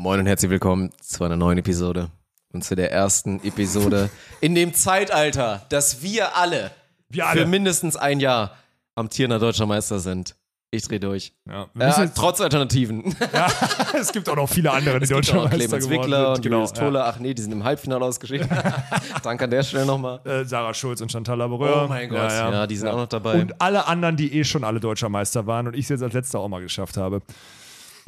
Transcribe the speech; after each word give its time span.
Moin 0.00 0.20
und 0.20 0.26
herzlich 0.26 0.48
willkommen 0.52 0.92
zu 1.00 1.24
einer 1.24 1.34
neuen 1.34 1.58
Episode. 1.58 2.08
Und 2.52 2.62
zu 2.62 2.76
der 2.76 2.92
ersten 2.92 3.42
Episode 3.42 4.10
in 4.40 4.54
dem 4.54 4.72
Zeitalter, 4.72 5.66
dass 5.70 6.02
wir 6.02 6.36
alle, 6.36 6.70
Wir 7.08 7.24
für 7.24 7.30
alle. 7.30 7.46
mindestens 7.46 7.96
ein 7.96 8.20
Jahr 8.20 8.52
amtierender 8.94 9.40
deutscher 9.40 9.66
Meister 9.66 9.98
sind. 9.98 10.36
Ich 10.70 10.86
dreh 10.86 11.00
durch. 11.00 11.32
Ja, 11.48 11.66
Äh, 11.76 12.08
trotz 12.14 12.40
Alternativen. 12.40 13.16
ja, 13.32 13.48
es 13.98 14.12
gibt 14.12 14.28
auch 14.28 14.36
noch 14.36 14.48
viele 14.48 14.70
andere, 14.70 15.00
die 15.00 15.04
Es 15.04 15.10
gibt 15.10 15.30
auch 15.30 15.44
Meister 15.50 15.56
Clemens 15.56 15.88
geworden 15.88 16.02
Wickler 16.04 16.32
und 16.34 16.44
Julius 16.44 16.72
Tulle. 16.74 17.04
Ach 17.04 17.18
nee, 17.18 17.34
die 17.34 17.42
sind 17.42 17.50
im 17.50 17.64
Halbfinale 17.64 18.04
ausgeschieden. 18.04 18.48
Danke 19.24 19.44
an 19.46 19.50
der 19.50 19.64
Stelle 19.64 19.84
nochmal. 19.84 20.20
Ja. 20.24 20.40
Äh, 20.42 20.44
Sarah 20.44 20.74
Schulz 20.74 21.00
und 21.00 21.10
Chantal 21.10 21.38
Laboureur. 21.38 21.86
Oh 21.86 21.88
mein 21.88 22.08
Gott. 22.08 22.30
Ja, 22.30 22.68
die 22.68 22.76
sind 22.76 22.86
auch 22.86 22.98
noch 22.98 23.08
dabei. 23.08 23.40
Und 23.40 23.60
alle 23.60 23.88
anderen, 23.88 24.16
die 24.16 24.32
eh 24.32 24.44
schon 24.44 24.62
alle 24.62 24.78
deutscher 24.78 25.08
Meister 25.08 25.48
waren 25.48 25.66
und 25.66 25.74
ich 25.74 25.86
es 25.86 25.88
jetzt 25.88 26.02
als 26.04 26.14
letzter 26.14 26.38
auch 26.38 26.48
mal 26.48 26.60
geschafft 26.62 26.96
habe. 26.98 27.20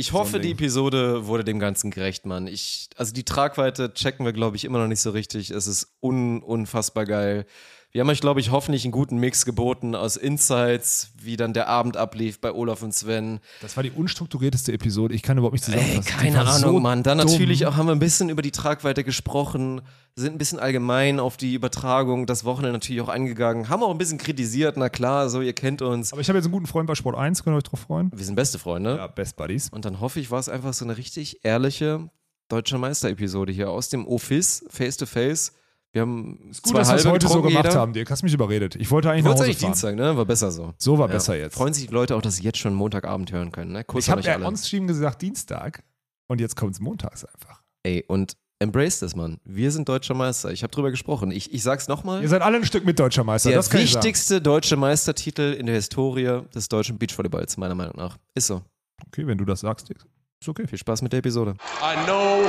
Ich 0.00 0.12
hoffe, 0.12 0.36
ein 0.36 0.42
die. 0.42 0.52
Episode 0.52 1.26
wurde 1.26 1.44
dem 1.44 1.58
Ganzen 1.58 1.90
gerecht, 1.90 2.24
Mann. 2.24 2.46
Ich, 2.46 2.88
also 2.96 3.12
die 3.12 3.24
Tragweite 3.24 3.92
checken 3.92 4.24
wir, 4.24 4.32
glaube 4.32 4.56
ich, 4.56 4.64
immer 4.64 4.78
noch 4.78 4.88
nicht 4.88 5.00
so 5.00 5.10
richtig. 5.10 5.50
Es 5.50 5.66
ist 5.66 5.94
un, 6.02 6.42
unfassbar 6.42 7.04
geil. 7.04 7.44
Wir 7.92 8.02
haben 8.02 8.08
euch, 8.08 8.20
glaube 8.20 8.38
ich, 8.38 8.52
hoffentlich 8.52 8.84
einen 8.84 8.92
guten 8.92 9.18
Mix 9.18 9.44
geboten 9.44 9.96
aus 9.96 10.16
Insights, 10.16 11.10
wie 11.20 11.36
dann 11.36 11.52
der 11.52 11.66
Abend 11.66 11.96
ablief 11.96 12.40
bei 12.40 12.52
Olaf 12.52 12.84
und 12.84 12.94
Sven. 12.94 13.40
Das 13.62 13.76
war 13.76 13.82
die 13.82 13.90
unstrukturierteste 13.90 14.72
Episode. 14.72 15.12
Ich 15.12 15.24
kann 15.24 15.38
überhaupt 15.38 15.54
nicht 15.54 15.66
Ey, 15.66 15.74
zusammenfassen. 15.74 16.06
Die 16.06 16.24
keine 16.24 16.40
Ahnung, 16.48 16.74
so 16.74 16.78
Mann. 16.78 17.02
Dann 17.02 17.18
dumm. 17.18 17.26
natürlich 17.26 17.66
auch 17.66 17.74
haben 17.74 17.86
wir 17.86 17.92
ein 17.92 17.98
bisschen 17.98 18.28
über 18.28 18.42
die 18.42 18.52
Tragweite 18.52 19.02
gesprochen, 19.02 19.80
sind 20.14 20.36
ein 20.36 20.38
bisschen 20.38 20.60
allgemein 20.60 21.18
auf 21.18 21.36
die 21.36 21.52
Übertragung 21.52 22.26
das 22.26 22.44
Wochenende 22.44 22.74
natürlich 22.74 23.02
auch 23.02 23.08
eingegangen, 23.08 23.68
haben 23.68 23.82
auch 23.82 23.90
ein 23.90 23.98
bisschen 23.98 24.18
kritisiert, 24.18 24.76
na 24.76 24.88
klar, 24.88 25.28
so, 25.28 25.40
ihr 25.40 25.52
kennt 25.52 25.82
uns. 25.82 26.12
Aber 26.12 26.20
ich 26.20 26.28
habe 26.28 26.38
jetzt 26.38 26.46
einen 26.46 26.52
guten 26.52 26.66
Freund 26.66 26.86
bei 26.86 26.94
Sport 26.94 27.16
1, 27.16 27.42
könnt 27.42 27.54
ihr 27.54 27.58
euch 27.58 27.64
drauf 27.64 27.80
freuen? 27.80 28.12
Wir 28.14 28.24
sind 28.24 28.36
beste 28.36 28.60
Freunde. 28.60 28.98
Ja, 28.98 29.08
Best 29.08 29.34
Buddies. 29.36 29.68
Und 29.68 29.84
dann 29.84 29.98
hoffe 29.98 30.20
ich, 30.20 30.30
war 30.30 30.38
es 30.38 30.48
einfach 30.48 30.74
so 30.74 30.84
eine 30.84 30.96
richtig 30.96 31.44
ehrliche 31.44 32.08
deutsche 32.48 32.78
Meister-Episode 32.78 33.52
hier 33.52 33.68
aus 33.68 33.88
dem 33.88 34.06
Office, 34.06 34.64
face 34.68 34.96
to 34.96 35.06
face. 35.06 35.54
Wir 35.92 36.02
haben 36.02 36.50
Ist 36.50 36.62
gut, 36.62 36.76
dass 36.76 36.88
wir 36.88 36.96
es 36.96 37.04
heute 37.06 37.26
so 37.26 37.42
gemacht 37.42 37.74
haben, 37.74 37.92
Dirk. 37.92 38.10
Hast 38.10 38.22
mich 38.22 38.32
überredet. 38.32 38.76
Ich 38.76 38.90
wollte 38.90 39.10
eigentlich 39.10 39.24
nach 39.24 39.30
Wollte 39.30 39.40
Hause 39.40 39.44
eigentlich 39.50 39.58
fahren. 39.58 39.72
Dienstag, 39.72 39.94
ne? 39.96 40.16
War 40.16 40.24
besser 40.24 40.52
so. 40.52 40.72
So 40.78 40.98
war 40.98 41.08
Ja. 41.08 41.14
besser 41.14 41.36
jetzt. 41.36 41.54
Freuen 41.54 41.74
sich 41.74 41.88
die 41.88 41.92
Leute 41.92 42.14
auch, 42.14 42.22
dass 42.22 42.36
sie 42.36 42.44
jetzt 42.44 42.58
schon 42.58 42.74
Montagabend 42.74 43.32
hören 43.32 43.50
können, 43.50 43.72
ne? 43.72 43.82
Kuss 43.84 44.04
Ich 44.04 44.10
habe 44.10 44.20
ja 44.20 44.34
alle. 44.34 44.46
on-stream 44.46 44.86
gesagt 44.86 45.20
Dienstag 45.22 45.82
und 46.28 46.40
jetzt 46.40 46.54
kommt 46.54 46.74
es 46.74 46.80
montags 46.80 47.24
einfach. 47.24 47.62
Ey, 47.82 48.04
und 48.06 48.36
embrace 48.60 49.00
das, 49.00 49.16
Mann. 49.16 49.38
Wir 49.44 49.72
sind 49.72 49.88
deutscher 49.88 50.14
Meister. 50.14 50.52
Ich 50.52 50.62
habe 50.62 50.70
drüber 50.70 50.90
gesprochen. 50.92 51.32
Ich, 51.32 51.52
ich 51.52 51.62
sag's 51.64 51.88
nochmal. 51.88 52.22
Ihr 52.22 52.28
seid 52.28 52.42
alle 52.42 52.58
ein 52.58 52.64
Stück 52.64 52.84
mit 52.84 52.98
deutscher 53.00 53.24
Meister. 53.24 53.50
Der 53.50 53.72
wichtigste 53.72 54.40
deutsche 54.40 54.76
Meistertitel 54.76 55.54
in 55.58 55.66
der 55.66 55.74
Historie 55.74 56.42
des 56.54 56.68
deutschen 56.68 56.98
Beachvolleyballs, 56.98 57.56
meiner 57.56 57.74
Meinung 57.74 57.96
nach. 57.96 58.16
Ist 58.34 58.46
so. 58.46 58.62
Okay, 59.08 59.26
wenn 59.26 59.38
du 59.38 59.44
das 59.44 59.60
sagst, 59.60 59.88
Dirk. 59.88 60.04
Ist 60.40 60.48
okay. 60.48 60.66
Viel 60.68 60.78
Spaß 60.78 61.02
mit 61.02 61.12
der 61.12 61.18
Episode. 61.18 61.54
I 61.82 62.04
know 62.06 62.42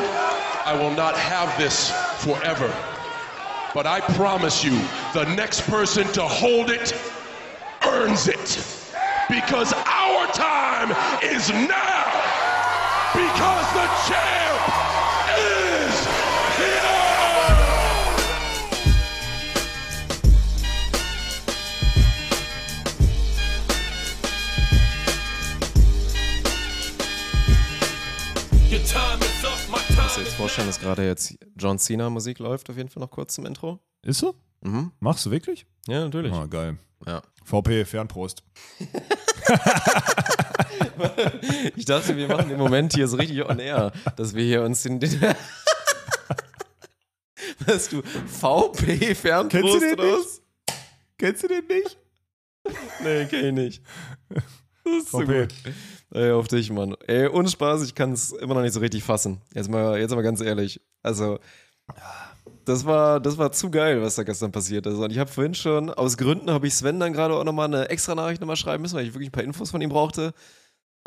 I 0.67 0.78
will 0.78 0.92
not 0.95 1.16
have 1.16 1.50
this 1.58 1.92
forever, 2.19 2.69
but 3.74 3.88
I 3.88 4.02
promise 4.02 4.64
you, 4.64 4.80
the 5.14 5.26
next 5.36 5.62
person 5.62 6.06
to 6.14 6.24
hold 6.24 6.70
it 6.70 6.94
earns 7.86 8.28
it. 8.28 8.60
Because 9.30 9.74
our 9.74 10.28
time 10.28 10.92
is 11.24 11.50
now. 11.50 12.12
Because 13.14 13.74
the 13.74 13.88
champ 14.08 14.81
vorstellen, 30.52 30.68
dass 30.68 30.80
gerade 30.82 31.06
jetzt 31.06 31.38
John 31.56 31.80
Cena 31.80 32.10
Musik 32.10 32.40
läuft, 32.40 32.70
auf 32.70 32.76
jeden 32.76 32.90
Fall 32.90 33.00
noch 33.00 33.10
kurz 33.10 33.36
zum 33.36 33.46
Intro? 33.46 33.80
Ist 34.02 34.20
so? 34.20 34.36
Mhm. 34.60 34.92
Machst 35.00 35.26
du 35.26 35.32
wirklich? 35.32 35.66
Ja, 35.88 36.02
natürlich. 36.04 36.34
Ah, 36.34 36.46
geil. 36.46 36.78
Ja. 37.08 37.22
VP, 37.46 37.86
Fernprost. 37.86 38.44
Ich 41.75 41.86
dachte, 41.86 42.16
wir 42.16 42.28
machen 42.28 42.50
den 42.50 42.59
Moment 42.59 42.94
hier 42.94 43.08
so 43.08 43.18
richtig 43.18 43.44
on 43.44 43.58
air, 43.59 43.92
dass 44.18 44.36
wir 44.36 44.44
hier 44.44 44.62
uns 44.64 44.84
den. 44.84 45.00
den 45.00 45.20
Was 47.66 47.90
du 47.90 48.02
VP 48.04 49.16
Fernprost 49.16 49.52
Kennst 49.52 49.74
du 49.74 49.80
den 49.80 49.94
oder 49.94 50.04
nicht? 50.04 50.18
was? 50.20 50.42
Kennst 51.18 51.44
du 51.44 51.48
den 51.48 51.66
nicht? 51.68 51.98
Nee, 53.04 53.25
kenn 53.25 53.46
ich 53.46 53.54
nicht. 53.54 53.84
Das 54.84 54.94
ist 54.94 55.09
so 55.12 55.22
VP. 55.22 55.42
gut. 55.48 55.54
Ey, 56.14 56.32
auf 56.32 56.48
dich, 56.48 56.70
Mann. 56.72 56.96
Ey, 57.08 57.28
ohne 57.28 57.48
Spaß, 57.48 57.84
ich 57.84 57.96
kann 57.96 58.12
es 58.12 58.32
immer 58.34 58.54
noch 58.54 58.62
nicht 58.62 58.74
so 58.74 58.80
richtig 58.82 59.04
fassen. 59.04 59.42
Jetzt 59.54 59.70
mal, 59.70 59.98
jetzt 60.00 60.14
mal 60.14 60.22
ganz 60.22 60.42
ehrlich. 60.42 60.82
Also, 61.04 61.40
das 62.66 62.86
war, 62.86 63.20
das 63.20 63.38
war 63.38 63.52
zu 63.52 63.72
geil, 63.72 64.02
was 64.02 64.16
da 64.16 64.24
gestern 64.24 64.52
passiert 64.52 64.86
ist. 64.86 64.96
Und 64.96 65.12
ich 65.12 65.20
habe 65.20 65.30
vorhin 65.32 65.54
schon, 65.56 65.90
aus 65.90 66.18
Gründen 66.18 66.52
habe 66.52 66.68
ich 66.68 66.74
Sven 66.76 67.00
dann 67.00 67.14
gerade 67.14 67.34
auch 67.34 67.44
nochmal 67.44 67.68
eine 67.68 67.90
extra 67.90 68.14
Nachricht 68.14 68.42
nochmal 68.42 68.56
schreiben 68.58 68.82
müssen, 68.82 68.96
weil 68.96 69.06
ich 69.06 69.14
wirklich 69.14 69.30
ein 69.30 69.34
paar 69.34 69.44
Infos 69.44 69.72
von 69.72 69.82
ihm 69.82 69.90
brauchte. 69.90 70.34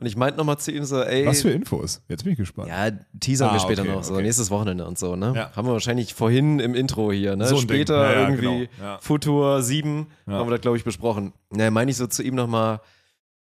Und 0.00 0.06
ich 0.06 0.16
meinte 0.16 0.38
nochmal 0.38 0.58
zu 0.58 0.72
ihm 0.72 0.84
so, 0.84 1.00
ey. 1.02 1.24
Was 1.26 1.42
für 1.42 1.50
Infos? 1.50 2.02
Jetzt 2.08 2.24
bin 2.24 2.32
ich 2.32 2.38
gespannt. 2.38 2.68
Ja, 2.68 2.90
teasern 3.20 3.50
wir 3.50 3.56
Ah, 3.56 3.60
später 3.60 3.82
okay, 3.82 3.92
noch, 3.92 4.02
so 4.02 4.14
okay. 4.14 4.22
nächstes 4.24 4.50
Wochenende 4.50 4.86
und 4.86 4.98
so, 4.98 5.14
ne? 5.14 5.32
Ja. 5.36 5.52
Haben 5.54 5.68
wir 5.68 5.72
wahrscheinlich 5.72 6.14
vorhin 6.14 6.58
im 6.58 6.74
Intro 6.74 7.12
hier, 7.12 7.36
ne? 7.36 7.46
So 7.46 7.58
später 7.58 7.96
Ja, 8.04 8.12
ja, 8.12 8.20
irgendwie 8.28 8.68
genau. 8.76 8.98
Futur 9.00 9.62
7 9.62 10.08
Ja. 10.26 10.32
haben 10.32 10.48
wir 10.48 10.52
das, 10.52 10.62
glaube 10.62 10.76
ich, 10.78 10.82
besprochen. 10.84 11.32
Ne, 11.50 11.70
meine 11.70 11.90
ich 11.92 11.96
so 11.96 12.08
zu 12.08 12.24
ihm 12.24 12.34
nochmal, 12.34 12.80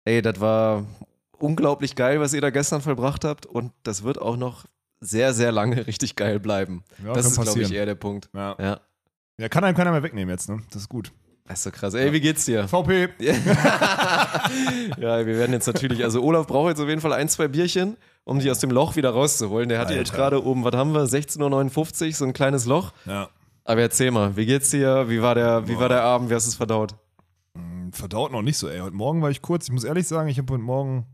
ey, 0.04 0.22
das 0.22 0.40
war 0.40 0.84
unglaublich 1.42 1.94
geil, 1.94 2.20
was 2.20 2.32
ihr 2.32 2.40
da 2.40 2.50
gestern 2.50 2.80
vollbracht 2.80 3.24
habt 3.24 3.46
und 3.46 3.72
das 3.82 4.02
wird 4.02 4.20
auch 4.20 4.36
noch 4.36 4.64
sehr, 5.00 5.32
sehr 5.32 5.52
lange 5.52 5.76
richtig 5.86 6.16
geil 6.16 6.40
bleiben. 6.40 6.82
Ja, 7.04 7.12
das 7.12 7.26
ist, 7.26 7.40
glaube 7.40 7.62
ich, 7.62 7.72
eher 7.72 7.86
der 7.86 7.94
Punkt. 7.94 8.28
Ja. 8.34 8.56
Ja. 8.58 8.80
ja, 9.38 9.48
kann 9.48 9.64
einem 9.64 9.76
keiner 9.76 9.92
mehr 9.92 10.02
wegnehmen 10.02 10.30
jetzt, 10.30 10.48
ne? 10.48 10.62
Das 10.70 10.82
ist 10.82 10.88
gut. 10.88 11.12
Das 11.46 11.58
ist 11.58 11.64
so 11.64 11.70
krass. 11.72 11.94
Ey, 11.94 12.12
wie 12.12 12.20
geht's 12.20 12.44
dir? 12.44 12.68
VP. 12.68 13.08
ja, 13.18 13.34
wir 15.26 15.26
werden 15.26 15.52
jetzt 15.52 15.66
natürlich, 15.66 16.04
also 16.04 16.22
Olaf 16.22 16.46
braucht 16.46 16.68
jetzt 16.68 16.80
auf 16.80 16.88
jeden 16.88 17.00
Fall 17.00 17.12
ein, 17.12 17.28
zwei 17.28 17.48
Bierchen, 17.48 17.96
um 18.22 18.38
die 18.38 18.48
aus 18.50 18.60
dem 18.60 18.70
Loch 18.70 18.94
wieder 18.94 19.10
rauszuholen. 19.10 19.68
Der 19.68 19.80
hatte 19.80 19.94
jetzt 19.94 20.12
gerade 20.12 20.44
oben, 20.44 20.62
was 20.62 20.74
haben 20.74 20.92
wir, 20.92 21.06
16.59 21.06 22.06
Uhr, 22.06 22.12
so 22.12 22.24
ein 22.24 22.34
kleines 22.34 22.66
Loch. 22.66 22.92
Ja. 23.04 23.30
Aber 23.64 23.80
erzähl 23.80 24.12
mal, 24.12 24.36
wie 24.36 24.46
geht's 24.46 24.70
dir? 24.70 25.08
Wie 25.08 25.22
war 25.22 25.34
der, 25.34 25.66
wie 25.66 25.76
war 25.76 25.88
der 25.88 26.02
Abend? 26.02 26.30
Wie 26.30 26.34
hast 26.34 26.46
du 26.46 26.50
es 26.50 26.56
verdaut? 26.56 26.94
Verdaut 27.92 28.30
noch 28.30 28.42
nicht 28.42 28.56
so, 28.56 28.68
ey. 28.68 28.78
Heute 28.78 28.94
Morgen 28.94 29.20
war 29.20 29.30
ich 29.30 29.42
kurz, 29.42 29.66
ich 29.66 29.72
muss 29.72 29.82
ehrlich 29.82 30.06
sagen, 30.06 30.28
ich 30.28 30.38
habe 30.38 30.52
heute 30.52 30.62
Morgen. 30.62 31.06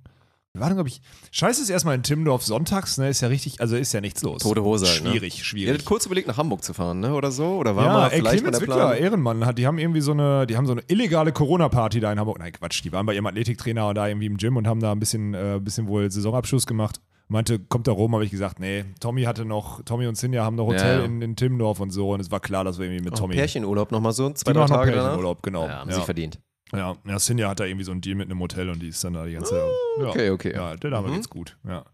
Wir 0.56 0.60
waren, 0.62 0.72
glaube 0.74 0.88
ich. 0.88 1.02
Scheiße 1.32 1.60
ist 1.60 1.68
erstmal 1.68 1.94
in 1.96 2.02
Timmendorf 2.02 2.42
sonntags, 2.42 2.96
ne? 2.96 3.10
Ist 3.10 3.20
ja 3.20 3.28
richtig, 3.28 3.60
also 3.60 3.76
ist 3.76 3.92
ja 3.92 4.00
nichts 4.00 4.22
los. 4.22 4.40
Tote 4.42 4.64
Hose 4.64 4.86
halt, 4.86 5.04
ne? 5.04 5.10
Schwierig, 5.10 5.38
Ihr 5.38 5.44
schwierig. 5.44 5.74
hattet 5.74 5.84
kurz 5.84 6.06
überlegt, 6.06 6.26
nach 6.28 6.38
Hamburg 6.38 6.64
zu 6.64 6.72
fahren, 6.72 7.00
ne? 7.00 7.12
Oder 7.12 7.30
so? 7.30 7.44
Oder 7.56 7.76
war 7.76 7.84
ja, 7.84 7.92
mal 7.92 8.06
ey, 8.08 8.18
vielleicht 8.20 8.38
Clemens 8.38 8.58
der 8.58 8.68
Wickler, 8.68 8.86
Plan? 8.88 8.96
Ehrenmann, 9.02 9.44
hat, 9.44 9.58
die 9.58 9.66
haben 9.66 9.76
irgendwie 9.78 10.00
so 10.00 10.12
eine, 10.12 10.46
die 10.46 10.56
haben 10.56 10.64
so 10.66 10.72
eine 10.72 10.82
illegale 10.88 11.32
Corona-Party 11.32 12.00
da 12.00 12.10
in 12.10 12.18
Hamburg. 12.18 12.38
Nein, 12.38 12.52
Quatsch, 12.52 12.82
die 12.82 12.90
waren 12.92 13.04
bei 13.04 13.12
ihrem 13.14 13.26
Athletiktrainer 13.26 13.92
da 13.92 14.08
irgendwie 14.08 14.26
im 14.26 14.38
Gym 14.38 14.56
und 14.56 14.66
haben 14.66 14.80
da 14.80 14.92
ein 14.92 14.98
bisschen, 14.98 15.34
äh, 15.34 15.60
bisschen 15.62 15.88
wohl 15.88 16.10
Saisonabschluss 16.10 16.66
gemacht. 16.66 17.00
Meinte, 17.28 17.58
kommt 17.58 17.86
da 17.88 17.92
rum, 17.92 18.14
habe 18.14 18.24
ich 18.24 18.30
gesagt, 18.30 18.60
nee, 18.60 18.84
Tommy 19.00 19.24
hatte 19.24 19.44
noch, 19.44 19.82
Tommy 19.82 20.06
und 20.06 20.16
Sinja 20.16 20.42
haben 20.44 20.54
noch 20.56 20.68
Hotel 20.68 21.00
Ja. 21.00 21.04
in, 21.04 21.20
in 21.20 21.36
Timmendorf 21.36 21.80
und 21.80 21.90
so 21.90 22.12
und 22.14 22.20
es 22.20 22.30
war 22.30 22.38
klar, 22.40 22.62
dass 22.64 22.78
wir 22.78 22.86
irgendwie 22.86 23.04
mit 23.04 23.14
Oh, 23.14 23.16
Tommy. 23.16 23.34
Pärchenurlaub 23.34 23.90
nochmal 23.90 24.12
so, 24.12 24.30
zwei, 24.30 24.52
drei 24.52 24.64
Tage? 24.64 24.92
Pärchenurlaub, 24.92 25.42
genau. 25.42 25.66
Ja, 25.66 25.80
haben 25.80 25.90
ja. 25.90 25.96
sich 25.96 26.04
verdient. 26.04 26.38
Ja, 26.72 26.94
ja, 27.06 27.18
Sinja 27.18 27.48
hat 27.48 27.60
da 27.60 27.64
irgendwie 27.64 27.84
so 27.84 27.92
einen 27.92 28.00
Deal 28.00 28.16
mit 28.16 28.28
einem 28.30 28.40
Hotel 28.40 28.68
und 28.68 28.80
die 28.80 28.88
ist 28.88 29.02
dann 29.04 29.14
da 29.14 29.24
die 29.24 29.32
ganze 29.34 29.50
Zeit. 29.50 29.62
ja. 30.00 30.06
okay, 30.08 30.30
okay. 30.30 30.52
Ja, 30.54 30.76
der 30.76 30.90
Name 30.90 31.08
Mhm. 31.08 31.14
geht's 31.14 31.30
gut. 31.30 31.56
Ja. 31.66 31.84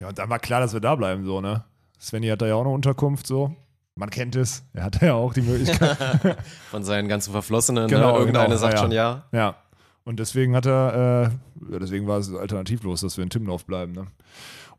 ja, 0.00 0.08
und 0.08 0.18
dann 0.18 0.30
war 0.30 0.38
klar, 0.38 0.60
dass 0.60 0.72
wir 0.72 0.80
da 0.80 0.94
bleiben, 0.94 1.24
so, 1.24 1.40
ne? 1.40 1.64
Svenny 2.00 2.28
hat 2.28 2.40
da 2.40 2.46
ja 2.46 2.54
auch 2.54 2.60
eine 2.60 2.70
Unterkunft, 2.70 3.26
so. 3.26 3.54
Man 3.96 4.08
kennt 4.08 4.36
es. 4.36 4.62
Er 4.72 4.84
hat 4.84 5.02
da 5.02 5.06
ja 5.06 5.14
auch 5.14 5.34
die 5.34 5.42
Möglichkeit. 5.42 5.98
Von 6.70 6.84
seinen 6.84 7.08
ganzen 7.08 7.32
Verflossenen, 7.32 7.88
Genau, 7.88 8.12
ne? 8.12 8.18
Irgendeine 8.20 8.46
genau, 8.48 8.56
sagt 8.60 8.74
ja, 8.74 8.78
schon 8.80 8.92
ja. 8.92 9.24
ja. 9.32 9.56
Und 10.04 10.18
deswegen 10.20 10.54
hat 10.56 10.64
er, 10.64 11.30
äh, 11.68 11.72
ja, 11.72 11.78
deswegen 11.78 12.06
war 12.06 12.18
es 12.18 12.32
alternativlos, 12.32 13.00
dass 13.02 13.16
wir 13.16 13.24
in 13.24 13.30
Timmendorf 13.30 13.66
bleiben, 13.66 13.92
ne? 13.92 14.06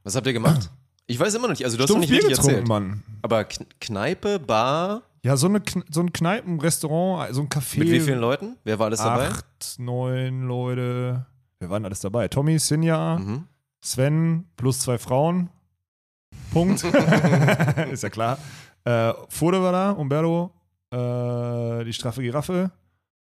Was 0.03 0.16
habt 0.16 0.25
ihr 0.25 0.33
gemacht? 0.33 0.72
Ich 1.06 1.19
weiß 1.19 1.33
immer 1.35 1.44
noch 1.44 1.51
nicht, 1.51 1.66
also 1.66 1.78
du 1.78 1.83
hast 1.83 1.89
noch 1.89 1.97
Stumpf 1.97 2.09
nicht 2.09 2.22
Bier 2.22 2.29
richtig 2.29 2.45
erzählt. 2.45 2.68
Mann. 2.68 3.03
Aber 3.21 3.44
Kn 3.44 3.65
Kneipe, 3.81 4.39
Bar, 4.39 5.03
Ja, 5.23 5.38
so, 5.38 5.47
eine, 5.47 5.62
so 5.89 6.01
ein 6.01 6.12
Kneipen, 6.12 6.59
Restaurant, 6.59 7.33
so 7.35 7.41
ein 7.41 7.50
Café. 7.50 7.79
mit 7.79 7.91
wie 7.91 8.00
vielen 8.00 8.19
Leuten? 8.19 8.57
Wer 8.63 8.79
war 8.79 8.88
alles 8.88 9.00
dabei? 9.01 9.27
Acht, 9.27 9.75
neun 9.77 10.47
Leute. 10.47 11.25
Wir 11.59 11.69
waren 11.69 11.85
alles 11.85 12.00
dabei. 12.00 12.27
Tommy, 12.27 12.57
Sinja, 12.57 13.18
Mhm. 13.19 13.47
Sven 13.83 14.45
plus 14.57 14.79
zwei 14.79 14.97
Frauen. 14.97 15.50
Punkt. 16.51 16.83
ist 17.91 18.03
ja 18.03 18.09
klar. 18.09 18.38
Äh, 18.83 19.13
Fode 19.29 19.62
war 19.62 19.71
da, 19.71 19.91
Umberto, 19.91 20.51
äh, 20.91 21.83
die 21.83 21.94
straffe 21.94 22.21
Giraffe. 22.21 22.71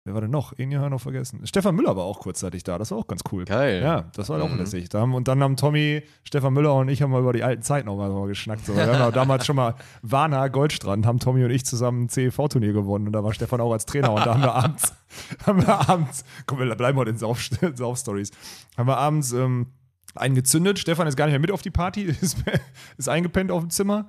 Wer 0.08 0.14
war 0.14 0.22
denn 0.22 0.30
noch? 0.30 0.56
Wir 0.56 0.66
noch 0.88 1.02
vergessen. 1.02 1.46
Stefan 1.46 1.74
Müller 1.74 1.94
war 1.94 2.04
auch 2.04 2.20
kurzzeitig 2.20 2.64
da, 2.64 2.78
das 2.78 2.90
war 2.92 2.96
auch 2.96 3.06
ganz 3.06 3.20
cool. 3.30 3.44
Geil. 3.44 3.82
Ja, 3.82 4.06
das 4.14 4.30
war 4.30 4.42
auch 4.42 4.48
Mhm. 4.48 4.56
lässig. 4.56 4.88
Da 4.88 5.00
haben, 5.00 5.12
und 5.14 5.28
dann 5.28 5.42
haben 5.42 5.56
Tommy, 5.56 6.02
Stefan 6.24 6.54
Müller 6.54 6.74
und 6.76 6.88
ich 6.88 7.02
haben 7.02 7.10
mal 7.10 7.20
über 7.20 7.34
die 7.34 7.42
alten 7.42 7.60
Zeiten 7.62 7.84
noch 7.88 7.96
mal, 7.98 8.26
geschnackt. 8.26 8.64
So. 8.64 8.74
Wir 8.74 8.86
haben 8.98 9.12
damals 9.12 9.44
schon 9.44 9.56
mal 9.56 9.74
Warner 10.00 10.48
Goldstrand, 10.48 11.04
haben 11.04 11.18
Tommy 11.18 11.44
und 11.44 11.50
ich 11.50 11.66
zusammen 11.66 12.04
ein 12.04 12.08
CEV-Turnier 12.08 12.72
gewonnen 12.72 13.06
und 13.08 13.12
da 13.12 13.22
war 13.22 13.34
Stefan 13.34 13.60
auch 13.60 13.70
als 13.72 13.84
Trainer 13.84 14.10
und 14.14 14.24
da 14.24 14.32
haben 14.32 14.42
wir 14.42 14.54
abends, 14.54 14.94
haben 15.46 15.60
wir 15.66 15.90
abends, 15.90 16.24
komm, 16.46 16.58
wir 16.60 16.74
bleiben 16.74 16.96
heute 16.96 17.10
in 17.10 17.18
Sauf- 17.18 17.50
Sauf-Stories, 17.74 18.30
haben 18.78 18.88
wir 18.88 18.96
abends 18.96 19.32
ähm, 19.32 19.66
eingezündet. 20.14 20.78
Stefan 20.78 21.06
ist 21.06 21.16
gar 21.16 21.26
nicht 21.26 21.32
mehr 21.34 21.40
mit 21.40 21.50
auf 21.52 21.60
die 21.60 21.70
Party, 21.70 22.02
ist, 22.22 22.38
ist 22.96 23.08
eingepennt 23.10 23.50
auf 23.50 23.60
dem 23.60 23.68
Zimmer. 23.68 24.08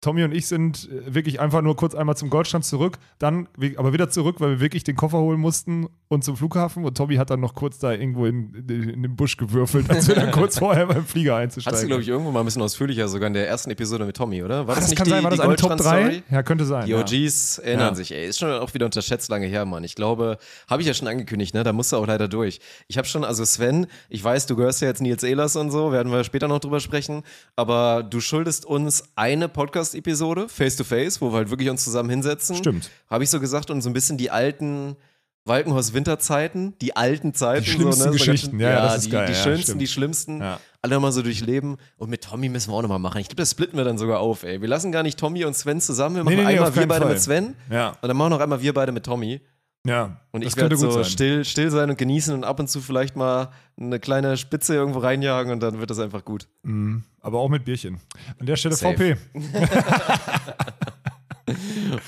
Tommy 0.00 0.24
und 0.24 0.32
ich 0.32 0.46
sind 0.46 0.88
äh, 0.90 1.14
wirklich 1.14 1.40
einfach 1.40 1.62
nur 1.62 1.74
kurz 1.74 1.94
einmal 1.94 2.16
zum 2.16 2.30
Goldstrand 2.30 2.64
zurück, 2.64 2.98
dann 3.18 3.48
aber 3.76 3.92
wieder 3.92 4.10
zurück, 4.10 4.36
weil 4.40 4.50
wir 4.50 4.60
wirklich 4.60 4.84
den 4.84 4.94
Koffer 4.94 5.18
holen 5.18 5.40
mussten 5.40 5.88
und 6.08 6.22
zum 6.22 6.36
Flughafen. 6.36 6.84
Und 6.84 6.96
Tommy 6.96 7.16
hat 7.16 7.30
dann 7.30 7.40
noch 7.40 7.54
kurz 7.54 7.78
da 7.78 7.92
irgendwo 7.92 8.26
in, 8.26 8.54
in 8.68 9.02
den 9.02 9.16
Busch 9.16 9.36
gewürfelt, 9.36 9.90
als 9.90 10.06
wir 10.06 10.14
dann 10.14 10.30
kurz 10.32 10.58
vorher 10.58 10.86
beim 10.86 11.04
Flieger 11.04 11.36
einzusteigen. 11.36 11.72
Hattest 11.72 11.84
du, 11.84 11.88
glaube 11.88 12.02
ich, 12.02 12.08
irgendwo 12.08 12.30
mal 12.30 12.40
ein 12.40 12.46
bisschen 12.46 12.62
ausführlicher, 12.62 13.08
sogar 13.08 13.26
in 13.26 13.34
der 13.34 13.48
ersten 13.48 13.70
Episode 13.70 14.04
mit 14.04 14.16
Tommy, 14.16 14.42
oder? 14.42 14.66
War 14.66 14.76
das, 14.76 14.88
nicht 14.88 14.96
kann 14.96 15.06
die, 15.06 15.10
sein, 15.10 15.24
war 15.24 15.30
das 15.30 15.40
eine 15.40 15.56
Top 15.56 15.70
3? 15.70 15.76
Goldstrand-Story? 15.76 16.22
Ja, 16.30 16.42
könnte 16.42 16.64
sein. 16.66 16.86
Die 16.86 16.92
ja. 16.92 17.00
OGs 17.00 17.58
erinnern 17.58 17.88
Ja. 17.88 17.94
sich, 17.94 18.12
ey. 18.12 18.26
Ist 18.28 18.38
schon 18.38 18.50
auch 18.52 18.72
wieder 18.74 18.84
unterschätzt 18.86 19.28
lange 19.30 19.46
her, 19.46 19.64
Mann. 19.64 19.82
Ich 19.82 19.94
glaube, 19.94 20.38
habe 20.68 20.82
ich 20.82 20.88
ja 20.88 20.94
schon 20.94 21.08
angekündigt, 21.08 21.54
ne? 21.54 21.64
Da 21.64 21.72
musst 21.72 21.92
du 21.92 21.96
auch 21.96 22.06
leider 22.06 22.28
durch. 22.28 22.60
Ich 22.86 22.98
habe 22.98 23.08
schon, 23.08 23.24
also 23.24 23.44
Sven, 23.44 23.86
ich 24.08 24.22
weiß, 24.22 24.46
du 24.46 24.56
gehörst 24.56 24.82
ja 24.82 24.88
jetzt 24.88 25.00
Nils 25.00 25.22
Ehlers 25.22 25.56
und 25.56 25.70
so, 25.70 25.90
werden 25.90 26.12
wir 26.12 26.22
später 26.22 26.48
noch 26.48 26.60
drüber 26.60 26.80
sprechen, 26.80 27.22
aber 27.56 28.02
du 28.02 28.20
schuldest 28.20 28.66
uns 28.66 29.04
eine 29.16 29.48
Podcast-Episode, 29.86 30.48
face-to-face, 30.48 31.20
wo 31.20 31.30
wir 31.32 31.36
halt 31.38 31.50
wirklich 31.50 31.70
uns 31.70 31.84
zusammen 31.84 32.10
hinsetzen. 32.10 32.56
Stimmt. 32.56 32.90
Habe 33.08 33.24
ich 33.24 33.30
so 33.30 33.38
gesagt 33.40 33.70
und 33.70 33.82
so 33.82 33.90
ein 33.90 33.92
bisschen 33.92 34.18
die 34.18 34.30
alten 34.30 34.96
Walkenhorst-Winterzeiten, 35.44 36.74
die 36.80 36.96
alten 36.96 37.32
Zeiten. 37.34 37.64
Die 37.64 37.70
schlimmsten 37.70 38.02
so, 38.02 38.10
ne? 38.10 38.16
Geschichten, 38.16 38.58
ja, 38.60 38.70
ja, 38.70 38.82
das 38.82 38.96
ist 38.98 39.06
die, 39.06 39.10
geil, 39.10 39.26
Die 39.26 39.32
ja, 39.32 39.38
schönsten, 39.38 39.62
stimmt. 39.62 39.80
die 39.80 39.86
schlimmsten 39.86 40.40
Ja. 40.40 40.58
alle 40.82 40.94
nochmal 40.94 41.12
so 41.12 41.22
durchleben. 41.22 41.76
Und 41.98 42.10
mit 42.10 42.24
Tommy 42.24 42.48
müssen 42.48 42.70
wir 42.72 42.74
auch 42.76 42.82
nochmal 42.82 42.98
machen. 42.98 43.20
Ich 43.20 43.28
glaube, 43.28 43.42
das 43.42 43.52
splitten 43.52 43.76
wir 43.76 43.84
dann 43.84 43.96
sogar 43.98 44.18
auf, 44.18 44.42
ey. 44.42 44.60
Wir 44.60 44.68
lassen 44.68 44.90
gar 44.90 45.04
nicht 45.04 45.18
Tommy 45.18 45.44
und 45.44 45.54
Sven 45.54 45.80
zusammen. 45.80 46.16
Wir 46.16 46.24
machen 46.24 46.36
nee, 46.36 46.42
nee, 46.42 46.48
einmal 46.48 46.70
auf 46.70 46.76
wir 46.76 46.88
beide 46.88 47.04
Fall. 47.04 47.12
mit 47.14 47.22
Sven. 47.22 47.54
Ja. 47.70 47.90
Und 47.90 48.08
dann 48.08 48.16
machen 48.16 48.26
wir 48.32 48.36
noch 48.36 48.40
einmal 48.40 48.60
wir 48.60 48.74
beide 48.74 48.90
mit 48.90 49.04
Tommy. 49.06 49.40
Ja, 49.86 50.20
Und 50.32 50.44
das 50.44 50.52
ich 50.52 50.56
werde 50.58 50.76
so 50.76 50.90
sein. 50.90 51.04
still, 51.04 51.44
still 51.44 51.70
sein 51.70 51.90
und 51.90 51.98
genießen 51.98 52.34
und 52.34 52.44
ab 52.44 52.58
und 52.60 52.68
zu 52.68 52.80
vielleicht 52.80 53.16
mal 53.16 53.50
eine 53.78 54.00
kleine 54.00 54.36
Spitze 54.36 54.74
irgendwo 54.74 54.98
reinjagen 55.00 55.52
und 55.52 55.60
dann 55.60 55.78
wird 55.78 55.90
das 55.90 55.98
einfach 55.98 56.24
gut. 56.24 56.48
Mhm. 56.62 57.04
Aber 57.20 57.38
auch 57.38 57.48
mit 57.48 57.64
Bierchen. 57.64 58.00
An 58.38 58.46
der 58.46 58.56
Stelle 58.56 58.74
Safe. 58.76 59.16
VP. 59.16 59.16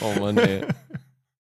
Oh 0.01 0.19
Mann, 0.21 0.37
ey. 0.39 0.63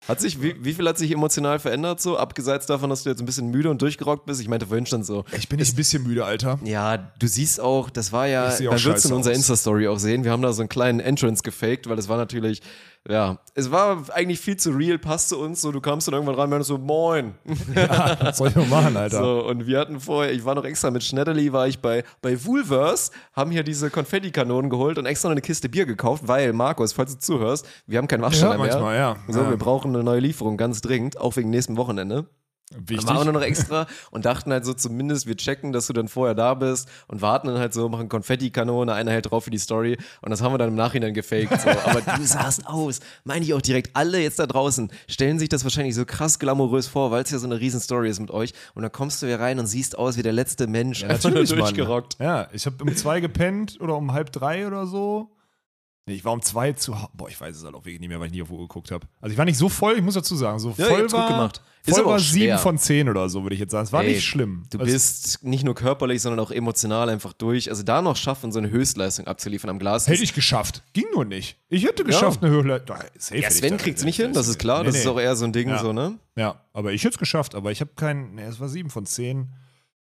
Hat 0.08 0.20
sich, 0.22 0.40
wie, 0.42 0.54
wie 0.64 0.74
viel 0.74 0.88
hat 0.88 0.98
sich 1.00 1.12
emotional 1.12 1.58
verändert 1.58 2.00
so? 2.00 2.18
Abgeseits 2.18 2.68
davon, 2.68 2.90
dass 2.92 3.04
du 3.04 3.10
jetzt 3.10 3.22
ein 3.22 3.26
bisschen 3.26 3.50
müde 3.50 3.72
und 3.72 3.81
durchgerockt 3.81 4.26
bist. 4.28 4.40
Ich 4.40 4.48
meinte 4.48 4.68
vorhin 4.68 4.86
schon 4.86 5.04
so. 5.04 5.26
Ich 5.36 5.50
bin 5.50 5.58
jetzt 5.58 5.74
ein 5.74 5.78
bisschen 5.78 6.04
müde, 6.04 6.26
Alter. 6.26 6.60
Ja, 6.64 6.98
du 6.98 7.26
siehst 7.28 7.60
auch, 7.60 7.90
das 7.90 8.12
war 8.12 8.28
ja, 8.28 8.44
da 8.50 8.60
wird's 8.60 8.62
in 8.62 8.78
scheiße 8.78 9.16
unserer. 9.16 9.34
Insta-Story 9.34 9.88
auch 9.88 9.98
sehen. 9.98 10.24
Wir 10.24 10.31
haben 10.31 10.44
da 10.44 10.54
so 10.54 10.62
einen 10.62 10.70
kleinen 10.70 11.00
Entrance 11.00 11.42
gefaked, 11.42 11.90
weil 11.90 11.98
es 11.98 12.08
war 12.08 12.18
natürlich, 12.18 12.62
ja, 13.07 13.38
es 13.54 13.72
war 13.72 14.04
eigentlich 14.13 14.40
viel 14.40 14.57
zu 14.57 14.72
real, 14.72 14.98
passt 14.98 15.30
zu 15.30 15.40
uns. 15.40 15.62
So, 15.62 15.72
du 15.72 15.80
kamst 15.81 16.07
dann 16.07 16.13
irgendwann 16.16 16.36
rein 16.36 16.52
und 16.54 16.63
so, 16.63 16.78
moin. 16.78 17.36
Was 18.19 18.38
soll 18.38 18.50
ich 18.50 18.56
noch 18.56 18.68
machen, 18.68 18.98
Alter? 18.98 19.19
So, 19.19 19.46
und 19.48 19.68
wir 19.68 19.80
hatten 19.80 20.00
vorher, 20.00 20.34
ich 20.34 20.44
war 20.44 20.56
noch 20.56 20.63
extra 20.66 20.92
mit 20.92 21.04
Schneiderli, 21.04 21.54
war 21.54 21.68
ich 21.68 21.80
bei, 21.80 22.04
bei 22.22 22.44
Woolworths, 22.46 23.12
haben 23.34 23.52
hier 23.52 23.63
diese 23.63 23.90
Konfettikanonen 23.90 24.69
geholt 24.69 24.98
und 24.98 25.06
extra 25.06 25.30
noch 25.30 25.34
eine 25.34 25.42
Kiste 25.42 25.69
Bier 25.69 25.86
gekauft, 25.86 26.24
weil, 26.28 26.52
Markus, 26.54 26.94
falls 26.94 27.13
du 27.13 27.19
zuhörst, 27.19 27.68
wir 27.88 27.98
haben 28.00 28.07
keinen 28.07 28.22
Waschsteller 28.24 28.54
Ja, 28.54 28.57
mehr. 28.57 28.68
manchmal, 28.72 28.96
ja. 28.98 29.16
So, 29.28 29.42
Ja. 29.42 29.50
wir 29.50 29.57
brauchen 29.57 29.94
eine 29.96 30.04
neue 30.04 30.19
Lieferung, 30.19 30.57
ganz 30.57 30.81
dringend, 30.81 31.19
auch 31.19 31.36
wegen 31.36 31.50
nächsten 31.50 31.78
Wochenende. 31.78 32.25
Wichtig. 32.72 33.06
Dann 33.06 33.16
waren 33.16 33.28
wir 33.28 33.32
noch 33.32 33.42
extra 33.44 33.86
und 34.10 34.26
dachten 34.26 34.52
halt 34.52 34.66
so 34.66 34.74
zumindest, 34.74 35.28
wir 35.28 35.38
checken, 35.38 35.72
dass 35.72 35.86
du 35.86 35.94
dann 35.94 36.08
vorher 36.08 36.34
da 36.34 36.56
bist 36.56 36.90
und 37.08 37.22
warten 37.22 37.48
dann 37.48 37.60
halt 37.60 37.74
so, 37.74 37.90
machen 37.90 38.10
Konfettikanone, 38.10 38.92
einer 38.92 39.12
hält 39.12 39.30
drauf 39.30 39.44
für 39.44 39.52
die 39.52 39.60
Story 39.60 39.98
und 40.22 40.32
das 40.32 40.42
haben 40.42 40.52
wir 40.52 40.58
dann 40.58 40.70
im 40.70 40.76
Nachhinein 40.76 41.14
gefaked. 41.14 41.62
So. 41.62 41.70
Aber 41.70 42.02
du 42.02 42.24
sahst 42.26 42.66
aus, 42.66 43.02
meine 43.24 43.46
ich 43.46 43.54
auch 43.54 43.62
direkt, 43.62 43.96
alle 43.96 44.20
jetzt 44.20 44.40
da 44.40 44.48
draußen 44.48 44.92
stellen 45.08 45.38
sich 45.38 45.50
das 45.50 45.64
wahrscheinlich 45.64 45.94
so 45.94 46.06
krass 46.06 46.40
glamourös 46.40 46.88
vor, 46.88 47.12
weil 47.12 47.22
es 47.24 47.30
ja 47.30 47.38
so 47.38 47.46
eine 47.46 47.60
riesen 47.60 47.80
Story 47.80 48.10
ist 48.10 48.20
mit 48.20 48.32
euch 48.32 48.54
und 48.74 48.82
dann 48.82 48.92
kommst 48.92 49.22
du 49.22 49.28
hier 49.28 49.40
rein 49.40 49.60
und 49.60 49.68
siehst 49.68 49.96
aus 49.96 50.18
wie 50.18 50.24
der 50.24 50.34
letzte 50.34 50.66
Mensch, 50.66 51.04
Ja, 51.04 51.10
natürlich, 51.10 51.50
durchgerockt. 51.50 52.18
Ja, 52.20 52.48
ich 52.52 52.66
habe 52.66 52.84
um 52.84 52.96
zwei 52.96 53.20
gepennt 53.20 53.80
oder 53.80 53.96
um 53.96 54.12
halb 54.12 54.32
drei 54.32 54.66
oder 54.66 54.88
so. 54.88 55.30
Nee, 56.07 56.13
ich 56.13 56.24
war 56.24 56.34
um 56.34 56.42
zwei 56.44 56.72
zu 56.74 56.96
Hause. 57.02 57.10
Boah, 57.16 57.30
ich 57.30 57.42
weiß 57.42 57.56
es 57.57 57.63
halt 57.63 57.74
auch 57.74 57.84
wirklich 57.84 58.00
nicht 58.00 58.10
mehr, 58.10 58.19
weil 58.19 58.28
ich 58.28 58.34
nie 58.34 58.42
auf 58.44 58.52
Uhr 58.52 58.60
geguckt 58.60 58.92
habe. 58.92 59.07
Also 59.22 59.31
ich 59.31 59.38
war 59.40 59.46
nicht 59.46 59.57
so 59.57 59.69
voll, 59.69 59.96
ich 59.98 60.04
muss 60.04 60.13
dazu 60.13 60.36
sagen. 60.36 60.60
So 60.60 60.69
Ja, 60.78 60.84
ihr 60.84 60.86
voll 60.86 60.98
habt's 61.00 61.13
gut 61.13 61.22
war, 61.22 61.28
gemacht. 61.30 61.62
Ist 61.84 61.94
Voll 61.94 62.00
aber 62.02 62.10
war 62.12 62.16
auch 62.18 62.19
sieben 62.22 62.46
schwer. 62.46 62.57
von 62.60 62.78
zehn 62.78 63.10
oder 63.10 63.28
so, 63.30 63.42
würde 63.44 63.56
ich 63.56 63.60
jetzt 63.60 63.72
sagen. 63.72 63.86
Es 63.86 63.94
war 63.94 64.04
Ey, 64.04 64.13
nicht 64.13 64.24
schlimm. 64.24 64.63
Du 64.72 64.78
Also, 64.80 64.92
bist 64.92 65.44
nicht 65.44 65.63
nur 65.63 65.74
körperlich, 65.75 66.22
sondern 66.22 66.40
auch 66.46 66.52
emotional 66.52 67.10
einfach 67.10 67.34
durch. 67.34 67.69
Also 67.72 67.81
da 67.84 68.02
noch 68.04 68.16
schaffen, 68.18 68.52
so 68.52 68.60
eine 68.60 68.69
Höchstleistung 68.69 69.25
abzuliefern 69.28 69.69
am 69.72 69.80
Glas. 69.80 70.07
Hätte 70.07 70.24
ich 70.24 70.34
geschafft. 70.36 70.84
Ging 70.94 71.06
nur 71.13 71.25
nicht. 71.25 71.57
Ich 71.69 71.86
hätte 71.86 72.04
geschafft, 72.04 72.44
eine 72.44 72.52
Höhle. 72.52 72.84
Safe 72.88 73.38
ja, 73.38 73.44
hätte 73.44 73.54
ich 73.54 73.60
Sven 73.60 73.72
da- 73.72 73.84
kriegt's 73.84 74.04
nicht 74.04 74.18
hin, 74.18 74.31
das 74.34 74.48
ist 74.48 74.60
klar. 74.60 74.80
Nee, 74.81 74.86
das 74.88 74.96
nee. 74.96 75.02
ist 75.02 75.07
auch 75.07 75.19
eher 75.19 75.36
so 75.36 75.46
ein 75.46 75.54
Ding, 75.54 75.69
Ja. 75.69 75.80
so, 75.80 75.92
ne? 75.92 76.19
Ja, 76.36 76.62
aber 76.74 76.92
ich 76.94 77.04
hätte 77.04 77.13
es 77.16 77.19
geschafft. 77.19 77.56
Aber 77.56 77.72
ich 77.72 77.81
habe 77.81 77.92
keinen. 77.96 78.36
Nee, 78.36 78.44
es 78.44 78.60
war 78.60 78.69
sieben 78.69 78.90
von 78.92 79.06
zehn. 79.07 79.50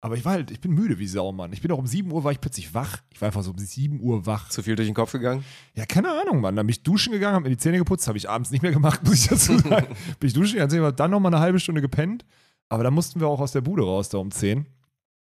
Aber 0.07 0.17
ich 0.17 0.25
war 0.25 0.35
halt, 0.35 0.53
ich 0.53 0.61
bin 0.61 0.71
müde 0.71 1.01
wie 1.01 1.09
Sau, 1.09 1.33
Mann. 1.33 1.53
Ich 1.53 1.63
bin 1.63 1.73
auch 1.73 1.79
um 1.79 1.87
7 1.89 2.13
Uhr 2.13 2.23
war 2.23 2.31
ich 2.31 2.41
plötzlich 2.41 2.73
wach. 2.75 3.03
Ich 3.13 3.21
war 3.21 3.27
einfach 3.27 3.43
so 3.43 3.51
um 3.51 3.59
7 3.59 4.01
Uhr 4.01 4.25
wach. 4.25 4.49
Zu 4.51 4.63
viel 4.63 4.77
durch 4.77 4.87
den 4.87 4.95
Kopf 4.95 5.11
gegangen. 5.11 5.45
Ja, 5.75 5.85
keine 5.85 6.09
Ahnung, 6.11 6.41
Mann. 6.41 6.55
Dann 6.55 6.65
bin 6.65 6.71
ich 6.71 6.85
duschen 6.85 7.13
gegangen, 7.13 7.35
habe 7.35 7.43
mir 7.43 7.51
die 7.51 7.57
Zähne 7.57 7.79
geputzt, 7.79 8.07
habe 8.07 8.17
ich 8.17 8.31
abends 8.31 8.53
nicht 8.53 8.63
mehr 8.63 8.71
gemacht, 8.71 9.01
muss 9.05 9.15
ich 9.15 9.27
dazu 9.27 9.59
sagen. 9.59 9.97
bin 10.21 10.29
ich 10.29 10.33
duschen 10.33 10.61
gegangen, 10.61 10.95
dann 10.95 11.11
noch 11.11 11.19
mal 11.19 11.31
eine 11.31 11.41
halbe 11.41 11.59
Stunde 11.59 11.81
gepennt. 11.81 12.25
Aber 12.69 12.85
dann 12.85 12.95
mussten 12.95 13.19
wir 13.19 13.27
auch 13.27 13.41
aus 13.41 13.51
der 13.51 13.63
Bude 13.63 13.83
raus, 13.83 14.09
da 14.09 14.19
um 14.19 14.31
10. 14.31 14.67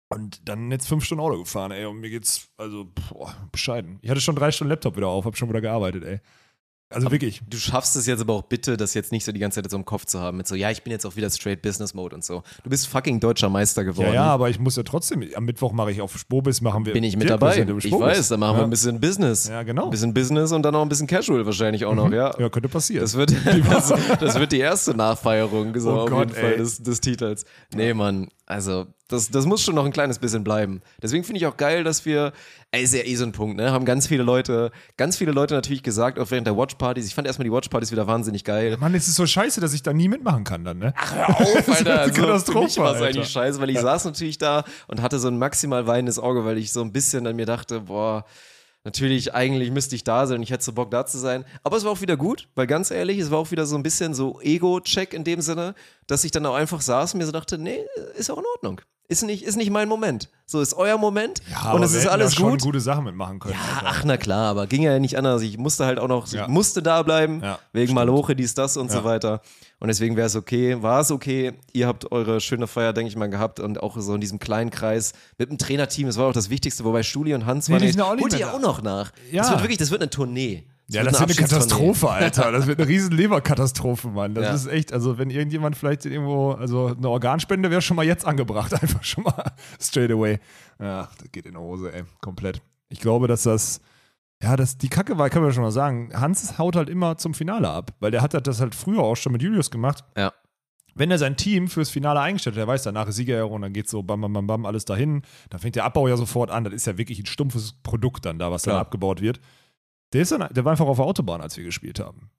Und 0.09 0.47
dann 0.47 0.69
jetzt 0.69 0.87
fünf 0.87 1.03
Stunden 1.03 1.23
Auto 1.23 1.39
gefahren, 1.39 1.71
ey. 1.71 1.85
Und 1.85 1.99
mir 1.99 2.11
geht's, 2.11 2.47
also, 2.57 2.85
boah, 3.09 3.33
bescheiden. 3.51 3.97
Ich 4.03 4.11
hatte 4.11 4.21
schon 4.21 4.35
drei 4.35 4.51
Stunden 4.51 4.69
Laptop 4.69 4.95
wieder 4.95 5.07
auf, 5.07 5.25
habe 5.25 5.35
schon 5.35 5.49
wieder 5.49 5.61
gearbeitet, 5.61 6.03
ey. 6.03 6.19
Also 6.89 7.11
wirklich. 7.11 7.41
Du 7.49 7.57
schaffst 7.57 7.97
es 7.97 8.05
jetzt 8.05 8.21
aber 8.21 8.33
auch 8.33 8.43
bitte, 8.43 8.77
das 8.77 8.93
jetzt 8.93 9.11
nicht 9.11 9.25
so 9.25 9.33
die 9.33 9.39
ganze 9.39 9.61
Zeit 9.61 9.69
so 9.69 9.75
im 9.75 9.83
Kopf 9.83 10.05
zu 10.05 10.21
haben, 10.21 10.37
mit 10.37 10.47
so, 10.47 10.55
ja, 10.55 10.71
ich 10.71 10.83
bin 10.83 10.91
jetzt 10.91 11.05
auch 11.05 11.17
wieder 11.17 11.29
straight 11.29 11.61
Business 11.61 11.93
Mode 11.93 12.15
und 12.15 12.23
so. 12.23 12.43
Du 12.63 12.69
bist 12.69 12.87
fucking 12.87 13.19
deutscher 13.19 13.49
Meister 13.49 13.83
geworden. 13.83 14.07
Ja, 14.07 14.13
ja, 14.13 14.25
aber 14.25 14.49
ich 14.49 14.57
muss 14.57 14.77
ja 14.77 14.83
trotzdem, 14.83 15.23
am 15.35 15.43
Mittwoch 15.43 15.73
mache 15.73 15.91
ich 15.91 15.99
auf 15.99 16.17
Spobis, 16.17 16.61
machen 16.61 16.85
wir. 16.85 16.93
Bin 16.93 17.03
ich 17.03 17.17
mit 17.17 17.29
dabei. 17.29 17.57
Ich 17.79 17.91
weiß, 17.91 18.29
da 18.29 18.37
machen 18.37 18.57
wir 18.57 18.63
ein 18.63 18.69
bisschen 18.69 19.01
Business. 19.01 19.49
Ja, 19.49 19.63
genau. 19.63 19.85
Ein 19.85 19.91
bisschen 19.91 20.13
Business 20.13 20.53
und 20.53 20.63
dann 20.63 20.75
auch 20.75 20.81
ein 20.81 20.89
bisschen 20.89 21.07
Casual 21.07 21.45
wahrscheinlich 21.45 21.83
auch 21.83 21.95
noch, 21.95 22.11
ja. 22.11 22.33
Ja, 22.39 22.49
könnte 22.49 22.69
passieren. 22.69 23.01
Das 23.01 23.15
wird, 23.15 23.33
das, 23.69 23.93
das 24.19 24.39
wird 24.39 24.53
die 24.53 24.59
erste 24.59 24.95
Nachfeierung 24.95 25.77
so 25.77 25.91
Oh 25.91 25.99
auf 26.01 26.09
Gott, 26.09 26.29
jeden 26.29 26.41
Fall 26.41 26.57
des, 26.57 26.81
des 26.81 27.01
Titels. 27.01 27.43
Nee, 27.73 27.93
Mann, 27.93 28.29
also 28.45 28.85
das, 29.09 29.29
das 29.29 29.45
muss 29.45 29.63
schon 29.63 29.75
noch 29.75 29.85
ein 29.85 29.93
kleines 29.93 30.19
bisschen 30.19 30.43
bleiben. 30.43 30.81
Deswegen 31.01 31.23
finde 31.23 31.37
ich 31.39 31.45
auch 31.45 31.55
geil, 31.55 31.83
dass 31.83 32.05
wir, 32.05 32.33
ey, 32.71 32.83
ist 32.83 32.93
ja 32.93 33.03
eh 33.03 33.15
so 33.15 33.23
ein 33.23 33.31
Punkt, 33.31 33.55
ne? 33.57 33.71
Haben 33.71 33.85
ganz 33.85 34.07
viele 34.07 34.23
Leute, 34.23 34.71
ganz 34.97 35.15
viele 35.17 35.31
Leute 35.31 35.53
natürlich 35.53 35.81
gesagt, 35.81 36.19
auch 36.19 36.29
während 36.29 36.45
der 36.45 36.57
Watchpartys. 36.57 37.07
Ich 37.07 37.15
fand 37.15 37.25
erstmal 37.25 37.45
die 37.45 37.51
Watchpartys 37.51 37.91
wieder 37.91 38.05
wahnsinnig 38.07 38.43
geil. 38.43 38.75
Mann, 38.79 38.93
es 38.93 39.07
ist 39.07 39.15
so 39.15 39.25
scheiße, 39.25 39.61
dass 39.61 39.73
ich 39.73 39.81
da 39.81 39.93
nie 39.93 40.09
mitmachen 40.09 40.43
kann 40.43 40.65
dann, 40.65 40.79
ne? 40.79 40.93
Hör 40.95 41.29
auf, 41.29 41.69
Alter. 41.69 42.01
eine 42.01 42.09
So, 42.09 42.15
für 42.15 42.21
Katastrophe, 42.21 42.65
mich 42.65 42.77
war 42.77 42.95
es 42.95 43.01
eigentlich 43.01 43.29
scheiße, 43.29 43.61
weil 43.61 43.69
ich 43.69 43.79
saß 43.79 44.05
natürlich 44.05 44.37
da 44.37 44.65
und 44.87 45.01
hatte 45.01 45.19
so 45.19 45.29
ein 45.29 45.37
maximal 45.37 45.87
weinendes 45.87 46.19
Auge, 46.19 46.43
weil 46.43 46.57
ich 46.57 46.73
so 46.73 46.81
ein 46.81 46.91
bisschen 46.91 47.25
an 47.27 47.35
mir 47.37 47.45
dachte, 47.45 47.81
boah, 47.81 48.25
natürlich, 48.83 49.33
eigentlich 49.33 49.71
müsste 49.71 49.95
ich 49.95 50.03
da 50.03 50.27
sein 50.27 50.37
und 50.37 50.43
ich 50.43 50.51
hätte 50.51 50.63
so 50.63 50.73
Bock 50.73 50.91
da 50.91 51.05
zu 51.05 51.17
sein. 51.17 51.45
Aber 51.63 51.77
es 51.77 51.83
war 51.83 51.91
auch 51.91 52.01
wieder 52.01 52.17
gut, 52.17 52.47
weil 52.55 52.67
ganz 52.67 52.91
ehrlich, 52.91 53.19
es 53.19 53.31
war 53.31 53.37
auch 53.39 53.51
wieder 53.51 53.65
so 53.65 53.75
ein 53.75 53.83
bisschen 53.83 54.13
so 54.13 54.39
Ego-Check 54.41 55.13
in 55.13 55.23
dem 55.23 55.41
Sinne, 55.41 55.75
dass 56.07 56.23
ich 56.23 56.31
dann 56.31 56.45
auch 56.45 56.55
einfach 56.55 56.81
saß 56.81 57.13
und 57.13 57.19
mir 57.19 57.25
so 57.25 57.31
dachte, 57.31 57.57
nee, 57.57 57.79
ist 58.17 58.29
auch 58.29 58.37
in 58.37 58.45
Ordnung. 58.55 58.81
Ist 59.09 59.23
nicht, 59.23 59.43
ist 59.43 59.55
nicht 59.55 59.69
mein 59.71 59.87
Moment. 59.87 60.29
So 60.45 60.59
ist 60.59 60.73
euer 60.73 60.97
Moment 60.97 61.41
und 61.73 61.81
es 61.83 61.93
ist 61.93 62.07
alles 62.07 62.33
ja 62.33 62.39
schon 62.41 62.51
gut. 62.51 62.61
gute 62.61 62.79
Sachen 62.81 63.05
mitmachen 63.05 63.39
können. 63.39 63.53
Ja, 63.53 63.81
ach 63.85 64.03
na 64.05 64.17
klar, 64.17 64.49
aber 64.49 64.67
ging 64.67 64.81
ja 64.81 64.99
nicht 64.99 65.17
anders. 65.17 65.41
Ich 65.43 65.57
musste 65.57 65.85
halt 65.85 65.97
auch 65.97 66.09
noch, 66.09 66.27
Ja. 66.27 66.43
ich 66.43 66.47
musste 66.49 66.81
da 66.83 67.03
bleiben, 67.03 67.41
Ja, 67.41 67.57
wegen 67.71 67.87
stimmt. 67.87 67.95
Maloche, 67.95 68.35
dies, 68.35 68.53
das 68.53 68.75
und 68.75 68.91
so 68.91 68.99
Ja. 68.99 69.03
weiter. 69.05 69.41
Und 69.79 69.87
deswegen 69.87 70.17
wäre 70.17 70.27
es 70.27 70.35
okay, 70.35 70.81
war 70.81 70.99
es 71.01 71.11
okay. 71.11 71.53
Ihr 71.71 71.87
habt 71.87 72.11
eure 72.11 72.41
schöne 72.41 72.67
Feier, 72.67 72.91
denke 72.91 73.09
ich 73.09 73.15
mal, 73.15 73.29
gehabt 73.29 73.61
und 73.61 73.81
auch 73.81 73.97
so 73.97 74.13
in 74.15 74.19
diesem 74.21 74.39
kleinen 74.39 74.71
Kreis 74.71 75.13
mit 75.37 75.49
dem 75.51 75.57
Trainerteam. 75.57 76.07
Das 76.07 76.17
war 76.17 76.27
auch 76.27 76.33
das 76.33 76.49
Wichtigste, 76.49 76.83
wobei 76.83 77.03
Stuli 77.03 77.33
und 77.33 77.45
Hans 77.45 77.67
Nee, 77.69 77.73
waren 77.75 77.81
die 77.83 77.89
sind 77.89 77.99
ja 77.99 78.05
auch 78.05 78.13
nicht 78.15 78.23
holt 78.23 78.37
ihr 78.39 78.53
auch 78.53 78.59
noch 78.59 78.81
nach. 78.81 79.11
Ja. 79.31 79.41
Das 79.43 79.51
wird 79.51 79.61
wirklich, 79.61 79.77
das 79.77 79.91
wird 79.91 80.01
eine 80.01 80.09
Tournee. 80.09 80.65
Ja, 80.89 81.03
das 81.03 81.19
wird 81.19 81.31
eine. 81.37 81.47
Katastrophe, 81.47 82.09
Alter. 82.09 82.51
Das 82.51 82.65
wird 82.67 82.79
eine 82.79 82.87
riesen 82.87 83.11
Leberkatastrophe, 83.11 84.07
Mann. 84.07 84.33
Das 84.33 84.45
Ja. 84.45 84.53
ist 84.53 84.67
echt, 84.67 84.93
also 84.93 85.17
wenn 85.17 85.29
irgendjemand 85.29 85.75
vielleicht 85.75 86.05
irgendwo, 86.05 86.51
also 86.51 86.87
eine 86.97 87.09
Organspende 87.09 87.69
wäre 87.69 87.81
schon 87.81 87.97
mal 87.97 88.05
jetzt 88.05 88.25
angebracht, 88.25 88.73
einfach 88.81 89.03
schon 89.03 89.23
mal 89.25 89.51
straight 89.81 90.11
away. 90.11 90.39
Ja, 90.79 91.09
das 91.19 91.31
geht 91.31 91.45
in 91.45 91.53
die 91.53 91.57
Hose, 91.57 91.91
ey, 91.93 92.03
komplett. 92.21 92.61
Ich 92.89 93.01
glaube, 93.01 93.27
dass 93.27 93.43
das, 93.43 93.81
ja, 94.41 94.55
das, 94.55 94.77
die 94.77 94.87
Kacke 94.87 95.17
war, 95.17 95.29
kann 95.29 95.41
man 95.41 95.51
schon 95.51 95.63
mal 95.63 95.71
sagen, 95.71 96.09
Hans 96.13 96.57
haut 96.57 96.75
halt 96.77 96.89
immer 96.89 97.17
zum 97.17 97.33
Finale 97.33 97.67
ab, 97.69 97.91
weil 97.99 98.11
der 98.11 98.21
hat 98.21 98.33
das 98.47 98.61
halt 98.61 98.73
früher 98.73 98.99
auch 99.01 99.15
schon 99.17 99.33
mit 99.33 99.41
Julius 99.41 99.69
gemacht. 99.71 100.05
Ja. 100.15 100.31
Wenn 100.95 101.11
er 101.11 101.17
sein 101.19 101.35
Team 101.37 101.67
fürs 101.67 101.89
Finale 101.91 102.19
eingestellt 102.21 102.55
hat, 102.55 102.59
der 102.61 102.67
weiß, 102.67 102.83
danach 102.83 103.07
ist 103.07 103.17
Siegerehrung, 103.17 103.61
dann 103.61 103.73
geht 103.73 103.87
so 103.89 104.01
bam, 104.03 104.21
bam, 104.21 104.33
bam, 104.33 104.47
bam, 104.47 104.65
alles 104.65 104.85
dahin. 104.85 105.21
Dann 105.49 105.59
fängt 105.59 105.75
der 105.75 105.83
Abbau 105.83 106.07
ja 106.07 106.17
sofort 106.17 106.49
an. 106.49 106.63
Das 106.63 106.73
ist 106.73 106.87
ja 106.87 106.97
wirklich 106.97 107.19
ein 107.19 107.27
stumpfes 107.27 107.73
Produkt 107.83 108.25
dann 108.25 108.39
da, 108.39 108.51
was 108.51 108.63
dann 108.63 108.71
Klar. 108.71 108.81
abgebaut 108.81 109.21
wird. 109.21 109.39
Der, 110.13 110.21
ist 110.21 110.31
dann, 110.31 110.47
der 110.51 110.65
war 110.65 110.71
einfach 110.71 110.87
auf 110.87 110.97
der 110.97 111.05
Autobahn, 111.05 111.41
als 111.41 111.57
wir 111.57 111.63
gespielt 111.63 111.99
haben. 111.99 112.29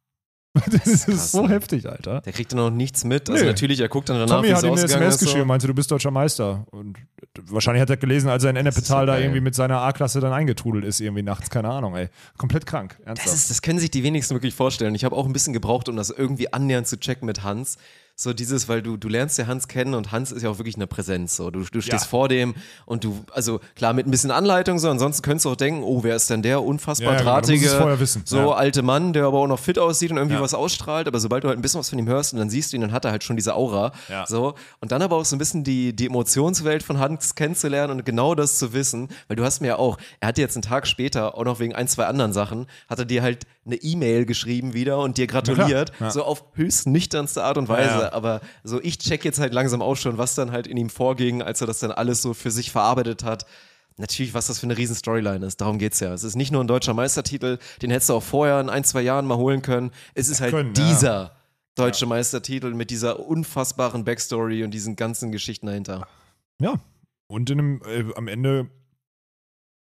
Das 0.72 0.87
ist, 0.87 1.06
krass, 1.06 1.32
so 1.32 1.46
ne? 1.46 1.50
heftig, 1.50 1.88
Alter. 1.88 2.20
Der 2.22 2.32
kriegt 2.32 2.52
dann 2.52 2.58
noch 2.58 2.70
nichts 2.70 3.04
mit. 3.04 3.28
Also 3.30 3.44
Nö. 3.44 3.50
natürlich, 3.50 3.80
er 3.80 3.88
guckt 3.88 4.08
dann 4.08 4.18
danach, 4.18 4.37
Tommy 4.37 4.48
hat 4.48 4.62
ihm 4.62 4.72
eine 4.72 4.82
SMS 4.82 5.18
so. 5.18 5.26
geschrieben, 5.26 5.46
meinte, 5.46 5.66
du 5.66 5.75
bist 5.75 5.90
deutscher 5.90 6.10
Meister. 6.10 6.66
Und 6.70 6.98
wahrscheinlich 7.42 7.82
hat 7.82 7.90
er 7.90 7.96
gelesen, 7.96 8.28
als 8.28 8.44
er 8.44 8.50
in 8.50 8.56
Ennepetal 8.56 9.06
da 9.06 9.18
irgendwie 9.18 9.40
mit 9.40 9.54
seiner 9.54 9.80
A-Klasse 9.82 10.20
dann 10.20 10.32
eingetrudelt 10.32 10.84
ist, 10.84 11.00
irgendwie 11.00 11.22
nachts, 11.22 11.50
keine 11.50 11.68
Ahnung, 11.68 11.94
ey. 11.96 12.08
Komplett 12.37 12.66
krank, 12.66 12.98
ernsthaft. 13.04 13.28
Das, 13.28 13.34
ist, 13.34 13.50
das 13.50 13.62
können 13.62 13.78
sich 13.78 13.90
die 13.90 14.02
wenigsten 14.02 14.34
wirklich 14.34 14.54
vorstellen. 14.54 14.94
Ich 14.94 15.04
habe 15.04 15.14
auch 15.14 15.26
ein 15.26 15.32
bisschen 15.32 15.52
gebraucht, 15.52 15.88
um 15.88 15.96
das 15.96 16.10
irgendwie 16.10 16.52
annähernd 16.52 16.87
zu 16.87 16.98
checken 16.98 17.26
mit 17.26 17.42
Hans. 17.42 17.76
So 18.20 18.32
dieses, 18.32 18.68
weil 18.68 18.82
du, 18.82 18.96
du 18.96 19.06
lernst 19.08 19.38
ja 19.38 19.46
Hans 19.46 19.68
kennen 19.68 19.94
und 19.94 20.10
Hans 20.10 20.32
ist 20.32 20.42
ja 20.42 20.50
auch 20.50 20.58
wirklich 20.58 20.75
eine 20.75 20.88
Präsenz. 20.88 21.37
So. 21.37 21.52
Du, 21.52 21.60
du 21.60 21.80
stehst 21.80 22.04
Ja. 22.04 22.08
vor 22.10 22.28
dem 22.28 22.56
und 22.84 23.04
du, 23.04 23.25
also 23.32 23.60
klar, 23.76 23.92
mit 23.92 24.08
ein 24.08 24.10
bisschen 24.10 24.32
Anleitung, 24.32 24.80
so, 24.80 24.90
ansonsten 24.90 25.22
könntest 25.22 25.44
du 25.44 25.50
auch 25.50 25.56
denken, 25.56 25.84
oh, 25.84 26.02
wer 26.02 26.16
ist 26.16 26.28
denn 26.28 26.42
der 26.42 26.64
unfassbar 26.64 27.12
Ja, 27.12 27.12
ja, 27.12 27.18
genau, 27.20 27.30
drahtige, 27.32 27.68
so 28.25 28.52
alte 28.54 28.82
Mann, 28.82 29.12
der 29.12 29.25
aber 29.26 29.38
auch 29.38 29.46
noch 29.46 29.60
fit 29.60 29.78
aussieht 29.78 30.10
und 30.10 30.16
irgendwie 30.16 30.34
was 30.42 30.52
ausstrahlt, 30.52 31.06
aber 31.06 31.20
sobald 31.20 31.44
du 31.44 31.48
halt 31.48 31.60
ein 31.60 31.62
bisschen 31.62 31.78
was 31.78 31.90
von 31.90 31.98
ihm 32.00 32.08
hörst 32.08 32.32
und 32.32 32.40
dann 32.40 32.50
siehst 32.50 32.72
du 32.72 32.76
ihn, 32.76 32.80
dann 32.80 32.90
hat 32.90 33.04
er 33.04 33.12
halt 33.12 33.22
schon 33.22 33.37
diese 33.37 33.54
Aura. 33.54 33.92
So. 34.26 34.54
Und 34.80 34.90
dann 34.90 35.00
aber 35.00 35.14
auch 35.14 35.25
so 35.25 35.37
ein 35.37 35.38
bisschen 35.38 35.62
die, 35.62 35.94
die 35.94 36.06
Emotionswelt 36.06 36.82
von 36.82 36.98
Hans 36.98 37.37
kennenzulernen 37.37 37.92
und 37.98 38.04
genau 38.04 38.34
das 38.34 38.58
zu 38.58 38.72
wissen, 38.72 39.10
weil 39.28 39.37
du 39.37 39.44
hast 39.44 39.60
mir 39.60 39.68
ja 39.68 39.76
auch, 39.76 39.96
er 40.18 40.26
hatte 40.28 40.40
jetzt 40.40 40.56
einen 40.56 40.62
Tag 40.62 40.88
später, 40.88 41.37
auch 41.38 41.44
noch 41.44 41.60
wegen 41.60 41.72
ein, 41.72 41.87
zwei 41.87 42.06
anderen 42.06 42.32
Sachen, 42.32 42.66
hat 42.88 42.98
er 42.98 43.04
dir 43.04 43.22
halt 43.22 43.44
eine 43.64 43.76
E-Mail 43.76 44.25
geschrieben 44.26 44.72
wieder 44.75 44.98
und 44.98 45.18
dir 45.18 45.28
gratuliert, 45.28 45.92
so 46.10 46.25
auf 46.25 46.42
höchst 46.54 46.88
nüchternste 46.88 47.44
Art 47.44 47.58
und 47.58 47.68
Weise. 47.68 48.07
Ja, 48.08 48.10
ja. 48.10 48.16
Aber 48.16 48.40
so, 48.64 48.80
ich 48.82 48.98
check 48.98 49.24
jetzt 49.24 49.38
halt 49.38 49.54
langsam 49.54 49.82
auch 49.82 49.96
schon, 49.96 50.18
was 50.18 50.34
dann 50.34 50.52
halt 50.52 50.66
in 50.66 50.76
ihm 50.76 50.90
vorging, 50.90 51.42
als 51.42 51.60
er 51.60 51.66
das 51.66 51.78
dann 51.80 51.92
alles 51.92 52.22
so 52.22 52.34
für 52.34 52.50
sich 52.50 52.70
verarbeitet 52.70 53.24
hat. 53.24 53.46
Natürlich, 53.96 54.32
was 54.32 54.46
das 54.46 54.60
für 54.60 54.66
eine 54.66 54.76
riesen 54.76 54.94
Storyline 54.94 55.44
ist. 55.44 55.60
Darum 55.60 55.78
geht's 55.78 55.98
ja. 55.98 56.12
Es 56.14 56.22
ist 56.22 56.36
nicht 56.36 56.52
nur 56.52 56.62
ein 56.62 56.68
deutscher 56.68 56.94
Meistertitel, 56.94 57.58
den 57.82 57.90
hättest 57.90 58.10
du 58.10 58.14
auch 58.14 58.22
vorher 58.22 58.60
in 58.60 58.70
ein, 58.70 58.84
zwei 58.84 59.02
Jahren 59.02 59.26
mal 59.26 59.36
holen 59.36 59.60
können. 59.60 59.90
Es 60.14 60.28
ist 60.28 60.40
halt 60.40 60.52
können, 60.52 60.72
ja. 60.76 60.88
dieser 60.88 61.36
deutsche 61.74 62.06
Meistertitel 62.06 62.74
mit 62.74 62.90
dieser 62.90 63.20
unfassbaren 63.20 64.04
Backstory 64.04 64.62
und 64.62 64.72
diesen 64.72 64.94
ganzen 64.94 65.32
Geschichten 65.32 65.66
dahinter. 65.66 66.06
Ja. 66.60 66.74
Und 67.26 67.50
in 67.50 67.58
einem, 67.58 67.82
äh, 67.84 68.04
am 68.14 68.28
Ende 68.28 68.70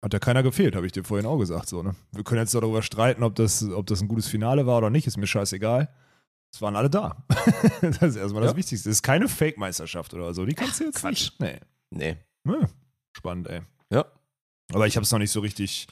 hat 0.03 0.13
ja 0.13 0.19
keiner 0.19 0.43
gefehlt, 0.43 0.75
habe 0.75 0.87
ich 0.87 0.93
dir 0.93 1.05
vorhin 1.05 1.27
auch 1.27 1.39
gesagt. 1.39 1.69
So, 1.69 1.83
ne? 1.83 1.95
Wir 2.13 2.25
können 2.25 2.41
jetzt 2.41 2.55
darüber 2.55 2.83
streiten, 2.83 3.23
ob 3.23 3.35
das, 3.35 3.63
ob 3.63 3.87
das 3.87 4.03
ein 4.03 4.09
gutes 4.09 4.27
Finale 4.27 4.67
war 4.67 4.79
oder 4.79 4.91
nicht, 4.91 5.07
ist 5.07 5.17
mir 5.17 5.27
scheißegal. 5.27 5.89
Es 6.53 6.61
waren 6.61 6.77
alle 6.77 6.91
da. 6.91 7.17
das 7.81 8.03
ist 8.03 8.17
erstmal 8.17 8.43
das 8.43 8.53
Ja. 8.53 8.57
Wichtigste. 8.57 8.91
Es 8.91 8.97
ist 8.97 9.03
keine 9.03 9.29
Fake-Meisterschaft 9.29 10.13
oder 10.15 10.35
so. 10.35 10.45
Die 10.45 10.55
kannst 10.55 10.81
du 10.81 10.85
jetzt 10.85 11.01
Quatsch. 11.01 11.31
nicht. 11.41 11.41
Nee. 11.41 11.61
Nee. 11.91 12.17
Ja. 12.47 12.69
Spannend, 13.17 13.49
ey. 13.49 13.61
Ja. 13.91 14.05
Aber 14.75 14.87
ich 14.87 14.97
habe 14.97 15.05
es 15.05 15.11
noch 15.11 15.19
nicht 15.19 15.31
so 15.31 15.41
richtig. 15.41 15.87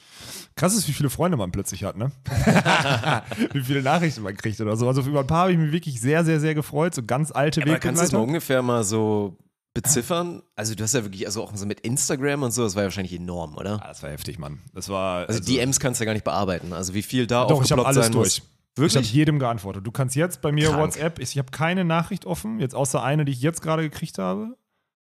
Krass 0.55 0.75
ist, 0.75 0.87
wie 0.87 0.93
viele 0.93 1.09
Freunde 1.09 1.37
man 1.37 1.51
plötzlich 1.51 1.83
hat, 1.83 1.97
ne? 1.97 2.11
wie 3.53 3.61
viele 3.61 3.83
Nachrichten 3.83 4.21
man 4.23 4.35
kriegt 4.35 4.59
oder 4.59 4.75
so. 4.75 4.87
Also 4.87 5.01
über 5.01 5.19
ein 5.21 5.27
paar 5.27 5.41
habe 5.43 5.51
ich 5.51 5.57
mich 5.57 5.71
wirklich 5.71 5.99
sehr, 6.01 6.23
sehr, 6.25 6.39
sehr 6.39 6.55
gefreut. 6.55 6.95
So 6.95 7.03
ganz 7.03 7.31
alte 7.31 7.61
Aber 7.61 7.77
kannst 7.79 8.01
du 8.01 8.05
das 8.05 8.11
mal 8.11 8.19
ungefähr 8.19 8.61
mal 8.61 8.83
so 8.83 9.37
beziffern? 9.73 10.41
Also 10.55 10.73
du 10.75 10.83
hast 10.83 10.93
ja 10.93 11.03
wirklich, 11.03 11.25
also 11.27 11.43
auch 11.43 11.55
so 11.55 11.65
mit 11.65 11.81
Instagram 11.81 12.43
und 12.43 12.51
so, 12.51 12.63
das 12.63 12.75
war 12.75 12.83
ja 12.83 12.87
wahrscheinlich 12.87 13.13
enorm, 13.13 13.55
oder? 13.55 13.79
Ah, 13.83 13.87
das 13.89 14.01
war 14.03 14.09
heftig, 14.09 14.39
Mann. 14.39 14.59
Das 14.73 14.89
war. 14.89 15.27
Also, 15.27 15.39
DMs 15.41 15.79
kannst 15.79 15.99
du 15.99 16.03
ja 16.03 16.05
gar 16.07 16.13
nicht 16.13 16.25
bearbeiten. 16.25 16.73
Also 16.73 16.93
wie 16.93 17.03
viel 17.03 17.27
da 17.27 17.45
Doch, 17.45 17.63
ich 17.63 17.71
habe 17.71 17.85
alles 17.85 18.05
sein 18.05 18.11
durch. 18.11 18.41
muss. 18.41 18.50
Ich 18.73 18.81
habe 18.81 18.93
Wirklich? 18.93 19.13
jedem 19.13 19.37
geantwortet. 19.39 19.85
Du 19.85 19.91
kannst 19.91 20.15
jetzt 20.15 20.41
bei 20.41 20.51
mir 20.51 20.69
Krank. 20.69 20.81
WhatsApp, 20.81 21.19
ich, 21.19 21.31
ich 21.31 21.37
habe 21.37 21.51
keine 21.51 21.83
Nachricht 21.83 22.25
offen, 22.25 22.59
jetzt 22.59 22.73
außer 22.73 23.03
eine, 23.03 23.25
die 23.25 23.33
ich 23.33 23.41
jetzt 23.41 23.61
gerade 23.61 23.83
gekriegt 23.83 24.17
habe. 24.17 24.57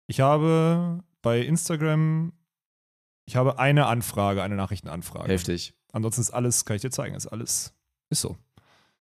Ich 0.09 0.21
habe 0.21 1.05
bei 1.23 1.41
Instagram, 1.41 2.33
ich 3.27 3.37
habe 3.37 3.59
eine 3.59 3.87
Anfrage, 3.87 4.43
eine 4.43 4.57
Nachrichtenanfrage. 4.57 5.33
Heftig. 5.33 5.75
Ansonsten 5.93 6.23
ist 6.23 6.31
alles, 6.31 6.65
kann 6.65 6.77
ich 6.77 6.83
dir 6.83 6.91
zeigen, 6.91 7.15
ist 7.15 7.29
alles, 7.29 7.73
ist 8.11 8.21
so. 8.21 8.37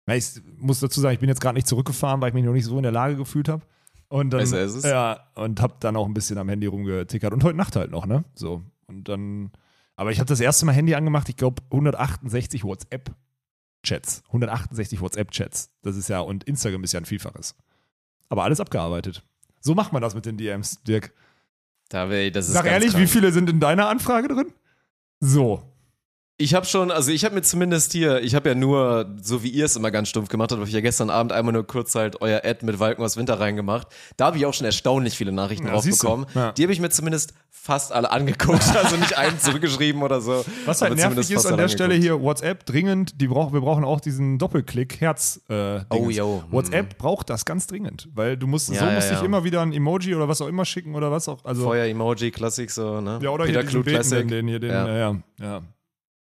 Ich 0.06 0.40
muss 0.56 0.80
dazu 0.80 1.02
sagen, 1.02 1.12
ich 1.12 1.20
bin 1.20 1.28
jetzt 1.28 1.42
gerade 1.42 1.54
nicht 1.54 1.66
zurückgefahren, 1.66 2.22
weil 2.22 2.28
ich 2.28 2.34
mich 2.34 2.44
noch 2.44 2.54
nicht 2.54 2.64
so 2.64 2.78
in 2.78 2.82
der 2.82 2.92
Lage 2.92 3.16
gefühlt 3.16 3.50
habe. 3.50 3.62
Und 4.08 4.30
dann, 4.30 4.40
Besser 4.40 4.62
ist 4.62 4.74
es. 4.74 4.84
Ja, 4.84 5.28
und 5.34 5.60
habe 5.60 5.74
dann 5.80 5.96
auch 5.96 6.06
ein 6.06 6.14
bisschen 6.14 6.38
am 6.38 6.48
Handy 6.48 6.66
rumgetickert. 6.66 7.34
Und 7.34 7.44
heute 7.44 7.58
Nacht 7.58 7.76
halt 7.76 7.90
noch, 7.90 8.06
ne? 8.06 8.24
So. 8.34 8.62
Und 8.86 9.04
dann, 9.08 9.52
aber 9.96 10.10
ich 10.10 10.18
habe 10.18 10.28
das 10.28 10.40
erste 10.40 10.64
Mal 10.64 10.72
Handy 10.72 10.94
angemacht, 10.94 11.28
ich 11.28 11.36
glaube 11.36 11.62
168 11.70 12.64
WhatsApp-Chats. 13.88 14.22
168 14.28 15.00
WhatsApp-Chats. 15.00 15.70
Das 15.82 15.96
ist 15.96 16.08
ja, 16.08 16.20
und 16.20 16.44
Instagram 16.44 16.84
ist 16.84 16.92
ja 16.92 17.00
ein 17.00 17.06
Vielfaches. 17.06 17.54
Aber 18.28 18.44
alles 18.44 18.60
abgearbeitet. 18.60 19.22
So 19.60 19.74
macht 19.74 19.92
man 19.92 20.02
das 20.02 20.14
mit 20.14 20.26
den 20.26 20.36
DMs, 20.36 20.82
Dirk. 20.82 21.12
Da 21.88 22.10
wär, 22.10 22.30
das 22.30 22.48
ist 22.48 22.54
Sag 22.54 22.66
ehrlich, 22.66 22.90
krank. 22.90 23.02
wie 23.02 23.06
viele 23.08 23.32
sind 23.32 23.48
in 23.48 23.60
deiner 23.60 23.88
Anfrage 23.88 24.28
drin? 24.28 24.52
So. 25.20 25.62
Ich 26.40 26.54
habe 26.54 26.64
schon, 26.66 26.92
also 26.92 27.10
ich 27.10 27.24
habe 27.24 27.34
mir 27.34 27.42
zumindest 27.42 27.92
hier, 27.92 28.22
ich 28.22 28.36
habe 28.36 28.48
ja 28.50 28.54
nur, 28.54 29.16
so 29.20 29.42
wie 29.42 29.48
ihr 29.48 29.64
es 29.64 29.74
immer 29.74 29.90
ganz 29.90 30.08
stumpf 30.08 30.28
gemacht 30.28 30.52
habt, 30.52 30.60
habe 30.60 30.68
ich 30.68 30.74
ja 30.74 30.80
gestern 30.80 31.10
Abend 31.10 31.32
einmal 31.32 31.52
nur 31.52 31.66
kurz 31.66 31.96
halt 31.96 32.20
euer 32.22 32.42
Ad 32.44 32.64
mit 32.64 32.78
Walken 32.78 33.04
aus 33.04 33.16
Winter 33.16 33.40
reingemacht. 33.40 33.88
Da 34.16 34.26
habe 34.26 34.36
ich 34.38 34.46
auch 34.46 34.54
schon 34.54 34.64
erstaunlich 34.64 35.16
viele 35.16 35.32
Nachrichten 35.32 35.66
Ja, 35.66 35.72
drauf 35.72 35.82
siehst 35.82 36.00
du. 36.00 36.06
bekommen. 36.06 36.26
Ja. 36.36 36.52
Die 36.52 36.62
habe 36.62 36.72
ich 36.72 36.78
mir 36.78 36.90
zumindest 36.90 37.34
fast 37.50 37.90
alle 37.92 38.12
angeguckt, 38.12 38.62
also 38.84 38.94
nicht 38.98 39.18
einen 39.18 39.36
zurückgeschrieben 39.40 40.00
oder 40.04 40.20
so. 40.20 40.44
Was 40.64 40.80
halt 40.80 40.94
nervig 40.94 41.28
ist 41.28 41.44
an 41.44 41.56
der 41.56 41.66
Stelle 41.66 41.94
angeguckt. 41.94 42.02
hier, 42.20 42.22
WhatsApp 42.22 42.64
dringend, 42.66 43.20
die 43.20 43.26
brauchen, 43.26 43.52
wir 43.52 43.60
brauchen 43.60 43.82
auch 43.82 44.00
diesen 44.00 44.38
Doppelklick, 44.38 45.00
Herz. 45.00 45.40
Äh, 45.48 45.80
Oh, 45.90 46.08
yo. 46.08 46.44
WhatsApp 46.52 46.98
braucht 46.98 47.30
das 47.30 47.44
ganz 47.46 47.66
dringend, 47.66 48.08
weil 48.14 48.36
du 48.36 48.46
musst, 48.46 48.68
Ja, 48.72 48.86
so 48.86 48.92
musst 48.92 49.10
dich 49.10 49.22
immer 49.22 49.42
wieder 49.42 49.60
ein 49.62 49.72
Emoji 49.72 50.14
oder 50.14 50.28
was 50.28 50.40
auch 50.40 50.46
immer 50.46 50.64
schicken 50.64 50.94
oder 50.94 51.10
was 51.10 51.28
auch. 51.28 51.44
Also, 51.44 51.64
Feuer-Emoji, 51.64 52.30
Klassik 52.30 52.70
so, 52.70 53.00
ne? 53.00 53.18
ja, 53.20 53.30
oder 53.30 53.44
Peter 53.46 53.62
hier 53.62 53.68
Kluth 53.68 53.86
Beten, 53.86 54.08
den, 54.10 54.28
den 54.28 54.46
hier, 54.46 54.60
den, 54.60 54.70
Ja. 54.70 55.16
ja. 55.40 55.62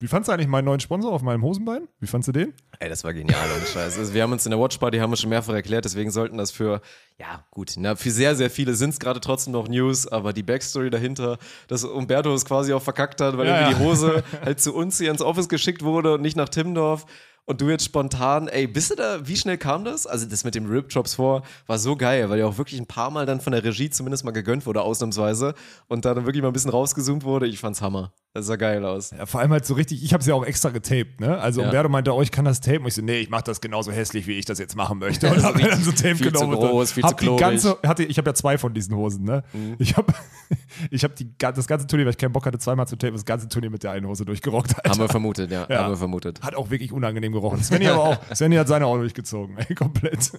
Wie 0.00 0.06
fandst 0.06 0.28
du 0.28 0.32
eigentlich 0.32 0.46
meinen 0.46 0.66
neuen 0.66 0.78
Sponsor 0.78 1.12
auf 1.12 1.22
meinem 1.22 1.42
Hosenbein? 1.42 1.88
Wie 1.98 2.06
fandst 2.06 2.28
du 2.28 2.32
den? 2.32 2.54
Ey, 2.78 2.88
das 2.88 3.02
war 3.02 3.12
genial 3.12 3.48
und 3.58 3.66
Scheiß. 3.66 3.98
Also 3.98 4.14
wir 4.14 4.22
haben 4.22 4.30
uns 4.30 4.46
in 4.46 4.50
der 4.50 4.60
Watchparty, 4.60 4.98
haben 4.98 5.10
wir 5.10 5.16
schon 5.16 5.30
mehrfach 5.30 5.54
erklärt, 5.54 5.84
deswegen 5.84 6.12
sollten 6.12 6.38
das 6.38 6.52
für, 6.52 6.80
ja 7.18 7.44
gut, 7.50 7.72
na, 7.76 7.96
für 7.96 8.12
sehr, 8.12 8.36
sehr 8.36 8.48
viele 8.48 8.74
sind 8.74 8.90
es 8.90 9.00
gerade 9.00 9.18
trotzdem 9.18 9.54
noch 9.54 9.66
News, 9.66 10.06
aber 10.06 10.32
die 10.32 10.44
Backstory 10.44 10.90
dahinter, 10.90 11.38
dass 11.66 11.82
Umberto 11.82 12.32
es 12.32 12.44
quasi 12.44 12.72
auch 12.72 12.82
verkackt 12.82 13.20
hat, 13.20 13.36
weil 13.36 13.48
Ja, 13.48 13.60
irgendwie 13.60 13.72
ja. 13.72 13.78
die 13.78 13.84
Hose 13.84 14.24
halt 14.44 14.60
zu 14.60 14.72
uns 14.72 14.98
hier 14.98 15.10
ins 15.10 15.20
Office 15.20 15.48
geschickt 15.48 15.82
wurde 15.82 16.14
und 16.14 16.22
nicht 16.22 16.36
nach 16.36 16.48
Timmendorf. 16.48 17.04
Und 17.48 17.62
du 17.62 17.70
jetzt 17.70 17.84
spontan, 17.86 18.46
ey, 18.48 18.66
bist 18.66 18.90
du 18.90 18.94
da, 18.94 19.26
wie 19.26 19.34
schnell 19.34 19.56
kam 19.56 19.82
das? 19.82 20.06
Also 20.06 20.26
das 20.26 20.44
mit 20.44 20.54
dem 20.54 20.66
Rip 20.66 20.90
Drops 20.90 21.14
vor 21.14 21.42
war 21.66 21.78
so 21.78 21.96
geil, 21.96 22.28
weil 22.28 22.38
ja 22.38 22.44
auch 22.46 22.58
wirklich 22.58 22.78
ein 22.78 22.84
paar 22.86 23.10
Mal 23.10 23.24
dann 23.24 23.40
von 23.40 23.52
der 23.54 23.64
Regie 23.64 23.88
zumindest 23.88 24.22
mal 24.24 24.32
gegönnt 24.32 24.66
wurde, 24.66 24.82
ausnahmsweise. 24.82 25.54
Und 25.86 26.04
da 26.04 26.12
dann 26.12 26.26
wirklich 26.26 26.42
mal 26.42 26.48
ein 26.48 26.52
bisschen 26.52 26.70
rausgezoomt 26.70 27.24
wurde. 27.24 27.46
Ich 27.46 27.58
fand's 27.58 27.80
Hammer. 27.80 28.12
Das 28.34 28.44
sah 28.44 28.56
geil 28.56 28.84
aus. 28.84 29.12
Ja, 29.16 29.24
vor 29.24 29.40
allem 29.40 29.50
halt 29.50 29.64
so 29.64 29.72
richtig, 29.72 30.04
ich 30.04 30.12
habe 30.12 30.20
es 30.20 30.26
ja 30.26 30.34
auch 30.34 30.44
extra 30.44 30.68
getaped, 30.68 31.20
ne? 31.20 31.38
Also 31.38 31.62
Ja. 31.62 31.68
Umberto 31.68 31.88
meinte, 31.88 32.14
oh, 32.14 32.20
ich 32.20 32.30
kann 32.30 32.44
das 32.44 32.60
tapen. 32.60 32.82
Und 32.82 32.88
ich 32.88 32.94
so, 32.94 33.00
nee, 33.02 33.18
ich 33.20 33.30
mache 33.30 33.44
das 33.44 33.62
genauso 33.62 33.90
hässlich, 33.92 34.26
wie 34.26 34.34
ich 34.34 34.44
das 34.44 34.58
jetzt 34.58 34.76
machen 34.76 34.98
möchte. 34.98 35.28
Und 35.32 35.40
So 35.40 35.46
habe 35.46 35.58
mir 35.58 35.70
dann 35.70 35.82
so 35.82 35.90
Tape 35.92 36.16
viel 36.16 36.26
zu 36.26 36.32
genommen. 36.46 36.54
und 36.54 36.68
groß, 36.68 36.92
viel 36.92 37.02
zu 37.02 37.08
hab 37.08 37.16
die 37.18 37.24
klorig. 37.26 37.40
ganze, 37.40 37.78
hatte, 37.84 38.04
ich 38.04 38.18
habe 38.18 38.28
ja 38.28 38.34
zwei 38.34 38.58
von 38.58 38.74
diesen 38.74 38.94
Hosen, 38.94 39.24
ne? 39.24 39.42
Mhm. 39.54 39.76
Ich 39.78 39.96
habe 39.96 40.12
ich 40.90 41.02
hab 41.02 41.16
die, 41.16 41.32
das 41.38 41.66
ganze 41.66 41.86
Turnier, 41.86 42.04
weil 42.04 42.10
ich 42.12 42.18
keinen 42.18 42.32
Bock 42.32 42.44
hatte, 42.44 42.58
zweimal 42.58 42.86
zu 42.86 42.96
tapen, 42.96 43.14
das 43.14 43.24
ganze 43.24 43.48
Turnier 43.48 43.70
mit 43.70 43.82
der 43.82 43.92
einen 43.92 44.06
Hose 44.06 44.26
durchgerockt. 44.26 44.76
Alter. 44.76 44.90
Haben 44.90 45.00
wir 45.00 45.08
vermutet, 45.08 45.50
ja, 45.50 45.66
Ja. 45.70 45.84
haben 45.84 45.92
wir 45.92 45.96
vermutet. 45.96 46.42
Hat 46.42 46.54
auch 46.54 46.68
wirklich 46.70 46.92
unangenehm 46.92 47.32
gerochen. 47.40 47.62
Svenny 47.62 47.86
aber 47.88 48.04
auch. 48.04 48.18
Svenny 48.34 48.56
hat 48.56 48.68
seine 48.68 48.86
auch 48.86 48.96
durchgezogen, 48.96 49.58
ey, 49.58 49.74
komplett. 49.74 50.32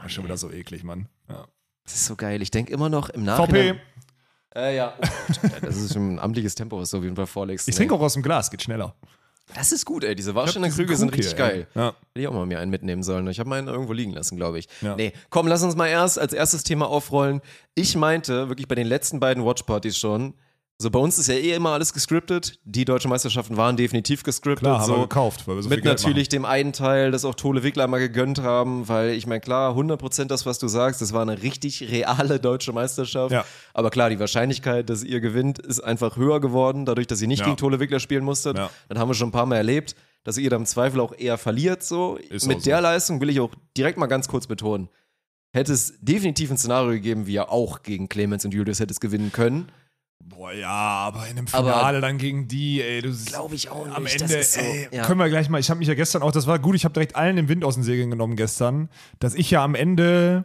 War 0.00 0.08
schon 0.08 0.24
wieder 0.24 0.36
so 0.36 0.50
eklig, 0.50 0.84
Mann. 0.84 1.08
Ja. 1.28 1.46
Das 1.84 1.94
ist 1.94 2.06
so 2.06 2.16
geil. 2.16 2.42
Ich 2.42 2.50
denke 2.50 2.72
immer 2.72 2.88
noch 2.88 3.08
im 3.10 3.22
VP, 3.22 3.26
Nachhinein. 3.26 3.80
Äh, 4.54 4.76
ja. 4.76 4.94
Oh 4.98 5.48
das 5.62 5.76
ist 5.76 5.92
schon 5.92 6.14
ein 6.14 6.18
amtliches 6.18 6.54
Tempo, 6.54 6.78
was 6.78 6.90
du 6.90 6.98
auf 6.98 7.04
jeden 7.04 7.16
Fall 7.16 7.26
vorlegst. 7.26 7.68
ich 7.68 7.74
ey. 7.74 7.78
trinke 7.78 7.94
auch 7.94 8.00
aus 8.00 8.14
dem 8.14 8.22
Glas, 8.22 8.50
geht 8.50 8.62
schneller. 8.62 8.94
Das 9.54 9.70
ist 9.70 9.84
gut, 9.84 10.02
ey. 10.02 10.14
Diese 10.14 10.34
Warsteiner 10.34 10.70
Krüge 10.70 10.96
sind 10.96 11.12
richtig 11.12 11.28
hier, 11.28 11.38
geil. 11.38 11.66
Ja. 11.74 11.88
Hätte 11.88 12.20
ich 12.20 12.26
auch 12.26 12.32
mal 12.32 12.46
mir 12.46 12.58
einen 12.58 12.70
mitnehmen 12.70 13.02
sollen. 13.02 13.26
Ich 13.28 13.38
habe 13.38 13.48
meinen 13.48 13.68
irgendwo 13.68 13.92
liegen 13.92 14.12
lassen, 14.12 14.36
glaube 14.36 14.58
ich. 14.58 14.68
Ja. 14.80 14.96
Nee, 14.96 15.12
komm, 15.30 15.46
lass 15.46 15.62
uns 15.62 15.76
mal 15.76 15.86
erst 15.86 16.18
als 16.18 16.32
erstes 16.32 16.64
Thema 16.64 16.88
aufrollen. 16.88 17.40
Ich 17.74 17.96
meinte 17.96 18.48
wirklich 18.48 18.66
bei 18.66 18.74
den 18.74 18.86
letzten 18.88 19.20
beiden 19.20 19.44
Watchpartys 19.44 19.96
schon, 19.96 20.34
so 20.78 20.90
bei 20.90 20.98
uns 20.98 21.16
ist 21.18 21.28
ja 21.28 21.34
eh 21.34 21.54
immer 21.54 21.70
alles 21.70 21.94
gescriptet. 21.94 22.58
Die 22.64 22.84
deutschen 22.84 23.08
Meisterschaften 23.08 23.56
waren 23.56 23.78
definitiv 23.78 24.22
gescriptet. 24.22 24.60
Klar, 24.64 24.80
haben 24.80 24.86
so. 24.86 24.96
wir 24.96 25.02
gekauft, 25.02 25.48
weil 25.48 25.56
wir 25.56 25.62
so 25.62 25.70
Mit 25.70 25.84
natürlich 25.84 26.28
dem 26.28 26.44
einen 26.44 26.74
Teil, 26.74 27.10
das 27.10 27.24
auch 27.24 27.34
Tole 27.34 27.62
Wickler 27.62 27.86
mal 27.86 27.98
gegönnt 27.98 28.42
haben, 28.42 28.86
weil 28.86 29.10
ich 29.10 29.26
meine, 29.26 29.40
klar, 29.40 29.74
100% 29.74 30.26
das, 30.26 30.44
was 30.44 30.58
du 30.58 30.68
sagst, 30.68 31.00
das 31.00 31.14
war 31.14 31.22
eine 31.22 31.42
richtig 31.42 31.90
reale 31.90 32.38
deutsche 32.38 32.72
Meisterschaft. 32.72 33.32
Ja. 33.32 33.46
Aber 33.72 33.88
klar, 33.88 34.10
die 34.10 34.20
Wahrscheinlichkeit, 34.20 34.90
dass 34.90 35.02
ihr 35.02 35.20
gewinnt, 35.20 35.58
ist 35.58 35.80
einfach 35.80 36.16
höher 36.16 36.40
geworden, 36.40 36.84
dadurch, 36.84 37.06
dass 37.06 37.22
ihr 37.22 37.28
nicht 37.28 37.40
Ja. 37.40 37.46
gegen 37.46 37.56
Tole 37.56 37.80
Wickler 37.80 37.98
spielen 38.00 38.24
musstet. 38.24 38.58
Ja. 38.58 38.68
Das 38.90 38.98
haben 38.98 39.08
wir 39.08 39.14
schon 39.14 39.28
ein 39.28 39.32
paar 39.32 39.46
Mal 39.46 39.56
erlebt, 39.56 39.96
dass 40.24 40.36
ihr 40.36 40.50
dann 40.50 40.62
im 40.62 40.66
Zweifel 40.66 41.00
auch 41.00 41.14
eher 41.16 41.38
verliert. 41.38 41.84
So. 41.84 42.16
Ist 42.16 42.46
Mit 42.46 42.60
so. 42.60 42.68
der 42.68 42.82
Leistung 42.82 43.22
will 43.22 43.30
ich 43.30 43.40
auch 43.40 43.52
direkt 43.78 43.96
mal 43.96 44.08
ganz 44.08 44.28
kurz 44.28 44.46
betonen. 44.46 44.90
Hätte 45.54 45.72
es 45.72 45.94
definitiv 46.02 46.50
ein 46.50 46.58
Szenario 46.58 46.90
gegeben, 46.90 47.26
wie 47.26 47.32
ihr 47.32 47.50
auch 47.50 47.82
gegen 47.82 48.10
Clemens 48.10 48.44
und 48.44 48.52
Julius 48.52 48.78
hättet 48.78 49.00
gewinnen 49.00 49.32
können. 49.32 49.68
Boah, 50.24 50.52
ja, 50.52 50.68
aber 50.70 51.26
in 51.28 51.38
einem 51.38 51.46
Aber- 51.52 51.68
Finale 51.72 52.00
dann 52.00 52.18
gegen 52.18 52.48
die, 52.48 52.82
ey, 52.82 53.00
du 53.00 53.12
Glaube 53.26 53.54
ich 53.54 53.70
auch 53.70 53.86
Am 53.94 54.02
nicht. 54.04 54.20
Ende, 54.20 54.34
das 54.34 54.46
ist 54.48 54.54
so, 54.54 54.60
ey, 54.60 54.88
ja. 54.90 55.02
können 55.04 55.20
wir 55.20 55.28
gleich 55.28 55.48
mal, 55.48 55.60
ich 55.60 55.70
habe 55.70 55.78
mich 55.78 55.88
ja 55.88 55.94
gestern 55.94 56.22
auch, 56.22 56.32
das 56.32 56.46
war 56.46 56.58
gut, 56.58 56.74
ich 56.74 56.84
habe 56.84 56.92
direkt 56.94 57.14
allen 57.16 57.36
den 57.36 57.48
Wind 57.48 57.64
aus 57.64 57.74
den 57.74 57.84
Segeln 57.84 58.10
genommen 58.10 58.34
gestern, 58.36 58.88
dass 59.18 59.34
ich 59.34 59.50
ja 59.50 59.62
am 59.62 59.74
Ende, 59.74 60.44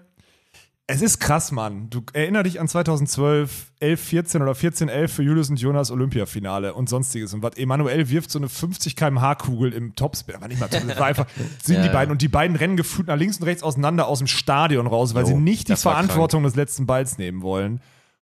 es 0.88 1.02
ist 1.02 1.20
krass, 1.20 1.52
Mann. 1.52 1.90
Du 1.90 2.02
erinner 2.14 2.44
dich 2.44 2.60
an 2.60 2.68
2012, 2.68 3.72
11, 3.80 4.02
14 4.02 4.42
oder 4.42 4.54
14, 4.56 4.90
11 4.90 5.14
für 5.14 5.24
Julius 5.24 5.50
und 5.50 5.60
Jonas 5.60 5.90
Olympiafinale 5.90 6.74
und 6.74 6.90
sonstiges. 6.90 7.34
Und 7.34 7.42
was 7.44 7.56
Emanuel 7.56 8.10
wirft 8.10 8.30
so 8.30 8.40
eine 8.40 8.50
50 8.50 8.96
km/h 8.98 9.36
Kugel 9.36 9.74
im 9.74 9.96
Topspin, 9.96 10.42
war 10.42 10.48
nicht 10.50 10.60
mal 10.60 10.68
Top, 10.68 10.86
das 10.88 11.00
war 11.00 11.08
einfach, 11.08 11.28
sind 11.64 11.78
Ja, 11.78 11.84
die 11.84 11.90
beiden 11.90 12.12
und 12.12 12.22
die 12.22 12.28
beiden 12.28 12.56
rennen 12.58 12.76
gefühlt 12.78 13.08
nach 13.08 13.16
links 13.18 13.38
und 13.38 13.44
rechts 13.44 13.64
auseinander 13.64 14.08
aus 14.08 14.20
dem 14.20 14.28
Stadion 14.28 14.86
raus, 14.86 15.16
weil 15.16 15.24
Jo, 15.24 15.30
sie 15.30 15.36
nicht 15.36 15.70
die 15.70 15.76
Verantwortung 15.76 16.44
des 16.44 16.56
letzten 16.56 16.86
Balls 16.86 17.18
nehmen 17.18 17.42
wollen. 17.42 17.80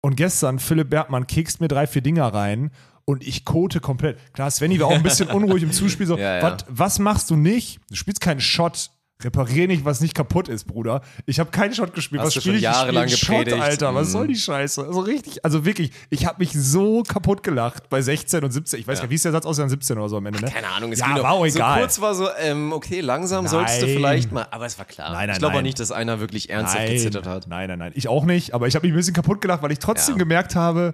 Und 0.05 0.15
gestern, 0.17 0.59
Philipp 0.59 0.91
Bergmann 0.91 1.25
kickst 1.25 1.61
mir 1.61 1.67
drei, 1.67 1.87
vier 1.87 2.03
Dinger 2.03 2.27
rein 2.27 2.69
und 3.05 3.25
ich 3.25 3.43
kote 3.43 3.79
komplett. 3.79 4.19
Klar, 4.33 4.51
Svenny 4.51 4.79
war 4.79 4.85
auch 4.87 4.91
ein 4.91 5.01
bisschen 5.01 5.29
unruhig 5.37 5.63
im 5.63 5.71
Zuspiel. 5.71 6.05
So, 6.05 6.15
Ja, 6.15 6.37
ja. 6.37 6.43
wat- 6.43 6.65
was 6.69 6.99
machst 6.99 7.31
du 7.31 7.35
nicht? 7.35 7.79
Du 7.89 7.95
spielst 7.95 8.21
keinen 8.21 8.39
Shot 8.39 8.91
reparier 9.25 9.67
nicht, 9.67 9.83
was 9.83 9.99
nicht 9.99 10.13
kaputt 10.15 10.47
ist, 10.47 10.65
Bruder. 10.65 11.01
Ich 11.25 11.39
habe 11.39 11.51
keinen 11.51 11.73
Shot 11.73 11.93
gespielt. 11.93 12.21
Hast 12.21 12.35
was 12.35 12.43
spiele 12.43 12.57
ich? 12.57 12.61
jahrelang 12.63 13.07
ich 13.07 13.17
Shot. 13.17 13.51
Alter. 13.51 13.93
Was 13.93 14.07
Mhm. 14.07 14.11
soll 14.11 14.27
die 14.27 14.35
Scheiße? 14.35 14.85
Also 14.85 14.99
richtig, 15.01 15.43
also 15.43 15.65
wirklich, 15.65 15.91
ich 16.09 16.25
habe 16.25 16.37
mich 16.39 16.53
so 16.53 17.03
kaputt 17.03 17.43
gelacht 17.43 17.89
bei 17.89 18.01
16 18.01 18.43
und 18.43 18.51
17. 18.51 18.79
Ich 18.79 18.87
weiß 18.87 18.99
Ja. 18.99 19.01
gar 19.01 19.03
nicht, 19.05 19.11
wie 19.11 19.15
ist 19.15 19.25
der 19.25 19.31
Satz 19.33 19.45
aus? 19.45 19.57
Ja, 19.57 19.67
17 19.67 19.97
oder 19.97 20.07
so 20.07 20.17
am 20.17 20.25
Ende, 20.25 20.39
ne? 20.41 20.49
Keine 20.51 20.67
Ahnung, 20.69 20.91
es 20.91 20.99
ja, 20.99 21.07
ging 21.13 21.23
war 21.23 21.31
auch 21.31 21.45
egal. 21.45 21.73
So 21.75 21.79
kurz 21.81 22.01
war 22.01 22.15
so, 22.15 22.29
ähm, 22.39 22.71
okay, 22.71 23.01
langsam 23.01 23.47
solltest 23.47 23.81
du 23.81 23.87
Nein. 23.87 23.95
vielleicht 23.95 24.31
mal, 24.31 24.47
aber 24.51 24.65
es 24.65 24.77
war 24.77 24.85
klar. 24.85 25.11
Nein, 25.11 25.27
nein, 25.27 25.29
ich 25.33 25.39
glaube 25.39 25.53
auch 25.53 25.57
nein. 25.57 25.63
nicht, 25.65 25.79
dass 25.79 25.91
einer 25.91 26.19
wirklich 26.19 26.49
ernsthaft 26.49 26.87
gezittert 26.87 27.25
hat. 27.27 27.47
Nein, 27.47 27.67
nein, 27.69 27.79
nein. 27.79 27.91
Ich 27.95 28.07
auch 28.07 28.25
nicht, 28.25 28.53
aber 28.53 28.67
ich 28.67 28.75
habe 28.75 28.85
mich 28.85 28.93
ein 28.93 28.97
bisschen 28.97 29.13
kaputt 29.15 29.41
gelacht, 29.41 29.63
weil 29.63 29.71
ich 29.71 29.79
trotzdem 29.79 30.15
Ja. 30.15 30.19
gemerkt 30.19 30.55
habe, 30.55 30.93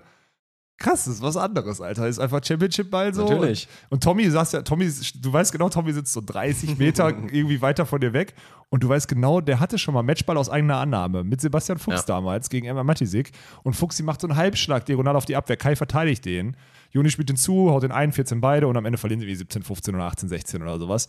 krass, 0.81 1.05
das 1.05 1.15
ist 1.15 1.21
was 1.21 1.37
anderes, 1.37 1.79
Alter. 1.79 2.07
Ist 2.07 2.19
einfach 2.19 2.43
Championship-Ball 2.43 3.13
so. 3.13 3.23
Natürlich. 3.27 3.67
Und, 3.89 3.95
und 3.95 4.03
Tommy 4.03 4.29
saß 4.29 4.51
ja, 4.51 4.61
Tommy, 4.61 4.89
du 5.21 5.33
weißt 5.33 5.51
genau, 5.51 5.69
Tommy 5.69 5.93
sitzt 5.93 6.13
so 6.13 6.21
30 6.25 6.77
Meter 6.77 7.09
irgendwie 7.31 7.61
weiter 7.61 7.85
von 7.85 8.01
dir 8.01 8.13
weg. 8.13 8.33
Und 8.69 8.83
du 8.83 8.89
weißt 8.89 9.07
genau, 9.07 9.41
der 9.41 9.59
hatte 9.59 9.77
schon 9.77 9.93
mal 9.93 10.03
Matchball 10.03 10.37
aus 10.37 10.49
eigener 10.49 10.77
Annahme 10.77 11.23
mit 11.23 11.41
Sebastian 11.41 11.77
Fuchs 11.77 12.01
Ja. 12.01 12.05
damals 12.07 12.49
gegen 12.49 12.67
Emma 12.67 12.83
Matisik. 12.83 13.31
Und 13.63 13.73
Fuchsi 13.75 14.03
macht 14.03 14.21
so 14.21 14.27
einen 14.27 14.37
Halbschlag 14.37 14.85
diagonal 14.85 15.15
auf 15.15 15.25
die 15.25 15.35
Abwehr. 15.35 15.57
Kai 15.57 15.75
verteidigt 15.75 16.25
den. 16.25 16.55
Juni 16.91 17.09
spielt 17.09 17.29
den 17.29 17.37
zu, 17.37 17.69
haut 17.71 17.83
den 17.83 17.91
einen, 17.91 18.11
14 18.11 18.41
beide 18.41 18.67
und 18.67 18.75
am 18.75 18.85
Ende 18.85 18.97
verlieren 18.97 19.21
sie 19.21 19.27
wie 19.27 19.35
17, 19.35 19.63
15 19.63 19.95
oder 19.95 20.05
18, 20.05 20.27
16 20.29 20.61
oder 20.61 20.77
sowas. 20.77 21.07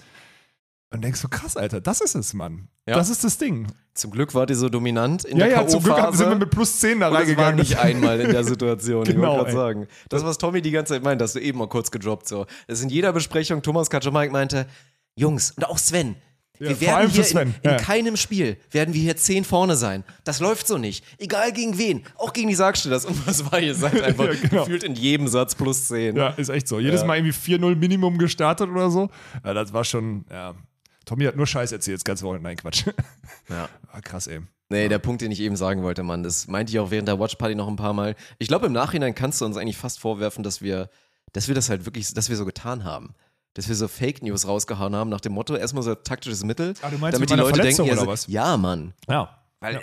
Und 0.93 1.03
denkst 1.03 1.23
du, 1.23 1.29
krass, 1.29 1.57
Alter, 1.57 1.81
das 1.81 2.01
ist 2.01 2.15
es, 2.15 2.35
Mann. 2.35 2.69
Ja. 2.87 2.97
Das 2.97 3.09
ist 3.09 3.25
das 3.25 3.39
Ding. 3.39 3.67
Zum 3.95 4.11
Glück 4.11 4.35
war 4.35 4.45
die 4.47 4.55
so 4.55 4.69
dominant 4.69 5.25
in 5.25 5.39
Ja, 5.39 5.47
der 5.47 5.57
ja, 5.63 5.67
zum 5.67 5.83
Glück 5.83 5.97
sind 6.15 6.29
wir 6.29 6.37
mit 6.37 6.51
plus 6.51 6.81
10 6.81 7.01
da 7.01 7.09
Und 7.09 7.13
es 7.15 7.19
war 7.19 7.21
reingegangen. 7.21 7.57
nicht 7.57 7.79
einmal 7.79 8.21
in 8.21 8.31
der 8.31 8.45
Situation, 8.45 9.03
ich 9.07 9.15
Genau, 9.15 9.37
wollte 9.39 9.51
ey. 9.51 9.55
gerade 9.55 9.75
sagen. 9.75 9.89
Das, 10.09 10.25
was 10.25 10.39
Tommy 10.39 10.61
die 10.63 10.71
ganze 10.71 10.95
Zeit 10.95 11.03
meint, 11.03 11.21
hast 11.23 11.35
du 11.35 11.41
eben 11.41 11.59
mal 11.59 11.69
kurz 11.69 11.91
gedroppt. 11.91 12.29
So. 12.29 12.47
Das 12.67 12.79
ist 12.79 12.85
in 12.85 12.91
jeder 12.91 13.13
Besprechung, 13.13 13.63
Thomas 13.63 13.89
Kaczmarek 13.91 14.33
meinte, 14.33 14.67
Jungs, 15.15 15.53
und 15.53 15.67
auch 15.67 15.79
Sven, 15.79 16.17
Ja, 16.59 16.69
wir 16.71 16.77
vor 16.77 16.87
werden 16.87 17.11
hier 17.11 17.25
Sven, 17.25 17.49
in, 17.49 17.55
in 17.63 17.71
ja. 17.71 17.77
keinem 17.77 18.17
Spiel, 18.17 18.57
werden 18.71 18.95
wir 18.95 19.01
hier 19.03 19.17
zehn 19.17 19.45
vorne 19.45 19.77
sein. 19.77 20.05
Das 20.25 20.41
läuft 20.41 20.67
so 20.67 20.79
nicht. 20.79 21.05
Egal 21.19 21.53
gegen 21.53 21.77
wen, 21.79 22.03
auch 22.17 22.33
gegen 22.33 22.49
die 22.49 22.55
Sargstellers. 22.55 23.05
Und 23.05 23.27
was 23.27 23.51
war, 23.53 23.61
ihr 23.61 23.75
seid 23.75 24.01
einfach 24.03 24.25
Ja, 24.27 24.35
genau. 24.35 24.65
gefühlt 24.65 24.85
in 24.85 24.95
jedem 24.95 25.29
Satz 25.29 25.55
plus 25.55 25.87
zehn. 25.89 26.17
Ja, 26.17 26.29
ist 26.29 26.49
echt 26.49 26.67
so. 26.69 26.81
Jedes 26.81 27.03
Ja. 27.03 27.07
Mal 27.07 27.19
irgendwie 27.19 27.35
4-0 27.57 27.77
Minimum 27.77 28.17
gestartet 28.19 28.71
oder 28.71 28.91
so. 28.91 29.11
Ja, 29.45 29.53
das 29.55 29.73
war 29.73 29.85
schon, 29.85 30.25
ja. 30.31 30.55
Tommy 31.04 31.25
hat 31.25 31.37
nur 31.37 31.47
Scheiß 31.47 31.73
erzählt, 31.73 31.97
das 31.99 32.04
ganze 32.04 32.25
Wochenende. 32.25 32.49
Nein, 32.49 32.56
Quatsch. 32.56 32.85
Ja. 33.49 33.68
Ah, 33.92 34.00
krass, 34.00 34.26
ey. 34.28 34.40
Nee, 34.68 34.88
der 34.88 34.99
Punkt, 34.99 35.21
den 35.21 35.30
ich 35.30 35.40
eben 35.40 35.56
sagen 35.56 35.82
wollte, 35.82 36.02
Mann, 36.02 36.23
das 36.23 36.47
meinte 36.49 36.71
ich 36.73 36.78
auch 36.78 36.90
während 36.90 37.09
der 37.09 37.18
Watchparty 37.18 37.54
noch 37.54 37.68
ein 37.68 37.76
paar 37.76 37.92
Mal. 37.92 38.14
Ich 38.38 38.49
glaube, 38.49 38.66
im 38.66 38.73
Nachhinein 38.73 39.14
kannst 39.14 39.40
du 39.40 39.44
uns 39.44 39.56
eigentlich 39.56 39.76
fast 39.76 39.99
vorwerfen, 40.00 40.42
dass 40.44 40.62
wir, 40.62 40.88
dass 41.32 41.49
wir 41.49 41.54
das 41.54 41.68
halt 41.68 41.85
wirklich, 41.85 42.14
dass 42.14 42.28
wir 42.30 42.37
so 42.37 42.44
getan 42.47 42.85
haben. 42.85 43.14
Dass 43.54 43.68
wir 43.68 43.75
so 43.75 43.87
Fake 43.88 44.23
News 44.23 44.47
rausgehauen 44.47 44.97
haben 44.97 45.11
nach 45.11 45.21
dem 45.21 45.32
Motto, 45.32 45.54
erstmal 45.56 45.82
so 45.82 45.94
taktisches 45.94 46.42
Mittel, 46.44 46.73
Ah, 46.80 46.88
du 46.88 46.97
meinst 46.97 47.16
damit 47.16 47.21
mit 47.21 47.30
die 47.30 47.35
Leute 47.35 47.56
Verletzung 47.56 47.85
denken, 47.87 47.97
ja, 47.97 48.02
oder 48.02 48.16
so, 48.16 48.25
was? 48.25 48.26
ja, 48.28 48.56
Mann. 48.56 48.94
Ja. 49.09 49.42
Weil, 49.61 49.75
Ja. 49.75 49.80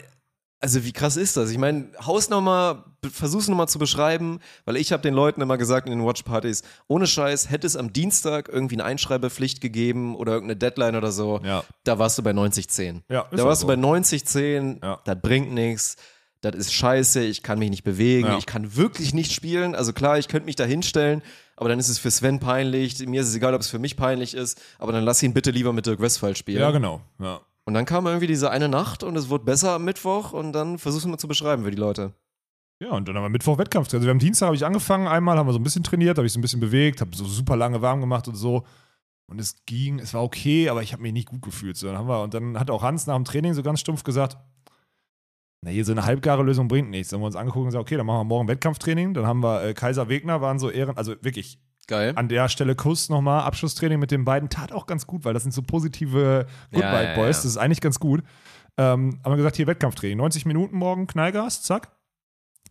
Also 0.61 0.83
wie 0.83 0.91
krass 0.91 1.15
ist 1.17 1.37
das? 1.37 1.51
Ich 1.51 1.57
meine, 1.57 1.89
haus 2.05 2.29
nochmal, 2.29 2.83
versuch's 3.11 3.47
nochmal 3.47 3.67
zu 3.69 3.79
beschreiben, 3.79 4.39
weil 4.65 4.75
ich 4.75 4.91
habe 4.91 5.01
den 5.01 5.13
Leuten 5.13 5.41
immer 5.41 5.57
gesagt 5.57 5.87
in 5.87 5.97
den 5.97 6.05
Watchpartys, 6.05 6.63
ohne 6.87 7.07
Scheiß, 7.07 7.49
hätte 7.49 7.65
es 7.65 7.75
am 7.77 7.93
Dienstag 7.93 8.49
irgendwie 8.49 8.75
eine 8.75 8.83
Einschreibepflicht 8.85 9.61
gegeben 9.61 10.15
oder 10.15 10.33
irgendeine 10.33 10.57
Deadline 10.57 10.95
oder 10.97 11.11
so, 11.11 11.39
Ja. 11.43 11.63
da 11.85 11.97
warst 11.99 12.17
du 12.17 12.23
bei 12.23 12.31
90-10. 12.33 13.03
Ja, 13.09 13.25
da 13.31 13.43
warst 13.45 13.61
so. 13.61 13.67
du 13.67 13.73
bei 13.73 13.77
90-10, 13.79 14.79
Ja. 14.83 14.99
das 15.05 15.17
bringt 15.21 15.51
nichts. 15.53 15.95
Das 16.41 16.55
ist 16.55 16.73
scheiße, 16.73 17.21
ich 17.23 17.43
kann 17.43 17.59
mich 17.59 17.69
nicht 17.69 17.83
bewegen, 17.83 18.27
Ja. 18.27 18.37
ich 18.37 18.45
kann 18.45 18.75
wirklich 18.77 19.13
nicht 19.13 19.33
spielen. 19.33 19.75
Also 19.75 19.91
klar, 19.91 20.17
ich 20.19 20.29
könnte 20.29 20.45
mich 20.45 20.55
da 20.55 20.63
hinstellen, 20.63 21.21
aber 21.57 21.67
dann 21.67 21.79
ist 21.79 21.89
es 21.89 21.99
für 21.99 22.11
Sven 22.11 22.39
peinlich. 22.39 23.05
Mir 23.05 23.21
ist 23.21 23.27
es 23.27 23.35
egal, 23.35 23.53
ob 23.53 23.59
es 23.61 23.67
für 23.69 23.79
mich 23.79 23.97
peinlich 23.97 24.33
ist, 24.33 24.57
aber 24.77 24.93
dann 24.93 25.03
lass 25.03 25.21
ihn 25.21 25.33
bitte 25.33 25.51
lieber 25.51 25.73
mit 25.73 25.85
Dirk 25.85 25.99
Westphal 25.99 26.37
spielen. 26.37 26.61
Ja, 26.61 26.71
genau. 26.71 27.01
Ja. 27.19 27.41
Und 27.69 27.75
dann 27.75 27.85
kam 27.85 28.07
irgendwie 28.07 28.25
diese 28.25 28.49
eine 28.49 28.67
Nacht 28.67 29.03
und 29.03 29.15
es 29.15 29.29
wurde 29.29 29.43
besser 29.43 29.73
am 29.73 29.85
Mittwoch 29.85 30.33
und 30.33 30.53
dann 30.53 30.79
versuch's 30.79 31.05
mal 31.05 31.19
zu 31.19 31.27
beschreiben 31.27 31.65
für 31.65 31.69
die 31.69 31.77
Leute. 31.77 32.15
Ja, 32.81 32.89
und 32.93 33.07
dann 33.07 33.15
haben 33.15 33.21
wir 33.21 33.29
Mittwoch 33.29 33.59
Wettkampf. 33.59 33.93
Also 33.93 34.07
wir 34.07 34.09
haben 34.09 34.17
Dienstag 34.17 34.47
habe 34.47 34.55
ich 34.55 34.65
angefangen, 34.65 35.07
einmal 35.07 35.37
haben 35.37 35.45
wir 35.45 35.53
so 35.53 35.59
ein 35.59 35.63
bisschen 35.63 35.83
trainiert, 35.83 36.17
habe 36.17 36.25
ich 36.25 36.33
so 36.33 36.39
ein 36.39 36.41
bisschen 36.41 36.61
bewegt, 36.61 36.99
habe 36.99 37.15
so 37.15 37.25
super 37.25 37.55
lange 37.55 37.79
warm 37.83 37.99
gemacht 37.99 38.27
und 38.27 38.33
so. 38.33 38.65
Und 39.27 39.39
es 39.39 39.63
ging, 39.67 39.99
es 39.99 40.15
war 40.15 40.23
okay, 40.23 40.67
aber 40.69 40.81
ich 40.81 40.93
habe 40.93 41.03
mich 41.03 41.13
nicht 41.13 41.27
gut 41.27 41.43
gefühlt. 41.43 41.77
So, 41.77 41.85
dann 41.85 41.95
haben 41.95 42.07
wir, 42.07 42.23
und 42.23 42.33
dann 42.33 42.59
hat 42.59 42.71
auch 42.71 42.81
Hans 42.81 43.05
nach 43.05 43.15
dem 43.15 43.23
Training 43.23 43.53
so 43.53 43.61
ganz 43.61 43.81
stumpf 43.81 44.03
gesagt, 44.03 44.35
na, 45.61 45.69
hier 45.69 45.85
so 45.85 45.91
eine 45.91 46.05
halbgare 46.05 46.41
Lösung 46.41 46.69
bringt 46.69 46.89
nichts. 46.89 47.09
Dann 47.09 47.19
haben 47.19 47.21
wir 47.21 47.27
uns 47.27 47.35
angeguckt 47.35 47.61
und 47.61 47.67
gesagt, 47.67 47.83
okay, 47.83 47.97
dann 47.97 48.07
machen 48.07 48.21
wir 48.21 48.23
morgen 48.23 48.47
Wettkampftraining. 48.47 49.13
Dann 49.13 49.27
haben 49.27 49.43
wir 49.43 49.63
äh, 49.63 49.73
Kaiser 49.75 50.09
Wegner, 50.09 50.41
waren 50.41 50.57
so 50.57 50.71
Ehren, 50.71 50.97
also 50.97 51.13
wirklich 51.21 51.59
Geil. 51.89 52.13
an 52.15 52.29
der 52.29 52.47
Stelle 52.49 52.75
Kuss 52.75 53.09
nochmal, 53.09 53.41
Abschlusstraining 53.41 53.99
mit 53.99 54.11
den 54.11 54.23
beiden, 54.23 54.49
tat 54.49 54.71
auch 54.71 54.85
ganz 54.85 55.07
gut, 55.07 55.25
weil 55.25 55.33
das 55.33 55.43
sind 55.43 55.51
so 55.51 55.63
positive 55.63 56.45
Good 56.71 56.81
Ja, 56.81 57.15
Boys, 57.15 57.37
ja. 57.37 57.43
das 57.43 57.45
ist 57.45 57.57
eigentlich 57.57 57.81
ganz 57.81 57.99
gut. 57.99 58.21
Ähm, 58.77 59.19
haben 59.23 59.31
wir 59.31 59.37
gesagt, 59.37 59.55
hier 59.55 59.67
Wettkampftraining, 59.67 60.17
90 60.17 60.45
Minuten 60.45 60.77
morgen, 60.77 61.07
Knallgas, 61.07 61.63
zack. 61.63 61.91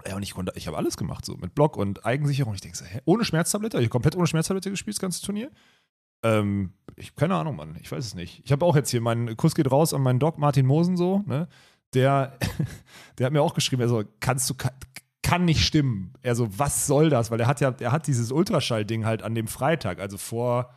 Ja, 0.07 0.14
und 0.16 0.22
ich 0.22 0.33
konnte, 0.35 0.52
ich 0.54 0.68
habe 0.68 0.76
alles 0.76 0.96
gemacht, 0.96 1.24
so 1.24 1.37
mit 1.37 1.54
Block 1.54 1.76
und 1.76 2.07
Eigensicherung. 2.07 2.54
Ich 2.54 2.61
denke 2.61 2.78
so, 2.78 2.85
hä, 2.85 3.00
ohne 3.04 3.24
Schmerztablette, 3.24 3.78
ich 3.78 3.85
habe 3.85 3.90
komplett 3.90 4.16
ohne 4.16 4.26
Schmerztablette 4.26 4.70
gespielt, 4.70 4.96
das 4.96 5.00
ganze 5.00 5.22
Turnier. 5.22 5.50
Ähm, 6.22 6.72
ich 6.96 7.14
keine 7.14 7.35
Ahnung, 7.35 7.57
Mann, 7.57 7.76
ich 7.81 7.90
weiß 7.90 8.04
es 8.04 8.14
nicht. 8.14 8.42
Ich 8.44 8.52
habe 8.52 8.64
auch 8.64 8.76
jetzt 8.76 8.90
hier, 8.90 9.00
mein 9.00 9.37
Kuss 9.37 9.54
geht 9.54 9.70
raus 9.70 9.92
an 9.92 10.02
meinen 10.02 10.18
Doc 10.18 10.38
Martin 10.38 10.66
Mosen 10.66 10.96
so, 10.96 11.22
ne? 11.26 11.48
Der, 11.94 12.38
der 13.18 13.26
hat 13.26 13.33
mir 13.33 13.42
auch 13.42 13.54
geschrieben, 13.54 13.83
also 13.83 14.04
kannst 14.20 14.48
du, 14.48 14.54
kann, 15.22 15.44
nicht 15.44 15.64
stimmen. 15.64 16.12
Er 16.22 16.35
so, 16.35 16.48
was 16.59 16.87
soll 16.87 17.11
das? 17.11 17.31
Weil 17.31 17.40
er 17.40 17.46
hat 17.46 17.61
ja, 17.61 17.74
er 17.81 17.92
hat 17.92 18.07
dieses 18.07 18.33
Ultraschall-Ding 18.33 19.04
halt 19.04 19.22
an 19.22 19.35
dem 19.35 19.46
Freitag, 19.46 20.00
also 20.00 20.16
vor, 20.16 20.70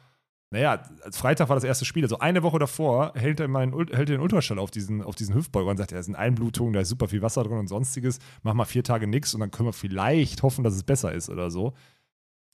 naja, 0.50 0.84
als 1.04 1.18
Freitag 1.18 1.50
war 1.50 1.56
das 1.56 1.64
erste 1.64 1.86
Spiel, 1.86 2.04
also 2.04 2.20
eine 2.20 2.44
Woche 2.44 2.60
davor 2.60 3.14
hält 3.16 3.40
er, 3.40 3.48
meinen, 3.48 3.74
hält 3.74 3.92
er 3.92 4.06
den 4.06 4.20
Ultraschall 4.20 4.60
auf 4.60 4.72
diesen, 4.72 5.02
auf 5.02 5.16
diesen 5.16 5.36
Hüftbeuger 5.36 5.70
und 5.70 5.78
sagt, 5.78 5.92
ja, 5.92 5.98
da 5.98 6.04
sind 6.04 6.16
Einblutungen, 6.16 6.74
da 6.74 6.82
ist 6.82 6.90
super 6.90 7.08
viel 7.08 7.22
Wasser 7.22 7.44
drin 7.44 7.58
und 7.58 7.68
sonstiges, 7.68 8.20
mach 8.44 8.54
mal 8.54 8.66
vier 8.66 8.84
Tage 8.84 9.08
nichts 9.08 9.34
und 9.34 9.40
dann 9.40 9.52
können 9.52 9.70
wir 9.70 9.74
vielleicht 9.74 10.44
hoffen, 10.44 10.64
dass 10.64 10.74
es 10.74 10.84
besser 10.84 11.14
ist 11.14 11.30
oder 11.30 11.50
so. 11.50 11.74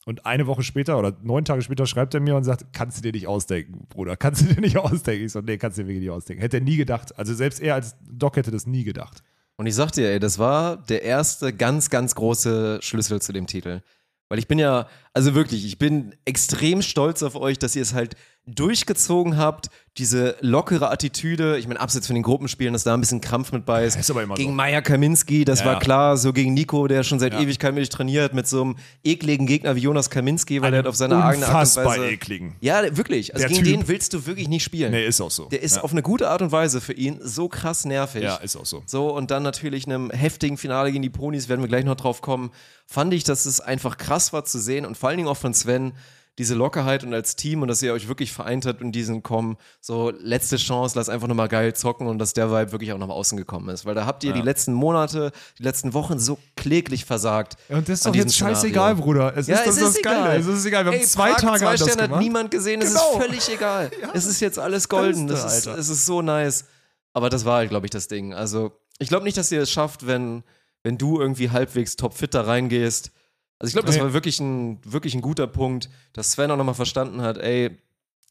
Und 0.06 0.26
eine 0.26 0.48
Woche 0.48 0.64
später 0.64 0.98
oder 0.98 1.18
neun 1.22 1.44
Tage 1.44 1.62
später 1.62 1.86
schreibt 1.86 2.14
er 2.14 2.22
mir 2.22 2.38
und 2.38 2.46
sagt, 2.46 2.72
kannst 2.72 2.98
du 2.98 3.02
dir 3.02 3.12
nicht 3.12 3.28
ausdenken, 3.28 3.88
Bruder, 3.90 4.16
kannst 4.16 4.42
du 4.42 4.54
dir 4.54 4.62
nicht 4.62 4.78
ausdenken. 4.78 5.26
Ich 5.26 5.34
so, 5.34 5.42
nee, 5.42 5.58
kannst 5.58 5.78
du 5.78 5.82
dir 5.82 5.88
wirklich 5.90 6.04
nicht 6.04 6.12
ausdenken. 6.12 6.42
Hätte 6.42 6.58
er 6.58 6.64
nie 6.64 6.78
gedacht. 6.78 7.20
Also 7.20 7.34
selbst 7.34 7.60
er 7.60 7.74
als 7.74 7.98
Doc 8.10 8.38
hätte 8.38 8.50
das 8.50 8.68
nie 8.68 8.86
gedacht. 8.86 9.22
Und 9.58 9.66
ich 9.66 9.76
sag 9.76 9.92
dir, 9.92 10.10
ey, 10.12 10.20
das 10.20 10.38
war 10.38 10.78
der 10.78 11.02
erste 11.02 11.52
ganz, 11.52 11.90
ganz 11.90 12.14
große 12.16 12.80
Schlüssel 12.82 13.22
zu 13.22 13.34
dem 13.34 13.48
Titel. 13.48 13.82
Weil 14.30 14.40
ich 14.40 14.48
bin 14.48 14.60
ja, 14.60 14.88
also 15.14 15.34
wirklich, 15.34 15.66
ich 15.66 15.80
bin 15.80 16.16
extrem 16.26 16.82
stolz 16.82 17.24
auf 17.24 17.36
euch, 17.36 17.58
dass 17.58 17.76
ihr 17.76 17.82
es 17.82 17.94
halt 17.94 18.16
durchgezogen 18.48 19.38
habt, 19.38 19.70
diese 19.98 20.36
lockere 20.42 20.90
Attitüde. 20.92 21.58
Ich 21.58 21.68
meine, 21.68 21.80
abseits 21.80 22.06
von 22.08 22.14
den 22.14 22.22
Gruppenspielen, 22.24 22.72
dass 22.72 22.84
da 22.84 22.94
ein 22.94 23.00
bisschen 23.02 23.20
Krampf 23.20 23.52
mit 23.52 23.66
bei 23.66 23.84
ist. 23.84 23.98
Ist 24.00 24.12
aber 24.12 24.24
immer 24.24 24.36
gegen 24.36 24.52
so. 24.52 24.56
Meier 24.56 24.82
Kaminski, 24.82 25.44
das 25.44 25.60
Ja, 25.62 25.66
war 25.66 25.74
ja. 25.74 25.80
klar, 25.80 26.18
so 26.18 26.32
gegen 26.34 26.54
Nico, 26.54 26.88
der 26.88 27.04
schon 27.04 27.20
seit 27.20 27.34
Ja. 27.34 27.42
Ewigkeit 27.42 27.74
mit 27.74 27.82
dich 27.82 27.90
trainiert, 27.90 28.34
mit 28.34 28.48
so 28.48 28.62
einem 28.62 28.76
ekligen 29.04 29.48
Gegner 29.48 29.76
wie 29.76 29.80
Jonas 29.82 30.10
Kaminski, 30.10 30.62
weil 30.62 30.72
er 30.74 30.80
hat 30.80 30.88
auf 30.88 30.96
seine 30.96 31.24
eigene 31.24 31.48
Art 31.48 31.68
und 31.78 31.86
Weise. 31.86 32.06
ekligen. 32.10 32.56
Ja, 32.62 32.96
wirklich. 32.96 33.34
Also 33.34 33.48
Der 33.48 33.54
gegen 33.56 33.64
Typ. 33.66 33.80
den 33.80 33.88
willst 33.88 34.14
du 34.14 34.26
wirklich 34.26 34.48
nicht 34.48 34.64
spielen. 34.64 34.92
Nee, 34.92 35.06
ist 35.06 35.20
auch 35.20 35.32
so. 35.32 35.46
Der 35.50 35.62
ist 35.64 35.84
auf 35.84 35.92
eine 35.92 36.02
gute 36.04 36.30
Art 36.30 36.42
und 36.42 36.52
Weise 36.52 36.80
für 36.80 36.94
ihn 36.94 37.20
so 37.22 37.50
krass 37.50 37.84
nervig. 37.86 38.24
Ja, 38.24 38.36
ist 38.36 38.56
auch 38.56 38.66
so. 38.66 38.84
So, 38.86 39.10
und 39.16 39.32
dann 39.32 39.44
natürlich 39.44 39.86
einem 39.88 40.12
heftigen 40.12 40.58
Finale 40.58 40.92
gegen 40.92 41.02
die 41.02 41.10
Ponys, 41.10 41.50
werden 41.50 41.62
wir 41.62 41.68
gleich 41.68 41.86
noch 41.86 41.96
drauf 41.96 42.22
kommen, 42.22 42.52
fand 42.86 43.14
ich, 43.14 43.24
dass 43.24 43.46
es 43.46 43.60
einfach 43.60 43.98
krass 43.98 44.32
war 44.32 44.46
zu 44.46 44.60
sehen 44.60 44.86
und 44.86 44.96
vor 44.98 45.10
allen 45.10 45.18
Dingen 45.18 45.28
auch 45.30 45.38
von 45.38 45.54
Sven, 45.54 45.94
diese 46.38 46.54
Lockerheit 46.54 47.04
und 47.04 47.14
als 47.14 47.36
Team 47.36 47.64
und 47.64 47.68
dass 47.68 47.82
ihr 47.82 47.94
euch 47.94 48.08
wirklich 48.08 48.32
vereint 48.32 48.66
habt 48.68 48.82
in 48.82 48.92
diesen 48.92 49.24
kommen, 49.24 49.58
so 49.82 50.12
letzte 50.20 50.58
Chance, 50.58 50.98
lass 50.98 51.10
einfach 51.10 51.28
nochmal 51.28 51.48
geil 51.48 51.74
zocken 51.76 52.06
und 52.08 52.20
dass 52.20 52.34
der 52.34 52.52
Vibe 52.52 52.72
wirklich 52.72 52.94
auch 52.94 52.98
nach 53.00 53.10
außen 53.10 53.38
gekommen 53.38 53.70
ist. 53.70 53.86
Weil 53.86 53.96
da 53.96 54.06
habt 54.06 54.24
ihr 54.24 54.34
die 54.34 54.42
letzten 54.42 54.74
Monate, 54.74 55.32
die 55.58 55.64
letzten 55.64 55.94
Wochen 55.96 56.20
so 56.20 56.38
kläglich 56.56 57.06
versagt. 57.06 57.56
Ja, 57.70 57.78
und 57.78 57.90
das 57.90 58.00
ist 58.00 58.06
doch 58.06 58.14
jetzt 58.14 58.36
diesem 58.36 58.48
scheißegal, 58.50 58.94
Szenario. 58.96 59.04
Bruder. 59.04 59.34
Es 59.36 59.48
Ja, 59.48 59.56
ist, 59.56 59.68
das 59.68 59.78
es 59.78 59.82
ist 59.82 59.96
das 59.98 60.04
Geile. 60.04 60.20
egal. 60.20 60.40
Es 60.40 60.46
ist 60.48 60.66
egal. 60.66 60.86
Wir 60.86 60.92
haben 60.92 61.00
Ey, 61.00 61.06
zwei 61.06 61.32
Prag, 61.32 61.42
Tage 61.42 61.60
zwei 61.60 61.78
Sterne 61.78 62.04
hat 62.14 62.20
niemand 62.22 62.52
gesehen, 62.52 62.82
es 62.82 62.90
Genau. 62.94 63.12
ist 63.18 63.26
völlig 63.26 63.50
egal. 63.54 63.92
Es 64.14 64.26
ist 64.26 64.40
jetzt 64.40 64.60
alles 64.60 64.90
golden, 64.90 65.28
das 65.28 65.44
ist, 65.44 65.68
Alter. 65.68 65.80
es 65.80 65.90
ist 65.90 66.06
so 66.06 66.22
nice. 66.22 66.66
Aber 67.14 67.30
das 67.32 67.46
war 67.46 67.58
halt, 67.58 67.70
glaube 67.70 67.88
ich, 67.88 67.92
das 67.92 68.08
Ding. 68.08 68.34
Also, 68.36 68.72
ich 69.00 69.10
glaube 69.10 69.24
nicht, 69.26 69.38
dass 69.38 69.52
ihr 69.52 69.62
es 69.62 69.72
schafft, 69.72 70.06
wenn, 70.06 70.44
wenn 70.84 71.00
du 71.00 71.20
irgendwie 71.20 71.50
halbwegs 71.50 71.96
topfit 71.96 72.36
da 72.36 72.42
reingehst. 72.42 73.12
Also, 73.60 73.70
ich 73.70 73.74
glaube, 73.74 73.88
das 73.88 74.00
war 74.00 74.14
wirklich 74.14 74.40
ein, 74.40 74.80
wirklich 74.84 75.16
ein 75.16 75.22
guter 75.22 75.48
Punkt, 75.48 75.90
dass 76.14 76.32
Sven 76.34 76.52
auch 76.52 76.58
nochmal 76.58 76.76
verstanden 76.76 77.22
hat, 77.22 77.38
ey, 77.38 77.78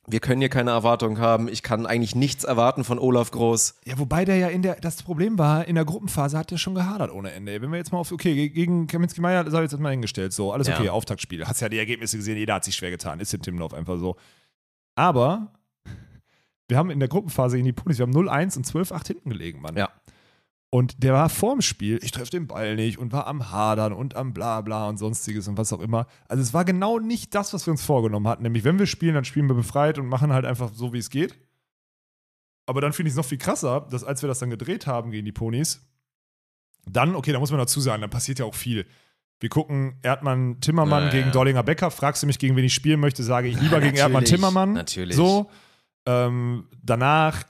wir 0.08 0.20
können 0.20 0.40
hier 0.40 0.48
keine 0.50 0.70
Erwartungen 0.70 1.18
haben. 1.18 1.48
Ich 1.48 1.64
kann 1.64 1.84
eigentlich 1.84 2.14
nichts 2.14 2.44
erwarten 2.44 2.84
von 2.84 3.00
Olaf 3.00 3.32
Groß. 3.32 3.74
Ja, 3.86 3.98
wobei 3.98 4.24
der 4.24 4.36
ja 4.36 4.46
in 4.48 4.62
der, 4.62 4.76
das 4.76 5.02
Problem 5.02 5.36
war, 5.36 5.66
in 5.66 5.74
der 5.74 5.84
Gruppenphase 5.84 6.38
hat 6.38 6.52
der 6.52 6.58
schon 6.58 6.76
gehadert 6.76 7.10
ohne 7.10 7.32
Ende. 7.32 7.60
Wenn 7.60 7.70
wir 7.72 7.76
jetzt 7.78 7.90
mal 7.90 7.98
auf, 7.98 8.12
okay, 8.12 8.32
ge- 8.34 8.48
gegen 8.50 8.86
Kaminski 8.86 9.20
Meier, 9.20 9.42
das 9.42 9.52
habe 9.52 9.64
ich 9.64 9.72
jetzt 9.72 9.80
mal 9.80 9.90
hingestellt, 9.90 10.32
so, 10.32 10.52
alles 10.52 10.68
Ja. 10.68 10.78
okay, 10.78 10.90
Auftaktspiel. 10.90 11.44
Hast 11.44 11.60
ja 11.60 11.68
die 11.68 11.78
Ergebnisse 11.78 12.16
gesehen, 12.18 12.36
jeder 12.36 12.54
hat 12.54 12.64
sich 12.64 12.76
schwer 12.76 12.92
getan, 12.92 13.18
ist 13.18 13.34
im 13.34 13.42
Timlauf 13.42 13.74
einfach 13.74 13.98
so. 13.98 14.14
Aber 14.94 15.52
wir 16.68 16.76
haben 16.78 16.90
in 16.90 17.00
der 17.00 17.08
Gruppenphase 17.08 17.56
gegen 17.56 17.66
die 17.66 17.72
Pulis, 17.72 17.98
wir 17.98 18.06
haben 18.06 18.14
0-1 18.16 18.56
und 18.58 18.64
12-8 18.64 19.06
hinten 19.08 19.30
gelegen, 19.30 19.60
Mann. 19.60 19.76
Ja. 19.76 19.88
Und 20.76 21.02
der 21.02 21.14
war 21.14 21.30
vorm 21.30 21.62
Spiel, 21.62 21.98
ich 22.02 22.10
treffe 22.10 22.32
den 22.32 22.46
Ball 22.46 22.76
nicht 22.76 22.98
und 22.98 23.10
war 23.10 23.26
am 23.28 23.50
Hadern 23.50 23.94
und 23.94 24.14
am 24.14 24.34
Blabla 24.34 24.90
und 24.90 24.98
sonstiges 24.98 25.48
und 25.48 25.56
was 25.56 25.72
auch 25.72 25.80
immer. 25.80 26.06
Also 26.28 26.42
es 26.42 26.52
war 26.52 26.66
genau 26.66 26.98
nicht 26.98 27.34
das, 27.34 27.54
was 27.54 27.66
wir 27.66 27.70
uns 27.70 27.82
vorgenommen 27.82 28.28
hatten. 28.28 28.42
Nämlich, 28.42 28.62
wenn 28.62 28.78
wir 28.78 28.84
spielen, 28.86 29.14
dann 29.14 29.24
spielen 29.24 29.48
wir 29.48 29.54
befreit 29.54 29.98
und 29.98 30.04
machen 30.06 30.34
halt 30.34 30.44
einfach 30.44 30.70
so, 30.74 30.92
wie 30.92 30.98
es 30.98 31.08
geht. 31.08 31.34
Aber 32.66 32.82
dann 32.82 32.92
finde 32.92 33.08
ich 33.08 33.14
es 33.14 33.16
noch 33.16 33.24
viel 33.24 33.38
krasser, 33.38 33.86
dass 33.90 34.04
als 34.04 34.22
wir 34.22 34.28
das 34.28 34.38
dann 34.40 34.50
gedreht 34.50 34.86
haben 34.86 35.12
gegen 35.12 35.24
die 35.24 35.32
Ponys, 35.32 35.80
dann, 36.84 37.16
okay, 37.16 37.32
da 37.32 37.38
muss 37.38 37.50
man 37.50 37.58
dazu 37.58 37.80
sagen, 37.80 38.02
dann 38.02 38.10
passiert 38.10 38.38
ja 38.38 38.44
auch 38.44 38.54
viel. 38.54 38.84
Wir 39.40 39.48
gucken 39.48 39.96
Erdmann 40.02 40.60
Timmermann 40.60 41.04
Ja, 41.04 41.10
gegen 41.10 41.26
ja. 41.28 41.32
Dollinger 41.32 41.62
Becker. 41.62 41.90
Fragst 41.90 42.22
du 42.22 42.26
mich, 42.26 42.38
gegen 42.38 42.54
wen 42.54 42.64
ich 42.66 42.74
spielen 42.74 43.00
möchte, 43.00 43.22
sage 43.22 43.48
ich 43.48 43.58
lieber 43.58 43.80
gegen 43.80 43.96
Erdmann 43.96 44.26
Timmermann. 44.26 44.74
natürlich. 44.74 45.16
So. 45.16 45.48
Ähm, 46.04 46.68
danach 46.82 47.44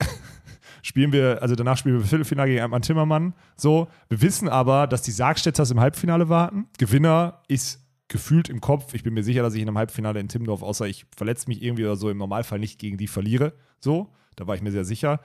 spielen 0.81 1.11
wir, 1.11 1.41
also 1.41 1.55
danach 1.55 1.77
spielen 1.77 1.99
wir 1.99 2.05
Viertelfinale 2.05 2.49
gegen 2.49 2.59
Erdmann 2.59 2.81
Timmermann. 2.81 3.33
So. 3.55 3.87
Wir 4.09 4.21
wissen 4.21 4.49
aber, 4.49 4.87
dass 4.87 5.01
die 5.01 5.11
Sargstädters 5.11 5.71
im 5.71 5.79
Halbfinale 5.79 6.29
warten. 6.29 6.67
Gewinner 6.77 7.41
ist 7.47 7.85
gefühlt 8.07 8.49
im 8.49 8.61
Kopf. 8.61 8.93
Ich 8.93 9.03
bin 9.03 9.13
mir 9.13 9.23
sicher, 9.23 9.41
dass 9.41 9.53
ich 9.53 9.61
in 9.61 9.67
einem 9.67 9.77
Halbfinale 9.77 10.19
in 10.19 10.27
Timmendorf, 10.29 10.63
außer 10.63 10.87
ich 10.87 11.05
verletze 11.15 11.47
mich 11.49 11.61
irgendwie 11.61 11.83
oder 11.83 11.95
so, 11.95 12.09
im 12.09 12.17
Normalfall 12.17 12.59
nicht 12.59 12.79
gegen 12.79 12.97
die 12.97 13.07
verliere. 13.07 13.53
So. 13.79 14.13
Da 14.35 14.47
war 14.47 14.55
ich 14.55 14.61
mir 14.61 14.71
sehr 14.71 14.85
sicher. 14.85 15.19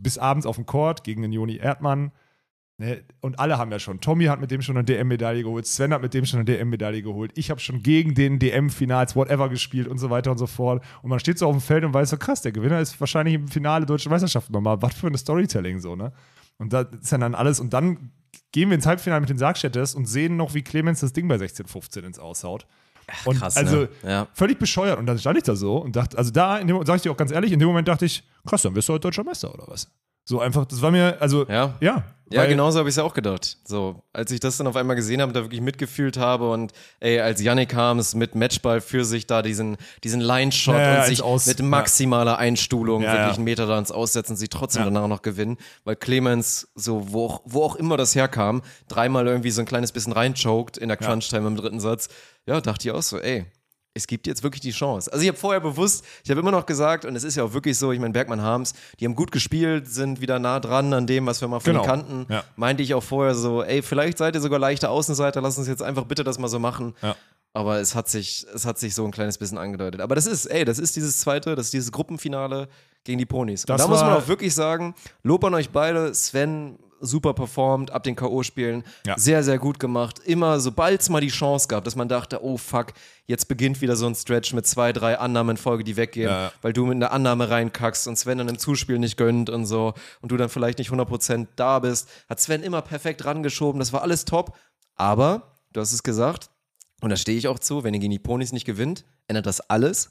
Bis 0.00 0.18
abends 0.18 0.46
auf 0.46 0.56
dem 0.56 0.66
Court 0.66 1.04
gegen 1.04 1.22
den 1.22 1.32
Joni 1.32 1.56
Erdmann. 1.56 2.12
Ne, 2.80 3.02
und 3.20 3.38
alle 3.38 3.58
haben 3.58 3.70
ja 3.70 3.78
schon. 3.78 4.00
Tommy 4.00 4.24
hat 4.24 4.40
mit 4.40 4.50
dem 4.50 4.62
schon 4.62 4.74
eine 4.74 4.84
DM-Medaille 4.86 5.42
geholt. 5.42 5.66
Sven 5.66 5.92
hat 5.92 6.00
mit 6.00 6.14
dem 6.14 6.24
schon 6.24 6.38
eine 6.38 6.46
DM-Medaille 6.46 7.02
geholt. 7.02 7.30
Ich 7.34 7.50
habe 7.50 7.60
schon 7.60 7.82
gegen 7.82 8.14
den 8.14 8.38
DM-Finals, 8.38 9.14
whatever, 9.14 9.50
gespielt 9.50 9.86
und 9.86 9.98
so 9.98 10.08
weiter 10.08 10.30
und 10.30 10.38
so 10.38 10.46
fort. 10.46 10.82
Und 11.02 11.10
man 11.10 11.20
steht 11.20 11.38
so 11.38 11.46
auf 11.46 11.54
dem 11.54 11.60
Feld 11.60 11.84
und 11.84 11.92
weiß 11.92 12.08
so, 12.08 12.16
krass, 12.16 12.40
der 12.40 12.52
Gewinner 12.52 12.80
ist 12.80 12.98
wahrscheinlich 12.98 13.34
im 13.34 13.48
Finale 13.48 13.84
Deutsche 13.84 14.08
Meisterschaft 14.08 14.48
nochmal. 14.48 14.80
Was 14.80 14.94
für 14.94 15.08
ein 15.08 15.14
Storytelling 15.14 15.78
so, 15.78 15.94
ne? 15.94 16.10
Und 16.56 16.72
da 16.72 16.80
ist 16.80 17.12
dann 17.12 17.34
alles. 17.34 17.60
Und 17.60 17.74
dann 17.74 18.12
gehen 18.50 18.70
wir 18.70 18.76
ins 18.76 18.86
Halbfinale 18.86 19.20
mit 19.20 19.28
den 19.28 19.36
Sargstädters 19.36 19.94
und 19.94 20.06
sehen 20.06 20.38
noch, 20.38 20.54
wie 20.54 20.62
Clemens 20.62 21.00
das 21.00 21.12
Ding 21.12 21.28
bei 21.28 21.36
16-15 21.36 22.00
ins 22.06 22.18
Aushaut. 22.18 22.66
Und 23.26 23.40
krass, 23.40 23.58
also 23.58 23.76
ne? 23.76 23.88
Ja. 24.04 24.28
völlig 24.32 24.58
bescheuert. 24.58 24.98
Und 24.98 25.04
dann 25.04 25.18
stand 25.18 25.36
ich 25.36 25.44
da 25.44 25.54
so 25.54 25.76
und 25.76 25.96
dachte, 25.96 26.16
also 26.16 26.30
da, 26.30 26.56
in 26.56 26.66
dem, 26.66 26.82
sag 26.86 26.96
ich 26.96 27.02
dir 27.02 27.12
auch 27.12 27.16
ganz 27.18 27.30
ehrlich, 27.30 27.52
in 27.52 27.58
dem 27.58 27.68
Moment 27.68 27.88
dachte 27.88 28.06
ich, 28.06 28.26
krass, 28.46 28.62
dann 28.62 28.74
wirst 28.74 28.88
du 28.88 28.94
heute 28.94 29.02
deutscher 29.02 29.24
Meister 29.24 29.52
oder 29.52 29.64
was? 29.66 29.90
So 30.24 30.40
einfach, 30.40 30.64
das 30.66 30.80
war 30.82 30.90
mir, 30.90 31.16
also, 31.20 31.46
Ja. 31.48 31.74
ja. 31.80 32.04
Ja, 32.32 32.46
genauso 32.46 32.78
habe 32.78 32.88
ich 32.88 32.94
es 32.94 32.98
auch 33.00 33.12
gedacht. 33.12 33.58
So, 33.64 34.04
als 34.12 34.30
ich 34.30 34.38
das 34.38 34.56
dann 34.56 34.68
auf 34.68 34.76
einmal 34.76 34.94
gesehen 34.94 35.20
habe, 35.20 35.32
da 35.32 35.40
wirklich 35.42 35.60
mitgefühlt 35.60 36.16
habe 36.16 36.48
und 36.52 36.70
ey, 37.00 37.18
als 37.18 37.42
Yannick 37.42 37.74
Harms 37.74 38.14
mit 38.14 38.36
Matchball 38.36 38.80
für 38.80 39.04
sich 39.04 39.26
da 39.26 39.42
diesen, 39.42 39.76
diesen 40.04 40.20
Line-Shot 40.20 40.76
Ja, 40.76 40.80
ja, 40.94 41.00
und 41.00 41.06
sich 41.06 41.22
Aus- 41.24 41.46
mit 41.46 41.58
ja. 41.58 41.64
maximaler 41.64 42.38
Einstuhlung 42.38 43.02
Ja, 43.02 43.08
wirklich 43.14 43.26
ja. 43.30 43.34
einen 43.34 43.42
Meter 43.44 43.66
da 43.66 43.76
ins 43.76 43.90
Aussetzen, 43.90 44.36
sie 44.36 44.46
trotzdem 44.46 44.82
Ja. 44.84 44.90
danach 44.90 45.08
noch 45.08 45.22
gewinnen, 45.22 45.56
weil 45.82 45.96
Clemens, 45.96 46.68
so, 46.76 47.10
wo 47.12 47.26
auch, 47.26 47.40
wo 47.46 47.64
auch 47.64 47.74
immer 47.74 47.96
das 47.96 48.14
herkam, 48.14 48.62
dreimal 48.86 49.26
irgendwie 49.26 49.50
so 49.50 49.62
ein 49.62 49.66
kleines 49.66 49.90
bisschen 49.90 50.12
reinchoked 50.12 50.76
in 50.76 50.86
der 50.86 50.98
Crunch-Time 50.98 51.48
im 51.48 51.56
dritten 51.56 51.80
Satz. 51.80 52.10
Ja, 52.46 52.60
dachte 52.60 52.86
ich 52.88 52.94
auch 52.94 53.02
so, 53.02 53.18
ey, 53.18 53.46
es 53.94 54.06
gibt 54.06 54.26
jetzt 54.26 54.42
wirklich 54.42 54.60
die 54.60 54.70
Chance. 54.70 55.12
Also 55.12 55.22
ich 55.22 55.28
habe 55.28 55.38
vorher 55.38 55.60
bewusst, 55.60 56.04
ich 56.22 56.30
habe 56.30 56.40
immer 56.40 56.52
noch 56.52 56.64
gesagt, 56.66 57.04
und 57.04 57.16
es 57.16 57.24
ist 57.24 57.34
ja 57.36 57.42
auch 57.44 57.52
wirklich 57.52 57.76
so, 57.76 57.90
ich 57.92 57.98
meine, 57.98 58.12
Bergmann 58.12 58.40
Harms, 58.40 58.72
die 59.00 59.04
haben 59.04 59.14
gut 59.16 59.32
gespielt, 59.32 59.88
sind 59.88 60.20
wieder 60.20 60.38
nah 60.38 60.60
dran 60.60 60.92
an 60.92 61.06
dem, 61.06 61.26
was 61.26 61.40
wir 61.40 61.48
mal 61.48 61.60
von 61.60 61.72
Genau. 61.72 61.84
kannten. 61.84 62.26
Ja. 62.28 62.44
Meinte 62.56 62.82
ich 62.82 62.94
auch 62.94 63.02
vorher 63.02 63.34
so, 63.34 63.62
ey, 63.62 63.82
vielleicht 63.82 64.18
seid 64.18 64.34
ihr 64.34 64.40
sogar 64.40 64.58
leichte 64.58 64.88
Außenseiter, 64.90 65.40
lass 65.40 65.58
uns 65.58 65.66
jetzt 65.66 65.82
einfach 65.82 66.04
bitte 66.04 66.22
das 66.24 66.38
mal 66.38 66.48
so 66.48 66.58
machen. 66.58 66.94
Ja. 67.02 67.16
Aber 67.52 67.80
es 67.80 67.96
hat 67.96 68.08
sich, 68.08 68.46
es 68.54 68.64
hat 68.64 68.78
sich 68.78 68.94
so 68.94 69.04
ein 69.04 69.10
kleines 69.10 69.36
bisschen 69.36 69.58
angedeutet. 69.58 70.00
Aber 70.00 70.14
das 70.14 70.26
ist, 70.26 70.46
ey, 70.46 70.64
das 70.64 70.78
ist 70.78 70.94
dieses 70.94 71.18
zweite, 71.18 71.56
das 71.56 71.66
ist 71.66 71.72
dieses 71.72 71.90
Gruppenfinale 71.90 72.68
gegen 73.02 73.18
die 73.18 73.26
Ponys. 73.26 73.62
Und 73.64 73.70
Das 73.70 73.82
da 73.82 73.88
muss 73.88 74.00
man 74.02 74.12
auch 74.12 74.28
wirklich 74.28 74.54
sagen, 74.54 74.94
Lob 75.24 75.42
an 75.44 75.54
euch 75.54 75.70
beide, 75.70 76.14
Sven 76.14 76.78
super 77.00 77.34
performt 77.34 77.90
ab 77.90 78.02
den 78.04 78.16
K.O.-Spielen. 78.16 78.84
Ja. 79.06 79.18
Sehr, 79.18 79.42
sehr 79.42 79.58
gut 79.58 79.80
gemacht. 79.80 80.18
Immer, 80.20 80.60
sobald 80.60 81.00
es 81.00 81.08
mal 81.08 81.20
die 81.20 81.28
Chance 81.28 81.68
gab, 81.68 81.84
dass 81.84 81.96
man 81.96 82.08
dachte, 82.08 82.44
oh 82.44 82.56
fuck, 82.56 82.92
jetzt 83.26 83.48
beginnt 83.48 83.80
wieder 83.80 83.96
so 83.96 84.06
ein 84.06 84.14
Stretch 84.14 84.52
mit 84.52 84.66
zwei, 84.66 84.92
drei 84.92 85.18
Annahmen 85.18 85.56
in 85.56 85.56
Folge, 85.56 85.84
die 85.84 85.96
weggehen, 85.96 86.28
Ja, 86.28 86.52
weil 86.62 86.72
du 86.72 86.86
mit 86.86 86.96
einer 86.96 87.12
Annahme 87.12 87.50
reinkackst 87.50 88.06
und 88.08 88.16
Sven 88.16 88.38
dann 88.38 88.48
im 88.48 88.58
Zuspiel 88.58 88.98
nicht 88.98 89.16
gönnt 89.16 89.50
und 89.50 89.66
so 89.66 89.94
und 90.20 90.30
du 90.30 90.36
dann 90.36 90.48
vielleicht 90.48 90.78
nicht 90.78 90.90
100% 90.90 91.46
da 91.56 91.78
bist, 91.78 92.08
hat 92.28 92.40
Sven 92.40 92.62
immer 92.62 92.82
perfekt 92.82 93.24
rangeschoben. 93.24 93.78
Das 93.78 93.92
war 93.92 94.02
alles 94.02 94.24
top. 94.24 94.56
Aber, 94.94 95.54
du 95.72 95.80
hast 95.80 95.92
es 95.92 96.02
gesagt, 96.02 96.50
und 97.00 97.10
da 97.10 97.16
stehe 97.16 97.38
ich 97.38 97.48
auch 97.48 97.58
zu, 97.58 97.84
wenn 97.84 97.94
ihr 97.94 98.00
gegen 98.00 98.12
die 98.12 98.18
Ponys 98.18 98.52
nicht 98.52 98.66
gewinnt, 98.66 99.04
ändert 99.26 99.46
das 99.46 99.60
alles. 99.60 100.10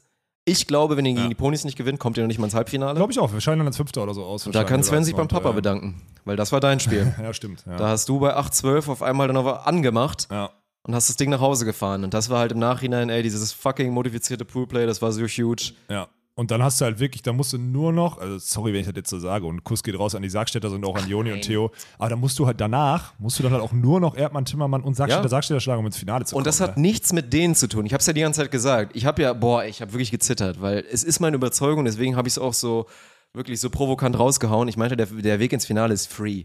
Ich 0.50 0.66
glaube, 0.66 0.96
wenn 0.96 1.06
ihr 1.06 1.14
gegen 1.14 1.28
die 1.28 1.36
Ponys 1.36 1.64
nicht 1.64 1.78
gewinnt, 1.78 2.00
kommt 2.00 2.16
ihr 2.16 2.24
noch 2.24 2.28
nicht 2.28 2.38
mal 2.38 2.46
ins 2.46 2.54
Halbfinale. 2.54 2.96
Glaube 2.96 3.12
ich 3.12 3.20
auch. 3.20 3.32
Wir 3.32 3.40
scheinen 3.40 3.58
dann 3.58 3.68
als 3.68 3.76
Fünfter 3.76 4.02
oder 4.02 4.14
so 4.14 4.24
aus. 4.24 4.48
Da 4.50 4.64
kann 4.64 4.82
Sven 4.82 5.04
sich 5.04 5.14
beim 5.14 5.28
Papa 5.28 5.52
bedanken, 5.52 6.02
weil 6.24 6.36
das 6.36 6.50
war 6.50 6.60
dein 6.60 6.80
Spiel. 6.80 7.14
Ja, 7.20 7.34
stimmt. 7.34 7.64
Da 7.66 7.88
hast 7.88 8.08
du 8.08 8.18
bei 8.18 8.36
8-12 8.36 8.88
auf 8.88 9.02
einmal 9.02 9.26
dann 9.28 9.36
aber 9.36 9.66
angemacht 9.66 10.26
ja. 10.30 10.50
und 10.84 10.94
hast 10.94 11.08
das 11.08 11.16
Ding 11.16 11.30
nach 11.30 11.40
Hause 11.40 11.64
gefahren. 11.64 12.02
Und 12.02 12.14
das 12.14 12.30
war 12.30 12.38
halt 12.38 12.52
im 12.52 12.58
Nachhinein, 12.58 13.10
ey, 13.10 13.22
dieses 13.22 13.52
fucking 13.52 13.92
modifizierte 13.92 14.44
Poolplay, 14.44 14.86
das 14.86 15.02
war 15.02 15.12
so 15.12 15.22
huge. 15.22 15.72
Ja. 15.88 16.08
Und 16.40 16.50
dann 16.50 16.62
hast 16.62 16.80
du 16.80 16.86
halt 16.86 16.98
wirklich, 16.98 17.20
da 17.20 17.34
musst 17.34 17.52
du 17.52 17.58
nur 17.58 17.92
noch, 17.92 18.16
also 18.16 18.38
sorry, 18.38 18.72
wenn 18.72 18.80
ich 18.80 18.86
das 18.86 18.96
jetzt 18.96 19.10
so 19.10 19.18
sage, 19.18 19.44
und 19.44 19.62
Kuss 19.62 19.82
geht 19.82 19.98
raus 19.98 20.14
an 20.14 20.22
die 20.22 20.30
Sargstädter 20.30 20.70
und 20.70 20.82
auch 20.86 20.96
an 20.96 21.06
Joni 21.06 21.32
und 21.32 21.42
Theo, 21.42 21.70
aber 21.98 22.08
da 22.08 22.16
musst 22.16 22.38
du 22.38 22.46
halt 22.46 22.58
danach, 22.62 23.12
musst 23.18 23.38
du 23.38 23.42
dann 23.42 23.52
halt 23.52 23.62
auch 23.62 23.72
nur 23.72 24.00
noch 24.00 24.16
Erdmann, 24.16 24.46
Timmermann 24.46 24.82
und 24.82 24.94
Sargstädter, 24.94 25.24
Ja. 25.24 25.28
Sargstädter 25.28 25.60
schlagen, 25.60 25.80
um 25.80 25.86
ins 25.86 25.98
Finale 25.98 26.24
zu 26.24 26.32
kommen. 26.32 26.40
Und 26.40 26.46
das 26.46 26.62
hat 26.62 26.78
ne? 26.78 26.82
nichts 26.82 27.12
mit 27.12 27.34
denen 27.34 27.54
zu 27.54 27.68
tun. 27.68 27.84
Ich 27.84 27.92
habe 27.92 28.00
es 28.00 28.06
ja 28.06 28.14
die 28.14 28.22
ganze 28.22 28.40
Zeit 28.40 28.50
gesagt. 28.50 28.96
Ich 28.96 29.04
habe 29.04 29.20
ja, 29.20 29.34
boah, 29.34 29.66
ich 29.66 29.82
habe 29.82 29.92
wirklich 29.92 30.10
gezittert, 30.10 30.62
weil 30.62 30.82
es 30.90 31.04
ist 31.04 31.20
meine 31.20 31.36
Überzeugung, 31.36 31.84
deswegen 31.84 32.16
habe 32.16 32.26
ich 32.26 32.32
es 32.32 32.38
auch 32.38 32.54
so 32.54 32.86
wirklich 33.34 33.60
so 33.60 33.68
provokant 33.68 34.18
rausgehauen. 34.18 34.66
Ich 34.66 34.78
meinte, 34.78 34.96
der, 34.96 35.08
der 35.08 35.40
Weg 35.40 35.52
ins 35.52 35.66
Finale 35.66 35.92
ist 35.92 36.10
free. 36.10 36.44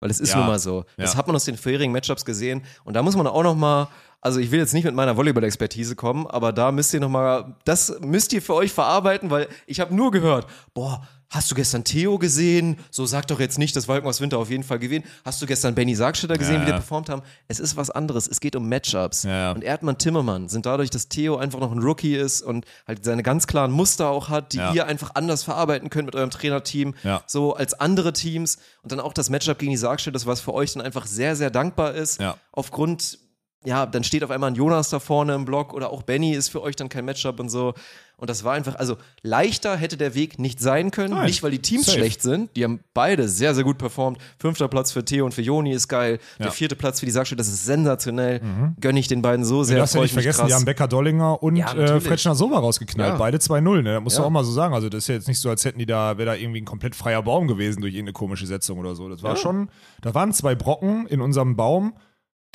Weil 0.00 0.10
es 0.10 0.20
ist 0.20 0.30
Ja. 0.30 0.38
nun 0.38 0.46
mal 0.46 0.58
so. 0.58 0.84
Das 0.96 1.12
Ja. 1.12 1.18
hat 1.18 1.26
man 1.26 1.36
aus 1.36 1.44
den 1.44 1.56
vorherigen 1.56 1.92
Matchups 1.92 2.24
gesehen. 2.24 2.62
Und 2.84 2.94
da 2.94 3.02
muss 3.02 3.16
man 3.16 3.26
auch 3.26 3.42
noch 3.42 3.54
mal, 3.56 3.88
also 4.20 4.40
ich 4.40 4.50
will 4.50 4.58
jetzt 4.58 4.74
nicht 4.74 4.84
mit 4.84 4.94
meiner 4.94 5.16
Volleyball-Expertise 5.16 5.96
kommen, 5.96 6.26
aber 6.26 6.52
da 6.52 6.70
müsst 6.72 6.92
ihr 6.92 7.00
noch 7.00 7.08
mal, 7.08 7.54
das 7.64 7.96
müsst 8.00 8.32
ihr 8.32 8.42
für 8.42 8.54
euch 8.54 8.72
verarbeiten, 8.72 9.30
weil 9.30 9.48
ich 9.66 9.80
habe 9.80 9.94
nur 9.94 10.10
gehört, 10.10 10.46
boah, 10.74 11.06
hast 11.28 11.50
du 11.50 11.54
gestern 11.54 11.84
Theo 11.84 12.18
gesehen? 12.18 12.78
So 12.90 13.06
sag 13.06 13.26
doch 13.26 13.40
jetzt 13.40 13.58
nicht, 13.58 13.74
dass 13.76 13.88
Walken 13.88 14.08
aus 14.08 14.20
Winter 14.20 14.38
auf 14.38 14.50
jeden 14.50 14.62
Fall 14.62 14.78
gewinnt. 14.78 15.06
Hast 15.24 15.42
du 15.42 15.46
gestern 15.46 15.74
Benny 15.74 15.94
Sargstädter 15.94 16.36
gesehen, 16.38 16.56
Ja, 16.56 16.60
wie 16.60 16.64
die 16.66 16.70
ja. 16.70 16.76
performt 16.76 17.08
haben? 17.08 17.22
Es 17.48 17.60
ist 17.60 17.76
was 17.76 17.90
anderes. 17.90 18.28
Es 18.28 18.40
geht 18.40 18.56
um 18.56 18.68
Matchups. 18.68 19.24
Ja. 19.24 19.52
Und 19.52 19.62
Erdmann 19.64 19.98
Timmermann 19.98 20.48
sind 20.48 20.66
dadurch, 20.66 20.90
dass 20.90 21.08
Theo 21.08 21.36
einfach 21.36 21.58
noch 21.60 21.72
ein 21.72 21.80
Rookie 21.80 22.14
ist 22.14 22.42
und 22.42 22.64
halt 22.86 23.04
seine 23.04 23.22
ganz 23.22 23.46
klaren 23.46 23.72
Muster 23.72 24.08
auch 24.08 24.28
hat, 24.28 24.52
die 24.52 24.58
ihr 24.58 24.86
einfach 24.86 25.10
anders 25.14 25.42
verarbeiten 25.42 25.90
könnt 25.90 26.06
mit 26.06 26.14
eurem 26.14 26.30
Trainerteam, 26.30 26.94
so 27.26 27.54
als 27.54 27.74
andere 27.74 28.12
Teams 28.12 28.58
und 28.82 28.92
dann 28.92 29.00
auch 29.00 29.12
das 29.12 29.30
Matchup 29.30 29.58
gegen 29.58 29.72
die 29.72 29.76
Sargstädter, 29.76 30.20
was 30.26 30.40
für 30.40 30.54
euch 30.54 30.72
dann 30.72 30.82
einfach 30.82 31.06
sehr, 31.06 31.36
sehr 31.36 31.50
dankbar 31.50 31.94
ist. 31.94 32.20
Aufgrund, 32.52 33.18
ja, 33.64 33.84
dann 33.86 34.04
steht 34.04 34.22
auf 34.22 34.30
einmal 34.30 34.50
ein 34.50 34.54
Jonas 34.54 34.90
da 34.90 35.00
vorne 35.00 35.34
im 35.34 35.44
Block 35.44 35.74
oder 35.74 35.90
auch 35.90 36.02
Benny 36.02 36.32
ist 36.34 36.48
für 36.48 36.62
euch 36.62 36.76
dann 36.76 36.88
kein 36.88 37.04
Matchup 37.04 37.40
und 37.40 37.48
so. 37.48 37.74
Und 38.18 38.30
das 38.30 38.44
war 38.44 38.54
einfach, 38.54 38.76
also 38.76 38.96
leichter 39.22 39.76
hätte 39.76 39.98
der 39.98 40.14
Weg 40.14 40.38
nicht 40.38 40.58
sein 40.58 40.90
können. 40.90 41.12
Nein. 41.12 41.26
Nicht, 41.26 41.42
weil 41.42 41.50
die 41.50 41.58
Teams 41.58 41.84
Safe. 41.84 41.98
schlecht 41.98 42.22
sind. 42.22 42.48
Die 42.56 42.64
haben 42.64 42.80
beide 42.94 43.28
sehr, 43.28 43.54
sehr 43.54 43.62
gut 43.62 43.76
performt. 43.76 44.16
Fünfter 44.38 44.68
Platz 44.68 44.90
für 44.90 45.04
Theo 45.04 45.26
und 45.26 45.34
für 45.34 45.42
Joni 45.42 45.72
ist 45.72 45.86
geil. 45.88 46.18
Der 46.38 46.46
Ja. 46.46 46.52
vierte 46.52 46.76
Platz 46.76 47.00
für 47.00 47.04
die 47.06 47.12
Sargstädter, 47.12 47.36
das 47.38 47.48
ist 47.48 47.66
sensationell. 47.66 48.40
Gönne 48.80 48.98
ich 49.00 49.08
den 49.08 49.20
beiden 49.20 49.44
so 49.44 49.64
sehr. 49.64 49.76
Du 49.76 49.80
darfst 49.80 49.94
ja 49.96 50.00
nicht 50.00 50.14
vergessen, 50.14 50.44
die 50.46 50.48
krass. 50.50 50.58
haben 50.60 50.64
Becker 50.64 50.88
Dollinger 50.88 51.42
und 51.42 51.56
Ja, 51.56 51.74
äh. 51.74 52.00
Fretschner 52.00 52.34
Sova 52.34 52.58
rausgeknallt. 52.58 53.12
Ja. 53.12 53.18
Beide 53.18 53.36
2-0, 53.38 53.82
ne? 53.82 53.92
Da 53.94 54.00
musst 54.00 54.16
Ja. 54.16 54.22
du 54.22 54.28
auch 54.28 54.30
mal 54.30 54.44
so 54.44 54.52
sagen. 54.52 54.72
Also, 54.74 54.88
das 54.88 55.04
ist 55.04 55.08
ja 55.08 55.14
jetzt 55.16 55.28
nicht 55.28 55.38
so, 55.40 55.50
als 55.50 55.66
hätten 55.66 55.78
die 55.78 55.86
da, 55.86 56.16
wäre 56.16 56.26
da 56.30 56.34
irgendwie 56.36 56.62
ein 56.62 56.64
komplett 56.64 56.94
freier 56.96 57.22
Baum 57.22 57.46
gewesen 57.48 57.82
durch 57.82 57.92
irgendeine 57.92 58.14
komische 58.14 58.46
Setzung 58.46 58.78
oder 58.78 58.94
so. 58.94 59.10
Das 59.10 59.22
war 59.22 59.36
schon, 59.36 59.68
da 60.00 60.14
waren 60.14 60.32
zwei 60.32 60.54
Brocken 60.54 61.06
in 61.06 61.20
unserem 61.20 61.54
Baum, 61.54 61.92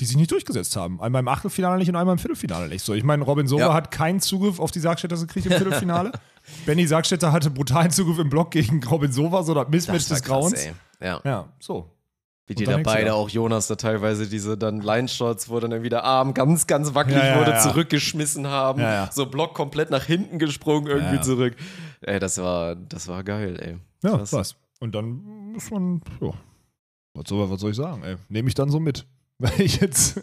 die 0.02 0.06
sich 0.06 0.16
nicht 0.16 0.32
durchgesetzt 0.32 0.74
haben. 0.76 1.00
Einmal 1.00 1.20
im 1.20 1.28
Achtelfinale 1.28 1.78
nicht 1.78 1.88
und 1.88 1.94
einmal 1.94 2.14
im 2.14 2.18
Viertelfinale 2.18 2.68
nicht. 2.68 2.84
So, 2.84 2.92
ich 2.92 3.04
meine, 3.04 3.22
Robin 3.22 3.46
Sova 3.46 3.66
Ja. 3.66 3.72
hat 3.74 3.92
keinen 3.92 4.18
Zugriff 4.20 4.58
auf 4.58 4.72
die 4.72 4.80
Sargstädter 4.80 5.16
gekriegt 5.16 5.46
im 5.46 5.52
Viertelfinale. 5.52 6.10
Benny 6.66 6.86
Sargstädter 6.86 7.30
hatte 7.30 7.50
brutalen 7.50 7.90
Zugriff 7.92 8.18
im 8.18 8.28
Block 8.28 8.50
gegen 8.50 8.82
Robin 8.84 9.12
Sova, 9.12 9.44
so 9.44 9.54
das 9.54 9.68
Mismatch 9.68 10.08
des 10.08 10.22
Grauens. 10.24 10.66
Ja. 11.00 11.20
Ja, 11.24 11.48
so. 11.60 11.88
Wie 12.48 12.56
die 12.56 12.64
da 12.64 12.76
beide 12.78 13.14
auch 13.14 13.28
Jonas 13.28 13.68
da 13.68 13.76
teilweise 13.76 14.28
diese 14.28 14.58
dann 14.58 14.80
Line-Shots, 14.80 15.48
wo 15.48 15.60
dann 15.60 15.70
irgendwie 15.70 15.90
der 15.90 16.02
Arm 16.02 16.34
ganz, 16.34 16.66
ganz 16.66 16.92
wackelig 16.94 17.22
Ja, 17.22 17.38
wurde, 17.38 17.56
zurückgeschmissen 17.60 18.48
haben. 18.48 18.82
So 19.12 19.26
Block 19.26 19.54
komplett 19.54 19.90
nach 19.90 20.02
hinten 20.04 20.40
gesprungen, 20.40 20.88
irgendwie 20.88 21.20
zurück. 21.20 21.54
Ey, 22.00 22.18
das 22.18 22.38
war, 22.38 22.74
das 22.74 23.06
war 23.06 23.22
geil, 23.22 23.56
ey. 23.60 23.78
Ja, 24.02 24.20
was. 24.32 24.56
Und 24.80 24.96
dann 24.96 25.52
muss 25.52 25.70
man, 25.70 26.00
ja, 26.20 26.30
was 27.14 27.28
soll, 27.28 27.48
was 27.48 27.60
soll 27.60 27.70
ich 27.70 27.76
sagen, 27.76 28.02
ey? 28.02 28.16
Nehme 28.28 28.48
ich 28.48 28.54
dann 28.56 28.70
so 28.70 28.80
mit. 28.80 29.06
Weil 29.42 29.60
ich 29.60 29.80
jetzt. 29.80 30.20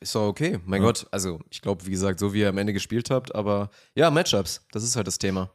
Ist 0.00 0.14
doch 0.14 0.28
okay. 0.28 0.58
Mein 0.64 0.82
Ja. 0.82 0.88
Gott, 0.88 1.06
also 1.10 1.40
ich 1.50 1.60
glaube, 1.62 1.86
wie 1.86 1.90
gesagt, 1.90 2.18
so 2.20 2.32
wie 2.34 2.40
ihr 2.40 2.48
am 2.50 2.58
Ende 2.58 2.72
gespielt 2.72 3.10
habt, 3.10 3.34
aber 3.34 3.70
ja, 3.94 4.10
Matchups, 4.10 4.64
das 4.70 4.84
ist 4.84 4.94
halt 4.96 5.06
das 5.06 5.18
Thema. 5.18 5.50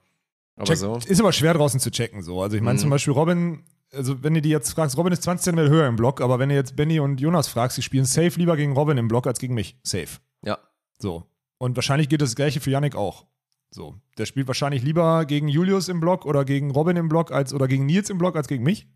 Aber 0.55 0.65
Check, 0.65 0.77
so. 0.77 0.97
Ist 0.97 1.19
aber 1.21 1.31
schwer 1.31 1.53
draußen 1.53 1.79
zu 1.79 1.91
checken, 1.91 2.23
so. 2.23 2.41
Also 2.41 2.55
ich 2.57 2.63
meine 2.63 2.77
Mhm. 2.77 2.81
zum 2.81 2.89
Beispiel 2.89 3.13
Robin, 3.13 3.63
also 3.93 4.23
wenn 4.23 4.33
ihr 4.35 4.41
die 4.41 4.49
jetzt 4.49 4.71
fragst, 4.71 4.97
Robin 4.97 5.13
ist 5.13 5.21
20 5.23 5.53
cm 5.55 5.69
höher 5.69 5.87
im 5.87 5.95
Block, 5.95 6.19
aber 6.19 6.39
wenn 6.39 6.49
ihr 6.49 6.55
jetzt 6.55 6.75
Benny 6.75 6.99
und 6.99 7.21
Jonas 7.21 7.47
fragst, 7.47 7.77
die 7.77 7.83
spielen 7.83 8.05
safe 8.05 8.37
lieber 8.39 8.57
gegen 8.57 8.73
Robin 8.73 8.97
im 8.97 9.07
Block 9.07 9.27
als 9.27 9.39
gegen 9.39 9.53
mich. 9.53 9.77
Safe. 9.83 10.07
Ja. 10.43 10.57
So. 10.97 11.23
Und 11.59 11.75
wahrscheinlich 11.75 12.09
gilt 12.09 12.21
das 12.23 12.35
gleiche 12.35 12.59
für 12.59 12.71
Yannick 12.71 12.95
auch. 12.95 13.27
So. 13.69 13.95
Der 14.17 14.25
spielt 14.25 14.47
wahrscheinlich 14.47 14.81
lieber 14.81 15.25
gegen 15.25 15.47
Julius 15.47 15.89
im 15.89 15.99
Block 15.99 16.25
oder 16.25 16.43
gegen 16.43 16.71
Robin 16.71 16.97
im 16.97 17.07
Block 17.07 17.31
als 17.31 17.53
oder 17.53 17.67
gegen 17.67 17.85
Nils 17.85 18.09
im 18.09 18.17
Block 18.17 18.35
als 18.35 18.47
gegen 18.47 18.63
mich. 18.63 18.87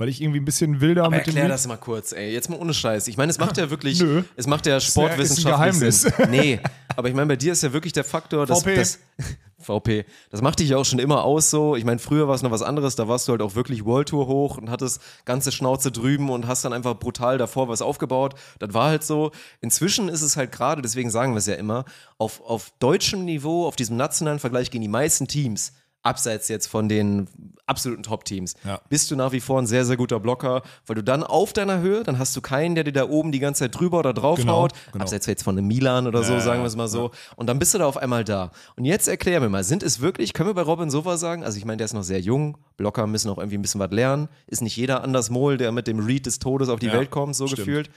Weil 0.00 0.08
ich 0.08 0.22
irgendwie 0.22 0.38
ein 0.38 0.44
bisschen 0.44 0.80
wilder 0.80 1.02
Aber 1.02 1.16
mit 1.16 1.26
dem 1.26 1.30
erklär 1.34 1.48
das 1.48 1.66
mal 1.66 1.76
kurz, 1.76 2.12
ey. 2.12 2.32
Jetzt 2.32 2.48
mal 2.48 2.56
ohne 2.56 2.72
Scheiß. 2.72 3.08
Ich 3.08 3.16
meine, 3.16 3.30
es 3.30 3.38
macht 3.38 3.56
ja 3.58 3.68
wirklich, 3.68 4.00
Nö. 4.00 4.22
es 4.36 4.46
macht 4.46 4.66
ja 4.66 4.78
sportwissenschaftlich 4.78 5.52
Geheimnis. 5.52 6.02
Sinn. 6.02 6.12
Nee, 6.30 6.60
aber 6.96 7.08
ich 7.08 7.14
meine, 7.14 7.26
bei 7.26 7.36
dir 7.36 7.52
ist 7.52 7.64
ja 7.64 7.72
wirklich 7.72 7.92
der 7.92 8.04
Faktor, 8.04 8.46
dass, 8.46 8.62
VP. 8.62 8.76
dass 8.76 9.00
VP. 9.58 10.04
Das 10.30 10.40
macht 10.40 10.60
dich 10.60 10.68
ja 10.68 10.76
auch 10.76 10.84
schon 10.84 11.00
immer 11.00 11.24
aus 11.24 11.50
so. 11.50 11.74
Ich 11.74 11.84
meine, 11.84 11.98
früher 11.98 12.28
war 12.28 12.36
es 12.36 12.42
noch 12.42 12.52
was 12.52 12.62
anderes, 12.62 12.94
da 12.94 13.08
warst 13.08 13.26
du 13.26 13.32
halt 13.32 13.42
auch 13.42 13.56
wirklich 13.56 13.84
World 13.84 14.10
Tour 14.10 14.28
hoch 14.28 14.56
und 14.56 14.70
hattest 14.70 15.00
ganze 15.24 15.50
Schnauze 15.50 15.90
drüben 15.90 16.30
und 16.30 16.46
hast 16.46 16.64
dann 16.64 16.72
einfach 16.72 16.94
brutal 16.96 17.36
davor 17.36 17.66
was 17.66 17.82
aufgebaut. 17.82 18.34
Das 18.60 18.72
war 18.74 18.90
halt 18.90 19.02
so. 19.02 19.32
Inzwischen 19.60 20.08
ist 20.08 20.22
es 20.22 20.36
halt 20.36 20.52
gerade, 20.52 20.80
deswegen 20.80 21.10
sagen 21.10 21.32
wir 21.32 21.38
es 21.38 21.46
ja 21.46 21.54
immer, 21.54 21.84
auf, 22.18 22.40
auf 22.42 22.72
deutschem 22.78 23.24
Niveau, 23.24 23.66
auf 23.66 23.74
diesem 23.74 23.96
nationalen 23.96 24.38
Vergleich 24.38 24.70
gegen 24.70 24.82
die 24.82 24.88
meisten 24.88 25.26
Teams 25.26 25.72
abseits 26.08 26.48
jetzt 26.48 26.66
von 26.66 26.88
den 26.88 27.28
absoluten 27.66 28.02
Top-Teams, 28.02 28.54
Ja. 28.64 28.80
bist 28.88 29.10
du 29.10 29.16
nach 29.16 29.32
wie 29.32 29.40
vor 29.40 29.60
ein 29.60 29.66
sehr, 29.66 29.84
sehr 29.84 29.98
guter 29.98 30.18
Blocker, 30.20 30.62
weil 30.86 30.96
du 30.96 31.02
dann 31.04 31.22
auf 31.22 31.52
deiner 31.52 31.80
Höhe, 31.80 32.02
dann 32.02 32.18
hast 32.18 32.34
du 32.34 32.40
keinen, 32.40 32.74
der 32.74 32.82
dir 32.84 32.92
da 32.92 33.08
oben 33.08 33.30
die 33.30 33.40
ganze 33.40 33.64
Zeit 33.64 33.78
drüber 33.78 33.98
oder 33.98 34.14
drauf 34.14 34.38
Genau, 34.38 34.52
haut, 34.62 34.72
genau. 34.92 35.02
abseits 35.02 35.26
jetzt 35.26 35.42
von 35.42 35.56
einem 35.58 35.66
Milan 35.68 36.06
oder 36.06 36.22
so, 36.22 36.32
Ja, 36.32 36.40
sagen 36.40 36.62
wir 36.62 36.66
es 36.66 36.76
mal 36.76 36.88
so, 36.88 37.10
und 37.36 37.46
dann 37.46 37.58
bist 37.58 37.74
du 37.74 37.78
da 37.78 37.86
auf 37.86 37.98
einmal 37.98 38.24
da. 38.24 38.52
Und 38.76 38.86
jetzt 38.86 39.06
erklär 39.06 39.40
mir 39.40 39.50
mal, 39.50 39.64
sind 39.64 39.82
es 39.82 40.00
wirklich, 40.00 40.32
können 40.32 40.48
wir 40.48 40.54
bei 40.54 40.62
Robin 40.62 40.90
Sova 40.90 41.18
sagen, 41.18 41.44
also 41.44 41.58
ich 41.58 41.66
meine, 41.66 41.76
der 41.76 41.84
ist 41.84 41.92
noch 41.94 42.02
sehr 42.04 42.20
jung, 42.20 42.56
Blocker 42.78 43.06
müssen 43.06 43.30
auch 43.30 43.36
irgendwie 43.38 43.58
ein 43.58 43.62
bisschen 43.62 43.80
was 43.80 43.90
lernen, 43.90 44.28
ist 44.46 44.62
nicht 44.62 44.76
jeder 44.76 45.02
Anders 45.04 45.28
Mol, 45.28 45.58
der 45.58 45.70
mit 45.70 45.86
dem 45.86 45.98
Read 45.98 46.24
des 46.24 46.38
Todes 46.38 46.70
auf 46.70 46.80
die 46.80 46.90
Welt 46.90 47.10
kommt, 47.10 47.36
so 47.36 47.46
stimmt. 47.46 47.66
gefühlt. 47.66 47.90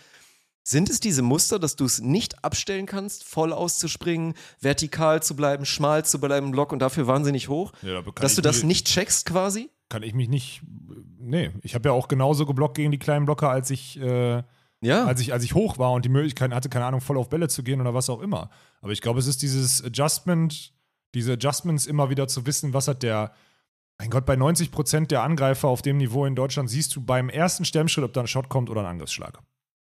Sind 0.63 0.89
es 0.89 0.99
diese 0.99 1.21
Muster, 1.23 1.57
dass 1.57 1.75
du 1.75 1.85
es 1.85 2.01
nicht 2.01 2.43
abstellen 2.43 2.85
kannst, 2.85 3.23
voll 3.23 3.51
auszuspringen, 3.51 4.35
vertikal 4.59 5.23
zu 5.23 5.35
bleiben, 5.35 5.65
schmal 5.65 6.05
zu 6.05 6.19
bleiben 6.19 6.47
im 6.47 6.51
Block 6.51 6.71
und 6.71 6.79
dafür 6.79 7.07
wahnsinnig 7.07 7.49
hoch? 7.49 7.71
Ja, 7.81 8.01
dass 8.01 8.35
du 8.35 8.41
das 8.41 8.63
nicht 8.63 8.87
checkst 8.87 9.25
quasi? 9.25 9.69
Kann 9.89 10.03
ich 10.03 10.13
mich 10.13 10.29
nicht. 10.29 10.61
Nee, 11.19 11.51
ich 11.63 11.73
habe 11.75 11.89
ja 11.89 11.93
auch 11.93 12.07
genauso 12.07 12.45
geblockt 12.45 12.75
gegen 12.75 12.91
die 12.91 12.99
kleinen 12.99 13.25
Blocker, 13.25 13.49
als 13.49 13.69
ich, 13.71 13.99
äh, 13.99 14.43
Ja. 14.81 15.05
als 15.05 15.19
ich, 15.19 15.33
als 15.33 15.43
ich 15.43 15.55
hoch 15.55 15.77
war 15.79 15.91
und 15.93 16.05
die 16.05 16.09
Möglichkeit 16.09 16.51
hatte, 16.53 16.69
keine 16.69 16.85
Ahnung, 16.85 17.01
voll 17.01 17.17
auf 17.17 17.29
Bälle 17.29 17.47
zu 17.47 17.63
gehen 17.63 17.81
oder 17.81 17.93
was 17.93 18.09
auch 18.09 18.21
immer. 18.21 18.49
Aber 18.81 18.91
ich 18.91 19.01
glaube, 19.01 19.19
es 19.19 19.27
ist 19.27 19.41
dieses 19.41 19.83
Adjustment, 19.83 20.73
diese 21.13 21.33
Adjustments 21.33 21.87
immer 21.87 22.09
wieder 22.09 22.27
zu 22.27 22.45
wissen, 22.45 22.73
was 22.73 22.87
hat 22.87 23.03
der. 23.03 23.33
Mein 23.97 24.09
Gott, 24.09 24.25
bei 24.25 24.35
90 24.35 24.71
Prozent 24.71 25.11
der 25.11 25.21
Angreifer 25.23 25.67
auf 25.67 25.81
dem 25.83 25.97
Niveau 25.97 26.25
in 26.25 26.35
Deutschland 26.35 26.69
siehst 26.69 26.95
du 26.95 27.01
beim 27.01 27.29
ersten 27.29 27.65
Stemmschritt, 27.65 28.03
ob 28.05 28.13
da 28.13 28.21
ein 28.21 28.27
Shot 28.27 28.49
kommt 28.49 28.69
oder 28.69 28.81
ein 28.81 28.87
Angriffsschlag. 28.87 29.39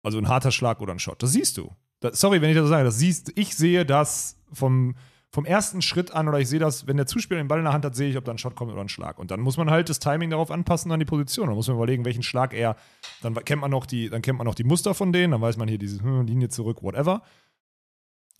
Also 0.03 0.19
ein 0.19 0.29
harter 0.29 0.51
Schlag 0.51 0.81
oder 0.81 0.93
ein 0.93 0.99
Shot. 0.99 1.23
Das 1.23 1.33
siehst 1.33 1.57
du. 1.59 1.71
Das, 2.01 2.21
sorry, 2.21 2.43
wenn 2.43 2.51
ich 2.51 2.57
das 2.57 2.69
sage. 2.69 2.85
Das 2.85 2.99
siehst, 2.99 3.33
ich 3.37 3.55
sehe 3.55 3.87
das 3.87 4.37
vom, 4.53 4.97
vom 5.31 5.45
ersten 5.45 5.81
Schritt 5.81 6.13
an 6.13 6.29
oder 6.29 6.41
ich 6.41 6.49
sehe 6.49 6.59
das, 6.59 6.87
wenn 6.87 6.97
der 6.97 7.07
Zuspieler 7.07 7.41
den 7.41 7.49
Ball 7.49 7.59
in 7.59 7.65
der 7.65 7.73
Hand 7.73 7.85
hat, 7.85 7.95
sehe 7.95 8.11
ich, 8.11 8.17
ob 8.17 8.25
da 8.25 8.33
ein 8.33 8.39
Shot 8.39 8.57
kommt 8.57 8.73
oder 8.73 8.81
ein 8.81 8.89
Schlag. 8.89 9.19
Und 9.19 9.31
dann 9.31 9.41
muss 9.41 9.57
man 9.57 9.71
halt 9.71 9.89
das 9.89 10.01
Timing 10.01 10.31
darauf 10.31 10.51
anpassen 10.51 10.91
an 10.91 10.99
die 10.99 11.07
Position. 11.07 11.47
Dann 11.47 11.55
muss 11.55 11.69
man 11.69 11.77
überlegen, 11.77 12.05
welchen 12.05 12.23
Schlag 12.23 12.53
er. 12.53 12.77
Dann 13.23 13.35
kennt 13.45 13.61
man 13.61 13.71
noch 13.71 13.87
die, 13.87 14.11
dann 14.11 14.23
kennt 14.23 14.39
man 14.39 14.47
noch 14.47 14.55
die 14.55 14.65
Muster 14.65 14.95
von 14.95 15.13
denen, 15.13 15.31
dann 15.31 15.41
weiß 15.41 15.57
man 15.57 15.69
hier 15.69 15.79
diese 15.79 16.03
hm, 16.03 16.27
Linie 16.27 16.49
zurück, 16.49 16.83
whatever. 16.83 17.23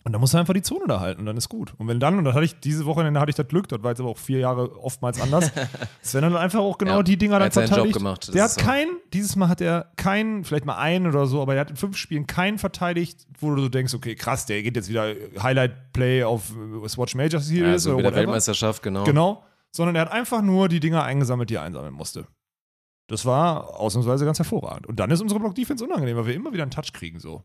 Und 0.05 0.11
dann 0.11 0.19
muss 0.19 0.33
er 0.33 0.41
einfach 0.41 0.53
die 0.53 0.61
Zone 0.61 0.83
da 0.87 0.99
halten 0.99 1.21
und 1.21 1.25
dann 1.27 1.37
ist 1.37 1.47
gut. 1.47 1.73
Und 1.77 1.87
wenn 1.87 1.97
dann, 1.99 2.17
und 2.17 2.25
dann 2.25 2.33
hatte 2.33 2.43
ich 2.43 2.59
diese 2.59 2.85
Wochenende 2.85 3.21
hatte 3.21 3.29
ich 3.29 3.37
das 3.37 3.47
Glück, 3.47 3.69
das 3.69 3.83
war 3.83 3.91
jetzt 3.91 4.01
aber 4.01 4.09
auch 4.09 4.17
vier 4.17 4.39
Jahre 4.39 4.77
oftmals 4.83 5.21
anders, 5.21 5.49
Sven 6.01 6.25
hat 6.25 6.33
dann 6.33 6.41
einfach 6.41 6.59
auch 6.59 6.77
genau 6.77 6.97
Ja, 6.97 7.03
die 7.03 7.15
Dinger 7.17 7.35
er 7.35 7.39
dann 7.39 7.51
verteidigt. 7.51 7.95
Gemacht, 7.95 8.27
das 8.27 8.33
Der 8.33 8.43
hat 8.43 8.51
so. 8.51 8.61
kein, 8.61 8.87
dieses 9.13 9.37
Mal 9.37 9.47
hat 9.47 9.61
er 9.61 9.91
keinen, 9.95 10.43
vielleicht 10.43 10.65
mal 10.65 10.75
einen 10.75 11.07
oder 11.07 11.25
so, 11.25 11.41
aber 11.41 11.55
er 11.55 11.61
hat 11.61 11.69
in 11.69 11.77
fünf 11.77 11.95
Spielen 11.95 12.27
keinen 12.27 12.57
verteidigt, 12.57 13.25
wo 13.39 13.55
du 13.55 13.61
so 13.61 13.69
denkst, 13.69 13.93
okay, 13.93 14.15
krass, 14.15 14.45
der 14.45 14.61
geht 14.61 14.75
jetzt 14.75 14.89
wieder 14.89 15.13
Highlight-Play 15.41 16.23
auf 16.25 16.51
äh, 16.51 16.89
Swatch 16.89 17.15
Major 17.15 17.39
Series 17.39 17.71
Also 17.71 17.93
oder 17.93 18.03
mit 18.03 18.05
der. 18.07 18.15
Weltmeisterschaft, 18.17 18.83
genau. 18.83 19.05
Genau. 19.05 19.43
Sondern 19.71 19.95
er 19.95 20.01
hat 20.01 20.11
einfach 20.11 20.41
nur 20.41 20.67
die 20.67 20.81
Dinger 20.81 21.03
eingesammelt, 21.03 21.49
die 21.49 21.55
er 21.55 21.61
einsammeln 21.61 21.93
musste. 21.93 22.27
Das 23.07 23.25
war 23.25 23.79
ausnahmsweise 23.79 24.25
ganz 24.25 24.39
hervorragend. 24.39 24.85
Und 24.87 24.99
dann 24.99 25.11
ist 25.11 25.21
unsere 25.21 25.39
Block-Defense 25.39 25.83
unangenehm, 25.83 26.17
weil 26.17 26.27
wir 26.27 26.35
immer 26.35 26.51
wieder 26.51 26.63
einen 26.63 26.71
Touch 26.71 26.91
kriegen, 26.93 27.19
so. 27.19 27.43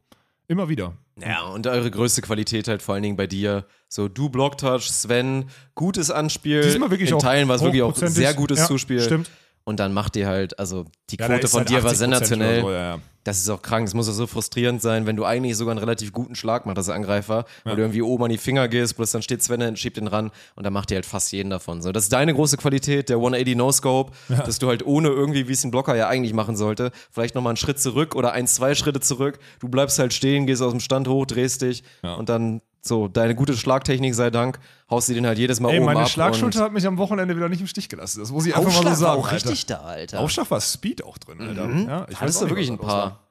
Immer 0.48 0.70
wieder. 0.70 0.94
Ja, 1.20 1.42
und 1.42 1.66
eure 1.66 1.90
größte 1.90 2.22
Qualität 2.22 2.68
halt 2.68 2.80
vor 2.80 2.94
allen 2.94 3.02
Dingen 3.02 3.16
bei 3.16 3.26
dir. 3.26 3.66
So, 3.88 4.08
du 4.08 4.30
Blocktouch, 4.30 4.88
Sven, 4.88 5.44
gutes 5.74 6.10
Anspiel. 6.10 6.62
Diesmal 6.62 6.90
wirklich 6.90 7.10
In 7.10 7.16
auch 7.16 7.22
Teilen 7.22 7.48
war 7.48 7.56
es 7.56 7.62
wirklich 7.62 7.82
auch 7.82 7.94
sehr 7.94 8.32
gutes 8.32 8.60
Ja, 8.60 8.66
Zuspiel. 8.66 9.00
Stimmt. 9.00 9.30
Und 9.68 9.80
dann 9.80 9.92
macht 9.92 10.16
ihr 10.16 10.26
halt, 10.26 10.58
also 10.58 10.86
die 11.10 11.18
Ja, 11.20 11.26
Quote 11.26 11.46
von 11.46 11.58
halt 11.58 11.68
dir 11.68 11.84
war 11.84 11.92
80% 11.92 11.94
sensationell. 11.96 12.62
So, 12.62 12.70
ja, 12.72 12.78
ja. 12.94 12.98
Das 13.24 13.36
ist 13.36 13.50
auch 13.50 13.60
krank. 13.60 13.86
Es 13.86 13.92
muss 13.92 14.08
auch 14.08 14.14
so 14.14 14.26
frustrierend 14.26 14.80
sein, 14.80 15.04
wenn 15.04 15.14
du 15.14 15.26
eigentlich 15.26 15.54
sogar 15.58 15.72
einen 15.72 15.78
relativ 15.80 16.10
guten 16.12 16.34
Schlag 16.34 16.64
machst 16.64 16.78
als 16.78 16.88
Angreifer, 16.88 17.44
weil 17.64 17.76
du 17.76 17.82
irgendwie 17.82 18.00
oben 18.00 18.24
an 18.24 18.30
die 18.30 18.38
Finger 18.38 18.66
gehst, 18.68 18.96
bloß 18.96 19.10
dann 19.10 19.20
steht 19.20 19.42
Sven 19.42 19.60
und 19.60 19.78
schiebt 19.78 19.98
den 19.98 20.06
ran 20.06 20.30
und 20.56 20.64
dann 20.64 20.72
macht 20.72 20.90
ihr 20.90 20.94
halt 20.94 21.04
fast 21.04 21.30
jeden 21.32 21.50
davon. 21.50 21.82
So, 21.82 21.92
das 21.92 22.04
ist 22.04 22.12
deine 22.14 22.32
große 22.32 22.56
Qualität, 22.56 23.10
der 23.10 23.16
180 23.16 23.56
No-Scope, 23.56 24.12
dass 24.28 24.58
du 24.58 24.68
halt 24.68 24.86
ohne 24.86 25.08
irgendwie, 25.08 25.46
wie 25.48 25.52
es 25.52 25.62
ein 25.64 25.70
Blocker 25.70 25.94
ja 25.94 26.08
eigentlich 26.08 26.32
machen 26.32 26.56
sollte, 26.56 26.90
vielleicht 27.10 27.34
nochmal 27.34 27.50
einen 27.50 27.56
Schritt 27.58 27.78
zurück 27.78 28.14
oder 28.14 28.32
ein, 28.32 28.46
zwei 28.46 28.74
Schritte 28.74 29.00
zurück. 29.00 29.38
Du 29.60 29.68
bleibst 29.68 29.98
halt 29.98 30.14
stehen, 30.14 30.46
gehst 30.46 30.62
aus 30.62 30.70
dem 30.72 30.80
Stand 30.80 31.06
hoch, 31.08 31.26
drehst 31.26 31.60
dich 31.60 31.82
Ja. 32.02 32.14
und 32.14 32.30
dann 32.30 32.62
so, 32.80 33.08
deine 33.08 33.34
gute 33.34 33.56
Schlagtechnik 33.56 34.14
sei 34.14 34.30
Dank, 34.30 34.58
haust 34.90 35.08
du 35.08 35.14
den 35.14 35.26
halt 35.26 35.38
jedes 35.38 35.60
Mal 35.60 35.70
Ey, 35.70 35.78
oben 35.78 35.86
meine 35.86 36.00
ab. 36.00 36.08
Schlagschulter 36.08 36.60
und 36.60 36.64
hat 36.64 36.72
mich 36.72 36.86
am 36.86 36.98
Wochenende 36.98 37.36
wieder 37.36 37.48
nicht 37.48 37.60
im 37.60 37.66
Stich 37.66 37.88
gelassen. 37.88 38.20
Das 38.20 38.30
muss 38.30 38.46
ich 38.46 38.54
einfach 38.54 38.68
Aufschlag 38.68 38.84
mal 38.84 38.94
so 38.94 39.00
sagen. 39.00 39.12
war 39.12 39.18
auch 39.18 39.32
Alter. 39.32 39.48
richtig 39.48 39.66
da, 39.66 39.78
Alter. 39.80 40.20
Aufschlag 40.20 40.50
war 40.50 40.60
Speed 40.60 41.04
auch 41.04 41.18
drin, 41.18 41.40
Alter. 41.40 41.68
Ja, 41.70 42.06
ich 42.08 42.20
Hattest 42.20 42.40
du 42.42 42.48
wirklich 42.48 42.70
ein 42.70 42.78
paar. 42.78 43.28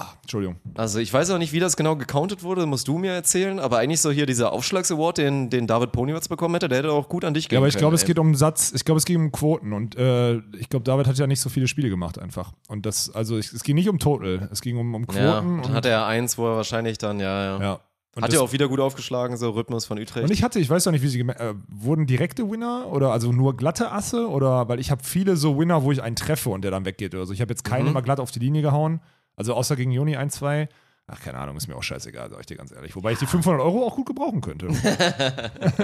Ah, 0.00 0.12
Entschuldigung. 0.22 0.56
Also 0.76 1.00
ich 1.00 1.12
weiß 1.12 1.30
auch 1.30 1.38
nicht, 1.38 1.52
wie 1.52 1.58
das 1.58 1.76
genau 1.76 1.96
gecountet 1.96 2.44
wurde, 2.44 2.66
musst 2.66 2.86
du 2.86 2.98
mir 2.98 3.10
erzählen, 3.10 3.58
aber 3.58 3.78
eigentlich 3.78 4.00
so 4.00 4.12
hier 4.12 4.26
dieser 4.26 4.52
Aufschlags-Award, 4.52 5.18
den, 5.18 5.50
den 5.50 5.66
David 5.66 5.90
Poniewatz 5.90 6.28
bekommen 6.28 6.54
hätte, 6.54 6.68
der 6.68 6.78
hätte 6.78 6.92
auch 6.92 7.08
gut 7.08 7.24
an 7.24 7.34
dich 7.34 7.48
gehen 7.48 7.56
Ja, 7.56 7.58
aber 7.58 7.66
ich 7.66 7.76
glaube, 7.76 7.96
es 7.96 8.04
geht 8.04 8.20
um 8.20 8.36
Satz, 8.36 8.72
ich 8.72 8.84
glaube, 8.84 8.98
es 8.98 9.04
geht 9.04 9.16
um 9.16 9.32
Quoten 9.32 9.72
und 9.72 9.96
äh, 9.96 10.36
ich 10.56 10.68
glaube, 10.68 10.84
David 10.84 11.08
hat 11.08 11.18
ja 11.18 11.26
nicht 11.26 11.40
so 11.40 11.48
viele 11.48 11.66
Spiele 11.66 11.90
gemacht 11.90 12.16
einfach. 12.16 12.52
Und 12.68 12.86
das, 12.86 13.12
also 13.12 13.38
ich, 13.38 13.52
es 13.52 13.64
ging 13.64 13.74
nicht 13.74 13.88
um 13.88 13.98
Total, 13.98 14.48
es 14.52 14.60
ging 14.60 14.76
um, 14.76 14.94
um 14.94 15.04
Quoten. 15.04 15.24
Ja, 15.24 15.38
und, 15.40 15.66
dann 15.66 15.72
hatte 15.72 15.88
er 15.88 16.06
eins, 16.06 16.38
wo 16.38 16.46
er 16.46 16.54
wahrscheinlich 16.54 16.98
dann, 16.98 17.18
ja, 17.18 17.44
ja. 17.44 17.60
ja. 17.60 17.80
Und 18.16 18.22
Hat 18.24 18.32
er 18.32 18.42
auch 18.42 18.52
wieder 18.52 18.68
gut 18.68 18.80
aufgeschlagen, 18.80 19.36
so 19.36 19.50
Rhythmus 19.50 19.84
von 19.84 19.98
Utrecht. 19.98 20.24
Und 20.24 20.32
ich 20.32 20.42
hatte, 20.42 20.58
ich 20.58 20.68
weiß 20.68 20.86
auch 20.86 20.92
nicht, 20.92 21.02
wie 21.02 21.08
sie 21.08 21.20
äh, 21.20 21.54
wurden 21.68 22.06
direkte 22.06 22.50
Winner 22.50 22.86
oder 22.90 23.12
also 23.12 23.30
nur 23.30 23.56
glatte 23.56 23.92
Asse 23.92 24.28
oder 24.28 24.68
weil 24.68 24.80
ich 24.80 24.90
habe 24.90 25.04
viele 25.04 25.36
so 25.36 25.56
Winner, 25.58 25.84
wo 25.84 25.92
ich 25.92 26.02
einen 26.02 26.16
treffe 26.16 26.50
und 26.50 26.62
der 26.62 26.70
dann 26.72 26.84
weggeht 26.84 27.14
oder 27.14 27.26
so. 27.26 27.32
Ich 27.32 27.40
habe 27.40 27.52
jetzt 27.52 27.64
Mhm. 27.64 27.70
keinen 27.70 27.92
mal 27.92 28.00
glatt 28.00 28.18
auf 28.18 28.30
die 28.32 28.40
Linie 28.40 28.62
gehauen, 28.62 29.00
also 29.36 29.54
außer 29.54 29.76
gegen 29.76 29.92
Joni 29.92 30.16
ein, 30.16 30.30
zwei. 30.30 30.68
Ach, 31.10 31.18
keine 31.20 31.38
Ahnung, 31.38 31.56
ist 31.56 31.66
mir 31.68 31.74
auch 31.74 31.82
scheißegal, 31.82 32.28
sag 32.30 32.40
ich 32.40 32.46
dir 32.46 32.56
ganz 32.56 32.70
ehrlich. 32.70 32.94
Wobei 32.94 33.12
ich 33.12 33.18
die 33.18 33.26
500 33.26 33.62
Euro 33.62 33.86
auch 33.86 33.96
gut 33.96 34.06
gebrauchen 34.06 34.42
könnte. 34.42 34.68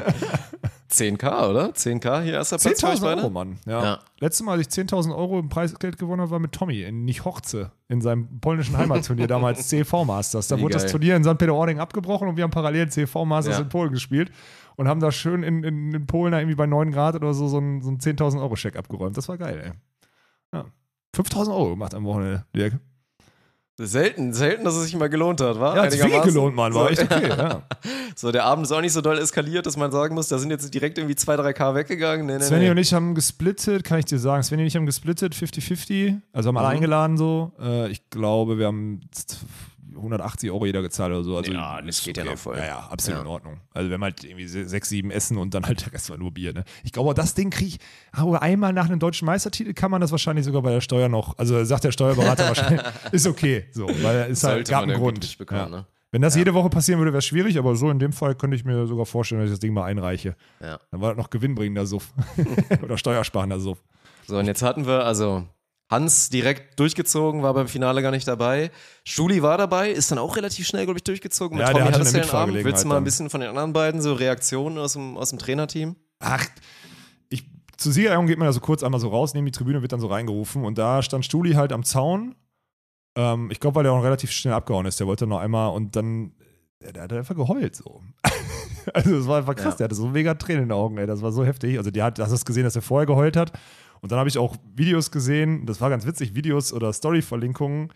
10k, 0.91 1.49
oder? 1.51 1.71
10k 1.71 2.23
hier 2.23 2.35
erster 2.35 2.59
Platz 2.59 2.81
für 2.81 2.89
euch 2.89 2.99
10.000 2.99 3.01
beide? 3.01 3.21
Euro, 3.23 3.31
Mann. 3.31 3.59
Ja. 3.67 3.83
Ja. 3.83 3.99
Letztes 4.21 4.45
Mal, 4.45 4.59
als 4.59 4.67
ich 4.67 4.73
10.000 4.85 5.17
Euro 5.17 5.39
im 5.39 5.49
Preisgeld 5.49 5.99
gewonnen 5.99 6.21
habe, 6.21 6.31
war 6.31 6.39
mit 6.39 6.53
Tommy 6.53 6.83
in 6.83 7.05
Nichorce, 7.05 7.69
in 7.89 8.01
seinem 8.01 8.41
polnischen 8.41 8.77
Heimatturnier, 8.77 9.27
damals 9.27 9.67
CV 9.73 10.05
Masters. 10.05 10.49
Da 10.49 10.59
Wie 10.59 10.63
wurde 10.63 10.75
das 10.75 10.83
geil. 10.85 10.93
Turnier 10.93 11.17
in 11.17 11.25
St. 11.25 11.39
Peter-Ording 11.39 11.81
abgebrochen 11.81 12.29
und 12.29 12.37
wir 12.37 12.45
haben 12.45 12.51
parallel 12.51 12.91
CV 12.91 13.25
Masters 13.25 13.57
Ja. 13.57 13.63
in 13.63 13.69
Polen 13.71 13.93
gespielt 13.93 14.31
und 14.77 14.89
haben 14.89 15.01
da 15.01 15.11
schön 15.11 15.43
in, 15.43 15.65
in, 15.65 15.95
in 15.95 16.07
Polen 16.07 16.33
da 16.33 16.39
irgendwie 16.39 16.57
bei 16.57 16.67
9 16.67 16.93
Grad 16.93 17.17
oder 17.17 17.33
so 17.35 17.49
so 17.49 17.57
einen, 17.57 17.81
so 17.81 17.89
einen 17.89 17.99
10.000 17.99 18.41
Euro 18.41 18.55
Scheck 18.57 18.77
abgeräumt. 18.77 19.17
Das 19.17 19.29
war 19.29 19.39
geil, 19.39 19.61
ey. 19.65 20.59
Ja. 20.59 20.67
5.000 21.17 21.49
Euro 21.51 21.71
gemacht 21.71 21.95
am 21.95 22.05
Wochenende, 22.05 22.45
Dirk. 22.55 22.75
Selten, 23.77 24.33
selten, 24.33 24.65
dass 24.65 24.77
es 24.77 24.85
sich 24.85 24.95
mal 24.97 25.09
gelohnt 25.09 25.41
hat, 25.41 25.59
war? 25.59 25.75
Ja, 25.75 25.83
hat 25.83 25.93
Einigermaßen. 25.93 26.33
gelohnt, 26.33 26.55
Mann. 26.55 26.73
War 26.75 26.85
so, 26.85 26.91
echt 26.91 27.03
okay, 27.03 27.29
ja. 27.29 27.63
so, 28.15 28.31
der 28.31 28.45
Abend 28.45 28.67
ist 28.67 28.71
auch 28.73 28.81
nicht 28.81 28.93
so 28.93 29.01
doll 29.01 29.19
eskaliert, 29.19 29.67
dass 29.67 29.77
man 29.77 29.91
sagen 29.91 30.15
muss, 30.15 30.29
da 30.29 30.39
sind 30.39 30.51
jetzt 30.51 30.73
direkt 30.73 30.97
irgendwie 30.97 31.17
2, 31.17 31.35
3k 31.35 31.75
weggegangen. 31.75 32.25
Nee, 32.27 32.39
nee, 32.39 32.45
Svenny 32.45 32.65
nee. 32.67 32.71
und 32.71 32.79
ich 32.79 32.95
haben 32.95 33.17
gesplittet, 33.17 33.83
kann 33.83 33.99
ich 33.99 34.05
dir 34.05 34.21
sagen. 34.21 34.45
Svenny 34.45 34.63
und 34.63 34.69
ich 34.69 34.77
haben 34.77 34.87
gesplittet, 34.87 35.35
50-50. 35.35 36.21
Also 36.33 36.49
haben 36.51 36.57
alle 36.57 36.69
Mhm. 36.69 36.75
eingeladen 36.75 37.17
so. 37.17 37.51
Äh, 37.61 37.89
ich 37.91 38.09
glaube, 38.11 38.59
wir 38.59 38.67
haben 38.67 39.01
180 39.97 40.51
Euro 40.51 40.67
jeder 40.67 40.83
gezahlt 40.83 41.13
oder 41.13 41.25
so. 41.25 41.37
Also 41.37 41.53
Ja, 41.53 41.81
das 41.83 42.03
geht 42.03 42.17
ja 42.17 42.25
noch 42.25 42.37
voll. 42.39 42.57
Ja, 42.57 42.67
ja, 42.67 42.79
absolut 42.91 43.19
Ja. 43.19 43.23
in 43.23 43.29
Ordnung. 43.29 43.61
Also 43.73 43.89
wir 43.91 43.95
haben 43.95 44.03
halt 44.05 44.25
irgendwie 44.25 44.47
se- 44.47 44.69
sechs, 44.69 44.89
sieben 44.89 45.11
Essen 45.11 45.37
und 45.39 45.55
dann 45.55 45.65
halt 45.67 45.85
der 45.87 45.93
Rest 45.93 46.11
war 46.11 46.17
nur 46.17 46.31
Bier. 46.33 46.53
Ne? 46.53 46.65
Ich 46.83 46.93
glaube, 46.93 47.15
das 47.15 47.35
Ding 47.35 47.51
kriege 47.51 47.71
ich, 47.71 47.79
aber 48.13 48.43
einmal 48.43 48.73
nach 48.73 48.87
einem 48.87 48.99
deutschen 48.99 49.27
Meistertitel 49.27 49.73
kann 49.75 49.91
man 49.91 50.01
das 50.01 50.11
wahrscheinlich 50.11 50.45
sogar 50.45 50.63
bei 50.63 50.71
der 50.73 50.81
Steuer 50.81 51.09
noch, 51.09 51.39
also 51.39 51.63
sagt 51.65 51.85
der 51.85 51.93
Steuerberater 51.93 52.47
wahrscheinlich, 52.49 52.83
ist 53.13 53.27
okay. 53.27 53.65
So, 53.73 53.87
weil 54.03 54.31
es 54.31 54.45
halt 54.45 54.69
gab 54.69 54.83
man 54.83 54.91
einen 54.91 55.01
Grund. 55.01 55.23
durchbekommen, 55.23 55.65
ja. 55.73 55.79
ne? 55.79 55.87
Wenn 56.11 56.23
das 56.23 56.37
jede 56.37 56.55
Woche 56.55 56.71
passieren 56.71 57.01
würde, 57.01 57.11
wäre 57.13 57.19
es 57.19 57.25
schwierig, 57.27 57.59
aber 57.59 57.75
so 57.75 57.91
in 57.91 57.99
dem 57.99 58.13
Fall 58.13 58.37
könnte 58.37 58.55
ich 58.57 58.65
mir 58.65 58.87
sogar 58.87 59.05
vorstellen, 59.05 59.41
dass 59.41 59.49
ich 59.49 59.55
das 59.55 59.59
Ding 59.59 59.73
mal 59.75 59.83
einreiche. 59.85 60.37
Ja. 60.61 60.79
Dann 60.93 61.01
war 61.01 61.09
das 61.13 61.19
noch 61.19 61.29
gewinnbringender 61.29 61.87
Suff. 61.87 62.15
Oder 62.85 62.97
steuersparender 62.97 63.59
Suff. 63.59 63.83
So, 64.25 64.39
und 64.39 64.47
jetzt 64.47 64.63
hatten 64.63 64.87
wir, 64.87 65.05
also 65.05 65.45
Hans 65.95 66.29
direkt 66.29 66.79
durchgezogen, 66.81 67.43
war 67.43 67.55
beim 67.55 67.69
Finale 67.69 68.03
gar 68.03 68.11
nicht 68.11 68.27
dabei. 68.27 68.71
Stuli 69.05 69.43
war 69.43 69.57
dabei, 69.59 69.91
ist 69.91 70.11
dann 70.11 70.19
auch 70.19 70.37
relativ 70.37 70.67
schnell, 70.67 70.85
glaube 70.85 70.99
ich, 70.99 71.05
durchgezogen. 71.05 71.59
Ja, 71.59 71.67
Mit 71.69 71.69
der 71.69 71.73
Tommy 71.75 71.85
hatte 71.93 72.01
hattest 72.01 72.15
du 72.17 72.21
den 72.21 72.31
Abend. 72.31 72.65
Willst 72.65 72.85
du 72.85 72.89
mal 72.89 72.97
ein 72.97 73.05
bisschen 73.05 73.31
von 73.31 73.41
den 73.41 73.51
anderen 73.51 73.73
beiden 73.73 74.01
so 74.03 74.13
Reaktionen 74.15 74.77
aus 74.79 74.95
dem, 74.95 75.17
aus 75.17 75.31
dem 75.31 75.39
Trainerteam? 75.39 75.95
Ach, 76.19 76.45
ich, 77.29 77.45
zur 77.77 77.93
Siegerehrung 77.93 78.27
geht 78.27 78.39
man 78.39 78.47
da 78.47 78.53
so 78.53 78.61
kurz 78.61 78.83
einmal 78.83 79.01
so 79.01 79.09
raus, 79.09 79.35
neben 79.35 79.47
die 79.47 79.53
Tribüne 79.53 79.83
wird 79.83 79.93
dann 79.93 80.01
so 80.01 80.09
reingerufen 80.09 80.65
und 80.65 80.77
da 80.79 81.03
stand 81.03 81.25
Stuli 81.25 81.53
halt 81.53 81.73
am 81.73 81.85
Zaun. 81.85 82.35
Ähm, 83.17 83.51
ich 83.53 83.61
glaube, 83.61 83.77
weil 83.77 83.85
der 83.85 83.93
auch 83.93 84.03
relativ 84.03 84.33
schnell 84.33 84.55
abgehauen 84.55 84.87
ist. 84.87 84.99
Der 84.99 85.07
wollte 85.07 85.27
noch 85.27 85.39
einmal 85.39 85.71
und 85.71 85.95
dann, 85.97 86.33
der, 86.83 86.93
der 86.93 87.03
hat 87.05 87.13
einfach 87.13 87.37
geheult 87.37 87.77
so. 87.77 88.03
also 88.95 89.17
das 89.19 89.27
war 89.29 89.39
einfach 89.39 89.55
krass, 89.55 89.75
Ja. 89.75 89.79
der 89.79 89.85
hatte 89.85 89.95
so 89.95 90.09
mega 90.09 90.35
Tränen 90.35 90.65
in 90.65 90.69
den 90.71 90.77
Augen, 90.77 90.99
ey. 90.99 91.07
Das 91.07 91.23
war 91.23 91.31
so 91.31 91.45
heftig. 91.45 91.79
Also 91.79 91.91
der 91.91 92.05
hat, 92.05 92.19
hast 92.19 92.31
du 92.31 92.35
das 92.35 92.45
gesehen, 92.45 92.65
dass 92.65 92.75
er 92.77 92.83
vorher 92.83 93.07
geheult 93.07 93.37
hat. 93.37 93.53
Und 94.05 94.13
dann 94.13 94.19
habe 94.19 94.29
ich 94.29 94.37
auch 94.37 94.59
Videos 94.75 95.11
gesehen, 95.11 95.65
das 95.65 95.81
war 95.81 95.89
ganz 95.89 96.05
witzig, 96.05 96.35
Videos 96.35 96.75
oder 96.75 96.93
Story-Verlinkungen 96.93 97.91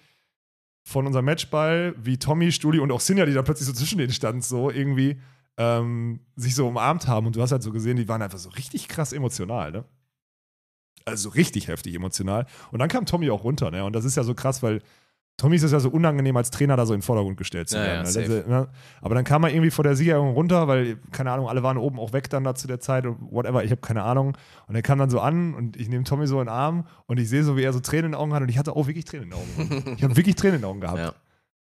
von 0.83 1.07
unserem 1.07 1.27
Matchball, 1.27 1.95
wie 1.99 2.17
Tommy, 2.17 2.51
Stuli 2.51 2.79
und 2.79 2.91
auch 2.93 3.01
Sinja, 3.01 3.27
die 3.27 3.35
da 3.35 3.43
plötzlich 3.43 3.67
so 3.67 3.75
zwischen 3.75 3.99
denen 3.99 4.15
stand, 4.15 4.43
so 4.43 4.71
irgendwie 4.71 5.21
ähm, 5.59 6.21
sich 6.35 6.55
so 6.55 6.67
umarmt 6.67 7.09
haben 7.09 7.27
und 7.27 7.37
du 7.37 7.43
hast 7.43 7.53
halt 7.53 7.63
so 7.63 7.73
gesehen, 7.73 7.99
die 7.99 8.09
waren 8.09 8.23
einfach 8.23 8.39
so 8.39 8.49
richtig 8.49 8.89
krass 8.89 9.13
emotional, 9.13 9.71
ne? 9.71 9.85
Also 11.05 11.29
so 11.29 11.35
richtig 11.35 11.69
heftig 11.69 11.95
emotional. 11.95 12.47
Und 12.73 12.79
dann 12.79 12.89
kam 12.89 13.05
Tommy 13.05 13.29
auch 13.29 13.45
runter, 13.45 13.71
ne? 13.71 13.85
Und 13.85 13.93
das 13.93 14.07
ist 14.07 14.17
ja 14.17 14.25
so 14.25 14.35
krass, 14.35 14.63
weil 14.63 14.81
Tommy 15.39 15.55
ist 15.57 15.63
es 15.63 15.73
ja 15.73 15.79
so 15.81 15.89
unangenehm, 15.89 16.37
als 16.37 16.51
Trainer 16.51 16.77
da 16.77 16.85
so 16.85 16.93
in 16.93 16.99
den 16.99 17.05
Vordergrund 17.05 17.37
gestellt 17.37 17.69
zu 17.69 17.77
Ja, 17.77 17.83
werden. 17.85 17.97
ja, 17.99 18.03
ne? 18.03 18.11
safe. 18.11 18.35
Also, 18.39 18.49
ne? 18.51 18.69
Aber 19.01 19.15
dann 19.15 19.25
kam 19.25 19.45
er 19.45 19.51
irgendwie 19.51 19.71
vor 19.71 19.85
der 19.85 19.95
Siegerehrung 19.95 20.33
runter, 20.33 20.67
weil, 20.69 20.97
keine 21.13 21.31
Ahnung, 21.31 21.49
alle 21.49 21.63
waren 21.63 21.79
oben 21.79 21.99
auch 22.01 22.13
weg 22.13 22.29
dann 22.29 22.43
da 22.45 22.55
zu 22.57 22.67
der 22.67 22.81
Zeit 22.81 23.07
und 23.07 23.19
whatever, 23.31 23.63
ich 23.65 23.71
habe 23.71 23.81
keine 23.81 24.03
Ahnung. 24.03 24.37
Und 24.67 24.75
er 24.75 24.83
kam 24.83 24.99
dann 24.99 25.11
so 25.11 25.21
an 25.21 25.55
und 25.55 25.77
ich 25.77 25.89
nehme 25.89 26.03
Tommy 26.05 26.27
so 26.27 26.41
in 26.41 26.47
den 26.47 26.53
Arm 26.53 26.87
und 27.07 27.19
ich 27.21 27.29
sehe 27.29 27.45
so, 27.45 27.57
wie 27.57 27.63
er 27.63 27.73
so 27.73 27.79
Tränen 27.81 28.07
in 28.07 28.13
den 28.13 28.21
Augen 28.21 28.35
hat 28.35 28.43
und 28.43 28.49
ich 28.49 28.59
hatte 28.59 28.75
auch 28.75 28.89
wirklich 28.89 29.05
Tränen 29.05 29.31
in 29.31 29.31
den 29.31 29.39
Augen. 29.39 29.93
ich 29.97 30.03
habe 30.03 30.17
wirklich 30.17 30.35
Tränen 30.35 30.57
in 30.57 30.61
den 30.63 30.69
Augen 30.69 30.81
gehabt. 30.81 30.99
Ja. 30.99 31.13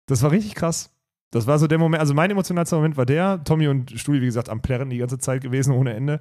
Das 0.07 0.23
war 0.23 0.33
richtig 0.33 0.57
krass. 0.57 0.91
Das 1.31 1.47
war 1.47 1.59
so 1.59 1.67
der 1.69 1.79
Moment, 1.79 2.01
also 2.01 2.14
mein 2.14 2.31
emotionalster 2.31 2.77
Moment 2.77 2.97
war 2.97 3.07
der, 3.07 3.45
Tommy 3.45 3.69
und 3.69 3.93
Studi, 3.99 4.21
wie 4.23 4.27
gesagt, 4.27 4.49
am 4.49 4.61
Plärren 4.61 4.91
die 4.91 4.99
ganze 4.99 5.19
Zeit 5.19 5.41
gewesen, 5.43 5.73
ohne 5.73 5.93
Ende. 5.93 6.21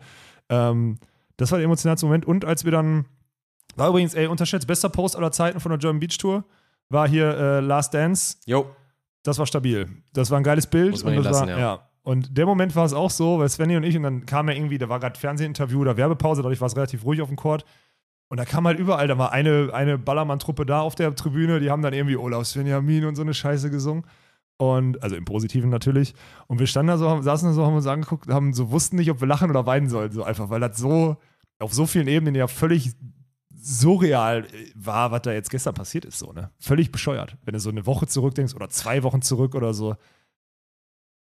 Ähm, 0.50 0.98
das 1.38 1.52
war 1.52 1.58
der 1.58 1.66
emotionalste 1.66 2.06
Moment. 2.06 2.26
Und 2.26 2.46
als 2.46 2.66
wir 2.66 2.72
dann, 2.72 3.06
war 3.78 3.90
übrigens, 3.90 4.14
ey, 4.14 4.28
unterschätzt, 4.28 4.68
bester 4.68 4.90
Post 4.90 5.16
aller 5.16 5.32
Zeiten 5.32 5.60
von 5.60 5.70
der 5.72 5.80
German 5.80 6.00
Beach 6.00 6.18
Tour, 6.18 6.44
war 6.90 7.08
hier 7.08 7.38
äh, 7.38 7.60
Last 7.60 7.94
Dance. 7.94 8.38
Jo. 8.46 8.68
Das 9.24 9.38
war 9.40 9.46
stabil. 9.46 9.88
Das 10.14 10.32
war 10.32 10.38
ein 10.38 10.44
geiles 10.44 10.68
Bild. 10.68 10.92
Muss 10.92 11.04
man 11.04 11.18
und 11.18 11.24
das 11.24 11.34
lassen, 11.34 11.50
war, 11.50 11.60
ja. 11.60 11.80
Und 12.04 12.38
der 12.38 12.46
Moment 12.46 12.74
war 12.76 12.86
es 12.86 12.94
auch 12.94 13.10
so, 13.10 13.40
weil 13.40 13.50
Svenny 13.50 13.76
und 13.76 13.84
ich, 13.84 13.98
und 13.98 14.04
dann 14.04 14.26
kam 14.26 14.48
er 14.48 14.56
irgendwie, 14.56 14.78
da 14.78 14.88
war 14.88 15.00
gerade 15.02 15.20
Fernsehinterview 15.20 15.82
oder 15.82 15.98
Werbepause, 15.98 16.42
dadurch 16.42 16.62
war 16.62 16.68
es 16.68 16.76
relativ 16.78 17.04
ruhig 17.04 17.22
auf 17.22 17.28
dem 17.28 17.36
Court. 17.36 17.66
Und 18.30 18.38
da 18.38 18.46
kam 18.46 18.66
halt 18.66 18.80
überall, 18.80 19.08
da 19.08 19.18
war 19.18 19.34
eine, 19.34 19.72
eine 19.74 19.98
Ballermann-Truppe 19.98 20.66
da 20.66 20.80
auf 20.80 20.96
der 20.96 21.14
Tribüne, 21.16 21.60
die 21.60 21.70
haben 21.70 21.82
dann 21.82 21.94
irgendwie 21.94 22.16
Olaf 22.16 22.48
Svenjamin 22.48 23.04
und 23.04 23.16
so 23.16 23.24
eine 23.24 23.34
Scheiße 23.34 23.70
gesungen. 23.70 24.06
Und, 24.58 25.04
also 25.04 25.18
im 25.18 25.26
Positiven 25.26 25.70
natürlich. 25.70 26.16
Und 26.48 26.60
wir 26.60 26.68
standen 26.68 26.88
da 26.88 26.98
so, 26.98 27.22
saßen 27.22 27.50
da 27.50 27.54
so, 27.54 27.66
haben 27.66 27.76
uns 27.76 27.88
angeguckt, 27.88 28.30
haben 28.30 28.54
so, 28.54 28.72
wussten 28.72 28.96
nicht, 28.96 29.12
ob 29.12 29.20
wir 29.20 29.28
lachen 29.28 29.50
oder 29.50 29.66
weinen 29.66 29.90
sollten, 29.90 30.16
so 30.16 30.24
einfach, 30.24 30.50
weil 30.50 30.62
das 30.62 30.78
so, 30.78 31.18
auf 31.60 31.74
so 31.74 31.86
vielen 31.86 32.08
Ebenen 32.08 32.36
ja 32.36 32.48
völlig 32.48 32.94
surreal 33.60 34.46
war, 34.76 35.12
was 35.12 35.22
da 35.24 35.32
jetzt 35.32 35.50
gestern 35.50 35.74
passiert 35.74 36.06
ist, 36.06 36.20
so, 36.20 36.32
ne? 36.32 36.52
Völlig 36.60 36.92
bescheuert. 36.92 37.38
Wenn 37.44 37.54
du 37.54 37.60
so 37.60 37.70
eine 37.70 37.86
Woche 37.86 38.08
zurückdenkst 38.08 38.54
oder 38.56 38.70
zwei 38.70 39.04
Wochen 39.04 39.22
zurück 39.22 39.56
oder 39.56 39.74
so. 39.74 39.96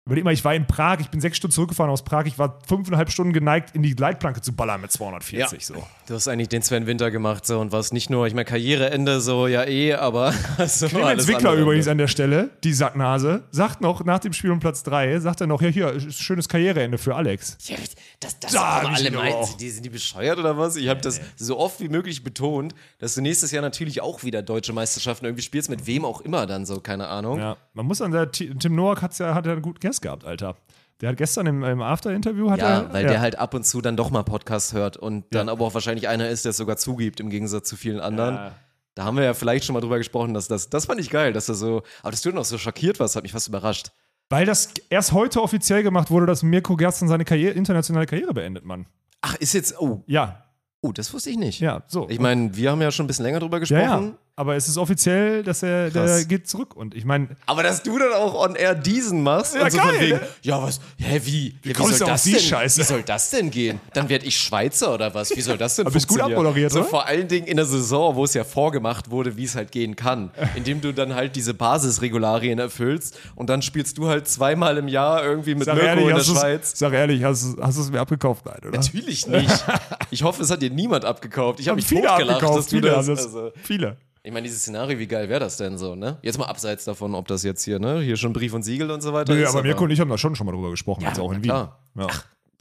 Überleg 0.06 0.22
mal, 0.22 0.32
ich 0.32 0.44
war 0.44 0.54
in 0.54 0.68
Prag, 0.68 1.00
ich 1.00 1.08
bin 1.10 1.20
sechs 1.20 1.36
Stunden 1.36 1.52
zurückgefahren 1.52 1.90
aus 1.90 2.04
Prag, 2.04 2.26
ich 2.26 2.38
war 2.38 2.60
fünfeinhalb 2.68 3.10
Stunden 3.10 3.32
geneigt, 3.32 3.74
in 3.74 3.82
die 3.82 3.92
Leitplanke 3.92 4.40
zu 4.40 4.52
ballern 4.52 4.80
mit 4.80 4.92
240, 4.92 5.66
so. 5.66 5.74
Du 6.06 6.14
hast 6.14 6.28
eigentlich 6.28 6.48
den 6.48 6.62
Sven 6.62 6.86
Winter 6.86 7.10
gemacht 7.10 7.44
so 7.44 7.58
und 7.58 7.72
warst 7.72 7.92
nicht 7.92 8.08
nur, 8.08 8.24
ich 8.28 8.32
meine, 8.32 8.44
Karriereende 8.44 9.20
so, 9.20 9.48
ja 9.48 9.64
eh, 9.64 9.94
aber 9.94 10.32
so 10.64 10.86
Clemens 10.86 11.26
Wickler 11.26 11.54
übrigens 11.54 11.88
an 11.88 11.98
der 11.98 12.06
Stelle, 12.06 12.50
die 12.62 12.72
Sacknase, 12.72 13.42
sagt 13.50 13.80
noch 13.80 14.04
nach 14.04 14.20
dem 14.20 14.32
Spiel 14.32 14.52
um 14.52 14.60
Platz 14.60 14.84
3, 14.84 15.18
sagt 15.18 15.40
er 15.40 15.48
noch, 15.48 15.60
ja, 15.60 15.70
hier, 15.70 15.90
ist 15.90 16.20
schönes 16.22 16.48
Karriereende 16.48 16.98
für 16.98 17.16
Alex. 17.16 17.58
Ja, 17.64 17.74
das, 18.20 18.38
das 18.38 18.52
Da 18.52 18.60
aber 18.62 18.90
alle 18.90 19.34
auch. 19.34 19.56
die 19.56 19.70
sind 19.70 19.84
die 19.84 19.90
bescheuert 19.90 20.38
oder 20.38 20.56
was? 20.56 20.76
Ich 20.76 20.86
habe 20.88 21.00
das 21.00 21.20
so 21.34 21.58
oft 21.58 21.80
wie 21.80 21.88
möglich 21.88 22.22
betont, 22.22 22.76
dass 23.00 23.16
du 23.16 23.22
nächstes 23.22 23.50
Jahr 23.50 23.62
natürlich 23.62 24.00
auch 24.02 24.22
wieder 24.22 24.42
deutsche 24.42 24.72
Meisterschaften 24.72 25.24
irgendwie 25.24 25.42
spielst, 25.42 25.68
mit 25.68 25.88
wem 25.88 26.04
auch 26.04 26.20
immer 26.20 26.46
dann 26.46 26.64
so, 26.64 26.78
keine 26.78 27.08
Ahnung. 27.08 27.40
Ja, 27.40 27.56
man 27.74 27.86
muss 27.86 28.00
an 28.00 28.12
der, 28.12 28.30
Ti- 28.30 28.54
Tim 28.56 28.76
Noack 28.76 29.02
hat's 29.02 29.18
ja, 29.18 29.34
hat 29.34 29.46
ja 29.46 29.52
einen 29.52 29.62
guten 29.62 29.80
Guest 29.96 30.02
gehabt, 30.02 30.24
Alter. 30.24 30.56
Der 31.00 31.10
hat 31.10 31.16
gestern 31.18 31.46
im, 31.46 31.62
im 31.62 31.82
After-Interview, 31.82 32.50
hat 32.50 32.58
Ja, 32.60 32.80
er, 32.82 32.92
weil 32.92 33.06
der 33.06 33.20
halt 33.20 33.38
ab 33.38 33.52
und 33.52 33.66
zu 33.66 33.82
dann 33.82 33.96
doch 33.96 34.10
mal 34.10 34.22
Podcasts 34.22 34.72
hört 34.72 34.96
und 34.96 35.26
dann 35.30 35.48
aber 35.50 35.66
auch 35.66 35.74
wahrscheinlich 35.74 36.08
einer 36.08 36.28
ist, 36.28 36.44
der 36.46 36.50
es 36.50 36.56
sogar 36.56 36.78
zugibt, 36.78 37.20
im 37.20 37.28
Gegensatz 37.28 37.68
zu 37.68 37.76
vielen 37.76 38.00
anderen. 38.00 38.34
Ja. 38.36 38.52
Da 38.94 39.04
haben 39.04 39.18
wir 39.18 39.24
ja 39.24 39.34
vielleicht 39.34 39.66
schon 39.66 39.74
mal 39.74 39.80
drüber 39.80 39.98
gesprochen, 39.98 40.32
dass 40.32 40.48
das, 40.48 40.70
das 40.70 40.86
fand 40.86 41.00
ich 41.00 41.10
geil, 41.10 41.34
dass 41.34 41.50
er 41.50 41.54
so, 41.54 41.82
aber 42.00 42.12
dass 42.12 42.22
du 42.22 42.30
noch 42.32 42.46
so 42.46 42.56
schockiert 42.56 42.98
warst, 42.98 43.14
hat 43.14 43.24
mich 43.24 43.32
fast 43.32 43.48
überrascht. 43.48 43.90
Weil 44.30 44.46
das 44.46 44.70
erst 44.88 45.12
heute 45.12 45.42
offiziell 45.42 45.82
gemacht 45.82 46.10
wurde, 46.10 46.24
dass 46.24 46.42
Mirko 46.42 46.76
Gersten 46.76 47.08
seine 47.08 47.26
Karriere, 47.26 47.52
internationale 47.52 48.06
Karriere 48.06 48.32
beendet, 48.32 48.64
Mann. 48.64 48.86
Ach, 49.20 49.34
ist 49.34 49.52
jetzt, 49.52 49.78
oh, 49.78 50.02
Ja, 50.06 50.44
oh, 50.80 50.92
das 50.92 51.12
wusste 51.12 51.28
ich 51.28 51.36
nicht. 51.36 51.60
ja, 51.60 51.82
so. 51.88 52.08
Ich 52.08 52.18
meine, 52.20 52.56
wir 52.56 52.70
haben 52.70 52.80
ja 52.80 52.90
schon 52.90 53.04
ein 53.04 53.06
bisschen 53.06 53.26
länger 53.26 53.40
drüber 53.40 53.56
ja, 53.56 53.60
gesprochen. 53.60 54.06
ja. 54.06 54.18
Aber 54.38 54.54
es 54.54 54.68
ist 54.68 54.76
offiziell, 54.76 55.42
dass 55.42 55.62
er 55.62 55.88
der 55.88 56.22
geht 56.26 56.46
zurück. 56.46 56.76
Und 56.76 56.94
ich 56.94 57.06
meine, 57.06 57.28
Aber 57.46 57.62
dass 57.62 57.82
du 57.82 57.98
dann 57.98 58.12
auch 58.12 58.34
on 58.34 58.54
air 58.54 58.74
diesen 58.74 59.22
machst 59.22 59.54
Ja, 59.54 59.62
und 59.64 59.70
so 59.72 59.78
geil, 59.78 59.88
von 59.88 60.00
wegen, 60.00 60.16
ne? 60.18 60.28
ja 60.42 60.62
was, 60.62 60.78
hä, 60.98 61.20
wie, 61.24 61.54
ja, 61.64 61.78
wie 61.78 61.82
soll 61.94 62.06
das 62.06 62.22
denn, 62.24 62.38
Scheiße? 62.38 62.80
wie 62.80 62.84
soll 62.84 63.02
das 63.02 63.30
denn 63.30 63.50
gehen? 63.50 63.80
Dann 63.94 64.10
werd 64.10 64.24
ich 64.24 64.36
Schweizer 64.36 64.92
oder 64.92 65.14
was? 65.14 65.34
Wie 65.34 65.40
soll 65.40 65.56
das 65.56 65.76
denn 65.76 65.86
Aber 65.86 65.94
bist 65.94 66.06
gut 66.06 66.20
abmoderiert, 66.20 66.70
so 66.70 66.80
oder? 66.80 66.88
vor 66.88 67.06
allen 67.06 67.28
Dingen 67.28 67.46
in 67.46 67.56
der 67.56 67.64
Saison, 67.64 68.14
wo 68.14 68.24
es 68.24 68.34
ja 68.34 68.44
vorgemacht 68.44 69.10
wurde, 69.10 69.38
wie 69.38 69.44
es 69.44 69.54
halt 69.56 69.72
gehen 69.72 69.96
kann, 69.96 70.30
indem 70.54 70.82
du 70.82 70.92
dann 70.92 71.14
halt 71.14 71.34
diese 71.34 71.54
Basisregularien 71.54 72.58
erfüllst 72.58 73.18
und 73.36 73.48
dann 73.48 73.62
spielst 73.62 73.96
du 73.96 74.06
halt 74.08 74.28
zweimal 74.28 74.76
im 74.76 74.88
Jahr 74.88 75.24
irgendwie 75.24 75.54
mit 75.54 75.64
sag 75.64 75.76
Mirko 75.76 75.88
ehrlich, 75.88 76.08
in 76.08 76.14
der 76.14 76.24
Schweiz. 76.24 76.78
sag 76.78 76.92
ehrlich, 76.92 77.24
hast, 77.24 77.56
hast 77.58 77.78
du 77.78 77.82
es 77.82 77.90
mir 77.90 78.00
abgekauft? 78.00 78.44
Nein, 78.44 78.58
oder? 78.68 78.72
Natürlich 78.72 79.26
nicht. 79.26 79.64
Ich 80.10 80.22
hoffe, 80.22 80.42
es 80.42 80.50
hat 80.50 80.60
dir 80.60 80.70
niemand 80.70 81.04
abgekauft. 81.06 81.58
Ich 81.58 81.68
habe 81.68 81.76
mich 81.76 81.86
viele 81.86 82.02
totgelacht, 82.02 82.36
abgekauft, 82.42 82.58
dass 82.58 82.66
du 82.68 82.80
das. 82.82 83.08
also, 83.08 83.50
viele. 83.62 83.96
Ich 84.26 84.32
meine, 84.32 84.42
dieses 84.44 84.62
Szenario, 84.62 84.98
wie 84.98 85.06
geil 85.06 85.28
wäre 85.28 85.38
das 85.40 85.56
denn 85.56 85.78
so, 85.78 85.94
ne? 85.94 86.18
Jetzt 86.22 86.36
mal 86.36 86.46
abseits 86.46 86.84
davon, 86.84 87.14
ob 87.14 87.28
das 87.28 87.44
jetzt 87.44 87.62
hier, 87.64 87.78
ne, 87.78 88.00
hier 88.00 88.16
schon 88.16 88.32
Brief 88.32 88.52
und 88.54 88.62
Siegel 88.64 88.90
und 88.90 89.00
so 89.00 89.12
weiter 89.12 89.32
Nö, 89.34 89.42
ist. 89.42 89.50
aber 89.50 89.62
Mirko 89.62 89.84
und 89.84 89.90
ich 89.90 90.00
haben 90.00 90.10
da 90.10 90.18
schon 90.18 90.34
schon 90.34 90.46
mal 90.46 90.52
drüber 90.52 90.70
gesprochen, 90.70 91.02
Ja, 91.02 91.08
jetzt 91.10 91.20
auch 91.20 91.30
in 91.30 91.36
Wien. 91.36 91.42
klar. 91.44 91.78
Ja. 91.94 92.08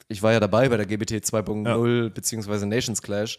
ich 0.08 0.22
war 0.22 0.32
ja 0.32 0.38
dabei 0.40 0.68
bei 0.68 0.76
der 0.76 0.86
GBT 0.86 1.24
2.0 1.24 2.10
beziehungsweise 2.10 2.66
Nations 2.66 3.02
Clash, 3.02 3.38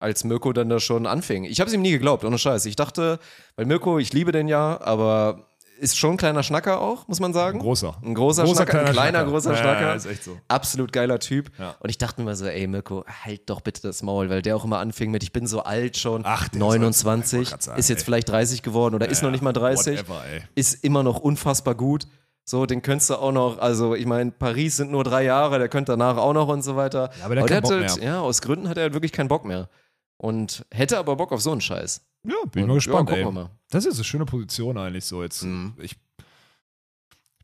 als 0.00 0.24
Mirko 0.24 0.52
dann 0.52 0.68
da 0.70 0.80
schon 0.80 1.06
anfing. 1.06 1.44
Ich 1.44 1.60
habe 1.60 1.68
es 1.68 1.74
ihm 1.74 1.82
nie 1.82 1.90
geglaubt, 1.90 2.24
ohne 2.24 2.38
Scheiß. 2.38 2.64
Ich 2.66 2.76
dachte, 2.76 3.18
weil 3.56 3.66
Mirko, 3.66 3.98
ich 3.98 4.12
liebe 4.12 4.32
den 4.32 4.48
ja, 4.48 4.80
aber 4.80 5.47
ist 5.78 5.96
schon 5.96 6.12
ein 6.12 6.16
kleiner 6.16 6.42
Schnacker 6.42 6.80
auch, 6.80 7.06
muss 7.08 7.20
man 7.20 7.32
sagen. 7.32 7.58
Ein 7.58 7.62
großer. 7.62 7.94
Ein 8.02 8.14
großer, 8.14 8.44
Großer, 8.44 8.56
Schnacker, 8.64 8.78
ein 8.80 8.84
kleiner 8.86 8.92
kleiner, 8.92 9.18
Schnacker. 9.18 9.30
großer 9.30 9.50
Ja, 9.52 9.56
Schnacker. 9.56 9.80
ja, 9.80 9.94
ist 9.94 10.06
echt 10.06 10.24
so. 10.24 10.36
Absolut 10.48 10.92
geiler 10.92 11.18
Typ. 11.18 11.50
Ja. 11.58 11.74
Und 11.80 11.88
ich 11.90 11.98
dachte 11.98 12.20
mir 12.22 12.34
so, 12.36 12.46
ey 12.46 12.66
Mirko, 12.66 13.04
halt 13.24 13.48
doch 13.48 13.60
bitte 13.60 13.82
das 13.82 14.02
Maul, 14.02 14.28
weil 14.30 14.42
der 14.42 14.56
auch 14.56 14.64
immer 14.64 14.78
anfing 14.78 15.10
mit, 15.10 15.22
ich 15.22 15.32
bin 15.32 15.46
so 15.46 15.60
alt 15.62 15.96
schon, 15.96 16.22
Ach, 16.24 16.48
der 16.48 16.58
soll- 16.60 16.74
ich 16.76 16.80
29, 16.80 17.38
wollte 17.38 17.50
grad 17.50 17.62
sagen, 17.62 17.78
ist 17.78 17.88
jetzt 17.88 18.00
ey. 18.00 18.04
vielleicht 18.04 18.28
30 18.28 18.62
geworden 18.62 18.94
oder 18.94 19.08
ist 19.08 19.22
noch 19.22 19.30
nicht 19.30 19.42
mal 19.42 19.52
30 19.52 19.98
Whatever, 20.08 20.22
ist 20.54 20.84
immer 20.84 21.02
noch 21.02 21.18
unfassbar 21.20 21.74
gut. 21.74 22.06
So, 22.44 22.64
den 22.64 22.80
könntest 22.80 23.10
du 23.10 23.16
auch 23.16 23.30
noch, 23.32 23.58
also 23.58 23.94
ich 23.94 24.06
meine, 24.06 24.30
Paris 24.30 24.76
sind 24.78 24.90
nur 24.90 25.04
drei 25.04 25.22
Jahre, 25.24 25.58
der 25.58 25.68
könnte 25.68 25.92
danach 25.92 26.16
auch 26.16 26.32
noch 26.32 26.48
und 26.48 26.62
so 26.62 26.76
weiter. 26.76 27.10
Ja, 27.18 27.26
aber 27.26 27.34
der 27.34 27.44
hat 27.44 27.50
keinen 27.50 27.64
hat 27.64 27.70
halt, 27.92 28.02
ja, 28.02 28.20
aus 28.20 28.40
Gründen 28.40 28.70
hat 28.70 28.78
er 28.78 28.84
halt 28.84 28.94
wirklich 28.94 29.12
keinen 29.12 29.28
Bock 29.28 29.44
mehr. 29.44 29.68
Und 30.18 30.66
hätte 30.72 30.98
aber 30.98 31.16
Bock 31.16 31.32
auf 31.32 31.40
so 31.40 31.52
einen 31.52 31.60
Scheiß. 31.60 32.04
Ja, 32.26 32.34
bin 32.52 32.64
Und, 32.64 32.68
mal 32.68 32.74
gespannt. 32.74 33.08
Ja, 33.08 33.16
gucken 33.16 33.34
wir 33.36 33.42
mal. 33.44 33.50
Das 33.70 33.86
ist 33.86 33.94
eine 33.96 34.04
schöne 34.04 34.24
Position 34.26 34.76
eigentlich 34.76 35.04
so 35.04 35.22
jetzt. 35.22 35.44
Mhm. 35.44 35.74
Ich 35.80 35.96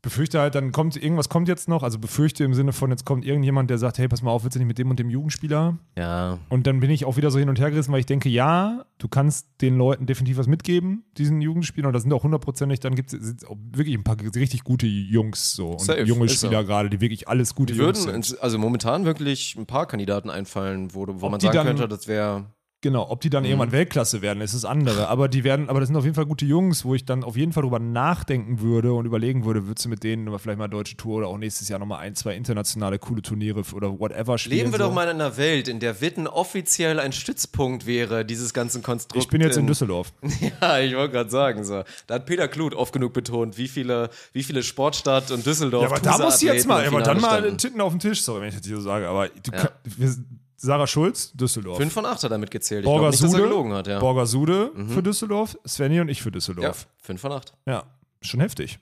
befürchte 0.01 0.39
halt, 0.39 0.53
dann 0.53 0.71
kommt 0.71 0.95
irgendwas 0.97 1.29
kommt 1.29 1.47
jetzt 1.47 1.67
noch, 1.67 1.81
also 1.81 1.97
befürchte 1.97 2.43
im 2.43 2.53
Sinne 2.53 2.73
von, 2.73 2.91
jetzt 2.91 3.05
kommt 3.05 3.25
irgendjemand, 3.25 3.71
der 3.71 3.79
sagt, 3.79 3.97
hey, 3.97 4.07
pass 4.07 4.21
mal 4.21 4.29
auf, 4.29 4.43
willst 4.43 4.53
du 4.53 4.59
nicht 4.59 4.67
mit 4.67 4.77
dem 4.77 4.91
und 4.91 4.99
dem 4.99 5.09
Jugendspieler? 5.09 5.79
Ja, 5.97 6.37
Und 6.49 6.67
dann 6.67 6.79
bin 6.79 6.91
ich 6.91 7.05
auch 7.05 7.17
wieder 7.17 7.31
so 7.31 7.39
hin 7.39 7.49
und 7.49 7.59
her 7.59 7.71
gerissen, 7.71 7.91
weil 7.91 8.01
ich 8.01 8.05
denke, 8.05 8.29
ja, 8.29 8.85
du 8.99 9.07
kannst 9.07 9.47
den 9.61 9.77
Leuten 9.77 10.05
definitiv 10.05 10.37
was 10.37 10.45
mitgeben, 10.45 11.05
diesen 11.17 11.41
Jugendspielern, 11.41 11.87
und 11.87 11.93
das 11.93 12.03
sind 12.03 12.13
auch 12.13 12.21
hundertprozentig, 12.23 12.81
dann 12.81 12.93
gibt 12.93 13.13
es 13.13 13.37
wirklich 13.71 13.97
ein 13.97 14.03
paar 14.03 14.17
richtig 14.35 14.63
gute 14.63 14.85
Jungs 14.85 15.53
so 15.53 15.69
und 15.71 15.81
Safe, 15.81 16.03
junge 16.03 16.25
ist 16.25 16.39
so. 16.39 16.47
Spieler 16.47 16.63
gerade, 16.65 16.91
die 16.91 17.01
wirklich 17.01 17.27
alles 17.27 17.55
gute 17.55 17.73
die 17.73 17.79
Jungs 17.79 18.05
würden, 18.05 18.21
sind. 18.21 18.39
also 18.43 18.59
momentan 18.59 19.05
wirklich 19.05 19.55
ein 19.57 19.65
paar 19.65 19.87
Kandidaten 19.87 20.29
einfallen, 20.29 20.93
wo, 20.93 21.07
wo 21.07 21.13
Ob 21.25 21.31
man 21.31 21.39
sagen 21.39 21.55
dann- 21.55 21.65
könnte, 21.65 21.87
das 21.87 22.07
wäre. 22.07 22.45
Genau, 22.85 23.09
ob 23.09 23.19
die 23.21 23.29
Mhm. 23.29 23.31
dann 23.31 23.45
irgendwann 23.45 23.71
Weltklasse 23.71 24.21
werden, 24.21 24.41
ist 24.41 24.53
das 24.53 24.63
andere. 24.63 25.07
Aber 25.07 25.27
die 25.27 25.43
werden, 25.43 25.69
aber 25.69 25.79
das 25.79 25.87
sind 25.87 25.95
auf 25.97 26.03
jeden 26.03 26.13
Fall 26.13 26.27
gute 26.27 26.45
Jungs, 26.45 26.85
wo 26.85 26.93
ich 26.93 27.03
dann 27.03 27.23
auf 27.23 27.35
jeden 27.35 27.51
Fall 27.51 27.63
drüber 27.63 27.79
nachdenken 27.79 28.61
würde 28.61 28.93
und 28.93 29.05
überlegen 29.07 29.43
würde, 29.43 29.65
würdest 29.65 29.85
du 29.85 29.89
mit 29.89 30.03
denen 30.03 30.27
aber 30.27 30.37
vielleicht 30.37 30.59
mal 30.59 30.67
deutsche 30.67 30.95
Tour 30.95 31.17
oder 31.17 31.27
auch 31.29 31.39
nächstes 31.39 31.67
Jahr 31.67 31.79
nochmal 31.79 32.01
ein, 32.01 32.13
zwei 32.13 32.35
internationale 32.35 32.99
coole 32.99 33.23
Turniere 33.23 33.63
oder 33.73 33.99
whatever 33.99 34.37
spielen. 34.37 34.57
Leben 34.57 34.71
wir 34.71 34.77
so. 34.77 34.85
doch 34.85 34.93
mal 34.93 35.05
in 35.05 35.09
einer 35.19 35.35
Welt, 35.37 35.67
in 35.67 35.79
der 35.79 35.99
Witten 35.99 36.27
offiziell 36.27 36.99
ein 36.99 37.11
Stützpunkt 37.11 37.87
wäre, 37.87 38.23
dieses 38.23 38.53
ganzen 38.53 38.83
Konstrukt. 38.83 39.23
Ich 39.23 39.29
bin 39.31 39.41
jetzt 39.41 39.57
in 39.57 39.65
Düsseldorf. 39.65 40.13
Ja, 40.61 40.77
ich 40.79 40.95
wollte 40.95 41.13
gerade 41.13 41.29
sagen, 41.31 41.63
so. 41.63 41.83
Da 42.05 42.13
hat 42.15 42.27
Peter 42.27 42.47
Kluth 42.47 42.75
oft 42.75 42.93
genug 42.93 43.13
betont, 43.13 43.57
wie 43.57 43.67
viele, 43.67 44.11
wie 44.33 44.43
viele 44.43 44.61
Sportstadt 44.61 45.31
und 45.31 45.43
Düsseldorf. 45.45 45.83
Ja, 45.83 45.89
aber 45.89 45.99
da 45.99 46.17
muss 46.19 46.41
ich 46.41 46.47
jetzt 46.47 46.67
mal, 46.67 46.85
aber 46.85 47.01
dann 47.01 47.19
mal 47.19 47.39
standen. 47.39 47.57
Titten 47.57 47.81
auf 47.81 47.93
den 47.93 47.99
Tisch, 47.99 48.21
sorry, 48.21 48.41
wenn 48.41 48.49
ich 48.49 48.55
das 48.57 48.65
hier 48.67 48.75
so 48.75 48.83
sage. 48.83 49.07
Aber 49.07 49.27
du 49.29 49.51
Ja. 49.51 49.57
kann, 49.57 49.69
wir, 49.97 50.15
Sarah 50.57 50.87
Schulz, 50.87 51.31
Düsseldorf. 51.33 51.77
Fünf 51.77 51.93
von 51.93 52.05
acht 52.05 52.23
hat 52.23 52.31
er 52.31 52.37
mitgezählt. 52.37 52.81
Ich 52.81 52.85
Borger 52.85 53.09
nicht, 53.09 53.21
dass 53.21 53.33
er 53.33 53.37
Sude, 53.37 53.43
gelogen 53.43 53.73
hat, 53.73 53.87
ja. 53.87 53.97
Mhm. 53.97 54.01
Borger 54.01 54.25
Sude 54.25 54.71
für 54.87 55.03
Düsseldorf, 55.03 55.57
Svenny 55.67 55.99
und 55.99 56.09
ich 56.09 56.21
für 56.21 56.29
ja, 56.29 56.33
Düsseldorf. 56.33 56.87
fünf 57.01 57.21
von 57.21 57.31
acht. 57.31 57.53
Ja, 57.65 57.83
schon 58.21 58.39
heftig. 58.39 58.79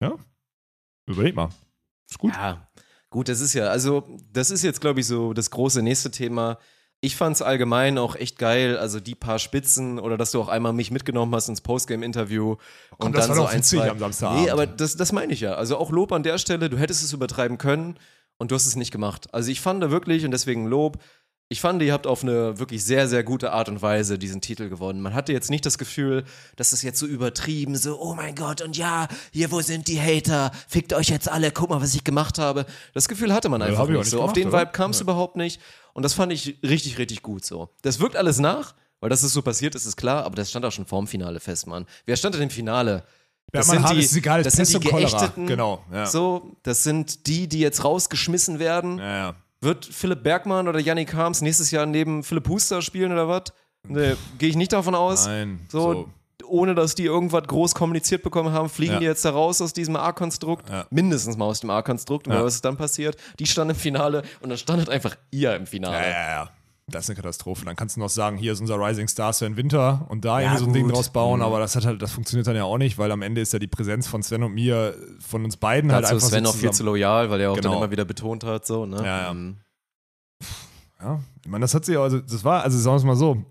Ja. 0.00 0.14
Überleg 1.06 1.34
mal. 1.34 1.48
Ist 2.08 2.18
gut. 2.18 2.34
Ja, 2.34 2.68
gut, 3.10 3.28
das 3.28 3.40
ist 3.40 3.54
ja, 3.54 3.68
also, 3.68 4.04
das 4.32 4.50
ist 4.50 4.62
jetzt, 4.62 4.80
glaube 4.80 5.00
ich, 5.00 5.06
so 5.06 5.32
das 5.32 5.50
große 5.50 5.82
nächste 5.82 6.10
Thema. 6.10 6.58
Ich 7.00 7.16
fand 7.16 7.36
es 7.36 7.42
allgemein 7.42 7.96
auch 7.96 8.16
echt 8.16 8.38
geil, 8.38 8.76
also 8.76 8.98
die 8.98 9.14
paar 9.14 9.38
Spitzen 9.38 10.00
oder 10.00 10.16
dass 10.16 10.32
du 10.32 10.40
auch 10.40 10.48
einmal 10.48 10.72
mich 10.72 10.90
mitgenommen 10.90 11.32
hast 11.34 11.48
ins 11.48 11.60
Postgame-Interview 11.60 12.56
und 12.96 13.14
das 13.14 13.28
dann 13.28 13.36
war 13.36 13.44
so 13.44 13.48
ein, 13.48 13.62
zwei. 13.62 13.88
am 13.88 14.00
Samstagabend. 14.00 14.42
Nee, 14.42 14.50
aber 14.50 14.66
das, 14.66 14.96
das 14.96 15.12
meine 15.12 15.32
ich 15.32 15.40
ja. 15.40 15.54
Also 15.54 15.76
auch 15.76 15.92
Lob 15.92 16.10
an 16.12 16.24
der 16.24 16.38
Stelle, 16.38 16.68
du 16.68 16.76
hättest 16.76 17.04
es 17.04 17.12
übertreiben 17.12 17.56
können 17.56 17.98
und 18.38 18.50
du 18.50 18.54
hast 18.54 18.66
es 18.66 18.76
nicht 18.76 18.90
gemacht. 18.90 19.32
Also 19.34 19.50
ich 19.50 19.60
fand 19.60 19.82
da 19.82 19.90
wirklich, 19.90 20.24
und 20.24 20.30
deswegen 20.30 20.66
Lob, 20.66 20.98
Ich 21.50 21.62
fand, 21.62 21.80
ihr 21.80 21.94
habt 21.94 22.06
auf 22.06 22.22
eine 22.22 22.58
wirklich 22.58 22.84
sehr, 22.84 23.08
sehr 23.08 23.24
gute 23.24 23.52
Art 23.52 23.70
und 23.70 23.80
Weise 23.80 24.18
diesen 24.18 24.42
Titel 24.42 24.68
gewonnen. 24.68 25.00
Man 25.00 25.14
hatte 25.14 25.32
jetzt 25.32 25.48
nicht 25.48 25.64
das 25.64 25.78
Gefühl, 25.78 26.24
dass 26.56 26.74
es 26.74 26.82
jetzt 26.82 26.98
so 26.98 27.06
übertrieben, 27.06 27.74
so, 27.74 27.98
oh 27.98 28.14
mein 28.14 28.34
Gott, 28.34 28.60
und 28.60 28.76
ja, 28.76 29.08
hier, 29.32 29.50
wo 29.50 29.62
sind 29.62 29.88
die 29.88 29.98
Hater? 29.98 30.50
Fickt 30.68 30.92
euch 30.92 31.08
jetzt 31.08 31.26
alle, 31.26 31.50
guck 31.50 31.70
mal, 31.70 31.80
was 31.80 31.94
ich 31.94 32.04
gemacht 32.04 32.36
habe. 32.38 32.66
Das 32.92 33.08
Gefühl 33.08 33.32
hatte 33.32 33.48
man 33.48 33.62
einfach 33.62 33.84
auch 33.84 33.88
nicht 33.88 33.98
nicht 33.98 34.10
so. 34.10 34.18
Auf 34.18 34.34
gemacht, 34.34 34.36
den 34.36 34.48
oder? 34.48 34.60
Vibe 34.60 34.72
kam 34.72 34.90
es 34.90 35.00
überhaupt 35.00 35.36
nicht. 35.36 35.58
Und 35.94 36.02
das 36.02 36.12
fand 36.12 36.34
ich 36.34 36.58
richtig, 36.62 36.98
richtig 36.98 37.22
gut 37.22 37.46
so. 37.46 37.70
Das 37.80 37.98
wirkt 37.98 38.16
alles 38.16 38.38
nach, 38.40 38.74
weil 39.00 39.08
das 39.08 39.22
ist 39.22 39.32
so 39.32 39.40
passiert, 39.40 39.74
ist, 39.74 39.86
ist 39.86 39.96
klar, 39.96 40.24
aber 40.24 40.36
das 40.36 40.50
stand 40.50 40.66
auch 40.66 40.72
schon 40.72 40.84
vorm 40.84 41.06
Finale 41.06 41.40
fest, 41.40 41.66
Mann. 41.66 41.86
Wer 42.04 42.16
stand 42.16 42.34
in 42.34 42.42
dem 42.42 42.50
Finale? 42.50 43.04
Das 43.52 43.66
sind 43.68 43.82
Hart 43.82 43.94
die, 43.94 44.00
ist 44.00 44.14
egal, 44.16 44.42
das 44.42 44.54
sind 44.54 44.84
die. 44.84 44.88
Geächteten. 44.88 45.46
Genau, 45.46 45.82
ja. 45.92 46.06
So, 46.06 46.56
das 46.62 46.84
sind 46.84 47.26
die, 47.26 47.48
die 47.48 47.60
jetzt 47.60 47.82
rausgeschmissen 47.84 48.58
werden. 48.58 48.98
Ja, 48.98 49.16
ja. 49.16 49.34
Wird 49.60 49.84
Philipp 49.86 50.22
Bergmann 50.22 50.68
oder 50.68 50.78
Yannick 50.78 51.14
Harms 51.14 51.40
nächstes 51.40 51.70
Jahr 51.70 51.86
neben 51.86 52.22
Philipp 52.22 52.48
Huster 52.48 52.80
spielen 52.82 53.10
oder 53.12 53.26
was? 53.28 53.44
Nee, 53.86 54.14
gehe 54.38 54.50
ich 54.50 54.56
nicht 54.56 54.72
davon 54.72 54.94
aus. 54.94 55.26
Nein, 55.26 55.60
So, 55.68 55.92
so. 55.92 56.08
ohne 56.46 56.74
dass 56.74 56.94
die 56.94 57.04
irgendwas 57.06 57.44
groß 57.44 57.74
kommuniziert 57.74 58.22
bekommen 58.22 58.52
haben, 58.52 58.68
fliegen 58.68 59.00
die 59.00 59.06
jetzt 59.06 59.24
da 59.24 59.30
raus 59.30 59.60
aus 59.62 59.72
diesem 59.72 59.96
A-Konstrukt. 59.96 60.68
Mindestens 60.90 61.36
mal 61.36 61.46
aus 61.46 61.60
dem 61.60 61.70
A-Konstrukt. 61.70 62.28
Und 62.28 62.34
was 62.34 62.56
ist 62.56 62.64
dann 62.64 62.76
passiert? 62.76 63.16
Die 63.38 63.46
standen 63.46 63.70
im 63.74 63.80
Finale 63.80 64.22
und 64.40 64.50
dann 64.50 64.58
standet 64.58 64.90
einfach 64.90 65.16
ihr 65.30 65.56
im 65.56 65.66
Finale. 65.66 65.96
Ja, 65.96 66.08
ja, 66.10 66.28
ja. 66.30 66.50
Das 66.90 67.04
ist 67.04 67.10
eine 67.10 67.16
Katastrophe. 67.16 67.64
Dann 67.66 67.76
kannst 67.76 67.96
du 67.96 68.00
noch 68.00 68.08
sagen, 68.08 68.36
hier 68.38 68.52
ist 68.52 68.60
unser 68.60 68.76
Rising 68.76 69.08
Star 69.08 69.32
Sven 69.32 69.56
Winter 69.56 70.06
und 70.08 70.24
da 70.24 70.40
irgendwie 70.40 70.58
so 70.58 70.66
ein 70.66 70.72
Ding 70.72 70.86
gut. 70.86 70.94
draus 70.96 71.10
bauen, 71.10 71.42
aber 71.42 71.58
das 71.60 71.76
hat 71.76 71.84
halt, 71.84 72.00
das 72.00 72.12
funktioniert 72.12 72.46
dann 72.46 72.56
ja 72.56 72.64
auch 72.64 72.78
nicht, 72.78 72.96
weil 72.98 73.12
am 73.12 73.20
Ende 73.22 73.40
ist 73.42 73.52
ja 73.52 73.58
die 73.58 73.66
Präsenz 73.66 74.06
von 74.06 74.22
Sven 74.22 74.42
und 74.42 74.54
mir, 74.54 74.96
von 75.20 75.44
uns 75.44 75.56
beiden 75.58 75.92
halt 75.92 76.04
Dazu 76.04 76.14
einfach 76.14 76.26
ist 76.26 76.32
Sven 76.32 76.44
so 76.44 76.50
auch 76.50 76.54
viel 76.56 76.70
zu 76.72 76.84
loyal, 76.84 77.28
weil 77.30 77.40
er 77.40 77.50
auch 77.50 77.56
dann 77.56 77.64
Genau. 77.64 77.76
immer 77.78 77.90
wieder 77.90 78.04
betont 78.06 78.42
hat, 78.44 78.66
so, 78.66 78.86
ne? 78.86 78.96
Ja, 78.96 79.04
ja. 79.04 79.30
Ähm, 79.30 79.58
Ja, 81.00 81.20
ich 81.44 81.48
meine, 81.50 81.62
das 81.62 81.74
hat 81.74 81.84
sich 81.84 81.94
ja, 81.94 82.02
also 82.02 82.18
das 82.20 82.44
war, 82.44 82.62
also 82.64 82.76
sagen 82.78 82.94
wir 82.94 82.98
es 82.98 83.04
mal 83.04 83.16
so, 83.16 83.44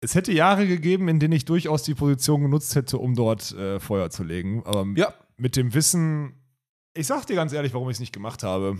es 0.00 0.14
hätte 0.14 0.32
Jahre 0.32 0.66
gegeben, 0.66 1.08
in 1.08 1.18
denen 1.18 1.32
ich 1.32 1.46
durchaus 1.46 1.82
die 1.82 1.94
Position 1.94 2.42
genutzt 2.42 2.74
hätte, 2.74 2.98
um 2.98 3.14
dort 3.14 3.52
äh, 3.52 3.80
Feuer 3.80 4.10
zu 4.10 4.22
legen. 4.24 4.62
Aber 4.66 4.84
Ja. 4.96 5.14
mit 5.38 5.56
dem 5.56 5.72
Wissen, 5.72 6.34
ich 6.94 7.06
sag 7.06 7.26
dir 7.26 7.36
ganz 7.36 7.52
ehrlich, 7.54 7.72
warum 7.72 7.88
ich 7.88 7.94
es 7.96 8.00
nicht 8.00 8.12
gemacht 8.12 8.42
habe. 8.42 8.76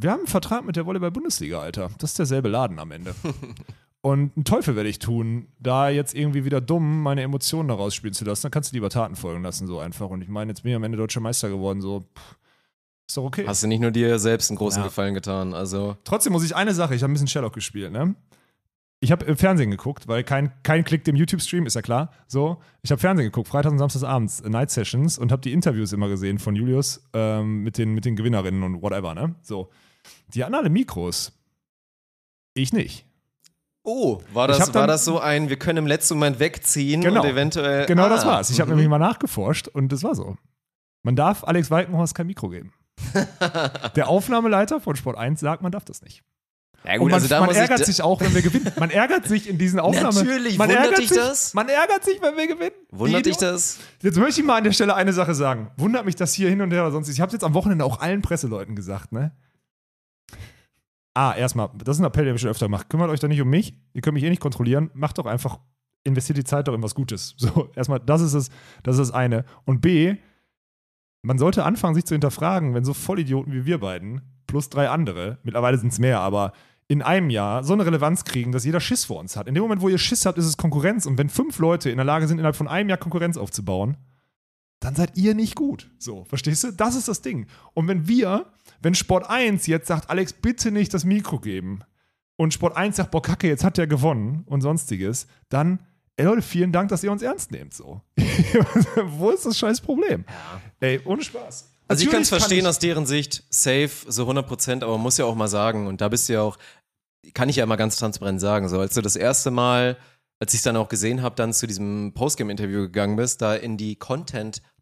Wir 0.00 0.12
haben 0.12 0.20
einen 0.20 0.28
Vertrag 0.28 0.64
mit 0.64 0.76
der 0.76 0.86
Volleyball-Bundesliga, 0.86 1.58
Alter. 1.60 1.90
Das 1.98 2.10
ist 2.10 2.18
derselbe 2.18 2.48
Laden 2.48 2.78
am 2.78 2.92
Ende. 2.92 3.14
Und 4.00 4.36
einen 4.36 4.44
Teufel 4.44 4.76
werde 4.76 4.88
ich 4.88 5.00
tun, 5.00 5.48
da 5.58 5.88
jetzt 5.88 6.14
irgendwie 6.14 6.44
wieder 6.44 6.60
dumm 6.60 7.02
meine 7.02 7.22
Emotionen 7.22 7.68
daraus 7.68 7.96
spielen 7.96 8.14
zu 8.14 8.24
lassen. 8.24 8.42
Dann 8.42 8.52
kannst 8.52 8.70
du 8.70 8.76
lieber 8.76 8.90
Taten 8.90 9.16
folgen 9.16 9.42
lassen, 9.42 9.66
so 9.66 9.80
einfach. 9.80 10.08
Und 10.08 10.22
ich 10.22 10.28
meine, 10.28 10.52
jetzt 10.52 10.62
bin 10.62 10.70
ich 10.70 10.76
am 10.76 10.84
Ende 10.84 10.96
deutscher 10.96 11.20
Meister 11.20 11.48
geworden, 11.48 11.80
so. 11.80 12.00
Pff, 12.16 12.36
ist 13.08 13.16
doch 13.16 13.24
okay. 13.24 13.44
Hast 13.46 13.64
du 13.64 13.66
nicht 13.66 13.80
nur 13.80 13.90
dir 13.90 14.20
selbst 14.20 14.50
einen 14.50 14.56
großen 14.56 14.82
Ja. 14.82 14.86
Gefallen 14.86 15.14
getan, 15.14 15.52
also. 15.52 15.96
Trotzdem 16.04 16.32
muss 16.32 16.44
ich 16.44 16.54
eine 16.54 16.74
Sache, 16.74 16.94
ich 16.94 17.02
habe 17.02 17.10
ein 17.10 17.14
bisschen 17.14 17.28
Sherlock 17.28 17.54
gespielt, 17.54 17.90
ne? 17.90 18.14
Ich 19.00 19.10
habe 19.10 19.24
im 19.26 19.36
Fernsehen 19.36 19.70
geguckt, 19.70 20.06
weil 20.06 20.22
kein, 20.22 20.52
kein 20.62 20.84
Klick 20.84 21.04
dem 21.04 21.16
YouTube-Stream, 21.16 21.66
ist 21.66 21.74
ja 21.74 21.82
klar. 21.82 22.12
So, 22.28 22.58
ich 22.82 22.90
habe 22.92 23.00
Fernsehen 23.00 23.26
geguckt, 23.26 23.48
Freitags 23.48 23.72
und 23.72 23.78
Samstags 23.78 24.04
abends, 24.04 24.40
äh, 24.40 24.48
Night 24.48 24.70
Sessions 24.70 25.18
und 25.18 25.32
habe 25.32 25.42
die 25.42 25.52
Interviews 25.52 25.92
immer 25.92 26.08
gesehen 26.08 26.38
von 26.38 26.54
Julius 26.54 27.02
ähm, 27.14 27.64
mit, 27.64 27.78
den, 27.78 27.94
mit 27.94 28.04
den 28.04 28.14
Gewinnerinnen 28.14 28.62
und 28.62 28.80
whatever, 28.80 29.14
ne? 29.14 29.34
So. 29.42 29.70
Die 30.34 30.44
hatten 30.44 30.54
alle 30.54 30.70
Mikros. 30.70 31.32
Ich 32.54 32.72
nicht. 32.72 33.04
Oh, 33.82 34.20
war 34.32 34.48
das, 34.48 34.58
dann- 34.58 34.74
war 34.74 34.86
das 34.86 35.04
so 35.04 35.18
ein, 35.18 35.48
wir 35.48 35.58
können 35.58 35.78
im 35.78 35.86
letzten 35.86 36.14
Moment 36.14 36.40
wegziehen 36.40 37.00
Genau. 37.00 37.22
und 37.22 37.28
eventuell. 37.28 37.86
Genau 37.86 38.08
das 38.08 38.24
Ah, 38.24 38.28
war's. 38.28 38.50
Ich 38.50 38.60
habe 38.60 38.70
nämlich 38.72 38.88
mal 38.88 38.98
nachgeforscht 38.98 39.68
und 39.68 39.90
das 39.92 40.02
war 40.02 40.14
so. 40.14 40.36
Man 41.02 41.16
darf 41.16 41.44
Alex 41.44 41.70
Walkenhorst 41.70 42.14
kein 42.14 42.26
Mikro 42.26 42.48
geben. 42.50 42.72
Der 43.96 44.08
Aufnahmeleiter 44.08 44.80
von 44.80 44.96
Sport 44.96 45.16
1 45.16 45.40
sagt, 45.40 45.62
man 45.62 45.72
darf 45.72 45.84
das 45.84 46.02
nicht. 46.02 46.22
Ja, 46.84 46.92
Und 46.94 46.98
gut, 47.00 47.10
man, 47.10 47.14
also 47.14 47.28
da 47.28 47.40
man 47.40 47.48
muss 47.48 47.56
ärgert 47.56 47.80
ich, 47.80 47.86
sich 47.86 48.02
auch, 48.02 48.20
wenn 48.20 48.34
wir 48.34 48.42
gewinnen. 48.42 48.70
Man 48.78 48.90
ärgert 48.90 49.26
sich 49.26 49.48
in 49.48 49.58
diesen 49.58 49.80
Aufnahmen. 49.80 50.14
Natürlich, 50.16 50.58
man 50.58 50.68
wundert 50.68 50.84
ärgert 50.84 50.98
dich 51.00 51.08
sich, 51.08 51.16
das? 51.18 51.54
Man 51.54 51.68
ärgert 51.68 52.04
sich, 52.04 52.20
wenn 52.22 52.36
wir 52.36 52.46
gewinnen. 52.46 52.74
Wundert 52.90 53.26
dich 53.26 53.36
das? 53.36 53.78
Jetzt 54.02 54.16
möchte 54.18 54.40
ich 54.40 54.46
mal 54.46 54.56
an 54.58 54.64
der 54.64 54.72
Stelle 54.72 54.94
eine 54.94 55.12
Sache 55.12 55.34
sagen. 55.34 55.70
Wundert 55.76 56.04
mich 56.04 56.14
das 56.16 56.34
hier 56.34 56.48
hin 56.48 56.60
und 56.60 56.70
her 56.72 56.82
oder 56.82 56.92
sonst. 56.92 57.08
Ich 57.08 57.20
habe 57.20 57.32
jetzt 57.32 57.42
am 57.44 57.54
Wochenende 57.54 57.84
auch 57.84 58.00
allen 58.00 58.22
Presseleuten 58.22 58.76
gesagt, 58.76 59.12
ne? 59.12 59.32
Ah, 61.14 61.34
erstmal, 61.36 61.70
das 61.76 61.96
ist 61.96 62.00
ein 62.00 62.06
Appell, 62.06 62.24
den 62.24 62.34
wir 62.34 62.38
schon 62.38 62.50
öfter 62.50 62.66
gemacht. 62.66 62.88
Kümmert 62.88 63.10
euch 63.10 63.20
doch 63.20 63.28
nicht 63.28 63.40
um 63.40 63.48
mich. 63.48 63.74
Ihr 63.92 64.02
könnt 64.02 64.14
mich 64.14 64.24
eh 64.24 64.30
nicht 64.30 64.42
kontrollieren. 64.42 64.90
Macht 64.94 65.18
doch 65.18 65.26
einfach, 65.26 65.58
investiert 66.04 66.38
die 66.38 66.44
Zeit 66.44 66.68
doch 66.68 66.74
in 66.74 66.82
was 66.82 66.94
Gutes. 66.94 67.34
So, 67.38 67.70
erstmal, 67.74 68.00
das 68.00 68.20
ist 68.20 68.34
es, 68.34 68.50
das 68.82 68.98
ist 68.98 69.08
das 69.08 69.10
eine. 69.12 69.44
Und 69.64 69.80
B, 69.80 70.16
man 71.22 71.38
sollte 71.38 71.64
anfangen, 71.64 71.94
sich 71.94 72.04
zu 72.04 72.14
hinterfragen, 72.14 72.74
wenn 72.74 72.84
so 72.84 72.94
Vollidioten 72.94 73.52
wie 73.52 73.66
wir 73.66 73.78
beiden, 73.78 74.22
plus 74.46 74.68
drei 74.68 74.88
andere, 74.88 75.38
mittlerweile 75.42 75.78
sind 75.78 75.92
es 75.92 75.98
mehr, 75.98 76.20
aber 76.20 76.52
in 76.88 77.02
einem 77.02 77.28
Jahr 77.28 77.64
so 77.64 77.74
eine 77.74 77.84
Relevanz 77.84 78.24
kriegen, 78.24 78.50
dass 78.50 78.64
jeder 78.64 78.80
Schiss 78.80 79.04
vor 79.04 79.18
uns 79.20 79.36
hat. 79.36 79.46
In 79.46 79.54
dem 79.54 79.62
Moment, 79.62 79.82
wo 79.82 79.90
ihr 79.90 79.98
Schiss 79.98 80.24
habt, 80.24 80.38
ist 80.38 80.46
es 80.46 80.56
Konkurrenz. 80.56 81.04
Und 81.04 81.18
wenn 81.18 81.28
fünf 81.28 81.58
Leute 81.58 81.90
in 81.90 81.96
der 81.96 82.06
Lage 82.06 82.26
sind, 82.26 82.38
innerhalb 82.38 82.56
von 82.56 82.68
einem 82.68 82.88
Jahr 82.88 82.98
Konkurrenz 82.98 83.36
aufzubauen, 83.36 83.98
dann 84.80 84.94
seid 84.94 85.16
ihr 85.16 85.34
nicht 85.34 85.54
gut. 85.54 85.90
So, 85.98 86.24
verstehst 86.24 86.64
du? 86.64 86.72
Das 86.72 86.94
ist 86.94 87.08
das 87.08 87.20
Ding. 87.20 87.46
Und 87.74 87.88
wenn 87.88 88.08
wir, 88.08 88.46
wenn 88.80 88.94
Sport 88.94 89.28
1 89.28 89.66
jetzt 89.66 89.88
sagt, 89.88 90.10
Alex, 90.10 90.32
bitte 90.32 90.70
nicht 90.70 90.94
das 90.94 91.04
Mikro 91.04 91.38
geben, 91.40 91.82
und 92.38 92.54
Sport 92.54 92.76
1 92.76 92.96
sagt, 92.96 93.10
boah, 93.10 93.20
Kacke, 93.20 93.48
jetzt 93.48 93.64
hat 93.64 93.76
der 93.76 93.88
gewonnen 93.88 94.44
und 94.46 94.60
sonstiges, 94.60 95.26
dann, 95.48 95.80
ey 96.16 96.24
Leute, 96.24 96.40
vielen 96.40 96.72
Dank, 96.72 96.88
dass 96.88 97.02
ihr 97.02 97.10
uns 97.10 97.20
ernst 97.20 97.50
nehmt. 97.50 97.74
So. 97.74 98.00
Wo 99.04 99.30
ist 99.30 99.44
das 99.44 99.58
scheiß 99.58 99.80
Problem? 99.80 100.24
Ey, 100.78 101.00
ohne 101.04 101.22
Spaß. 101.22 101.68
Also 101.88 102.04
ich 102.04 102.10
kann 102.10 102.22
es 102.22 102.28
verstehen 102.28 102.66
aus 102.66 102.78
deren 102.78 103.06
Sicht, 103.06 103.42
safe, 103.50 103.90
so 104.06 104.22
100 104.22 104.46
Prozent, 104.46 104.84
aber 104.84 104.92
man 104.92 105.02
muss 105.02 105.18
ja 105.18 105.24
auch 105.24 105.34
mal 105.34 105.48
sagen, 105.48 105.86
und 105.86 106.00
da 106.00 106.08
bist 106.08 106.28
du 106.28 106.34
ja 106.34 106.42
auch, 106.42 106.58
kann 107.34 107.48
ich 107.48 107.56
ja 107.56 107.64
immer 107.64 107.76
ganz 107.76 107.96
transparent 107.96 108.40
sagen, 108.40 108.68
so 108.68 108.78
als 108.78 108.94
du 108.94 109.00
das 109.00 109.16
erste 109.16 109.50
Mal, 109.50 109.96
als 110.38 110.54
ich 110.54 110.58
es 110.58 110.64
dann 110.64 110.76
auch 110.76 110.88
gesehen 110.88 111.22
habe, 111.22 111.34
dann 111.34 111.52
zu 111.52 111.66
diesem 111.66 112.12
Postgame-Interview 112.14 112.82
gegangen 112.82 113.16
bist, 113.16 113.42
da 113.42 113.54
in 113.54 113.76
die 113.76 113.96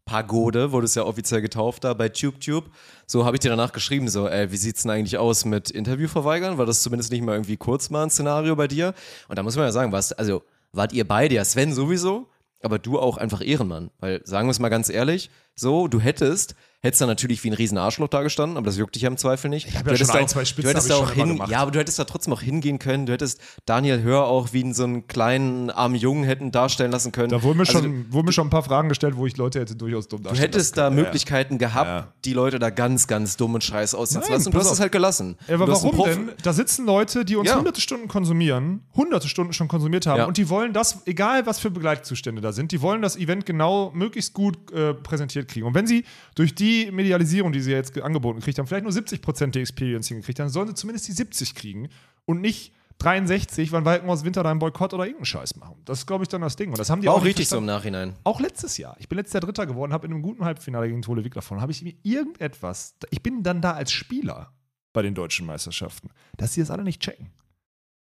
Content-Pagode, 0.07 0.71
wurde 0.71 0.85
es 0.85 0.95
ja 0.95 1.03
offiziell 1.03 1.41
getauft 1.41 1.83
da 1.83 1.93
bei 1.93 2.09
TubeTube, 2.09 2.69
so 3.05 3.25
habe 3.25 3.35
ich 3.35 3.41
dir 3.41 3.49
danach 3.49 3.71
geschrieben, 3.71 4.07
so, 4.07 4.27
ey, 4.27 4.51
wie 4.51 4.57
sieht's 4.57 4.83
denn 4.83 4.91
eigentlich 4.91 5.17
aus 5.17 5.45
mit 5.45 5.69
Interview 5.69 6.07
verweigern? 6.07 6.57
War 6.57 6.65
das 6.65 6.81
zumindest 6.81 7.11
nicht 7.11 7.23
mal 7.23 7.33
irgendwie 7.33 7.57
kurz 7.57 7.89
mal 7.89 8.03
ein 8.03 8.09
Szenario 8.09 8.55
bei 8.55 8.67
dir? 8.67 8.93
Und 9.27 9.37
da 9.37 9.43
muss 9.43 9.55
man 9.55 9.65
ja 9.65 9.71
sagen, 9.71 9.91
was, 9.91 10.13
also, 10.13 10.43
wart 10.71 10.93
ihr 10.93 11.07
beide, 11.07 11.35
ja, 11.35 11.45
Sven 11.45 11.73
sowieso, 11.73 12.27
aber 12.63 12.79
du 12.79 12.99
auch 12.99 13.17
einfach 13.17 13.45
Ehrenmann. 13.45 13.91
Weil, 13.99 14.21
sagen 14.25 14.47
wir 14.47 14.51
es 14.51 14.59
mal 14.59 14.69
ganz 14.69 14.89
ehrlich, 14.89 15.29
so, 15.55 15.87
du 15.87 15.99
hättest, 15.99 16.55
hättest 16.83 17.01
dann 17.01 17.09
natürlich 17.09 17.43
wie 17.43 17.49
ein 17.49 17.53
riesen 17.53 17.77
Arschloch 17.77 18.07
da 18.07 18.21
gestanden, 18.21 18.55
aber 18.57 18.67
das 18.67 18.77
juckt 18.77 18.93
dich 18.95 19.01
ja 19.01 19.09
im 19.09 19.17
Zweifel 19.17 19.49
nicht. 19.49 19.65
hab 19.75 19.83
du 19.83 19.89
ja 19.89 19.95
hättest 19.95 19.99
schon 19.99 20.07
da 20.13 20.19
ein, 20.19 20.25
auch, 20.25 20.29
zwei 20.29 20.45
Spitzen 20.45 20.63
du 20.63 20.69
hättest 20.69 20.89
da 20.89 20.95
ich 20.95 21.01
auch 21.01 21.11
hin, 21.11 21.29
gemacht. 21.29 21.49
ja, 21.51 21.59
aber 21.59 21.71
du 21.71 21.79
hättest 21.79 21.97
da 21.97 22.03
trotzdem 22.03 22.33
auch 22.33 22.41
hingehen 22.41 22.77
können. 22.77 23.07
Du 23.07 23.13
hättest 23.13 23.41
Daniel 23.65 24.01
Hör 24.03 24.25
auch 24.25 24.53
wie 24.53 24.71
so 24.73 24.83
einen 24.83 25.07
kleinen 25.07 25.71
armen 25.71 25.95
Jungen 25.95 26.23
hätten 26.23 26.51
darstellen 26.51 26.91
lassen 26.91 27.11
können. 27.11 27.29
Da 27.29 27.41
wurden 27.41 27.57
mir, 27.57 27.67
Also, 27.67 27.79
schon, 27.81 28.13
wurden 28.13 28.27
mir 28.27 28.31
schon 28.31 28.47
ein 28.47 28.51
paar 28.51 28.61
Fragen 28.63 28.89
gestellt, 28.89 29.17
wo 29.17 29.25
ich 29.25 29.35
Leute 29.37 29.59
hätte 29.59 29.75
durchaus 29.75 30.07
dumm 30.07 30.19
Du 30.21 30.29
darstellen 30.29 30.51
hättest 30.51 30.75
lassen 30.77 30.95
da. 30.95 31.01
Möglichkeiten 31.01 31.57
gehabt, 31.57 31.87
Ja. 31.87 32.13
die 32.25 32.33
Leute 32.33 32.59
da 32.59 32.69
ganz, 32.69 33.07
ganz 33.07 33.37
dumm 33.37 33.55
und 33.55 33.63
scheiße 33.63 33.97
aussehen 33.97 34.21
zu 34.21 34.31
lassen. 34.31 34.45
Und 34.47 34.53
du 34.53 34.59
hast 34.59 34.71
es 34.71 34.79
halt 34.79 34.91
gelassen. 34.91 35.35
Ja, 35.47 35.55
aber 35.55 35.65
du 35.65 35.71
warum 35.71 36.05
denn? 36.05 36.31
Da 36.43 36.53
sitzen 36.53 36.85
Leute, 36.85 37.25
die 37.25 37.35
uns 37.37 37.49
Ja. 37.49 37.57
hunderte 37.57 37.81
Stunden 37.81 38.07
konsumieren, 38.07 38.81
hunderte 38.95 39.27
Stunden 39.27 39.51
schon 39.53 39.67
konsumiert 39.67 40.05
haben 40.05 40.19
Ja. 40.19 40.25
und 40.25 40.37
die 40.37 40.47
wollen 40.47 40.73
das, 40.73 40.99
egal 41.07 41.47
was 41.47 41.57
für 41.59 41.71
Begleitzustände 41.71 42.39
da 42.41 42.51
sind, 42.53 42.71
die 42.71 42.81
wollen 42.83 43.01
das 43.01 43.17
Event 43.17 43.47
genau 43.47 43.91
möglichst 43.95 44.33
gut 44.33 44.71
äh, 44.71 44.93
präsentiert 44.93 45.47
kriegen. 45.47 45.65
Und 45.65 45.73
wenn 45.73 45.87
sie 45.87 46.05
durch 46.35 46.53
die 46.53 46.66
Medialisierung, 46.91 47.51
die 47.51 47.61
sie 47.61 47.71
jetzt 47.71 47.93
ge- 47.93 48.03
angeboten 48.03 48.39
gekriegt 48.39 48.57
haben, 48.59 48.67
vielleicht 48.67 48.83
nur 48.83 48.93
70% 48.93 49.47
der 49.51 49.61
Experience 49.61 50.07
hingekriegt 50.07 50.39
haben, 50.39 50.49
sollen 50.49 50.67
sie 50.69 50.73
zumindest 50.75 51.07
die 51.07 51.11
70 51.13 51.55
kriegen 51.55 51.89
und 52.25 52.41
nicht 52.41 52.73
63, 52.99 53.71
wann 53.71 53.85
Walkenhaus 53.85 54.23
Winter 54.25 54.41
da 54.41 54.49
einen 54.49 54.59
Boykott 54.59 54.93
oder 54.93 55.03
irgendeinen 55.03 55.25
Scheiß 55.25 55.55
machen. 55.57 55.75
Das 55.85 55.99
ist, 55.99 56.07
glaube 56.07 56.23
ich, 56.23 56.29
dann 56.29 56.41
das 56.41 56.55
Ding. 56.55 56.69
Und 56.71 56.79
das 56.79 56.89
haben 56.89 57.01
die 57.01 57.07
War 57.07 57.13
auch, 57.13 57.19
auch 57.19 57.25
richtig 57.25 57.47
so 57.47 57.59
im. 57.59 57.65
Nachhinein. 57.65 58.13
Auch 58.23 58.39
letztes 58.39 58.77
Jahr. 58.77 58.95
Ich 58.99 59.07
bin 59.07 59.17
letztes 59.17 59.33
Jahr 59.33 59.41
Dritter 59.41 59.67
geworden, 59.67 59.93
habe 59.93 60.07
in 60.07 60.13
einem 60.13 60.23
guten 60.23 60.43
Halbfinale 60.43 60.87
gegen 60.87 61.03
Tole 61.03 61.23
Wickler 61.23 61.43
verloren. 61.43 61.61
Habe 61.61 61.71
ich 61.71 61.83
mir 61.83 61.93
irgendetwas, 62.01 62.95
ich 63.11 63.21
bin 63.21 63.43
dann 63.43 63.61
da 63.61 63.73
als 63.73 63.91
Spieler 63.91 64.51
bei 64.93 65.03
den 65.03 65.13
deutschen 65.13 65.45
Meisterschaften, 65.45 66.09
dass 66.37 66.53
sie 66.53 66.61
das 66.61 66.71
alle 66.71 66.83
nicht 66.83 67.01
checken. 67.01 67.29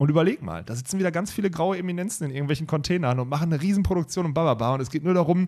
Und 0.02 0.08
überleg 0.08 0.42
mal, 0.42 0.64
da 0.64 0.76
sitzen 0.76 0.98
wieder 0.98 1.12
ganz 1.12 1.30
viele 1.30 1.52
graue 1.52 1.78
Eminenzen 1.78 2.24
in 2.24 2.32
irgendwelchen 2.32 2.68
Containern 2.68 3.20
und 3.20 3.28
machen 3.28 3.52
eine 3.52 3.62
Riesenproduktion 3.62 4.28
und 4.28 4.34
bababa. 4.34 4.74
Und 4.76 4.80
es 4.80 4.90
geht 4.90 5.04
nur 5.04 5.14
darum, 5.14 5.46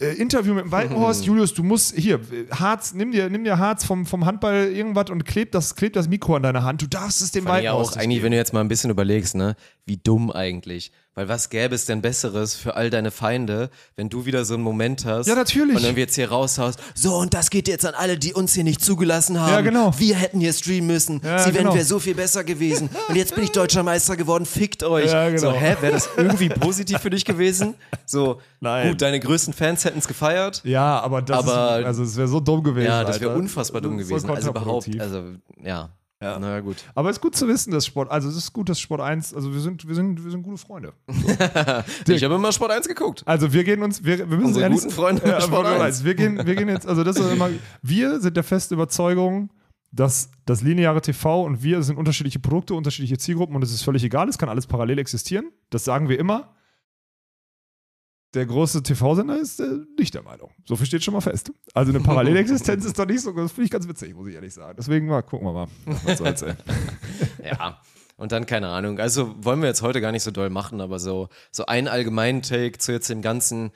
äh, 0.00 0.08
Interview 0.16 0.54
mit 0.54 0.64
dem 0.64 0.72
Walkenhorst, 0.72 1.24
Julius, 1.24 1.54
du 1.54 1.62
musst 1.62 1.94
hier, 1.94 2.16
äh, 2.16 2.50
Harz, 2.50 2.94
nimm 2.94 3.12
dir, 3.12 3.30
nimm 3.30 3.44
dir 3.44 3.60
Harz 3.60 3.84
vom, 3.84 4.04
vom 4.04 4.26
Handball 4.26 4.72
irgendwas 4.72 5.08
und 5.10 5.24
kleb 5.24 5.52
das, 5.52 5.76
kleb 5.76 5.92
das 5.92 6.08
Mikro 6.08 6.34
an 6.34 6.42
deine 6.42 6.64
Hand. 6.64 6.82
Du 6.82 6.88
darfst 6.88 7.22
es 7.22 7.30
dem 7.30 7.44
Walkenhorst 7.44 7.92
auch, 7.92 7.94
nicht 7.94 8.02
eigentlich, 8.02 8.16
geben. 8.16 8.24
wenn 8.24 8.32
du 8.32 8.38
jetzt 8.38 8.52
mal 8.52 8.60
ein 8.60 8.66
bisschen 8.66 8.90
überlegst, 8.90 9.36
ne, 9.36 9.54
wie 9.84 9.98
dumm 9.98 10.32
eigentlich. 10.32 10.90
Weil 11.18 11.30
was 11.30 11.48
gäbe 11.48 11.74
es 11.74 11.86
denn 11.86 12.02
Besseres 12.02 12.54
für 12.54 12.76
all 12.76 12.90
deine 12.90 13.10
Feinde, 13.10 13.70
wenn 13.96 14.10
du 14.10 14.26
wieder 14.26 14.44
so 14.44 14.52
einen 14.52 14.62
Moment 14.62 15.06
hast? 15.06 15.26
Ja, 15.26 15.34
natürlich. 15.34 15.76
Und 15.76 15.82
dann 15.82 15.96
wir 15.96 16.02
jetzt 16.02 16.14
hier 16.14 16.28
raushaust, 16.28 16.78
so 16.94 17.16
und 17.16 17.32
das 17.32 17.48
geht 17.48 17.68
jetzt 17.68 17.86
an 17.86 17.94
alle, 17.94 18.18
die 18.18 18.34
uns 18.34 18.52
hier 18.52 18.64
nicht 18.64 18.84
zugelassen 18.84 19.40
haben. 19.40 19.50
Ja, 19.50 19.60
genau. 19.62 19.98
Wir 19.98 20.14
hätten 20.14 20.40
hier 20.40 20.52
streamen 20.52 20.88
müssen. 20.88 21.22
Ja, 21.24 21.38
Sie 21.38 21.52
genau. 21.52 21.74
wären 21.74 21.86
so 21.86 22.00
viel 22.00 22.14
besser 22.14 22.44
gewesen. 22.44 22.90
Und 23.08 23.16
jetzt 23.16 23.34
bin 23.34 23.44
ich 23.44 23.50
deutscher 23.52 23.82
Meister 23.82 24.14
geworden. 24.14 24.44
Fickt 24.44 24.82
euch. 24.82 25.10
Ja, 25.10 25.30
genau. 25.30 25.40
So, 25.40 25.52
hä, 25.52 25.76
wäre 25.80 25.92
das 25.94 26.06
irgendwie 26.18 26.50
positiv 26.50 26.98
für 26.98 27.08
dich 27.08 27.24
gewesen? 27.24 27.76
So, 28.04 28.42
Nein. 28.60 28.90
gut, 28.90 29.00
deine 29.00 29.18
größten 29.18 29.54
Fans 29.54 29.86
hätten 29.86 30.00
es 30.00 30.08
gefeiert. 30.08 30.60
Ja, 30.64 31.00
aber 31.00 31.22
das 31.22 31.38
Aber- 31.38 31.80
ist, 31.80 31.86
also 31.86 32.02
es 32.02 32.16
wäre 32.16 32.28
so 32.28 32.40
dumm 32.40 32.62
gewesen. 32.62 32.88
Ja, 32.88 33.04
das 33.04 33.20
wäre 33.22 33.34
unfassbar 33.34 33.80
dumm 33.80 33.96
gewesen. 33.96 34.28
Also 34.28 34.50
überhaupt, 34.50 35.00
also 35.00 35.22
ja. 35.64 35.88
Ja. 36.22 36.38
Na 36.38 36.60
gut. 36.60 36.76
Aber 36.94 37.10
es 37.10 37.16
ist 37.16 37.22
gut 37.22 37.36
zu 37.36 37.46
wissen, 37.46 37.70
dass 37.70 37.84
Sport, 37.84 38.10
also 38.10 38.28
es 38.28 38.36
ist 38.36 38.52
gut, 38.52 38.68
dass 38.70 38.80
Sport 38.80 39.02
1, 39.02 39.34
also 39.34 39.52
wir 39.52 39.60
sind, 39.60 39.86
wir 39.86 39.94
sind, 39.94 40.24
wir 40.24 40.30
sind 40.30 40.42
gute 40.42 40.56
Freunde. 40.56 40.94
ich 42.08 42.24
habe 42.24 42.34
immer 42.34 42.52
Sport 42.52 42.70
1 42.70 42.88
geguckt. 42.88 43.22
Also 43.26 43.52
wir 43.52 43.64
gehen 43.64 43.82
uns, 43.82 44.02
wir, 44.02 44.18
wir 44.18 44.26
müssen 44.26 44.46
Unsere 44.46 44.64
ehrlich 44.64 44.80
guten 44.80 44.92
Freunde 44.92 45.22
ja, 45.28 45.40
Sport 45.42 45.66
Sport 45.66 45.80
1. 45.80 46.04
Wir 46.04 46.14
gehen, 46.14 46.46
wir 46.46 46.54
gehen 46.54 46.68
jetzt, 46.70 46.86
also 46.86 47.04
das 47.04 47.16
ist 47.18 47.30
immer, 47.30 47.50
wir 47.82 48.20
sind 48.20 48.34
der 48.34 48.44
festen 48.44 48.74
Überzeugung, 48.74 49.50
dass 49.92 50.30
das 50.46 50.62
lineare 50.62 51.02
TV 51.02 51.42
und 51.44 51.62
wir 51.62 51.82
sind 51.82 51.96
unterschiedliche 51.96 52.38
Produkte, 52.38 52.74
unterschiedliche 52.74 53.18
Zielgruppen 53.18 53.54
und 53.54 53.62
es 53.62 53.72
ist 53.72 53.82
völlig 53.82 54.02
egal, 54.02 54.28
es 54.28 54.38
kann 54.38 54.48
alles 54.48 54.66
parallel 54.66 54.98
existieren. 54.98 55.50
Das 55.68 55.84
sagen 55.84 56.08
wir 56.08 56.18
immer. 56.18 56.55
Der 58.36 58.44
große 58.44 58.82
TV-Sender 58.82 59.38
ist 59.38 59.60
äh, 59.60 59.78
nicht 59.98 60.12
der 60.12 60.22
Meinung. 60.22 60.50
So 60.66 60.76
viel 60.76 60.84
steht 60.84 61.02
schon 61.02 61.14
mal 61.14 61.22
fest. 61.22 61.50
Also 61.72 61.90
eine 61.90 62.00
Parallelexistenz 62.00 62.84
ist 62.84 62.98
doch 62.98 63.06
nicht 63.06 63.22
so, 63.22 63.32
das 63.32 63.50
finde 63.50 63.64
ich 63.64 63.70
ganz 63.70 63.88
witzig, 63.88 64.14
muss 64.14 64.28
ich 64.28 64.34
ehrlich 64.34 64.52
sagen. 64.52 64.74
Deswegen 64.76 65.06
mal, 65.06 65.22
gucken 65.22 65.46
wir 65.46 65.54
mal. 65.54 65.68
Was 66.04 66.18
soll's, 66.18 66.42
ey. 66.42 66.52
Ja. 67.42 67.80
Und 68.18 68.32
dann, 68.32 68.44
keine 68.44 68.68
Ahnung, 68.68 68.98
also 68.98 69.34
wollen 69.42 69.62
wir 69.62 69.68
jetzt 69.68 69.80
heute 69.80 70.02
gar 70.02 70.12
nicht 70.12 70.22
so 70.22 70.30
doll 70.30 70.50
machen, 70.50 70.82
aber 70.82 70.98
so, 70.98 71.30
so 71.50 71.64
einen 71.64 71.88
allgemeinen 71.88 72.42
Take 72.42 72.76
zu 72.76 72.92
jetzt 72.92 73.08
dem 73.08 73.22
Ganzen. 73.22 73.70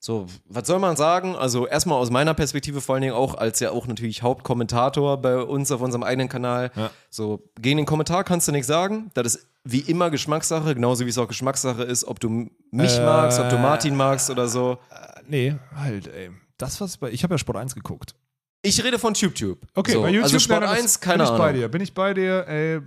So, 0.00 0.26
was 0.46 0.66
soll 0.66 0.78
man 0.78 0.96
sagen? 0.96 1.36
Also 1.36 1.66
erstmal 1.66 1.98
aus 1.98 2.10
meiner 2.10 2.32
Perspektive 2.32 2.80
vor 2.80 2.94
allen 2.94 3.02
Dingen 3.02 3.14
auch 3.14 3.34
als 3.34 3.60
ja 3.60 3.72
auch 3.72 3.86
natürlich 3.86 4.22
Hauptkommentator 4.22 5.20
bei 5.20 5.36
uns 5.36 5.70
auf 5.70 5.82
unserem 5.82 6.02
eigenen 6.02 6.30
Kanal. 6.30 6.70
Ja. 6.76 6.90
So, 7.10 7.50
gegen 7.60 7.76
den 7.76 7.86
Kommentar 7.86 8.24
kannst 8.24 8.48
du 8.48 8.52
nichts 8.52 8.68
sagen. 8.68 9.10
Das 9.12 9.34
ist 9.34 9.46
wie 9.70 9.80
immer 9.80 10.10
Geschmackssache, 10.10 10.74
genauso 10.74 11.04
wie 11.04 11.10
es 11.10 11.18
auch 11.18 11.28
Geschmackssache 11.28 11.82
ist, 11.82 12.04
ob 12.04 12.20
du 12.20 12.28
mich 12.70 12.98
Äh, 12.98 13.04
magst, 13.04 13.38
ob 13.38 13.48
du 13.50 13.58
Martin 13.58 13.96
magst 13.96 14.30
oder 14.30 14.48
so. 14.48 14.78
Nee, 15.26 15.56
halt, 15.76 16.06
ey. 16.08 16.30
Das, 16.56 16.80
was 16.80 16.96
bei, 16.96 17.10
ich 17.10 17.22
habe 17.22 17.34
ja 17.34 17.38
Sport 17.38 17.58
1 17.58 17.74
geguckt. 17.74 18.14
Ich 18.62 18.82
rede 18.82 18.98
von 18.98 19.14
TubeTube. 19.14 19.58
Okay, 19.76 19.92
so, 19.92 20.02
bei 20.02 20.08
YouTube 20.08 20.24
Also 20.24 20.38
Sport 20.40 20.60
nein, 20.62 20.70
das- 20.70 20.80
1, 20.80 21.00
keine 21.00 21.18
bin 21.18 21.22
ich 21.24 21.28
Ahnung. 21.30 21.38
bei 21.46 21.52
dir. 21.52 21.68
Bin 21.68 21.80
ich 21.80 21.94
bei 21.94 22.12
dir. 22.14 22.44
Ey, 22.48 22.80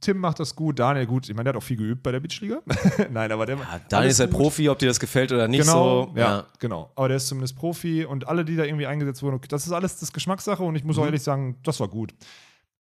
Tim 0.00 0.18
macht 0.18 0.40
das 0.40 0.56
gut, 0.56 0.80
Daniel 0.80 1.06
gut. 1.06 1.28
Ich 1.28 1.34
meine, 1.36 1.44
der 1.44 1.52
hat 1.52 1.62
auch 1.62 1.64
viel 1.64 1.76
geübt 1.76 2.02
bei 2.02 2.10
der 2.10 2.18
Beachliga. 2.18 2.58
Nein, 3.12 3.30
aber 3.30 3.46
der 3.46 3.56
Ja, 3.56 3.80
Daniel 3.88 4.10
ist 4.10 4.18
halt. 4.18 4.32
Profi, 4.32 4.68
ob 4.68 4.80
dir 4.80 4.86
das 4.88 4.98
gefällt 4.98 5.30
oder 5.30 5.46
nicht 5.46 5.60
Genau, 5.60 6.06
so. 6.12 6.18
ja, 6.18 6.46
genau. 6.58 6.90
Aber 6.96 7.06
der 7.06 7.18
ist 7.18 7.28
zumindest 7.28 7.54
Profi 7.56 8.04
und 8.04 8.26
alle, 8.26 8.44
die 8.44 8.56
da 8.56 8.64
irgendwie 8.64 8.86
eingesetzt 8.86 9.22
wurden, 9.22 9.40
das 9.48 9.64
ist 9.64 9.72
alles 9.72 10.00
das 10.00 10.12
Geschmackssache 10.12 10.62
und 10.64 10.74
ich 10.74 10.82
Mhm. 10.82 10.88
muss 10.88 10.98
auch 10.98 11.04
ehrlich 11.04 11.22
sagen, 11.22 11.56
das 11.62 11.78
war 11.78 11.86
gut. 11.88 12.12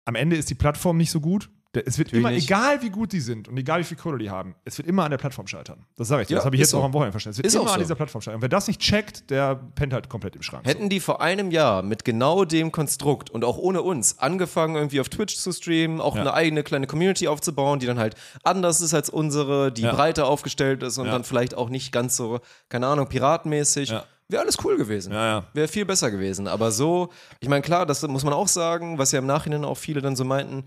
Am 0.05 0.17
Ende 0.17 0.35
ist 0.35 0.51
die 0.51 0.55
Plattform 0.57 0.97
nicht 0.97 1.13
so 1.13 1.21
gut. 1.21 1.51
Es 1.77 1.99
wird 1.99 2.09
Natürlich 2.09 2.13
immer, 2.21 2.31
nicht. 2.31 2.45
egal 2.49 2.83
wie 2.83 2.91
gut 2.91 3.13
die 3.13 3.21
sind 3.21 3.49
und 3.49 3.57
egal 3.57 3.81
wie 3.81 3.85
viel 3.85 3.97
Kohle 3.97 4.19
die 4.19 4.31
haben, 4.31 4.55
es 4.65 4.79
wird 4.79 4.87
immer 4.89 5.05
an 5.05 5.11
der 5.11 5.19
Plattform 5.19 5.47
scheitern. 5.47 5.85
Das 5.97 6.09
sage 6.09 6.23
ich 6.23 6.29
dir. 6.29 6.35
Ja, 6.35 6.39
das 6.39 6.45
habe 6.47 6.57
ich 6.57 6.61
jetzt 6.61 6.71
so. 6.71 6.79
auch 6.79 6.85
am 6.85 6.93
Wochenende 6.93 7.13
verstanden. 7.13 7.33
Es 7.35 7.39
wird 7.39 7.47
Ist 7.47 7.55
immer 7.55 7.65
auch 7.65 7.69
an 7.69 7.75
so. 7.75 7.81
dieser 7.85 7.95
Plattform 7.95 8.23
scheitern. 8.23 8.37
Und 8.37 8.43
wer 8.43 8.49
das 8.49 8.67
nicht 8.69 8.81
checkt, 8.81 9.31
der 9.31 9.57
pennt 9.75 9.93
halt 9.93 10.09
komplett 10.09 10.37
im 10.37 10.43
Schrank. 10.43 10.67
Hätten 10.67 10.89
die 10.89 11.01
vor 11.01 11.21
einem 11.21 11.51
Jahr 11.51 11.83
mit 11.83 12.05
genau 12.05 12.45
dem 12.45 12.73
Konstrukt 12.73 13.31
und 13.31 13.45
auch 13.45 13.59
ohne 13.59 13.83
uns 13.83 14.19
angefangen, 14.19 14.77
irgendwie 14.77 15.01
auf 15.01 15.09
Twitch 15.09 15.37
zu 15.37 15.53
streamen, 15.53 16.01
auch 16.01 16.15
Ja. 16.15 16.21
eine 16.23 16.35
eigene 16.35 16.63
kleine 16.63 16.87
Community 16.87 17.29
aufzubauen, 17.29 17.79
die 17.81 17.87
dann 17.87 17.99
halt 17.99 18.15
anders 18.43 18.81
ist 18.81 18.95
als 18.95 19.11
unsere, 19.11 19.73
die 19.73 19.83
Ja. 19.83 19.93
breiter 19.95 20.27
aufgestellt 20.27 20.83
ist 20.83 20.99
und 20.99 21.07
dann 21.07 21.25
vielleicht 21.25 21.55
auch 21.55 21.69
nicht 21.71 21.93
ganz 21.93 22.17
so, 22.17 22.41
keine 22.69 22.87
Ahnung, 22.87 23.09
piratenmäßig. 23.09 23.93
Wäre 24.29 24.43
alles 24.43 24.57
cool 24.65 24.79
gewesen. 24.79 25.13
Ja, 25.13 25.27
ja. 25.27 25.45
Wäre 25.53 25.69
viel 25.69 25.85
besser 25.85 26.11
gewesen. 26.11 26.49
Aber 26.49 26.71
so, 26.73 27.11
ich 27.41 27.49
meine, 27.49 27.61
klar, 27.61 27.85
das 27.85 28.01
muss 28.09 28.25
man 28.25 28.33
auch 28.33 28.49
sagen, 28.49 28.97
was 28.97 29.13
ja 29.13 29.19
im 29.19 29.27
Nachhinein 29.27 29.65
auch 29.67 29.77
viele 29.77 30.01
dann 30.01 30.17
so 30.17 30.25
meinten, 30.25 30.65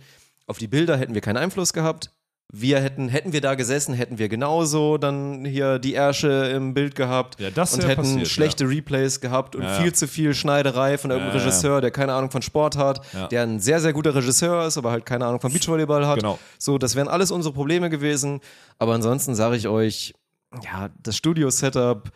auf 0.47 0.57
die 0.57 0.67
Bilder 0.67 0.97
hätten 0.97 1.13
wir 1.13 1.21
keinen 1.21 1.37
Einfluss 1.37 1.73
gehabt. 1.73 2.11
Wir 2.53 2.79
hätten, 2.79 3.09
hätten 3.09 3.33
wir 3.33 3.41
da 3.41 3.55
gesessen, 3.55 3.93
hätten 3.93 4.19
wir 4.19 4.29
genauso 4.29 4.97
dann 4.97 5.43
hier 5.43 5.79
die 5.79 5.93
Ärsche 5.95 6.29
im 6.55 6.73
Bild 6.73 6.95
gehabt 6.95 7.37
Ja, 7.41 7.49
das 7.51 7.73
und 7.73 7.85
hätten 7.85 8.03
passiert, 8.03 8.27
schlechte 8.29 8.69
Replays 8.69 9.19
gehabt 9.19 9.53
und 9.57 9.63
Ja, 9.63 9.73
ja. 9.73 9.81
viel 9.81 9.91
zu 9.93 10.07
viel 10.07 10.33
Schneiderei 10.33 10.97
von 10.97 11.11
irgendeinem 11.11 11.35
Ja, 11.37 11.41
ja. 11.43 11.45
Regisseur, 11.49 11.81
der 11.81 11.91
keine 11.91 12.13
Ahnung 12.13 12.31
von 12.31 12.41
Sport 12.41 12.77
hat, 12.77 13.01
Ja. 13.13 13.27
der 13.27 13.43
ein 13.43 13.59
sehr, 13.59 13.81
sehr 13.81 13.91
guter 13.91 14.15
Regisseur 14.15 14.65
ist, 14.65 14.77
aber 14.77 14.91
halt 14.91 15.05
keine 15.05 15.25
Ahnung 15.25 15.41
von 15.41 15.51
Beachvolleyball 15.51 16.07
hat. 16.07 16.19
Genau. 16.19 16.39
So, 16.57 16.77
das 16.77 16.95
wären 16.95 17.09
alles 17.09 17.31
unsere 17.31 17.53
Probleme 17.53 17.89
gewesen. 17.89 18.39
Aber 18.79 18.93
ansonsten 18.93 19.35
sage 19.35 19.57
ich 19.57 19.67
euch, 19.67 20.13
ja, 20.63 20.87
das 21.03 21.17
Studio-Setup 21.17 22.09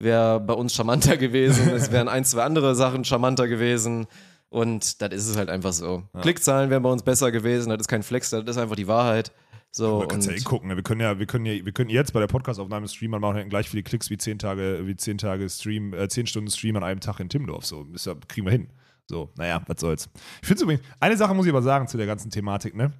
wäre 0.00 0.40
bei 0.40 0.54
uns 0.54 0.74
charmanter 0.74 1.16
gewesen. 1.16 1.68
es 1.70 1.92
wären 1.92 2.08
ein, 2.08 2.24
zwei 2.24 2.42
andere 2.42 2.74
Sachen 2.74 3.04
charmanter 3.04 3.46
gewesen. 3.46 4.08
Und 4.50 5.02
das 5.02 5.10
ist 5.12 5.28
es 5.28 5.36
halt 5.36 5.50
einfach 5.50 5.72
so. 5.72 6.04
Klickzahlen 6.20 6.70
wären 6.70 6.82
bei 6.82 6.90
uns 6.90 7.02
besser 7.02 7.30
gewesen. 7.30 7.68
Das 7.70 7.80
ist 7.80 7.88
kein 7.88 8.02
Flex, 8.02 8.30
das 8.30 8.44
ist 8.44 8.56
einfach 8.58 8.76
die 8.76 8.88
Wahrheit. 8.88 9.32
So, 9.70 10.00
Du 10.00 10.08
kannst 10.08 10.26
ja 10.28 10.34
eh 10.34 10.40
gucken. 10.40 10.68
ne? 10.68 10.76
Wir 10.76 10.82
können 10.82 11.00
ja, 11.02 11.18
wir 11.18 11.26
können 11.26 11.44
ja, 11.44 11.64
wir 11.64 11.72
können 11.72 11.90
jetzt 11.90 12.14
bei 12.14 12.20
der 12.20 12.26
Podcastaufnahme 12.26 12.88
streamen, 12.88 13.20
machen 13.20 13.36
hätten 13.36 13.50
gleich 13.50 13.68
viele 13.68 13.82
Klicks 13.82 14.08
wie 14.08 14.16
zehn 14.16 14.38
Tage, 14.38 14.86
wie 14.86 14.96
zehn 14.96 15.18
Tage 15.18 15.48
Stream, 15.50 15.92
äh, 15.92 16.08
zehn 16.08 16.26
Stunden 16.26 16.50
Stream 16.50 16.76
an 16.76 16.84
einem 16.84 17.00
Tag 17.00 17.20
in 17.20 17.28
Timmendorf. 17.28 17.66
So, 17.66 17.86
ja, 17.94 18.14
kriegen 18.26 18.46
wir 18.46 18.52
hin. 18.52 18.68
So, 19.06 19.30
naja, 19.36 19.62
was 19.66 19.80
soll's. 19.80 20.08
Ich 20.40 20.48
finde 20.48 20.62
übrigens, 20.64 20.82
eine 21.00 21.16
Sache 21.16 21.34
muss 21.34 21.44
ich 21.46 21.52
aber 21.52 21.62
sagen 21.62 21.86
zu 21.86 21.98
der 21.98 22.06
ganzen 22.06 22.30
Thematik, 22.30 22.74
ne? 22.74 22.92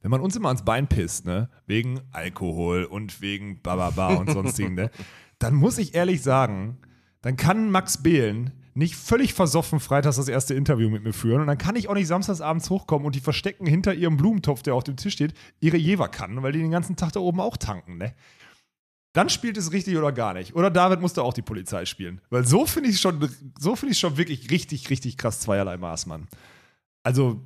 Wenn 0.00 0.10
man 0.10 0.20
uns 0.20 0.34
immer 0.34 0.48
ans 0.48 0.64
Bein 0.64 0.88
pisst, 0.88 1.24
ne, 1.26 1.48
wegen 1.66 2.00
Alkohol 2.10 2.84
und 2.84 3.20
wegen 3.20 3.62
Bababa 3.62 4.14
und 4.14 4.30
sonstigen, 4.30 4.74
ne, 4.74 4.90
dann 5.38 5.54
muss 5.54 5.78
ich 5.78 5.94
ehrlich 5.94 6.22
sagen, 6.22 6.78
dann 7.20 7.36
kann 7.36 7.70
Max 7.70 8.02
Behlen 8.02 8.52
nicht 8.74 8.96
völlig 8.96 9.34
versoffen 9.34 9.80
freitags 9.80 10.16
das 10.16 10.28
erste 10.28 10.54
Interview 10.54 10.88
mit 10.88 11.04
mir 11.04 11.12
führen 11.12 11.40
und 11.40 11.46
dann 11.46 11.58
kann 11.58 11.76
ich 11.76 11.88
auch 11.88 11.94
nicht 11.94 12.06
samstags 12.06 12.40
abends 12.40 12.70
hochkommen 12.70 13.06
und 13.06 13.14
die 13.14 13.20
verstecken 13.20 13.66
hinter 13.66 13.94
ihrem 13.94 14.16
Blumentopf, 14.16 14.62
der 14.62 14.74
auf 14.74 14.84
dem 14.84 14.96
Tisch 14.96 15.14
steht, 15.14 15.34
ihre 15.60 15.76
Jever-Kannen, 15.76 16.42
weil 16.42 16.52
die 16.52 16.60
den 16.60 16.70
ganzen 16.70 16.96
Tag 16.96 17.12
da 17.12 17.20
oben 17.20 17.40
auch 17.40 17.56
tanken, 17.56 17.98
ne? 17.98 18.14
Dann 19.14 19.28
spielt 19.28 19.58
es 19.58 19.72
richtig 19.72 19.96
oder 19.98 20.10
gar 20.10 20.32
nicht. 20.32 20.54
Oder 20.54 20.70
David 20.70 21.02
musste 21.02 21.22
auch 21.22 21.34
die 21.34 21.42
Polizei 21.42 21.84
spielen. 21.84 22.22
Weil 22.30 22.46
so 22.46 22.64
finde 22.64 22.88
ich 22.88 22.98
schon, 22.98 23.28
so 23.58 23.76
finde 23.76 23.92
ich 23.92 23.98
schon 23.98 24.16
wirklich 24.16 24.50
richtig, 24.50 24.88
richtig 24.88 25.18
krass 25.18 25.40
zweierlei 25.40 25.76
Maß, 25.76 26.06
Mann. 26.06 26.28
Also, 27.02 27.42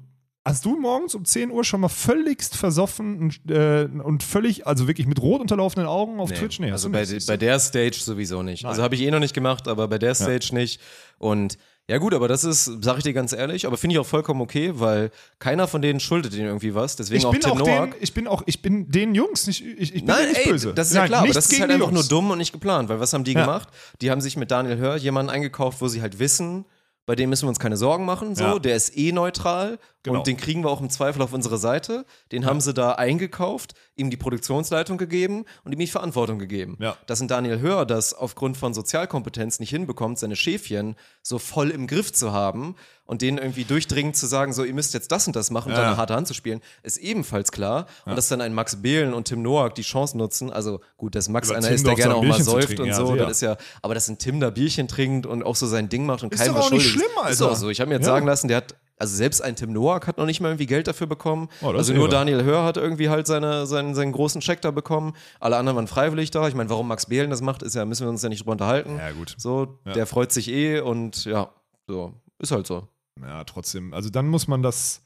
hast 0.46 0.64
du 0.64 0.76
morgens 0.78 1.14
um 1.14 1.24
10 1.24 1.50
Uhr 1.50 1.64
schon 1.64 1.80
mal 1.80 1.88
völligst 1.88 2.56
versoffen 2.56 3.18
und, 3.18 3.50
äh, 3.50 3.88
und 4.02 4.22
völlig, 4.22 4.66
also 4.66 4.86
wirklich 4.86 5.06
mit 5.06 5.20
rot 5.20 5.40
unterlaufenden 5.40 5.88
Augen 5.88 6.20
auf 6.20 6.30
Nee, 6.30 6.36
Twitch? 6.36 6.60
Nee, 6.60 6.70
also 6.72 6.88
bei, 6.88 7.04
nicht. 7.04 7.26
bei 7.26 7.36
der 7.36 7.58
Stage 7.58 7.96
sowieso 7.98 8.42
nicht. 8.42 8.62
Nein. 8.62 8.70
Also 8.70 8.82
habe 8.82 8.94
ich 8.94 9.02
eh 9.02 9.10
noch 9.10 9.18
nicht 9.18 9.34
gemacht, 9.34 9.68
aber 9.68 9.88
bei 9.88 9.98
der 9.98 10.14
Stage 10.14 10.50
nicht. 10.52 10.80
Und 11.18 11.58
ja 11.88 11.98
gut, 11.98 12.14
aber 12.14 12.26
das 12.26 12.42
ist, 12.44 12.64
sage 12.82 12.98
ich 12.98 13.04
dir 13.04 13.12
ganz 13.12 13.32
ehrlich, 13.32 13.66
aber 13.66 13.76
finde 13.76 13.94
ich 13.94 13.98
auch 14.00 14.06
vollkommen 14.06 14.40
okay, 14.40 14.72
weil 14.74 15.10
keiner 15.38 15.68
von 15.68 15.82
denen 15.82 16.00
schuldet 16.00 16.32
denen 16.32 16.46
irgendwie 16.46 16.74
was. 16.74 16.96
Deswegen 16.96 17.18
ich 17.20 17.26
auch 17.26 17.32
bin 17.32 17.40
Tim 17.40 17.50
auch 17.52 17.58
Noack. 17.58 17.90
den, 17.92 18.02
ich 18.02 18.12
bin 18.14 18.26
auch, 18.26 18.42
ich 18.46 18.62
bin 18.62 18.90
den 18.90 19.14
Jungs 19.14 19.46
nicht, 19.46 19.64
ich, 19.64 19.80
ich 19.94 20.04
bin 20.04 20.06
Nein, 20.06 20.28
nicht 20.28 20.46
ey, 20.46 20.50
böse. 20.52 20.74
das 20.74 20.88
ist 20.88 20.94
ja 20.94 21.00
Nein, 21.02 21.08
klar, 21.10 21.22
aber 21.22 21.32
das 21.32 21.46
ist 21.50 21.60
halt 21.60 21.70
einfach 21.70 21.86
nur 21.90 21.98
Jungs. 21.98 22.08
dumm 22.08 22.30
und 22.30 22.38
nicht 22.38 22.52
geplant, 22.52 22.88
weil 22.88 22.98
was 22.98 23.12
haben 23.12 23.22
die 23.24 23.32
Ja. 23.34 23.42
gemacht? 23.42 23.68
Die 24.00 24.10
haben 24.10 24.20
sich 24.20 24.36
mit 24.36 24.50
Daniel 24.50 24.78
Hör 24.78 24.96
jemanden 24.96 25.30
eingekauft, 25.30 25.80
wo 25.80 25.86
sie 25.88 26.02
halt 26.02 26.18
wissen, 26.18 26.64
bei 27.06 27.14
dem 27.14 27.30
müssen 27.30 27.44
wir 27.44 27.50
uns 27.50 27.60
keine 27.60 27.76
Sorgen 27.76 28.04
machen, 28.04 28.34
so, 28.34 28.42
Ja. 28.42 28.58
der 28.58 28.74
ist 28.74 28.96
eh 28.98 29.12
neutral 29.12 29.78
Genau. 30.06 30.18
und 30.20 30.26
den 30.26 30.36
kriegen 30.36 30.62
wir 30.64 30.70
auch 30.70 30.80
im 30.80 30.88
Zweifel 30.88 31.20
auf 31.20 31.32
unsere 31.32 31.58
Seite. 31.58 32.06
Den 32.32 32.46
haben 32.46 32.60
sie 32.60 32.72
da 32.72 32.92
eingekauft, 32.92 33.74
ihm 33.96 34.08
die 34.08 34.16
Produktionsleitung 34.16 34.98
gegeben 34.98 35.44
und 35.64 35.72
ihm 35.72 35.78
die 35.80 35.86
Verantwortung 35.86 36.38
gegeben. 36.38 36.76
Ja. 36.80 36.96
Dass 37.06 37.20
ein 37.20 37.28
Daniel 37.28 37.60
Hör 37.60 37.84
das 37.84 38.14
aufgrund 38.14 38.56
von 38.56 38.72
Sozialkompetenz 38.72 39.58
nicht 39.58 39.70
hinbekommt, 39.70 40.18
seine 40.18 40.36
Schäfchen 40.36 40.96
so 41.22 41.38
voll 41.38 41.70
im 41.70 41.86
Griff 41.86 42.12
zu 42.12 42.32
haben 42.32 42.76
und 43.04 43.22
denen 43.22 43.38
irgendwie 43.38 43.64
durchdringend 43.64 44.16
zu 44.16 44.26
sagen, 44.26 44.52
so, 44.52 44.64
ihr 44.64 44.74
müsst 44.74 44.94
jetzt 44.94 45.10
das 45.12 45.26
und 45.26 45.34
das 45.36 45.50
machen, 45.50 45.66
und 45.68 45.72
Ja. 45.72 45.78
dann 45.78 45.88
eine 45.88 45.96
harte 45.96 46.14
Hand 46.14 46.26
zu 46.28 46.34
spielen, 46.34 46.60
ist 46.82 46.96
ebenfalls 46.98 47.52
klar. 47.52 47.86
Und 48.04 48.16
dass 48.16 48.28
dann 48.28 48.40
ein 48.40 48.52
Max 48.54 48.76
Behlen 48.82 49.12
und 49.14 49.26
Tim 49.28 49.42
Noack 49.42 49.74
die 49.76 49.82
Chance 49.82 50.16
nutzen, 50.18 50.52
also 50.52 50.80
gut, 50.96 51.14
dass 51.14 51.28
Max 51.28 51.48
Über 51.48 51.56
einer 51.58 51.66
Tim 51.66 51.74
ist, 51.76 51.84
der 51.86 51.92
doch 51.92 51.98
gerne 51.98 52.14
auch 52.16 52.22
mal 52.24 52.42
säuft 52.42 52.78
und 52.80 52.86
ja, 52.86 52.94
so, 52.94 53.14
das 53.16 53.30
ist 53.32 53.40
ja, 53.42 53.56
aber 53.82 53.94
dass 53.94 54.08
ein 54.08 54.18
Tim 54.18 54.40
da 54.40 54.50
Bierchen 54.50 54.88
trinkt 54.88 55.26
und 55.26 55.42
auch 55.44 55.56
so 55.56 55.66
sein 55.66 55.88
Ding 55.88 56.04
macht 56.06 56.22
und 56.22 56.32
Ist 56.32 56.40
keinem 56.40 56.54
doch 56.54 56.60
was 56.60 56.66
auch 56.66 56.70
nicht 56.72 56.86
schlimm, 56.88 57.02
Ist 57.28 57.40
doch 57.40 57.48
Alter. 57.48 57.56
so. 57.60 57.70
Ich 57.70 57.80
habe 57.80 57.88
mir 57.88 57.94
jetzt 57.96 58.06
Ja. 58.06 58.12
sagen 58.12 58.26
lassen, 58.26 58.48
der 58.48 58.56
hat 58.58 58.74
also 58.98 59.14
selbst 59.16 59.42
ein 59.42 59.56
Tim 59.56 59.72
Noack 59.72 60.06
hat 60.06 60.18
noch 60.18 60.26
nicht 60.26 60.40
mal 60.40 60.48
irgendwie 60.48 60.66
Geld 60.66 60.86
dafür 60.86 61.06
bekommen. 61.06 61.48
Oh, 61.62 61.68
also 61.70 61.92
nur 61.92 62.04
irre. 62.04 62.10
Daniel 62.12 62.44
Hör 62.44 62.64
hat 62.64 62.76
irgendwie 62.76 63.08
halt 63.08 63.26
seine, 63.26 63.66
seinen, 63.66 63.94
seinen 63.94 64.12
großen 64.12 64.40
Check 64.40 64.60
da 64.62 64.70
bekommen. 64.70 65.12
Alle 65.40 65.56
anderen 65.56 65.76
waren 65.76 65.86
freiwillig 65.86 66.30
da. 66.30 66.46
Ich 66.48 66.54
meine, 66.54 66.70
warum 66.70 66.88
Max 66.88 67.06
Behlen 67.06 67.30
das 67.30 67.42
macht, 67.42 67.62
ist 67.62 67.74
ja, 67.74 67.84
müssen 67.84 68.04
wir 68.06 68.10
uns 68.10 68.22
ja 68.22 68.28
nicht 68.28 68.40
drüber 68.40 68.52
unterhalten. 68.52 68.96
Ja, 68.96 69.10
gut. 69.12 69.34
So, 69.38 69.78
Ja. 69.84 69.92
der 69.92 70.06
freut 70.06 70.32
sich 70.32 70.48
eh 70.48 70.80
und 70.80 71.24
ja, 71.24 71.50
so, 71.86 72.14
ist 72.38 72.52
halt 72.52 72.66
so. 72.66 72.88
Ja, 73.20 73.44
trotzdem. 73.44 73.92
Also 73.94 74.10
dann 74.10 74.28
muss 74.28 74.48
man 74.48 74.62
das. 74.62 75.02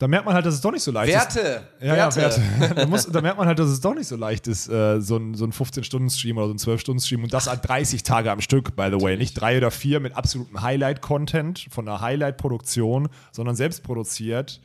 Da 0.00 0.06
merkt 0.06 0.26
man 0.26 0.34
halt, 0.34 0.46
dass 0.46 0.54
es 0.54 0.60
doch 0.60 0.70
nicht 0.70 0.84
so 0.84 0.92
leicht 0.92 1.12
ist. 1.12 1.34
Werte! 1.36 1.66
Ja, 1.80 1.96
ja, 1.96 2.14
Werte. 2.14 2.40
da, 2.76 2.86
muss, 2.88 3.06
da 3.06 3.20
merkt 3.20 3.36
man 3.36 3.48
halt, 3.48 3.58
dass 3.58 3.68
es 3.68 3.80
doch 3.80 3.94
nicht 3.96 4.06
so 4.06 4.14
leicht 4.14 4.46
ist, 4.46 4.68
äh, 4.68 5.00
so 5.00 5.16
ein, 5.16 5.34
so 5.34 5.44
ein 5.44 5.52
15-Stunden-Stream 5.52 6.36
oder 6.38 6.46
so 6.46 6.52
ein 6.54 6.58
12-Stunden-Stream 6.58 7.24
und 7.24 7.32
das 7.34 7.48
an 7.48 7.60
30 7.60 8.04
Tage 8.04 8.30
am 8.30 8.40
Stück, 8.40 8.76
by 8.76 8.90
the 8.92 9.00
way. 9.02 9.16
Nicht 9.16 9.34
drei 9.34 9.56
oder 9.58 9.72
vier 9.72 9.98
mit 9.98 10.14
absolutem 10.14 10.62
Highlight-Content 10.62 11.66
von 11.70 11.88
einer 11.88 12.00
Highlight-Produktion, 12.00 13.08
sondern 13.32 13.56
selbst 13.56 13.82
produziert, 13.82 14.60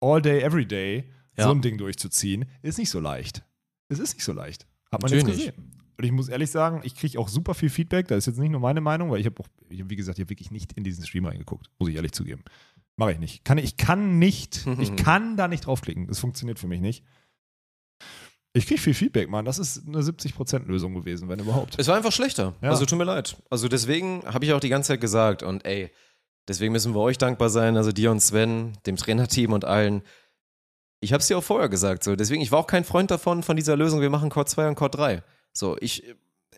all 0.00 0.22
day, 0.22 0.40
every 0.40 0.66
day, 0.66 1.10
Ja. 1.36 1.44
so 1.44 1.50
ein 1.50 1.62
Ding 1.62 1.76
durchzuziehen, 1.76 2.44
ist 2.62 2.78
nicht 2.78 2.90
so 2.90 3.00
leicht. 3.00 3.42
Es 3.88 3.98
ist 3.98 4.14
nicht 4.14 4.24
so 4.24 4.32
leicht. 4.32 4.66
Hat 4.92 5.02
man 5.02 5.10
Natürlich 5.10 5.26
jetzt 5.36 5.56
gesehen. 5.56 5.72
Und 5.98 6.04
ich 6.06 6.12
muss 6.12 6.28
ehrlich 6.30 6.50
sagen, 6.50 6.80
ich 6.84 6.94
kriege 6.94 7.18
auch 7.18 7.28
super 7.28 7.52
viel 7.52 7.68
Feedback. 7.68 8.08
Das 8.08 8.18
ist 8.18 8.26
jetzt 8.26 8.38
nicht 8.38 8.48
nur 8.50 8.60
meine 8.60 8.80
Meinung, 8.80 9.10
weil 9.10 9.20
ich 9.20 9.26
habe 9.26 9.38
auch, 9.42 9.46
ich 9.68 9.82
hab, 9.82 9.90
wie 9.90 9.96
gesagt, 9.96 10.18
ich 10.18 10.22
habe 10.22 10.30
wirklich 10.30 10.50
nicht 10.50 10.72
in 10.72 10.82
diesen 10.82 11.04
Stream 11.04 11.26
reingeguckt, 11.26 11.68
muss 11.78 11.90
ich 11.90 11.96
ehrlich 11.96 12.12
zugeben. 12.12 12.42
Mache 12.96 13.12
ich 13.12 13.18
nicht. 13.18 13.44
Kann, 13.44 13.58
ich 13.58 13.76
kann 13.76 14.18
nicht, 14.18 14.66
ich 14.80 14.96
kann 14.96 15.36
da 15.36 15.48
nicht 15.48 15.66
draufklicken. 15.66 16.06
Das 16.06 16.18
funktioniert 16.18 16.58
für 16.58 16.66
mich 16.66 16.80
nicht. 16.80 17.04
Ich 18.52 18.66
kriege 18.66 18.80
viel 18.80 18.94
Feedback, 18.94 19.30
Mann. 19.30 19.44
Das 19.44 19.58
ist 19.58 19.86
eine 19.86 20.00
70%-Lösung 20.00 20.94
gewesen, 20.94 21.28
wenn 21.28 21.38
überhaupt. 21.38 21.78
Es 21.78 21.86
war 21.86 21.96
einfach 21.96 22.10
schlechter. 22.10 22.54
Ja. 22.62 22.70
Also 22.70 22.84
tut 22.84 22.98
mir 22.98 23.04
leid. 23.04 23.36
Also 23.48 23.68
deswegen 23.68 24.22
habe 24.26 24.44
ich 24.44 24.52
auch 24.52 24.60
die 24.60 24.68
ganze 24.68 24.88
Zeit 24.88 25.00
gesagt 25.00 25.44
und 25.44 25.64
ey, 25.64 25.90
Deswegen 26.50 26.72
müssen 26.72 26.94
wir 26.94 27.00
euch 27.00 27.16
dankbar 27.16 27.48
sein, 27.48 27.76
also 27.76 27.92
dir 27.92 28.10
und 28.10 28.18
Sven, 28.18 28.72
dem 28.84 28.96
Trainerteam 28.96 29.52
und 29.52 29.64
allen. 29.64 30.02
Ich 31.00 31.12
habe 31.12 31.20
es 31.20 31.28
dir 31.28 31.38
auch 31.38 31.44
vorher 31.44 31.68
gesagt, 31.68 32.02
so. 32.02 32.16
Deswegen, 32.16 32.42
ich 32.42 32.50
war 32.50 32.58
auch 32.58 32.66
kein 32.66 32.82
Freund 32.82 33.08
davon, 33.10 33.44
von 33.44 33.56
dieser 33.56 33.76
Lösung, 33.76 34.00
wir 34.00 34.10
machen 34.10 34.30
Core 34.30 34.46
2 34.46 34.68
und 34.68 34.74
Core 34.74 34.90
3. 34.90 35.22
So, 35.52 35.76
ich, 35.80 36.02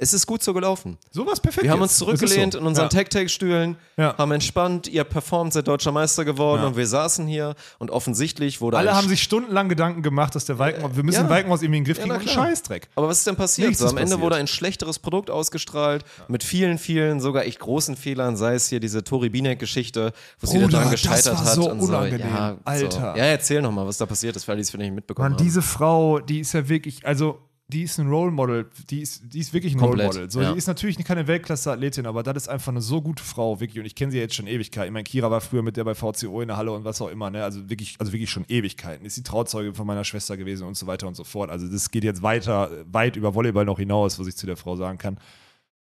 es 0.02 0.12
ist 0.12 0.26
gut 0.26 0.42
so 0.42 0.52
gelaufen. 0.52 0.98
Sowas 1.12 1.38
perfekt. 1.38 1.62
Wir 1.64 1.70
haben 1.70 1.80
uns 1.80 1.96
zurückgelehnt 1.96 2.54
so. 2.54 2.58
in 2.58 2.66
unseren 2.66 2.86
ja. 2.86 2.88
Tech-Tech-Stühlen, 2.88 3.76
Ja. 3.96 4.16
haben 4.18 4.32
entspannt, 4.32 4.88
ihr 4.88 5.04
performt, 5.04 5.52
seid 5.52 5.68
deutscher 5.68 5.92
Meister 5.92 6.24
geworden 6.24 6.62
Ja. 6.62 6.68
und 6.68 6.76
wir 6.76 6.86
saßen 6.88 7.26
hier 7.28 7.54
und 7.78 7.90
offensichtlich 7.92 8.60
wurde 8.60 8.78
Alle 8.78 8.94
haben 8.96 9.08
sich 9.08 9.22
stundenlang 9.22 9.68
Gedanken 9.68 10.02
gemacht, 10.02 10.34
dass 10.34 10.44
der 10.44 10.58
Walkenhaus, 10.58 10.96
wir 10.96 11.04
müssen 11.04 11.24
ja. 11.24 11.30
Walkenhaus 11.30 11.62
irgendwie 11.62 11.78
in 11.78 11.84
den 11.84 11.94
Griff 11.94 12.04
Ja, 12.04 12.12
kriegen 12.16 12.28
klar. 12.30 12.46
Scheißdreck. 12.46 12.88
Aber 12.96 13.06
was 13.08 13.18
ist 13.18 13.26
denn 13.28 13.36
passiert? 13.36 13.68
Nichts 13.68 13.80
So, 13.80 13.86
am 13.88 13.96
Ende 13.96 14.02
passiert. 14.10 14.20
wurde 14.20 14.36
ein 14.36 14.48
schlechteres 14.48 14.98
Produkt 14.98 15.30
ausgestrahlt, 15.30 16.04
mit 16.26 16.42
vielen, 16.42 16.78
vielen, 16.78 17.20
sogar 17.20 17.44
echt 17.44 17.60
großen 17.60 17.94
Fehlern, 17.96 18.36
sei 18.36 18.54
es 18.54 18.66
hier 18.68 18.80
diese 18.80 19.04
Tori 19.04 19.28
Binek-Geschichte, 19.30 20.12
wo 20.40 20.46
sie 20.48 20.58
dran 20.58 20.70
das 20.70 20.90
gescheitert 20.90 21.38
hat. 21.38 21.54
so 21.54 21.70
und 21.70 21.78
unangenehm. 21.80 22.26
So. 22.28 22.34
Ja, 22.34 22.56
Alter. 22.64 22.90
So. 22.90 22.98
Ja, 23.18 23.24
erzähl 23.26 23.62
nochmal, 23.62 23.86
was 23.86 23.98
da 23.98 24.06
passiert 24.06 24.34
ist, 24.34 24.48
weil 24.48 24.56
die 24.56 24.62
es 24.62 24.70
vielleicht 24.70 24.90
nicht 24.90 24.96
mitbekommen 24.96 25.30
Mann, 25.30 25.38
haben. 25.38 25.44
diese 25.44 25.62
Frau, 25.62 26.18
die 26.18 26.40
ist 26.40 26.52
ja 26.54 26.68
wirklich, 26.68 27.06
also 27.06 27.38
die 27.72 27.82
ist 27.82 27.98
ein 27.98 28.08
Role 28.08 28.30
Model, 28.30 28.68
die 28.90 29.00
ist, 29.00 29.22
die 29.32 29.38
ist 29.38 29.52
wirklich 29.54 29.74
ein 29.74 29.78
Komplett, 29.78 30.08
Role 30.08 30.18
Model. 30.20 30.30
So, 30.30 30.42
ja. 30.42 30.52
Die 30.52 30.58
ist 30.58 30.66
natürlich 30.66 31.02
keine 31.04 31.26
Weltklasse-Athletin, 31.26 32.06
aber 32.06 32.22
das 32.22 32.36
ist 32.36 32.48
einfach 32.48 32.70
eine 32.70 32.82
so 32.82 33.00
gute 33.00 33.22
Frau, 33.22 33.60
wirklich. 33.60 33.80
Und 33.80 33.86
ich 33.86 33.94
kenne 33.94 34.12
sie 34.12 34.18
jetzt 34.18 34.34
schon 34.34 34.46
Ewigkeit. 34.46 34.86
Ich 34.86 34.92
meine, 34.92 35.04
Kira 35.04 35.30
war 35.30 35.40
früher 35.40 35.62
mit 35.62 35.76
der 35.76 35.84
bei 35.84 35.94
VCO 35.94 36.42
in 36.42 36.48
der 36.48 36.56
Halle 36.56 36.72
und 36.72 36.84
was 36.84 37.00
auch 37.00 37.08
immer, 37.08 37.30
ne? 37.30 37.42
Also 37.42 37.68
wirklich, 37.70 37.96
also 37.98 38.12
wirklich 38.12 38.30
schon 38.30 38.44
Ewigkeiten. 38.48 39.06
Ist 39.06 39.16
die 39.16 39.22
Trauzeuge 39.22 39.74
von 39.74 39.86
meiner 39.86 40.04
Schwester 40.04 40.36
gewesen 40.36 40.66
und 40.66 40.76
so 40.76 40.86
weiter 40.86 41.08
und 41.08 41.16
so 41.16 41.24
fort. 41.24 41.50
Also 41.50 41.66
das 41.66 41.90
geht 41.90 42.04
jetzt 42.04 42.22
weiter, 42.22 42.70
weit 42.86 43.16
über 43.16 43.34
Volleyball 43.34 43.64
noch 43.64 43.78
hinaus, 43.78 44.18
was 44.18 44.26
ich 44.26 44.36
zu 44.36 44.46
der 44.46 44.56
Frau 44.56 44.76
sagen 44.76 44.98
kann. 44.98 45.18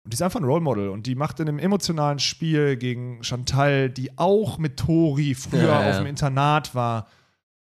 Und 0.04 0.12
die 0.12 0.14
ist 0.14 0.22
einfach 0.22 0.40
ein 0.40 0.44
Role 0.44 0.60
Model 0.60 0.88
und 0.88 1.06
die 1.06 1.16
macht 1.16 1.40
in 1.40 1.48
einem 1.48 1.58
emotionalen 1.58 2.20
Spiel 2.20 2.76
gegen 2.76 3.24
Chantal, 3.24 3.90
die 3.90 4.16
auch 4.16 4.56
mit 4.56 4.76
Tori 4.76 5.34
früher 5.34 5.64
Ja, 5.64 5.82
ja. 5.82 5.90
auf 5.90 5.96
dem 5.98 6.06
Internat 6.06 6.76
war, 6.76 7.08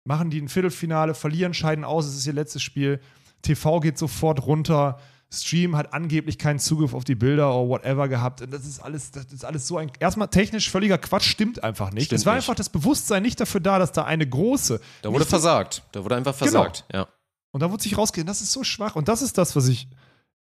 machen 0.04 0.30
die 0.30 0.40
ein 0.40 0.48
Viertelfinale, 0.48 1.14
verlieren, 1.14 1.52
scheiden 1.52 1.84
aus, 1.84 2.06
es 2.06 2.16
ist 2.16 2.26
ihr 2.26 2.32
letztes 2.32 2.62
Spiel. 2.62 3.00
TV 3.42 3.80
geht 3.80 3.98
sofort 3.98 4.46
runter. 4.46 4.98
Stream 5.30 5.76
hat 5.76 5.92
angeblich 5.92 6.38
keinen 6.38 6.58
Zugriff 6.58 6.94
auf 6.94 7.04
die 7.04 7.14
Bilder 7.14 7.54
oder 7.54 7.68
whatever 7.68 8.08
gehabt. 8.08 8.40
Und 8.40 8.50
das 8.50 8.64
ist 8.64 8.80
alles, 8.80 9.10
das 9.10 9.26
ist 9.26 9.44
alles 9.44 9.66
so 9.66 9.76
ein. 9.76 9.92
Erstmal 10.00 10.28
technisch 10.28 10.70
völliger 10.70 10.96
Quatsch, 10.96 11.24
stimmt 11.28 11.62
einfach 11.62 11.90
nicht. 11.92 12.06
Stimmt 12.06 12.20
es 12.20 12.26
war 12.26 12.34
nicht. 12.34 12.44
einfach 12.44 12.54
das 12.54 12.70
Bewusstsein 12.70 13.22
nicht 13.22 13.38
dafür 13.38 13.60
da, 13.60 13.78
dass 13.78 13.92
da 13.92 14.04
eine 14.04 14.26
große. 14.26 14.80
da 15.02 15.12
wurde 15.12 15.26
versagt. 15.26 15.82
Da 15.92 16.02
wurde 16.02 16.16
einfach 16.16 16.36
Genau. 16.38 16.50
versagt. 16.62 16.84
Ja. 16.92 17.08
Und 17.50 17.60
da 17.62 17.70
wurde 17.70 17.82
sich 17.82 17.98
rausgehen, 17.98 18.26
das 18.26 18.40
ist 18.40 18.52
so 18.52 18.64
schwach. 18.64 18.96
Und 18.96 19.08
das 19.08 19.20
ist 19.20 19.36
das, 19.36 19.54
was 19.54 19.68
ich 19.68 19.88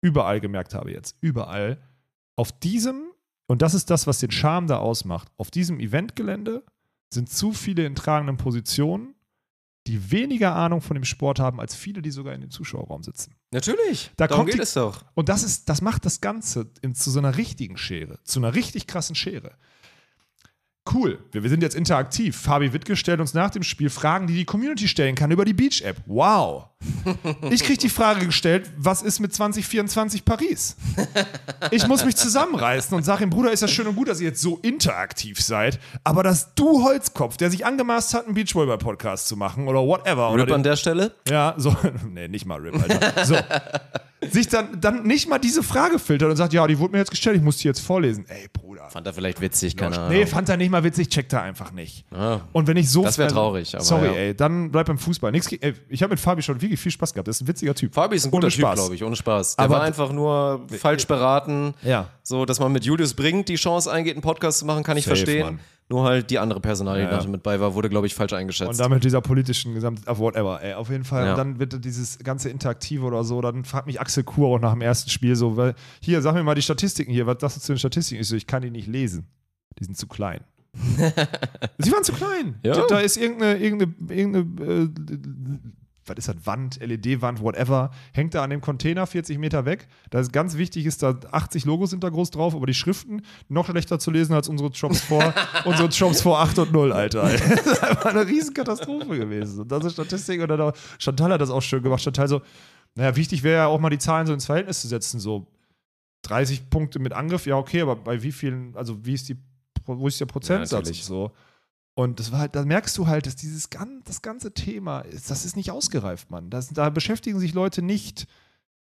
überall 0.01 0.41
gemerkt 0.41 0.75
habe 0.75 0.93
jetzt. 0.93 1.17
Überall. 1.21 1.79
Auf 2.37 2.53
diesem, 2.53 3.03
und 3.49 3.63
das 3.63 3.75
ist 3.75 3.91
das, 3.91 4.07
was 4.07 4.21
den 4.21 4.31
Charme 4.31 4.69
da 4.69 4.79
ausmacht, 4.79 5.29
auf 5.39 5.51
diesem 5.51 5.81
Eventgelände 5.81 6.63
sind 7.13 7.31
zu 7.31 7.53
viele 7.53 7.85
in 7.85 7.97
tragenden 7.97 8.37
Positionen, 8.37 9.15
die 9.89 10.11
weniger 10.13 10.55
Ahnung 10.55 10.81
von 10.81 10.95
dem 10.95 11.05
Sport 11.05 11.41
haben, 11.41 11.59
als 11.61 11.75
viele, 11.75 12.03
die 12.03 12.11
sogar 12.11 12.35
in 12.35 12.41
dem 12.43 12.51
Zuschauerraum 12.51 13.03
sitzen. 13.03 13.35
Natürlich. 13.51 14.11
Da 14.17 14.27
Darum 14.27 14.43
kommt 14.43 14.51
geht 14.53 14.59
die- 14.59 14.63
es 14.63 14.75
doch. 14.75 15.05
Und 15.15 15.29
das 15.29 15.43
ist, 15.43 15.69
das 15.69 15.81
macht 15.81 16.05
das 16.05 16.21
Ganze 16.21 16.71
in, 16.83 16.95
zu 16.95 17.11
so 17.11 17.19
einer 17.19 17.37
richtigen 17.37 17.77
Schere, 17.79 18.19
zu 18.25 18.39
einer 18.39 18.55
richtig 18.55 18.87
krassen 18.87 19.17
Schere. 19.17 19.57
Cool, 20.93 21.19
wir, 21.33 21.43
wir 21.43 21.51
sind 21.51 21.63
jetzt 21.63 21.75
interaktiv. 21.75 22.37
Fabi 22.37 22.73
Wittke 22.73 22.97
stellt 22.97 23.21
uns 23.21 23.35
nach 23.35 23.51
dem 23.51 23.63
Spiel 23.63 23.91
Fragen, 23.91 24.27
die 24.27 24.35
die 24.35 24.45
Community 24.45 24.89
stellen 24.89 25.15
kann 25.15 25.31
über 25.31 25.45
die 25.45 25.53
Beach-App. 25.53 25.97
Wow. 26.07 26.67
Ich 27.51 27.65
kriege 27.65 27.79
die 27.79 27.89
Frage 27.89 28.27
gestellt, 28.27 28.71
was 28.77 29.03
ist 29.03 29.19
mit 29.19 29.35
2024 29.35 30.25
Paris? 30.25 30.77
Ich 31.71 31.89
muss 31.89 32.05
mich 32.05 32.15
zusammenreißen 32.15 32.97
und 32.97 33.03
sage 33.03 33.25
ihm, 33.25 33.31
Bruder, 33.31 33.51
ist 33.51 33.63
ja 33.63 33.69
schön 33.69 33.87
und 33.89 33.97
gut, 33.97 34.09
dass 34.09 34.21
ihr 34.21 34.29
jetzt 34.29 34.41
so 34.41 34.59
interaktiv 34.63 35.41
seid, 35.41 35.81
aber 36.05 36.23
dass 36.23 36.55
du 36.55 36.85
Holzkopf, 36.85 37.37
der 37.37 37.51
sich 37.51 37.67
angemaßt 37.67 38.15
hat, 38.15 38.27
einen 38.27 38.35
Beachvolleyball-Podcast 38.35 39.27
zu 39.27 39.37
machen 39.37 39.67
oder 39.67 39.81
whatever. 39.81 40.31
oder 40.31 40.45
Rip 40.45 40.53
an 40.53 40.63
der 40.63 40.77
Stelle? 40.77 41.15
ja, 41.29 41.55
so, 41.57 41.75
nee, 42.11 42.29
nicht 42.29 42.47
mal 42.47 42.61
RIP, 42.61 42.81
Alter. 42.81 43.25
So. 43.25 43.37
Sich 44.31 44.49
dann, 44.49 44.81
dann 44.81 45.05
nicht 45.05 45.29
mal 45.29 45.39
diese 45.39 45.63
Frage 45.63 45.99
filtert 45.99 46.31
und 46.31 46.37
sagt, 46.37 46.53
ja, 46.53 46.67
die 46.67 46.79
wurde 46.79 46.93
mir 46.93 46.99
jetzt 46.99 47.11
gestellt, 47.11 47.37
ich 47.37 47.43
muss 47.43 47.59
die 47.59 47.69
jetzt 47.69 47.81
vorlesen. 47.81 48.25
Ey, 48.29 48.49
Bruder. 48.53 48.68
Fand 48.89 49.07
er 49.07 49.13
vielleicht 49.13 49.41
witzig, 49.41 49.77
keine 49.77 49.99
Ahnung. 49.99 50.11
Nee, 50.11 50.27
fand 50.27 50.49
er 50.49 50.57
nicht 50.57 50.71
mal 50.71 50.85
witzig, 50.85 51.09
checkt 51.09 51.33
er 51.33 51.43
einfach 51.43 51.73
nicht. 51.73 52.05
Ah. 52.13 52.41
Und 52.53 52.67
wenn 52.67 52.77
ich 52.77 52.91
so. 52.91 53.03
Das 53.03 53.19
wär 53.19 53.25
also, 53.27 53.37
traurig, 53.37 53.75
aber 53.75 53.85
Sorry, 53.85 54.07
ja. 54.07 54.13
ey, 54.13 54.35
dann 54.37 54.71
bleib 54.71 54.87
beim 54.87 54.99
Fußball. 54.99 55.33
Nix, 55.33 55.51
ey, 55.53 55.75
ich 55.89 56.03
habe 56.03 56.11
mit 56.11 56.21
Fabi 56.21 56.43
schon 56.43 56.61
wirklich 56.61 56.79
viel 56.81 56.93
Spaß 56.93 57.13
gehabt. 57.13 57.29
Das 57.29 57.37
ist 57.37 57.43
ein 57.43 57.49
witziger 57.49 57.75
Typ. 57.75 57.95
Fabi 57.95 58.17
ist 58.17 58.25
ein 58.25 58.31
guter 58.31 58.49
Typ, 58.49 58.61
Spaß. 58.61 58.75
glaube 58.79 58.95
ich, 58.95 59.05
ohne 59.05 59.17
Spaß. 59.17 59.57
Der 59.57 59.65
Aber- 59.65 59.75
war 59.77 59.83
einfach 59.83 60.13
nur 60.13 60.67
falsch 60.79 61.07
beraten. 61.07 61.75
Ja. 61.83 62.09
So, 62.23 62.45
dass 62.45 62.61
man 62.61 62.73
mit 62.73 62.85
Julius 62.85 63.15
Bringt 63.15 63.49
die 63.49 63.57
Chance 63.57 63.91
eingeht, 63.91 64.15
einen 64.15 64.23
Podcast 64.23 64.61
zu 64.61 64.67
machen, 64.67 64.83
kann 64.85 64.97
ich 64.97 65.05
Safe, 65.05 65.17
verstehen. 65.17 65.45
Mann. 65.45 65.61
Nur 65.91 66.05
halt 66.05 66.29
die 66.31 66.39
andere 66.39 66.61
Personalie, 66.61 67.05
Ja, 67.05 67.09
die 67.09 67.17
ja. 67.17 67.23
da 67.23 67.29
mit 67.29 67.43
bei 67.43 67.59
war, 67.61 67.75
wurde, 67.75 67.89
glaube 67.89 68.07
ich, 68.07 68.15
falsch 68.15 68.35
eingeschätzt. 68.35 68.69
Und 68.71 68.79
dann 68.79 68.91
mit 68.91 69.05
dieser 69.05 69.23
politischen 69.23 69.73
Gesamt, 69.73 70.07
ah, 70.07 70.19
whatever, 70.19 70.63
ey, 70.63 70.75
auf 70.75 70.91
jeden 70.91 71.05
Fall. 71.05 71.25
Ja. 71.25 71.31
Und 71.33 71.39
dann 71.39 71.59
wird 71.59 71.83
dieses 71.83 72.19
ganze 72.19 72.51
Interaktive 72.51 73.07
oder 73.07 73.25
so, 73.25 73.41
dann 73.41 73.65
fragt 73.65 73.87
mich 73.87 73.99
Axel 73.99 74.23
Kur 74.23 74.49
auch 74.49 74.61
nach 74.61 74.73
dem 74.73 74.83
ersten 74.83 75.09
Spiel 75.09 75.35
so, 75.35 75.57
weil, 75.57 75.75
hier, 76.01 76.21
sag 76.21 76.35
mir 76.35 76.43
mal 76.43 76.55
die 76.55 76.63
Statistiken 76.63 77.11
hier, 77.11 77.27
was 77.27 77.39
sagst 77.41 77.57
du 77.57 77.61
zu 77.63 77.73
den 77.73 77.79
Statistiken? 77.79 78.21
Ich 78.21 78.29
so, 78.29 78.37
ich 78.37 78.47
kann 78.47 78.61
die 78.61 78.71
nicht 78.71 78.87
lesen. 78.87 79.27
Die 79.79 79.85
sind 79.85 79.97
zu 79.97 80.07
klein. 80.07 80.41
Sie 81.79 81.91
waren 81.91 82.05
zu 82.05 82.13
klein. 82.13 82.57
Ja. 82.63 82.75
Da, 82.75 82.87
da 82.87 82.99
ist 83.01 83.17
irgendeine, 83.17 83.59
irgendeine, 83.59 83.95
irgendeine 84.15 84.73
äh, 84.85 84.89
was 86.09 86.17
ist 86.19 86.29
das, 86.29 86.37
Wand, 86.45 86.81
LED-Wand, 86.81 87.41
whatever, 87.41 87.91
hängt 88.13 88.35
da 88.35 88.43
an 88.43 88.51
dem 88.51 88.61
Container 88.61 89.07
40 89.07 89.39
Meter 89.39 89.65
weg. 89.65 89.89
Da 90.11 90.21
ist 90.21 90.33
ganz 90.33 90.57
wichtig, 90.57 90.87
ist 90.87 91.03
da 91.03 91.19
80 91.31 91.65
Logos 91.65 91.91
sind 91.91 92.05
da 92.05 92.09
groß 92.09 92.31
drauf, 92.31 92.55
aber 92.55 92.67
die 92.67 92.75
Schriften 92.75 93.23
noch 93.49 93.67
schlechter 93.69 93.99
zu 93.99 94.11
lesen 94.11 94.35
als 94.35 94.49
unsere 94.49 94.71
Jobs 94.71 95.01
vor, 95.01 95.35
unsere 95.65 95.89
Jobs 95.89 96.21
vor 96.21 96.41
8 96.41 96.59
und 96.61 96.73
0, 96.73 96.93
Alter. 96.93 97.29
Das 97.39 97.67
ist 97.67 97.83
einfach 97.83 98.07
eine 98.07 98.27
Riesenkatastrophe 98.27 99.19
gewesen. 99.19 99.61
Und 99.61 99.73
das 99.73 99.85
ist 99.85 99.95
Statistik 99.95 100.41
und 100.41 100.49
dann 100.49 100.61
auch, 100.61 100.73
Chantal 100.99 101.33
hat 101.33 101.41
das 101.41 101.51
auch 101.51 101.63
schön 101.63 101.83
gemacht. 101.83 102.03
Chantal 102.03 102.29
so, 102.29 102.43
naja, 102.95 103.15
wichtig 103.17 103.43
wäre 103.43 103.57
ja 103.57 103.67
auch 103.67 103.81
mal 103.81 103.91
die 103.91 103.99
Zahlen 103.99 104.27
so 104.27 104.33
ins 104.33 104.47
Verhältnis 104.47 104.81
zu 104.81 104.89
setzen, 104.89 105.21
so 105.21 105.47
30 106.23 106.71
Punkte 106.71 106.99
mit 106.99 107.13
Angriff, 107.13 107.47
ja, 107.47 107.57
okay, 107.57 107.81
aber 107.81 107.97
bei 107.97 108.23
wie 108.23 108.33
vielen, 108.33 108.77
also 108.77 109.05
wie 109.05 109.15
ist 109.15 109.29
die, 109.29 109.37
wo 109.85 110.07
ist 110.07 110.21
der 110.21 110.27
Prozentsatz 110.27 110.73
natürlich. 110.73 111.05
so? 111.05 111.33
Und 111.99 112.21
das 112.21 112.31
war 112.31 112.39
halt, 112.39 112.55
da 112.55 112.65
merkst 112.65 112.97
du 112.97 113.09
halt, 113.09 113.27
dass 113.27 113.35
dieses 113.35 113.71
gan 113.71 114.03
das 114.05 114.23
ganze 114.23 114.55
Thema 114.55 115.01
ist, 115.01 115.33
das 115.33 115.45
ist 115.45 115.57
nicht 115.57 115.73
ausgereift, 115.73 116.31
Mann. 116.31 116.49
Das, 116.49 116.69
da 116.69 116.91
beschäftigen 116.91 117.41
sich 117.41 117.55
Leute 117.55 117.83
nicht, 117.83 118.29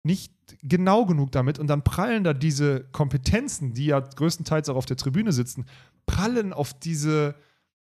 nicht 0.01 0.34
genau 0.64 1.05
genug 1.05 1.32
damit 1.32 1.59
und 1.59 1.68
dann 1.68 1.84
prallen 1.84 2.24
da 2.24 2.34
diese 2.34 2.86
Kompetenzen, 2.91 3.76
die 3.76 3.86
ja 3.86 3.99
größtenteils 3.99 4.68
auch 4.70 4.76
auf 4.78 4.88
der 4.88 4.97
Tribüne 4.97 5.32
sitzen, 5.32 5.66
prallen 6.07 6.53
auf 6.53 6.74
diese 6.74 7.36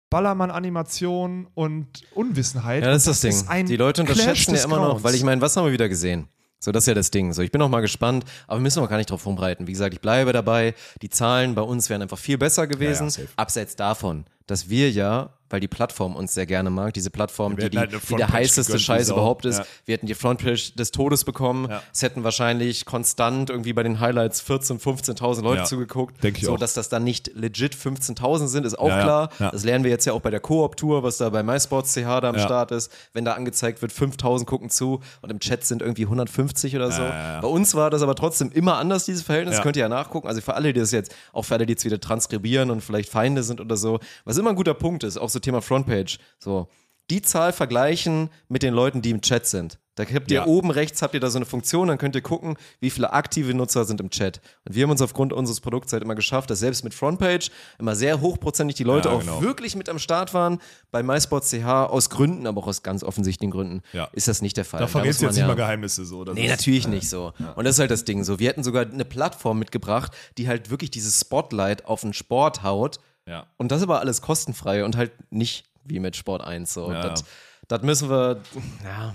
Ballermann-Animation 0.08 1.48
und 1.52 1.88
Unwissenheit. 2.14 2.84
Ja, 2.84 2.90
das 2.92 3.08
ist 3.08 3.24
Und 3.24 3.32
das 3.32 3.40
Ding. 3.40 3.48
ein 3.48 3.66
die 3.66 3.76
Leute 3.76 4.02
unterschätzen 4.02 4.54
ja 4.54 4.62
immer 4.62 4.76
noch, 4.76 5.02
weil 5.02 5.16
ich 5.16 5.24
meine, 5.24 5.40
was 5.40 5.56
haben 5.56 5.64
wir 5.64 5.72
wieder 5.72 5.88
gesehen? 5.88 6.28
So, 6.60 6.70
das 6.70 6.84
ist 6.84 6.88
ja 6.88 6.94
das 6.94 7.10
Ding. 7.10 7.32
So, 7.32 7.42
ich 7.42 7.50
bin 7.50 7.60
auch 7.60 7.68
mal 7.68 7.80
gespannt, 7.80 8.24
aber 8.46 8.60
wir 8.60 8.62
müssen 8.62 8.80
auch 8.84 8.88
gar 8.88 8.98
nicht 8.98 9.10
drauf 9.10 9.26
rumreiten. 9.26 9.66
Wie 9.66 9.72
gesagt, 9.72 9.94
ich 9.94 10.00
bleibe 10.00 10.32
dabei. 10.32 10.76
Die 11.02 11.08
Zahlen 11.08 11.56
bei 11.56 11.62
uns 11.62 11.90
wären 11.90 12.02
einfach 12.02 12.18
viel 12.18 12.38
besser 12.38 12.68
gewesen. 12.68 13.08
Ja, 13.08 13.22
ja, 13.22 13.28
abseits 13.34 13.74
davon, 13.74 14.24
dass 14.48 14.68
wir 14.68 14.90
ja, 14.90 15.30
weil 15.50 15.60
die 15.60 15.68
Plattform 15.68 16.14
uns 16.16 16.34
sehr 16.34 16.44
gerne 16.46 16.68
mag, 16.70 16.92
diese 16.94 17.10
Plattform, 17.10 17.56
die, 17.56 17.70
die, 17.70 17.78
halt 17.78 17.92
die 17.92 18.14
der 18.16 18.30
heißeste 18.30 18.78
Scheiß 18.78 19.08
überhaupt 19.10 19.44
ist. 19.46 19.58
Ja. 19.58 19.66
Wir 19.86 19.94
hätten 19.94 20.06
die 20.06 20.14
Frontpage 20.14 20.74
des 20.74 20.90
Todes 20.90 21.24
bekommen. 21.24 21.70
Ja. 21.70 21.82
Es 21.92 22.02
hätten 22.02 22.22
wahrscheinlich 22.24 22.84
konstant 22.84 23.48
irgendwie 23.48 23.72
bei 23.72 23.82
den 23.82 24.00
Highlights 24.00 24.42
14.000, 24.42 24.80
15.000 24.82 25.42
Leute 25.42 25.60
Ja, 25.60 25.64
zugeguckt. 25.64 26.22
denk 26.22 26.36
ich 26.38 26.44
so, 26.44 26.54
auch. 26.54 26.58
dass 26.58 26.74
das 26.74 26.88
dann 26.88 27.04
nicht 27.04 27.30
legit 27.34 27.74
15.000 27.74 28.46
sind, 28.46 28.66
ist 28.66 28.78
auch 28.78 28.88
klar. 28.88 29.30
Das 29.38 29.64
lernen 29.64 29.84
wir 29.84 29.90
jetzt 29.90 30.04
ja 30.04 30.12
auch 30.12 30.20
bei 30.20 30.30
der 30.30 30.40
Koop-Tour, 30.40 31.02
was 31.02 31.18
da 31.18 31.30
bei 31.30 31.42
MySports 31.42 31.94
CH 31.94 32.20
da 32.20 32.28
am. 32.30 32.38
Start 32.38 32.70
ist. 32.70 32.90
Wenn 33.12 33.24
da 33.24 33.32
angezeigt 33.32 33.82
wird, 33.82 33.92
5000 33.92 34.48
gucken 34.48 34.70
zu 34.70 35.00
und 35.22 35.30
im 35.30 35.40
Chat 35.40 35.64
sind 35.64 35.82
irgendwie 35.82 36.04
150 36.04 36.76
oder 36.76 36.90
so. 36.90 37.02
Bei 37.02 37.48
uns 37.48 37.74
war 37.74 37.90
das 37.90 38.02
aber 38.02 38.14
trotzdem 38.14 38.50
immer 38.52 38.76
anders, 38.76 39.04
dieses 39.04 39.22
Verhältnis. 39.22 39.60
Könnt 39.60 39.76
ihr 39.76 39.82
ja 39.82 39.88
nachgucken. 39.88 40.28
Also 40.28 40.40
für 40.40 40.54
alle, 40.54 40.72
die 40.72 40.80
das 40.80 40.92
jetzt, 40.92 41.14
auch 41.32 41.42
für 41.42 41.54
alle, 41.54 41.66
die 41.66 41.72
jetzt 41.72 41.84
wieder 41.84 42.00
transkribieren 42.00 42.70
und 42.70 42.80
vielleicht 42.82 43.10
Feinde 43.10 43.42
sind 43.42 43.60
oder 43.60 43.76
so. 43.76 43.98
Was 44.24 44.36
immer 44.38 44.50
ein 44.50 44.56
guter 44.56 44.74
Punkt 44.74 45.04
ist, 45.04 45.16
auch 45.18 45.28
so 45.28 45.38
Thema 45.38 45.60
Frontpage. 45.62 46.18
So, 46.38 46.68
die 47.10 47.22
Zahl 47.22 47.52
vergleichen 47.52 48.30
mit 48.48 48.62
den 48.62 48.74
Leuten, 48.74 49.02
die 49.02 49.10
im 49.10 49.20
Chat 49.22 49.46
sind. 49.46 49.78
Da 49.94 50.04
habt 50.04 50.30
ihr 50.30 50.36
Ja. 50.36 50.46
oben 50.46 50.70
rechts 50.70 51.02
habt 51.02 51.14
ihr 51.14 51.18
da 51.20 51.28
so 51.28 51.38
eine 51.38 51.44
Funktion, 51.46 51.88
dann 51.88 51.98
könnt 51.98 52.14
ihr 52.14 52.20
gucken, 52.20 52.56
wie 52.78 52.88
viele 52.88 53.12
aktive 53.12 53.52
Nutzer 53.52 53.84
sind 53.84 54.00
im 54.00 54.10
Chat. 54.10 54.40
Und 54.64 54.76
wir 54.76 54.84
haben 54.84 54.92
uns 54.92 55.02
aufgrund 55.02 55.32
unseres 55.32 55.60
Produkts 55.60 55.92
halt 55.92 56.04
immer 56.04 56.14
geschafft, 56.14 56.50
dass 56.50 56.60
selbst 56.60 56.84
mit 56.84 56.94
Frontpage 56.94 57.50
immer 57.80 57.96
sehr 57.96 58.20
hochprozentig 58.20 58.76
die 58.76 58.84
Leute 58.84 59.08
Ja, 59.08 59.14
auch 59.16 59.20
genau. 59.20 59.42
wirklich 59.42 59.74
mit 59.74 59.88
am 59.88 59.98
Start 59.98 60.34
waren. 60.34 60.60
Bei 60.92 61.02
MySports 61.02 61.50
CH 61.50 61.86
aus 61.90 62.10
Gründen, 62.10 62.46
aber 62.46 62.60
auch 62.60 62.68
aus 62.68 62.84
ganz 62.84 63.02
offensichtlichen 63.02 63.50
Gründen, 63.50 63.82
Ja. 63.92 64.08
ist 64.12 64.28
das 64.28 64.40
nicht 64.40 64.56
der 64.56 64.64
Fall. 64.64 64.78
Da 64.78 64.86
verrätst 64.86 65.20
du 65.20 65.26
jetzt 65.26 65.34
nicht 65.34 65.48
mal 65.48 65.56
Geheimnisse 65.56 66.04
so. 66.04 66.22
Das 66.22 66.36
Nee, 66.36 66.44
ist- 66.44 66.50
natürlich 66.50 66.86
nicht 66.86 67.08
so. 67.08 67.32
Und 67.56 67.64
das 67.64 67.74
ist 67.74 67.80
halt 67.80 67.90
das 67.90 68.04
Ding 68.04 68.22
so. 68.22 68.38
Wir 68.38 68.50
hätten 68.50 68.62
sogar 68.62 68.86
eine 68.86 69.04
Plattform 69.04 69.58
mitgebracht, 69.58 70.12
die 70.36 70.46
halt 70.46 70.70
wirklich 70.70 70.92
dieses 70.92 71.18
Spotlight 71.18 71.86
auf 71.86 72.02
den 72.02 72.12
Sport 72.12 72.62
haut. 72.62 73.00
Ja. 73.28 73.46
Und 73.56 73.70
das 73.70 73.82
aber 73.82 74.00
alles 74.00 74.22
kostenfrei 74.22 74.84
und 74.84 74.96
halt 74.96 75.12
nicht 75.30 75.66
wie 75.84 76.00
mit 76.00 76.16
Sport 76.16 76.42
1 76.42 76.72
so. 76.72 76.90
Ja. 76.90 77.08
Das, 77.08 77.24
das 77.68 77.82
müssen 77.82 78.08
wir, 78.08 78.40
ja. 78.84 79.14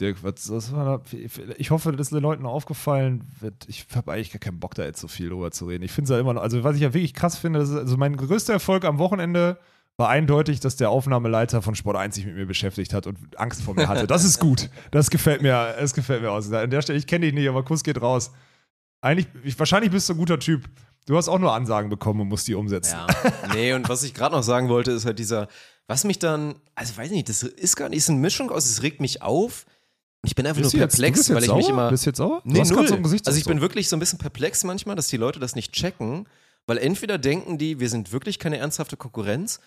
Dirk, 0.00 0.22
was, 0.22 0.50
was 0.50 0.72
war 0.72 0.84
da? 0.84 1.02
Ich 1.58 1.70
hoffe, 1.70 1.92
das 1.92 2.08
ist 2.08 2.12
den 2.12 2.22
Leuten 2.22 2.46
aufgefallen 2.46 3.24
wird. 3.40 3.68
Ich 3.68 3.86
habe 3.94 4.12
eigentlich 4.12 4.32
gar 4.32 4.38
keinen 4.38 4.58
Bock, 4.58 4.74
da 4.74 4.84
jetzt 4.84 5.00
so 5.00 5.08
viel 5.08 5.28
drüber 5.28 5.50
zu 5.50 5.66
reden. 5.66 5.84
Ich 5.84 5.92
finde 5.92 6.04
es 6.04 6.10
ja 6.10 6.18
immer 6.18 6.32
noch, 6.32 6.42
also 6.42 6.64
was 6.64 6.76
ich 6.76 6.82
ja 6.82 6.94
wirklich 6.94 7.14
krass 7.14 7.36
finde, 7.36 7.60
ist, 7.60 7.72
also 7.72 7.96
mein 7.96 8.16
größter 8.16 8.54
Erfolg 8.54 8.84
am 8.84 8.98
Wochenende 8.98 9.58
war 9.98 10.08
eindeutig, 10.08 10.60
dass 10.60 10.76
der 10.76 10.88
Aufnahmeleiter 10.88 11.60
von 11.60 11.74
Sport 11.74 11.96
1 11.96 12.14
sich 12.14 12.24
mit 12.24 12.34
mir 12.34 12.46
beschäftigt 12.46 12.94
hat 12.94 13.06
und 13.06 13.18
Angst 13.38 13.62
vor 13.62 13.74
mir 13.74 13.86
hatte. 13.86 14.06
Das 14.06 14.24
ist 14.24 14.38
gut. 14.38 14.70
Das 14.90 15.10
gefällt 15.10 15.42
mir, 15.42 15.76
das 15.78 15.92
gefällt 15.92 16.22
mir 16.22 16.30
aus. 16.30 16.50
An 16.50 16.70
der 16.70 16.80
Stelle, 16.80 16.98
ich 16.98 17.06
kenne 17.06 17.26
dich 17.26 17.34
nicht, 17.34 17.48
aber 17.48 17.62
Kuss 17.62 17.84
geht 17.84 18.00
raus. 18.00 18.32
Eigentlich, 19.02 19.28
ich, 19.44 19.58
wahrscheinlich 19.58 19.90
bist 19.90 20.08
du 20.08 20.14
ein 20.14 20.18
guter 20.18 20.38
Typ. 20.38 20.64
Du 21.10 21.16
hast 21.16 21.26
auch 21.26 21.40
nur 21.40 21.52
Ansagen 21.52 21.90
bekommen 21.90 22.20
und 22.20 22.28
musst 22.28 22.46
die 22.46 22.54
umsetzen. 22.54 22.94
Ja. 22.94 23.32
Nee, 23.52 23.72
und 23.72 23.88
was 23.88 24.04
ich 24.04 24.14
gerade 24.14 24.32
noch 24.32 24.44
sagen 24.44 24.68
wollte, 24.68 24.92
ist 24.92 25.06
halt 25.06 25.18
dieser, 25.18 25.48
was 25.88 26.04
mich 26.04 26.20
dann, 26.20 26.54
also 26.76 26.96
weiß 26.96 27.10
nicht, 27.10 27.28
das 27.28 27.42
ist 27.42 27.74
gar 27.74 27.88
nicht, 27.88 27.98
ist 27.98 28.10
eine 28.10 28.20
Mischung 28.20 28.52
aus, 28.52 28.64
es 28.66 28.84
regt 28.84 29.00
mich 29.00 29.20
auf. 29.20 29.66
Ich 30.24 30.36
bin 30.36 30.46
einfach 30.46 30.62
Bist 30.62 30.72
nur 30.72 30.86
perplex, 30.86 31.26
jetzt 31.26 31.34
weil 31.34 31.42
ich 31.42 31.48
sauer? 31.48 31.56
mich 31.56 31.68
immer. 31.68 31.90
Bist 31.90 32.06
jetzt 32.06 32.18
sauer? 32.18 32.42
Du 32.44 32.52
Nee, 32.52 32.62
null. 32.62 32.86
so 32.86 32.94
also 32.94 33.32
ich 33.32 33.44
bin 33.44 33.60
wirklich 33.60 33.88
so 33.88 33.96
ein 33.96 33.98
bisschen 33.98 34.20
perplex 34.20 34.62
manchmal, 34.62 34.94
dass 34.94 35.08
die 35.08 35.16
Leute 35.16 35.40
das 35.40 35.56
nicht 35.56 35.72
checken, 35.72 36.28
weil 36.68 36.78
entweder 36.78 37.18
denken 37.18 37.58
die, 37.58 37.80
wir 37.80 37.88
sind 37.88 38.12
wirklich 38.12 38.38
keine 38.38 38.58
ernsthafte 38.58 38.96
Konkurrenz, 38.96 39.58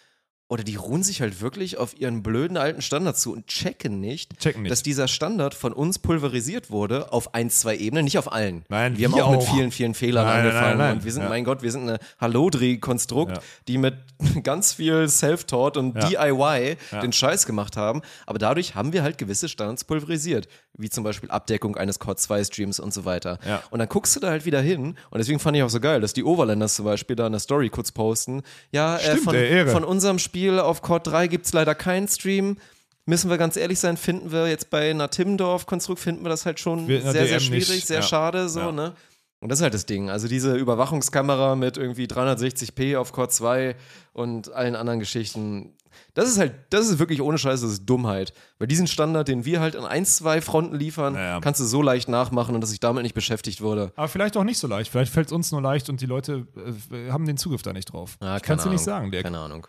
oder 0.53 0.63
die 0.63 0.75
ruhen 0.75 1.01
sich 1.01 1.19
halt 1.19 1.41
wirklich 1.41 1.77
auf 1.79 1.99
ihren 1.99 2.21
blöden 2.21 2.57
alten 2.57 2.83
Standard 2.83 3.17
zu 3.17 3.33
und 3.33 3.47
checken 3.47 3.99
nicht, 3.99 4.39
Checken 4.39 4.61
nicht. 4.61 4.71
dass 4.71 4.83
dieser 4.83 5.07
Standard 5.07 5.55
von 5.55 5.73
uns 5.73 5.97
pulverisiert 5.97 6.69
wurde 6.69 7.11
auf 7.11 7.33
ein, 7.33 7.49
zwei 7.49 7.75
Ebenen, 7.75 8.05
nicht 8.05 8.19
auf 8.19 8.31
allen. 8.31 8.63
Nein, 8.69 8.95
wir 8.95 9.07
haben 9.07 9.15
wir 9.15 9.25
auch, 9.25 9.31
mit 9.31 9.39
auch. 9.39 9.51
vielen, 9.55 9.71
vielen 9.71 9.95
Fehlern 9.95 10.27
Nein, 10.27 10.37
angefangen 10.41 10.67
nein, 10.69 10.77
nein. 10.77 10.97
und 10.97 11.05
wir 11.05 11.11
sind, 11.11 11.23
Ja. 11.23 11.29
mein 11.29 11.43
Gott, 11.43 11.63
wir 11.63 11.71
sind 11.71 11.89
eine 11.89 11.97
Hallodri-Konstrukt, 12.21 13.37
Ja. 13.37 13.43
die 13.67 13.77
mit 13.77 13.95
ganz 14.43 14.73
viel 14.73 15.07
Self-Taught 15.09 15.77
und 15.77 15.95
Ja. 15.95 16.27
DIY 16.29 16.77
den 17.01 17.11
Scheiß 17.13 17.45
gemacht 17.45 17.75
haben, 17.77 18.01
aber 18.27 18.37
dadurch 18.39 18.75
haben 18.75 18.93
wir 18.93 19.01
halt 19.03 19.17
gewisse 19.17 19.49
Standards 19.49 19.83
pulverisiert, 19.83 20.47
wie 20.77 20.89
zum 20.89 21.03
Beispiel 21.03 21.29
Abdeckung 21.31 21.77
eines 21.77 21.99
Core 21.99 22.15
2 22.15 22.43
Streams 22.43 22.79
und 22.79 22.93
so 22.93 23.05
weiter. 23.05 23.39
Und 23.71 23.79
dann 23.79 23.89
guckst 23.89 24.15
du 24.15 24.19
da 24.19 24.29
halt 24.29 24.45
wieder 24.45 24.61
hin 24.61 24.95
und 25.09 25.17
deswegen 25.17 25.39
fand 25.39 25.57
ich 25.57 25.63
auch 25.63 25.69
so 25.69 25.79
geil, 25.79 25.99
dass 26.01 26.13
die 26.13 26.23
Overlanders 26.23 26.75
zum 26.75 26.85
Beispiel 26.85 27.15
da 27.15 27.25
in 27.25 27.31
der 27.33 27.39
Story 27.39 27.69
kurz 27.69 27.91
posten, 27.91 28.43
ja, 28.71 28.97
äh, 28.97 28.99
Stimmt, 28.99 29.23
von, 29.23 29.35
ey, 29.35 29.47
Ehre. 29.49 29.71
von 29.71 29.83
unserem 29.83 30.19
Spiel 30.19 30.42
auf 30.51 30.81
Core 30.81 30.99
3 31.01 31.27
gibt 31.27 31.45
es 31.45 31.53
leider 31.53 31.75
keinen 31.75 32.07
Stream. 32.07 32.57
Müssen 33.05 33.29
wir 33.29 33.37
ganz 33.37 33.57
ehrlich 33.57 33.79
sein, 33.79 33.97
finden 33.97 34.31
wir 34.31 34.47
jetzt 34.47 34.69
bei 34.69 34.89
einer 34.91 35.09
Timmendorf-Konstrukt, 35.09 35.99
finden 35.99 36.23
wir 36.23 36.29
das 36.29 36.45
halt 36.45 36.59
schon 36.59 36.87
Wir 36.87 37.01
sehr, 37.01 37.27
sehr 37.27 37.39
schwierig, 37.41 37.69
nicht. 37.69 37.87
sehr 37.87 37.97
Ja. 37.97 38.01
schade, 38.03 38.47
so, 38.47 38.59
Ja. 38.61 38.71
ne? 38.71 38.93
Und 39.41 39.49
das 39.49 39.59
ist 39.59 39.63
halt 39.63 39.73
das 39.73 39.85
Ding. 39.85 40.09
Also 40.09 40.29
diese 40.29 40.55
Überwachungskamera 40.55 41.57
mit 41.57 41.75
irgendwie 41.75 42.05
360p 42.07 42.95
auf 42.97 43.11
Core 43.11 43.27
2 43.27 43.75
und 44.13 44.53
allen 44.53 44.75
anderen 44.77 44.99
Geschichten. 44.99 45.73
Das 46.13 46.29
ist 46.29 46.37
halt, 46.37 46.53
das 46.69 46.87
ist 46.89 46.97
wirklich 46.97 47.21
ohne 47.21 47.37
Scheiß, 47.37 47.59
das 47.61 47.71
ist 47.71 47.85
Dummheit. 47.85 48.33
Weil 48.57 48.67
diesen 48.67 48.87
Standard, 48.87 49.27
den 49.27 49.43
wir 49.43 49.59
halt 49.59 49.75
an 49.75 49.85
ein, 49.85 50.05
zwei 50.05 50.39
Fronten 50.39 50.75
liefern, 50.75 51.13
Naja. 51.13 51.39
kannst 51.41 51.59
du 51.59 51.65
so 51.65 51.81
leicht 51.81 52.07
nachmachen 52.07 52.55
und 52.55 52.61
dass 52.61 52.71
ich 52.71 52.79
damit 52.79 53.03
nicht 53.03 53.15
beschäftigt 53.15 53.59
wurde. 53.61 53.91
Aber 53.97 54.07
vielleicht 54.07 54.37
auch 54.37 54.43
nicht 54.45 54.59
so 54.59 54.67
leicht. 54.67 54.89
Vielleicht 54.89 55.11
fällt 55.11 55.27
es 55.27 55.33
uns 55.33 55.51
nur 55.51 55.61
leicht 55.61 55.89
und 55.89 55.99
die 55.99 56.05
Leute 56.05 56.47
äh, 56.91 57.11
haben 57.11 57.25
den 57.25 57.35
Zugriff 57.37 57.63
da 57.63 57.73
nicht 57.73 57.91
drauf. 57.91 58.17
Ja, 58.21 58.37
ich 58.37 58.43
kann 58.43 58.55
es 58.57 58.63
dir 58.63 58.69
keine 58.69 58.75
nicht 58.75 58.85
sagen, 58.85 59.11
Dirk. 59.11 59.23
Keine 59.25 59.39
Ahnung. 59.39 59.67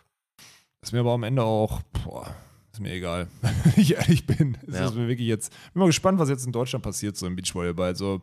Ist 0.85 0.91
mir 0.91 0.99
aber 0.99 1.13
am 1.13 1.23
Ende 1.23 1.41
auch, 1.41 1.81
boah, 2.03 2.27
ist 2.71 2.79
mir 2.79 2.93
egal. 2.93 3.27
Wenn 3.41 3.73
ich 3.75 3.95
ehrlich 3.95 4.27
bin. 4.27 4.55
Ja. 4.71 4.85
ist 4.85 4.93
mir 4.93 5.07
wirklich 5.07 5.27
jetzt, 5.27 5.51
bin 5.73 5.79
mal 5.79 5.87
gespannt, 5.87 6.19
was 6.19 6.29
jetzt 6.29 6.45
in 6.45 6.51
Deutschland 6.51 6.83
passiert, 6.83 7.17
so 7.17 7.25
im 7.25 7.35
Beachvolleyball. 7.35 7.87
Also 7.87 8.21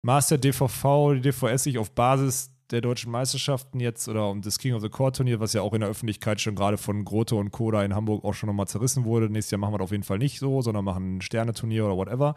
Master 0.00 0.38
DVV, 0.38 1.12
die 1.16 1.20
DVS 1.20 1.64
sich 1.64 1.76
auf 1.76 1.90
Basis 1.90 2.52
der 2.70 2.80
deutschen 2.80 3.12
Meisterschaften 3.12 3.80
jetzt 3.80 4.08
oder 4.08 4.30
um 4.30 4.40
das 4.40 4.58
King 4.58 4.72
of 4.72 4.80
the 4.80 4.88
Court 4.88 5.16
Turnier, 5.16 5.40
was 5.40 5.52
ja 5.52 5.60
auch 5.60 5.74
in 5.74 5.80
der 5.80 5.90
Öffentlichkeit 5.90 6.40
schon 6.40 6.54
gerade 6.54 6.78
von 6.78 7.04
Grote 7.04 7.34
und 7.34 7.50
Koda 7.50 7.84
in 7.84 7.94
Hamburg 7.94 8.24
auch 8.24 8.32
schon 8.32 8.46
nochmal 8.46 8.66
zerrissen 8.66 9.04
wurde. 9.04 9.28
Nächstes 9.28 9.50
Jahr 9.50 9.58
machen 9.58 9.74
wir 9.74 9.78
das 9.78 9.84
auf 9.84 9.92
jeden 9.92 10.04
Fall 10.04 10.18
nicht 10.18 10.38
so, 10.38 10.62
sondern 10.62 10.86
machen 10.86 11.18
ein 11.18 11.20
Sterneturnier 11.20 11.84
oder 11.84 11.98
whatever. 11.98 12.34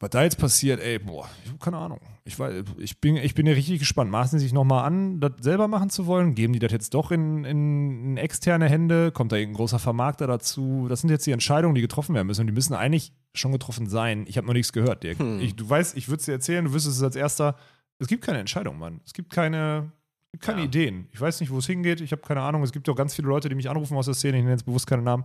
Was 0.00 0.10
da 0.10 0.22
jetzt 0.22 0.38
passiert, 0.38 0.80
ey, 0.80 0.98
boah, 0.98 1.28
ich 1.44 1.50
hab 1.50 1.60
keine 1.60 1.76
Ahnung. 1.78 2.00
Ich, 2.24 2.38
weiß, 2.38 2.64
ich, 2.78 3.00
bin, 3.00 3.16
ich 3.16 3.34
bin 3.34 3.46
ja 3.46 3.52
richtig 3.52 3.78
gespannt. 3.78 4.10
Maßen 4.10 4.38
sie 4.38 4.44
sich 4.44 4.52
nochmal 4.52 4.84
an, 4.84 5.20
das 5.20 5.32
selber 5.40 5.68
machen 5.68 5.88
zu 5.90 6.06
wollen? 6.06 6.34
Geben 6.34 6.52
die 6.52 6.58
das 6.58 6.72
jetzt 6.72 6.94
doch 6.94 7.10
in, 7.10 7.44
in, 7.44 8.04
in 8.04 8.16
externe 8.16 8.68
Hände? 8.68 9.12
Kommt 9.12 9.30
da 9.32 9.36
irgendein 9.36 9.56
großer 9.58 9.78
Vermarkter 9.78 10.26
dazu? 10.26 10.86
Das 10.88 11.00
sind 11.02 11.10
jetzt 11.10 11.26
die 11.26 11.32
Entscheidungen, 11.32 11.74
die 11.74 11.80
getroffen 11.80 12.14
werden 12.14 12.26
müssen. 12.26 12.40
Und 12.42 12.46
die 12.48 12.52
müssen 12.52 12.74
eigentlich 12.74 13.12
schon 13.34 13.52
getroffen 13.52 13.86
sein. 13.86 14.24
Ich 14.26 14.36
habe 14.36 14.46
noch 14.46 14.54
nichts 14.54 14.72
gehört, 14.72 15.02
Dirk. 15.04 15.18
Hm. 15.18 15.40
Ich, 15.40 15.54
du 15.54 15.68
weißt, 15.68 15.96
ich 15.96 16.08
würde 16.08 16.20
es 16.20 16.26
dir 16.26 16.32
erzählen, 16.32 16.64
du 16.64 16.72
wüsstest 16.72 16.96
es 16.96 17.02
als 17.02 17.16
erster. 17.16 17.56
Es 17.98 18.08
gibt 18.08 18.24
keine 18.24 18.38
Entscheidung, 18.38 18.78
Mann. 18.78 19.00
Es 19.06 19.12
gibt 19.12 19.30
keine, 19.30 19.92
keine 20.40 20.60
Ja. 20.60 20.64
Ideen. 20.66 21.08
Ich 21.12 21.20
weiß 21.20 21.40
nicht, 21.40 21.50
wo 21.50 21.58
es 21.58 21.66
hingeht. 21.66 22.00
Ich 22.00 22.10
habe 22.12 22.22
keine 22.22 22.40
Ahnung. 22.42 22.62
Es 22.62 22.72
gibt 22.72 22.88
auch 22.88 22.96
ganz 22.96 23.14
viele 23.14 23.28
Leute, 23.28 23.48
die 23.48 23.54
mich 23.54 23.70
anrufen 23.70 23.96
aus 23.96 24.06
der 24.06 24.14
Szene. 24.14 24.38
Ich 24.38 24.42
nenne 24.42 24.54
jetzt 24.54 24.66
bewusst 24.66 24.86
keine 24.86 25.02
Namen. 25.02 25.24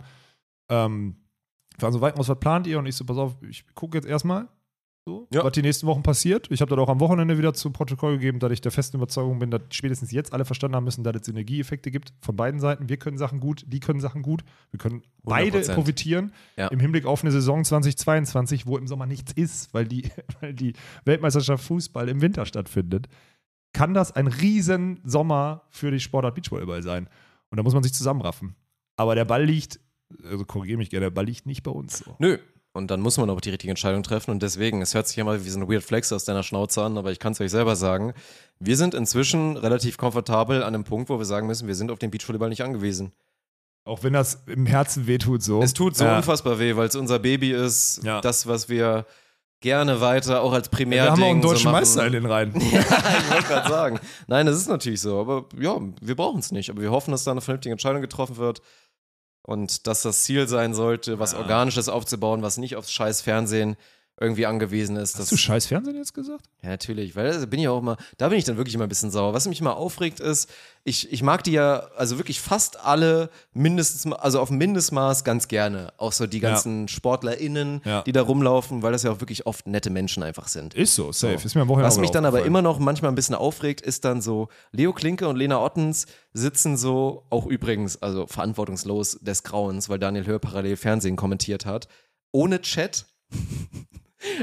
Ähm, 0.70 1.16
waren 1.78 1.92
so 1.92 2.00
weit 2.00 2.16
was 2.18 2.30
plant 2.38 2.66
ihr? 2.66 2.78
Und 2.78 2.86
ich 2.86 2.94
so, 2.94 3.04
pass 3.04 3.16
auf, 3.16 3.36
ich 3.42 3.64
gucke 3.74 3.96
jetzt 3.96 4.06
erstmal, 4.06 4.48
so, 5.06 5.26
Ja. 5.32 5.42
was 5.44 5.52
die 5.52 5.62
nächsten 5.62 5.86
Wochen 5.86 6.02
passiert. 6.02 6.48
Ich 6.50 6.60
habe 6.60 6.68
das 6.70 6.78
auch 6.78 6.88
am 6.88 7.00
Wochenende 7.00 7.38
wieder 7.38 7.54
zu 7.54 7.70
Protokoll 7.70 8.14
gegeben, 8.18 8.38
dass 8.38 8.52
ich 8.52 8.60
der 8.60 8.70
festen 8.70 8.98
Überzeugung 8.98 9.38
bin, 9.38 9.50
dass 9.50 9.62
spätestens 9.70 10.12
jetzt 10.12 10.32
alle 10.32 10.44
verstanden 10.44 10.76
haben 10.76 10.84
müssen, 10.84 11.02
dass 11.04 11.16
es 11.16 11.26
Synergieeffekte 11.26 11.90
gibt 11.90 12.12
von 12.20 12.36
beiden 12.36 12.60
Seiten. 12.60 12.88
Wir 12.88 12.98
können 12.98 13.16
Sachen 13.18 13.40
gut, 13.40 13.64
die 13.66 13.80
können 13.80 14.00
Sachen 14.00 14.22
gut. 14.22 14.42
Wir 14.70 14.78
können 14.78 15.02
beide 15.22 15.58
100%. 15.58 15.74
profitieren 15.74 16.32
Ja. 16.56 16.68
im 16.68 16.80
Hinblick 16.80 17.06
auf 17.06 17.22
eine 17.22 17.32
Saison 17.32 17.64
2022, 17.64 18.66
wo 18.66 18.76
im 18.76 18.86
Sommer 18.86 19.06
nichts 19.06 19.32
ist, 19.32 19.72
weil 19.74 19.86
die, 19.86 20.02
weil 20.40 20.52
die 20.54 20.74
Weltmeisterschaft 21.04 21.64
Fußball 21.64 22.08
im 22.08 22.20
Winter 22.20 22.44
stattfindet. 22.46 23.08
Kann 23.72 23.94
das 23.94 24.12
ein 24.12 24.26
riesen 24.26 25.00
Sommer 25.04 25.62
für 25.70 25.90
die 25.90 26.00
Sportart 26.00 26.34
Beachvolleyball 26.34 26.82
sein? 26.82 27.08
Und 27.50 27.56
da 27.56 27.62
muss 27.62 27.74
man 27.74 27.82
sich 27.82 27.94
zusammenraffen. 27.94 28.54
Aber 28.96 29.14
der 29.14 29.24
Ball 29.24 29.44
liegt, 29.44 29.80
also 30.24 30.44
korrigiere 30.44 30.78
mich 30.78 30.90
gerne, 30.90 31.06
der 31.06 31.10
Ball 31.10 31.24
liegt 31.24 31.46
nicht 31.46 31.62
bei 31.62 31.70
uns. 31.70 31.98
So. 31.98 32.16
Nö. 32.18 32.38
Und 32.72 32.90
dann 32.90 33.00
muss 33.00 33.16
man 33.18 33.28
auch 33.30 33.40
die 33.40 33.50
richtige 33.50 33.70
Entscheidung 33.70 34.02
treffen. 34.04 34.30
Und 34.30 34.42
deswegen, 34.42 34.80
es 34.80 34.94
hört 34.94 35.08
sich 35.08 35.18
immer 35.18 35.44
wie 35.44 35.48
so 35.48 35.58
ein 35.58 35.68
Weird 35.68 35.82
Flex 35.82 36.12
aus 36.12 36.24
deiner 36.24 36.42
Schnauze 36.44 36.82
an, 36.82 36.96
aber 36.98 37.10
ich 37.10 37.18
kann 37.18 37.32
es 37.32 37.40
euch 37.40 37.50
selber 37.50 37.74
sagen. 37.74 38.14
Wir 38.60 38.76
sind 38.76 38.94
inzwischen 38.94 39.56
relativ 39.56 39.96
komfortabel 39.96 40.62
an 40.62 40.72
dem 40.72 40.84
Punkt, 40.84 41.08
wo 41.10 41.18
wir 41.18 41.24
sagen 41.24 41.46
müssen, 41.48 41.66
wir 41.66 41.74
sind 41.74 41.90
auf 41.90 41.98
den 41.98 42.10
Beachvolleyball 42.12 42.48
nicht 42.48 42.62
angewiesen. 42.62 43.12
Auch 43.84 44.04
wenn 44.04 44.12
das 44.12 44.42
im 44.46 44.66
Herzen 44.66 45.06
wehtut, 45.08 45.42
so. 45.42 45.62
Es 45.62 45.72
tut 45.74 45.96
so 45.96 46.04
Ja. 46.04 46.18
unfassbar 46.18 46.58
weh, 46.60 46.76
weil 46.76 46.86
es 46.86 46.94
unser 46.94 47.18
Baby 47.18 47.50
ist, 47.52 48.02
Ja. 48.04 48.20
das, 48.20 48.46
was 48.46 48.68
wir 48.68 49.04
gerne 49.62 50.00
weiter 50.00 50.42
auch 50.42 50.52
als 50.52 50.68
Wir 50.70 50.76
Primärding 50.76 51.10
haben 51.10 51.22
auch 51.22 51.30
einen 51.30 51.42
so 51.42 51.48
deutschen 51.48 51.64
machen. 51.72 51.80
Meister 51.80 52.06
in 52.06 52.12
den 52.12 52.26
Reihen. 52.26 52.52
ja, 52.72 52.80
ich 52.80 53.30
wollte 53.32 53.48
gerade 53.48 53.68
sagen. 53.68 54.00
Nein, 54.28 54.46
das 54.46 54.56
ist 54.56 54.68
natürlich 54.68 55.00
so. 55.00 55.18
Aber 55.20 55.46
ja, 55.58 55.76
wir 56.00 56.14
brauchen 56.14 56.38
es 56.40 56.52
nicht. 56.52 56.70
Aber 56.70 56.80
wir 56.82 56.90
hoffen, 56.92 57.10
dass 57.10 57.24
da 57.24 57.32
eine 57.32 57.40
vernünftige 57.40 57.72
Entscheidung 57.72 58.00
getroffen 58.00 58.36
wird. 58.36 58.62
Und 59.42 59.86
dass 59.86 60.02
das 60.02 60.24
Ziel 60.24 60.48
sein 60.48 60.74
sollte, 60.74 61.18
was 61.18 61.32
Ja. 61.32 61.38
Organisches 61.38 61.88
aufzubauen, 61.88 62.42
was 62.42 62.58
nicht 62.58 62.76
aufs 62.76 62.92
scheiß 62.92 63.22
Fernsehen 63.22 63.76
irgendwie 64.22 64.44
angewiesen 64.44 64.96
ist. 64.96 65.18
Hast 65.18 65.32
du 65.32 65.36
scheiß 65.38 65.64
Fernsehen 65.66 65.96
jetzt 65.96 66.12
gesagt? 66.12 66.44
Ja, 66.62 66.68
natürlich, 66.68 67.16
weil 67.16 67.32
da 67.40 67.46
bin 67.46 67.58
ich 67.58 67.68
auch 67.68 67.78
immer, 67.78 67.96
da 68.18 68.28
bin 68.28 68.36
ich 68.36 68.44
dann 68.44 68.58
wirklich 68.58 68.74
immer 68.74 68.84
ein 68.84 68.88
bisschen 68.90 69.10
sauer. 69.10 69.32
Was 69.32 69.48
mich 69.48 69.60
immer 69.62 69.76
aufregt 69.78 70.20
ist, 70.20 70.50
ich, 70.84 71.10
ich 71.10 71.22
mag 71.22 71.42
die 71.42 71.52
ja, 71.52 71.88
also 71.96 72.18
wirklich 72.18 72.38
fast 72.40 72.78
alle 72.84 73.30
mindestens, 73.54 74.12
also 74.12 74.40
auf 74.40 74.48
dem 74.48 74.58
Mindestmaß 74.58 75.24
ganz 75.24 75.48
gerne. 75.48 75.94
Auch 75.96 76.12
so 76.12 76.26
die 76.26 76.38
Ja. 76.38 76.50
ganzen 76.50 76.86
SportlerInnen, 76.88 77.80
Ja. 77.86 78.02
die 78.02 78.12
da 78.12 78.20
rumlaufen, 78.20 78.82
weil 78.82 78.92
das 78.92 79.04
ja 79.04 79.10
auch 79.10 79.20
wirklich 79.20 79.46
oft 79.46 79.66
nette 79.66 79.88
Menschen 79.88 80.22
einfach 80.22 80.48
sind. 80.48 80.74
Ist 80.74 80.94
so, 80.94 81.12
safe. 81.12 81.38
So. 81.38 81.46
Ist 81.46 81.54
mir 81.54 81.62
am 81.62 81.68
Wochenende 81.68 81.88
Was 81.88 81.98
mich 81.98 82.10
dann 82.10 82.26
aber 82.26 82.44
immer 82.44 82.60
noch 82.60 82.78
manchmal 82.78 83.10
ein 83.10 83.14
bisschen 83.14 83.34
aufregt, 83.34 83.80
ist 83.80 84.04
dann 84.04 84.20
so, 84.20 84.48
Leo 84.70 84.92
Klinke 84.92 85.28
und 85.28 85.36
Lena 85.36 85.62
Ottens 85.64 86.04
sitzen 86.34 86.76
so, 86.76 87.24
auch 87.30 87.46
übrigens, 87.46 88.00
also 88.02 88.26
verantwortungslos 88.26 89.18
des 89.22 89.42
Grauens, 89.44 89.88
weil 89.88 89.98
Daniel 89.98 90.26
Hör 90.26 90.38
parallel 90.38 90.76
Fernsehen 90.76 91.16
kommentiert 91.16 91.64
hat, 91.64 91.88
ohne 92.32 92.60
Chat. 92.60 93.06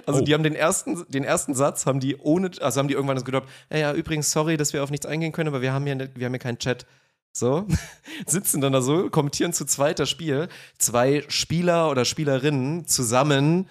Also 0.05 0.21
Oh. 0.21 0.23
die 0.23 0.33
haben 0.33 0.43
den 0.43 0.55
ersten, 0.55 1.05
den 1.09 1.23
ersten 1.23 1.53
Satz 1.53 1.85
haben 1.85 1.99
die 1.99 2.15
ohne, 2.17 2.51
also 2.61 2.79
haben 2.79 2.87
die 2.87 2.93
irgendwann 2.95 3.15
das 3.17 3.25
gedroppt, 3.25 3.47
ja, 3.71 3.93
übrigens, 3.93 4.31
sorry, 4.31 4.57
dass 4.57 4.73
wir 4.73 4.83
auf 4.83 4.89
nichts 4.91 5.05
eingehen 5.05 5.31
können, 5.31 5.49
aber 5.49 5.61
wir 5.61 5.71
haben 5.73 5.85
hier, 5.85 5.95
ne- 5.95 6.09
wir 6.15 6.25
haben 6.25 6.33
hier 6.33 6.39
keinen 6.39 6.57
Chat. 6.59 6.85
So, 7.31 7.67
sitzen 8.25 8.61
dann 8.61 8.73
da 8.73 8.81
so, 8.81 9.09
kommentieren 9.11 9.53
zu 9.53 9.65
zweit 9.65 9.99
das 9.99 10.09
Spiel. 10.09 10.47
Zwei 10.79 11.23
Spieler 11.27 11.91
oder 11.91 12.03
Spielerinnen 12.05 12.87
zusammen 12.87 13.67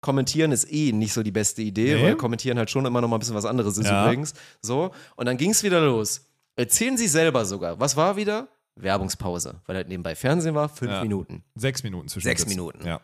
kommentieren 0.00 0.50
ist 0.52 0.72
eh 0.72 0.92
nicht 0.92 1.12
so 1.12 1.22
die 1.22 1.30
beste 1.30 1.60
Idee, 1.60 1.96
Nee. 1.96 2.02
weil 2.02 2.16
kommentieren 2.16 2.56
halt 2.56 2.70
schon 2.70 2.86
immer 2.86 3.02
noch 3.02 3.08
mal 3.08 3.16
ein 3.16 3.20
bisschen 3.20 3.34
was 3.34 3.44
anderes 3.44 3.76
ist 3.76 3.86
Ja. 3.86 4.04
übrigens. 4.06 4.32
So, 4.62 4.92
und 5.16 5.26
dann 5.26 5.36
ging 5.36 5.50
es 5.50 5.62
wieder 5.62 5.82
los. 5.82 6.22
Erzählen 6.56 6.96
sie 6.96 7.06
selber 7.08 7.44
sogar. 7.44 7.78
Was 7.78 7.96
war 7.96 8.16
wieder? 8.16 8.48
Werbungspause, 8.76 9.60
weil 9.66 9.76
halt 9.76 9.88
nebenbei 9.88 10.14
Fernsehen 10.14 10.54
war, 10.54 10.70
fünf 10.70 10.92
Ja. 10.92 11.02
Minuten. 11.02 11.44
Sechs 11.54 11.82
Minuten 11.82 12.08
zwischen 12.08 12.24
Sechs 12.24 12.46
Minuten. 12.46 12.86
Ja. 12.86 13.00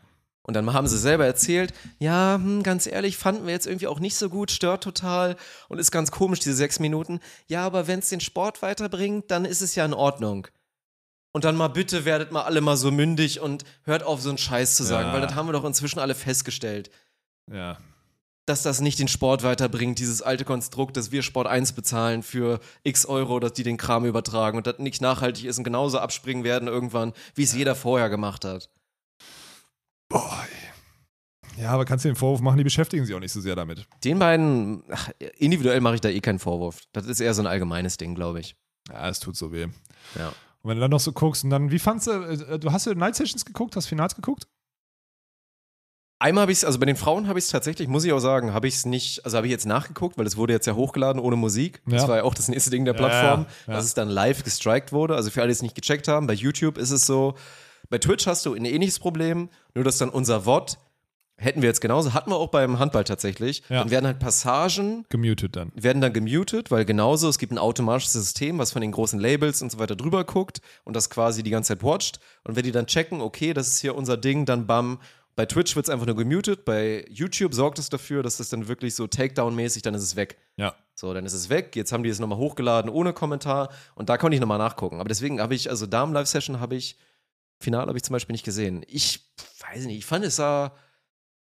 Und 0.46 0.54
dann 0.54 0.72
haben 0.72 0.86
sie 0.86 0.96
selber 0.98 1.26
erzählt, 1.26 1.74
ja, 1.98 2.36
hm, 2.40 2.62
ganz 2.62 2.86
ehrlich, 2.86 3.16
fanden 3.16 3.46
wir 3.46 3.52
jetzt 3.52 3.66
irgendwie 3.66 3.88
auch 3.88 3.98
nicht 3.98 4.14
so 4.14 4.28
gut, 4.28 4.52
stört 4.52 4.84
total 4.84 5.34
und 5.68 5.80
ist 5.80 5.90
ganz 5.90 6.12
komisch, 6.12 6.38
diese 6.38 6.54
sechs 6.54 6.78
Minuten. 6.78 7.18
Ja, 7.48 7.66
aber 7.66 7.88
wenn 7.88 7.98
es 7.98 8.10
den 8.10 8.20
Sport 8.20 8.62
weiterbringt, 8.62 9.30
dann 9.32 9.44
ist 9.44 9.60
es 9.60 9.74
ja 9.74 9.84
in 9.84 9.92
Ordnung. 9.92 10.46
Und 11.32 11.44
dann 11.44 11.56
mal 11.56 11.68
bitte 11.68 12.04
werdet 12.04 12.30
mal 12.30 12.42
alle 12.44 12.60
mal 12.60 12.76
so 12.76 12.92
mündig 12.92 13.40
und 13.40 13.64
hört 13.82 14.04
auf, 14.04 14.22
so 14.22 14.28
einen 14.28 14.38
Scheiß 14.38 14.76
zu 14.76 14.84
sagen, 14.84 15.08
Ja. 15.08 15.14
weil 15.14 15.20
das 15.20 15.34
haben 15.34 15.48
wir 15.48 15.52
doch 15.52 15.64
inzwischen 15.64 15.98
alle 15.98 16.14
festgestellt, 16.14 16.90
ja. 17.52 17.76
dass 18.46 18.62
das 18.62 18.80
nicht 18.80 19.00
den 19.00 19.08
Sport 19.08 19.42
weiterbringt, 19.42 19.98
dieses 19.98 20.22
alte 20.22 20.44
Konstrukt, 20.44 20.96
dass 20.96 21.10
wir 21.10 21.22
Sport 21.22 21.48
1 21.48 21.72
bezahlen 21.72 22.22
für 22.22 22.60
x 22.84 23.04
Euro, 23.04 23.40
dass 23.40 23.52
die 23.52 23.64
den 23.64 23.76
Kram 23.78 24.04
übertragen 24.06 24.56
und 24.56 24.66
das 24.68 24.78
nicht 24.78 25.02
nachhaltig 25.02 25.44
ist 25.44 25.58
und 25.58 25.64
genauso 25.64 25.98
abspringen 25.98 26.44
werden 26.44 26.68
irgendwann, 26.68 27.12
wie 27.34 27.42
es 27.42 27.52
jeder 27.52 27.74
vorher 27.74 28.08
gemacht 28.08 28.44
hat. 28.44 28.70
Boah, 30.08 30.44
Ja, 31.58 31.70
aber 31.70 31.84
kannst 31.84 32.04
du 32.04 32.08
den 32.10 32.16
Vorwurf 32.16 32.40
machen, 32.40 32.58
die 32.58 32.64
beschäftigen 32.64 33.04
sich 33.06 33.14
auch 33.14 33.20
nicht 33.20 33.32
so 33.32 33.40
sehr 33.40 33.56
damit. 33.56 33.86
Den 34.04 34.18
beiden, 34.18 34.82
ach, 34.90 35.10
individuell 35.38 35.80
mache 35.80 35.94
ich 35.94 36.00
da 36.02 36.08
eh 36.10 36.20
keinen 36.20 36.38
Vorwurf. 36.38 36.80
Das 36.92 37.06
ist 37.06 37.20
eher 37.20 37.32
so 37.34 37.42
ein 37.42 37.46
allgemeines 37.46 37.96
Ding, 37.96 38.14
glaube 38.14 38.40
ich. 38.40 38.56
Ja, 38.90 39.08
es 39.08 39.20
tut 39.20 39.36
so 39.36 39.52
weh. 39.52 39.66
Ja. 40.18 40.28
Und 40.28 40.70
wenn 40.70 40.76
du 40.76 40.80
dann 40.82 40.90
noch 40.90 41.00
so 41.00 41.12
guckst 41.12 41.44
und 41.44 41.50
dann, 41.50 41.70
wie 41.70 41.78
fandst 41.78 42.06
du, 42.08 42.10
äh, 42.12 42.58
du 42.58 42.72
hast 42.72 42.86
du 42.86 42.94
Night 42.94 43.16
Sessions 43.16 43.44
geguckt, 43.44 43.74
hast 43.76 43.86
Finals 43.86 44.14
geguckt? 44.14 44.46
Einmal 46.18 46.42
habe 46.42 46.52
ich 46.52 46.58
es, 46.58 46.64
also 46.64 46.78
bei 46.78 46.86
den 46.86 46.96
Frauen 46.96 47.28
habe 47.28 47.38
ich 47.38 47.44
es 47.44 47.50
tatsächlich, 47.50 47.88
muss 47.88 48.04
ich 48.04 48.12
auch 48.12 48.20
sagen, 48.20 48.54
habe 48.54 48.66
ich 48.68 48.74
es 48.74 48.86
nicht, 48.86 49.24
also 49.24 49.36
habe 49.36 49.46
ich 49.46 49.50
jetzt 49.50 49.66
nachgeguckt, 49.66 50.16
weil 50.16 50.26
es 50.26 50.36
wurde 50.38 50.54
jetzt 50.54 50.66
ja 50.66 50.74
hochgeladen 50.74 51.20
ohne 51.20 51.36
Musik. 51.36 51.82
Das 51.86 52.02
Ja. 52.02 52.08
war 52.08 52.16
ja 52.18 52.22
auch 52.22 52.34
das 52.34 52.48
nächste 52.48 52.70
Ding 52.70 52.84
der 52.86 52.94
Plattform, 52.94 53.42
ja, 53.42 53.46
ja. 53.66 53.74
dass 53.74 53.84
es 53.84 53.92
dann 53.94 54.08
live 54.08 54.42
gestrikt 54.42 54.92
wurde. 54.92 55.14
Also 55.14 55.30
für 55.30 55.40
alle, 55.42 55.48
die 55.48 55.52
es 55.52 55.62
nicht 55.62 55.74
gecheckt 55.74 56.08
haben, 56.08 56.26
bei 56.26 56.32
YouTube 56.32 56.78
ist 56.78 56.90
es 56.90 57.04
so, 57.06 57.34
bei 57.90 57.98
Twitch 57.98 58.26
hast 58.26 58.44
du 58.46 58.54
ein 58.54 58.64
ähnliches 58.64 58.98
Problem, 58.98 59.48
nur 59.74 59.84
dass 59.84 59.98
dann 59.98 60.08
unser 60.10 60.42
VOD, 60.42 60.78
hätten 61.38 61.60
wir 61.60 61.68
jetzt 61.68 61.80
genauso, 61.82 62.14
hatten 62.14 62.30
wir 62.30 62.36
auch 62.36 62.48
beim 62.48 62.78
Handball 62.78 63.04
tatsächlich, 63.04 63.62
Ja. 63.68 63.80
dann 63.80 63.90
werden 63.90 64.06
halt 64.06 64.18
Passagen 64.18 65.04
Gemutet 65.10 65.54
dann. 65.54 65.70
werden 65.74 66.00
dann 66.00 66.12
gemutet, 66.14 66.70
weil 66.70 66.84
genauso, 66.86 67.28
es 67.28 67.38
gibt 67.38 67.52
ein 67.52 67.58
automatisches 67.58 68.14
System, 68.14 68.58
was 68.58 68.72
von 68.72 68.80
den 68.80 68.90
großen 68.92 69.20
Labels 69.20 69.60
und 69.60 69.70
so 69.70 69.78
weiter 69.78 69.96
drüber 69.96 70.24
guckt 70.24 70.60
und 70.84 70.96
das 70.96 71.10
quasi 71.10 71.42
die 71.42 71.50
ganze 71.50 71.74
Zeit 71.74 71.82
watcht. 71.82 72.20
Und 72.44 72.56
wenn 72.56 72.62
die 72.64 72.72
dann 72.72 72.86
checken, 72.86 73.20
okay, 73.20 73.52
das 73.52 73.68
ist 73.68 73.80
hier 73.80 73.94
unser 73.94 74.16
Ding, 74.16 74.46
dann 74.46 74.66
bam. 74.66 74.98
Bei 75.34 75.44
Twitch 75.44 75.76
wird 75.76 75.84
es 75.86 75.90
einfach 75.90 76.06
nur 76.06 76.16
gemutet, 76.16 76.64
bei 76.64 77.04
YouTube 77.10 77.52
sorgt 77.52 77.78
es 77.78 77.90
dafür, 77.90 78.22
dass 78.22 78.38
das 78.38 78.48
dann 78.48 78.68
wirklich 78.68 78.94
so 78.94 79.04
Takedown-mäßig, 79.04 79.82
dann 79.82 79.92
ist 79.92 80.02
es 80.02 80.16
weg. 80.16 80.38
Ja. 80.56 80.74
So, 80.94 81.12
dann 81.12 81.26
ist 81.26 81.34
es 81.34 81.50
weg. 81.50 81.76
Jetzt 81.76 81.92
haben 81.92 82.02
die 82.02 82.08
es 82.08 82.18
nochmal 82.18 82.38
hochgeladen 82.38 82.90
ohne 82.90 83.12
Kommentar 83.12 83.68
und 83.94 84.08
da 84.08 84.16
konnte 84.16 84.34
ich 84.36 84.40
nochmal 84.40 84.56
nachgucken. 84.56 84.98
Aber 85.00 85.08
deswegen 85.10 85.38
habe 85.42 85.54
ich, 85.54 85.68
also 85.68 85.84
Damen-Live-Session 85.84 86.58
habe 86.60 86.76
ich, 86.76 86.96
Finale 87.60 87.86
habe 87.88 87.96
ich 87.98 88.04
zum 88.04 88.12
Beispiel 88.14 88.32
nicht 88.34 88.44
gesehen. 88.44 88.84
Ich 88.88 89.32
weiß 89.70 89.84
nicht, 89.86 89.98
ich 89.98 90.06
fand 90.06 90.24
es 90.24 90.36
sah, 90.36 90.72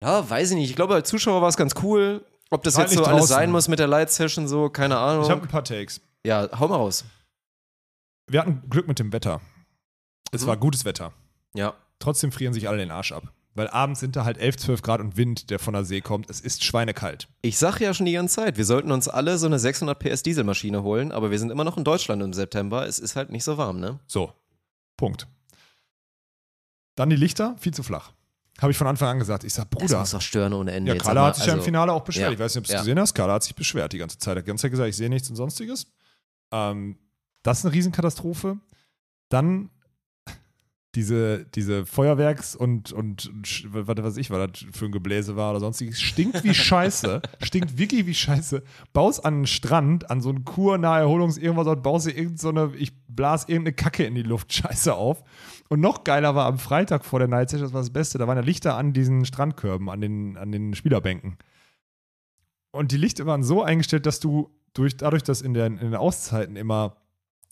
ja, 0.02 0.28
weiß 0.28 0.50
ich 0.50 0.56
nicht. 0.56 0.70
Ich 0.70 0.76
glaube, 0.76 0.94
als 0.94 1.08
Zuschauer 1.08 1.40
war 1.42 1.48
es 1.48 1.56
ganz 1.56 1.74
cool. 1.82 2.24
Ob 2.50 2.62
das 2.64 2.74
War 2.76 2.84
jetzt 2.84 2.94
so 2.94 3.04
alles 3.04 3.20
draußen. 3.20 3.28
sein 3.36 3.50
muss 3.52 3.68
mit 3.68 3.78
der 3.78 3.86
Light-Session, 3.86 4.48
so, 4.48 4.70
keine 4.70 4.98
Ahnung. 4.98 5.24
Ich 5.24 5.30
habe 5.30 5.42
ein 5.42 5.48
paar 5.48 5.62
Takes. 5.64 6.00
Ja, 6.26 6.48
hau 6.58 6.66
mal 6.68 6.76
raus. 6.76 7.04
Wir 8.26 8.40
hatten 8.40 8.62
Glück 8.68 8.88
mit 8.88 8.98
dem 8.98 9.12
Wetter. 9.12 9.40
Es 10.32 10.42
Mhm. 10.42 10.46
war 10.48 10.56
gutes 10.56 10.84
Wetter. 10.84 11.12
Ja. 11.54 11.74
Trotzdem 12.00 12.32
frieren 12.32 12.52
sich 12.54 12.68
alle 12.68 12.78
den 12.78 12.90
Arsch 12.90 13.12
ab. 13.12 13.32
Weil 13.54 13.68
abends 13.68 14.00
sind 14.00 14.14
da 14.16 14.24
halt 14.24 14.38
11, 14.38 14.56
12 14.58 14.82
Grad 14.82 15.00
und 15.00 15.16
Wind, 15.16 15.50
der 15.50 15.58
von 15.58 15.74
der 15.74 15.84
See 15.84 16.00
kommt. 16.00 16.30
Es 16.30 16.40
ist 16.40 16.62
schweinekalt. 16.64 17.28
Ich 17.42 17.58
sag 17.58 17.80
ja 17.80 17.92
schon 17.92 18.06
die 18.06 18.12
ganze 18.12 18.36
Zeit, 18.36 18.56
wir 18.56 18.64
sollten 18.64 18.92
uns 18.92 19.08
alle 19.08 19.38
so 19.38 19.46
eine 19.46 19.58
600 19.58 19.98
PS 19.98 20.22
Dieselmaschine 20.22 20.82
holen, 20.84 21.10
aber 21.12 21.30
wir 21.32 21.38
sind 21.38 21.50
immer 21.50 21.64
noch 21.64 21.76
in 21.76 21.82
Deutschland 21.84 22.22
im 22.22 22.32
September. 22.32 22.86
Es 22.86 22.98
ist 23.00 23.16
halt 23.16 23.30
nicht 23.30 23.42
so 23.44 23.58
warm, 23.58 23.80
ne? 23.80 23.98
So. 24.06 24.32
Punkt. 24.96 25.26
Dann 27.00 27.08
die 27.08 27.16
Lichter, 27.16 27.56
viel 27.58 27.72
zu 27.72 27.82
flach. 27.82 28.12
Habe 28.60 28.72
ich 28.72 28.76
von 28.76 28.86
Anfang 28.86 29.08
an 29.08 29.18
gesagt. 29.18 29.42
Ich 29.44 29.54
sag, 29.54 29.70
Das 29.70 29.80
Bruder. 29.80 30.00
muss 30.00 30.10
doch 30.10 30.20
stören 30.20 30.52
ohne 30.52 30.72
Ende. 30.72 30.92
Ja, 30.92 30.98
Carla 30.98 31.24
hat 31.28 31.36
sich 31.36 31.46
ja 31.46 31.52
im 31.54 31.60
also- 31.60 31.64
Finale 31.64 31.92
auch 31.94 32.04
beschwert. 32.04 32.26
ja, 32.28 32.32
Ich 32.34 32.38
weiß 32.38 32.54
nicht, 32.54 32.58
ob 32.60 32.64
du 32.66 32.68
es 32.72 32.74
ja. 32.74 32.80
gesehen 32.80 33.00
hast. 33.00 33.14
Carla 33.14 33.32
hat 33.32 33.42
sich 33.42 33.54
beschwert 33.54 33.94
die 33.94 33.96
ganze 33.98 34.18
Zeit. 34.18 34.36
Hat 34.36 34.44
die 34.44 34.48
ganze 34.48 34.60
Zeit 34.62 34.70
gesagt, 34.72 34.90
ich 34.90 34.96
sehe 34.96 35.08
nichts 35.08 35.30
und 35.30 35.36
sonstiges. 35.36 35.86
Ähm, 36.52 36.98
das 37.42 37.60
ist 37.60 37.64
eine 37.64 37.72
Riesenkatastrophe. 37.74 38.58
Dann 39.30 39.70
diese, 40.94 41.46
diese 41.54 41.86
Feuerwerks- 41.86 42.56
und, 42.56 42.92
und, 42.92 43.30
was 43.72 43.96
weiß 43.96 44.16
ich, 44.16 44.28
was 44.30 44.50
das 44.52 44.66
für 44.72 44.86
ein 44.86 44.92
Gebläse 44.92 45.36
war 45.36 45.52
oder 45.52 45.60
sonstiges. 45.60 46.00
Stinkt 46.00 46.42
wie 46.42 46.52
Scheiße. 46.54 47.22
stinkt 47.42 47.78
wirklich 47.78 48.06
wie 48.06 48.14
Scheiße. 48.14 48.62
Baust 48.92 49.24
an 49.24 49.34
einen 49.34 49.46
Strand, 49.46 50.10
an 50.10 50.20
so 50.20 50.28
einen 50.30 50.44
kurnahe 50.44 51.00
Erholungs 51.00 51.38
irgendwas 51.38 51.66
dort, 51.66 51.82
baust 51.82 52.08
dir 52.08 52.16
irgend 52.16 52.40
so 52.40 52.48
eine, 52.48 52.72
ich 52.76 52.92
blas 53.06 53.44
irgendeine 53.48 53.72
Kacke 53.74 54.04
in 54.04 54.16
die 54.16 54.22
Luft, 54.22 54.52
Scheiße 54.52 54.92
auf. 54.94 55.22
Und 55.72 55.80
noch 55.80 56.02
geiler 56.02 56.34
war 56.34 56.46
am 56.46 56.58
Freitag 56.58 57.04
vor 57.04 57.20
der 57.20 57.28
Night 57.28 57.48
Session, 57.50 57.66
das 57.66 57.72
war 57.72 57.80
das 57.80 57.90
Beste, 57.90 58.18
da 58.18 58.26
waren 58.26 58.36
ja 58.36 58.42
Lichter 58.42 58.76
an 58.76 58.92
diesen 58.92 59.24
Strandkörben, 59.24 59.88
an 59.88 60.00
den, 60.00 60.36
an 60.36 60.50
den 60.50 60.74
Spielerbänken. 60.74 61.36
Und 62.72 62.90
die 62.90 62.96
Lichter 62.96 63.24
waren 63.24 63.44
so 63.44 63.62
eingestellt, 63.62 64.04
dass 64.04 64.18
du 64.18 64.50
durch, 64.74 64.96
dadurch, 64.96 65.22
dass 65.22 65.42
in, 65.42 65.54
der, 65.54 65.66
in 65.66 65.78
den 65.78 65.94
Auszeiten 65.94 66.56
immer, 66.56 66.96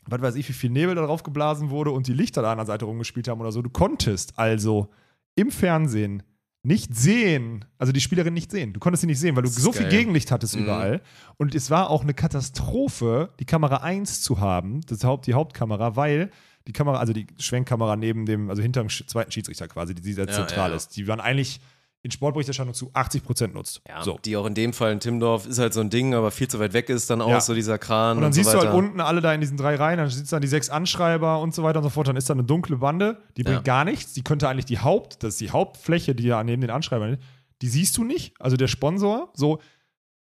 was 0.04 0.20
weiß 0.20 0.34
ich, 0.34 0.48
wie 0.48 0.52
viel 0.52 0.70
Nebel 0.70 0.96
darauf 0.96 1.22
geblasen 1.22 1.70
wurde 1.70 1.92
und 1.92 2.08
die 2.08 2.12
Lichter 2.12 2.42
da 2.42 2.50
an 2.50 2.58
der 2.58 2.66
Seite 2.66 2.86
rumgespielt 2.86 3.28
haben 3.28 3.40
oder 3.40 3.52
so, 3.52 3.62
du 3.62 3.70
konntest 3.70 4.36
also 4.36 4.88
im 5.36 5.52
Fernsehen 5.52 6.24
nicht 6.64 6.96
sehen, 6.96 7.64
also 7.78 7.92
die 7.92 8.00
Spielerin 8.00 8.34
nicht 8.34 8.50
sehen. 8.50 8.72
Du 8.72 8.80
konntest 8.80 9.02
sie 9.02 9.06
nicht 9.06 9.20
sehen, 9.20 9.36
weil 9.36 9.44
du 9.44 9.48
so 9.48 9.70
viel 9.72 9.82
geil. 9.82 9.92
Gegenlicht 9.92 10.32
hattest 10.32 10.56
Mhm. 10.56 10.62
überall. 10.64 11.02
Und 11.36 11.54
es 11.54 11.70
war 11.70 11.88
auch 11.88 12.02
eine 12.02 12.14
Katastrophe, 12.14 13.30
die 13.38 13.44
Kamera 13.44 13.76
1 13.76 14.22
zu 14.22 14.40
haben, 14.40 14.80
das 14.82 15.04
Haupt, 15.04 15.28
die 15.28 15.34
Hauptkamera, 15.34 15.94
weil 15.94 16.30
die 16.68 16.72
Kamera, 16.72 16.98
also 16.98 17.12
die 17.12 17.26
Schwenkkamera 17.38 17.96
neben 17.96 18.26
dem, 18.26 18.48
also 18.50 18.62
hinter 18.62 18.82
dem 18.82 18.88
zweiten 18.90 19.32
Schiedsrichter 19.32 19.66
quasi, 19.66 19.94
die, 19.94 20.02
die 20.02 20.12
sehr 20.12 20.26
Ja, 20.26 20.32
zentral 20.32 20.70
ja, 20.70 20.76
ist, 20.76 20.94
die 20.96 21.02
man 21.04 21.18
eigentlich 21.20 21.60
in 22.02 22.12
Sportberichterstattung 22.12 22.74
zu 22.74 22.90
80 22.94 23.24
Prozent 23.24 23.54
nutzt. 23.54 23.80
Ja, 23.88 24.04
so. 24.04 24.18
die 24.24 24.36
auch 24.36 24.46
in 24.46 24.54
dem 24.54 24.72
Fall 24.72 24.92
in 24.92 25.00
Timmendorf 25.00 25.46
ist 25.46 25.58
halt 25.58 25.74
so 25.74 25.80
ein 25.80 25.90
Ding, 25.90 26.14
aber 26.14 26.30
viel 26.30 26.46
zu 26.46 26.60
weit 26.60 26.72
weg 26.72 26.88
ist 26.90 27.10
dann 27.10 27.20
auch 27.20 27.28
Ja. 27.30 27.40
so 27.40 27.54
dieser 27.54 27.76
Kran 27.78 28.18
Und 28.18 28.22
dann 28.22 28.32
so 28.32 28.36
siehst 28.40 28.54
du 28.54 28.58
halt 28.60 28.72
unten 28.72 29.00
alle 29.00 29.20
da 29.20 29.34
in 29.34 29.40
diesen 29.40 29.56
drei 29.56 29.74
Reihen, 29.74 29.98
dann 29.98 30.08
sitzen 30.08 30.30
dann 30.36 30.42
die 30.42 30.46
sechs 30.48 30.70
Anschreiber 30.70 31.40
und 31.40 31.54
so 31.54 31.64
weiter 31.64 31.78
und 31.80 31.82
so 31.84 31.90
fort. 31.90 32.06
Dann 32.06 32.16
ist 32.16 32.30
da 32.30 32.34
eine 32.34 32.44
dunkle 32.44 32.76
Bande, 32.76 33.20
die 33.36 33.42
bringt 33.42 33.58
Ja. 33.66 33.74
gar 33.74 33.84
nichts. 33.84 34.12
Die 34.12 34.22
könnte 34.22 34.48
eigentlich 34.48 34.66
die 34.66 34.78
Haupt, 34.78 35.24
das 35.24 35.34
ist 35.34 35.40
die 35.40 35.50
Hauptfläche, 35.50 36.14
die 36.14 36.28
da 36.28 36.44
neben 36.44 36.60
den 36.60 36.70
Anschreibern 36.70 37.14
ist, 37.14 37.22
die 37.62 37.68
siehst 37.68 37.96
du 37.96 38.04
nicht. 38.04 38.34
Also 38.40 38.56
der 38.56 38.68
Sponsor, 38.68 39.30
so, 39.34 39.58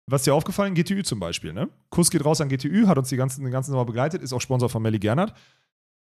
was 0.06 0.24
dir 0.24 0.36
aufgefallen, 0.36 0.76
GTÜ 0.76 1.02
zum 1.04 1.20
Beispiel, 1.20 1.54
ne? 1.54 1.70
Kuss 1.90 2.12
geht 2.12 2.24
raus 2.24 2.40
an 2.40 2.50
GTÜ, 2.50 2.86
hat 2.86 2.98
uns 3.00 3.10
die 3.10 3.16
ganzen, 3.18 3.42
den 3.44 3.52
ganzen 3.52 3.72
Sommer 3.72 3.86
begleitet, 3.86 4.22
ist 4.22 4.32
auch 4.34 4.42
Sponsor 4.42 4.70
von 4.70 4.84
Melly 4.84 5.00
Gernert. 5.00 5.34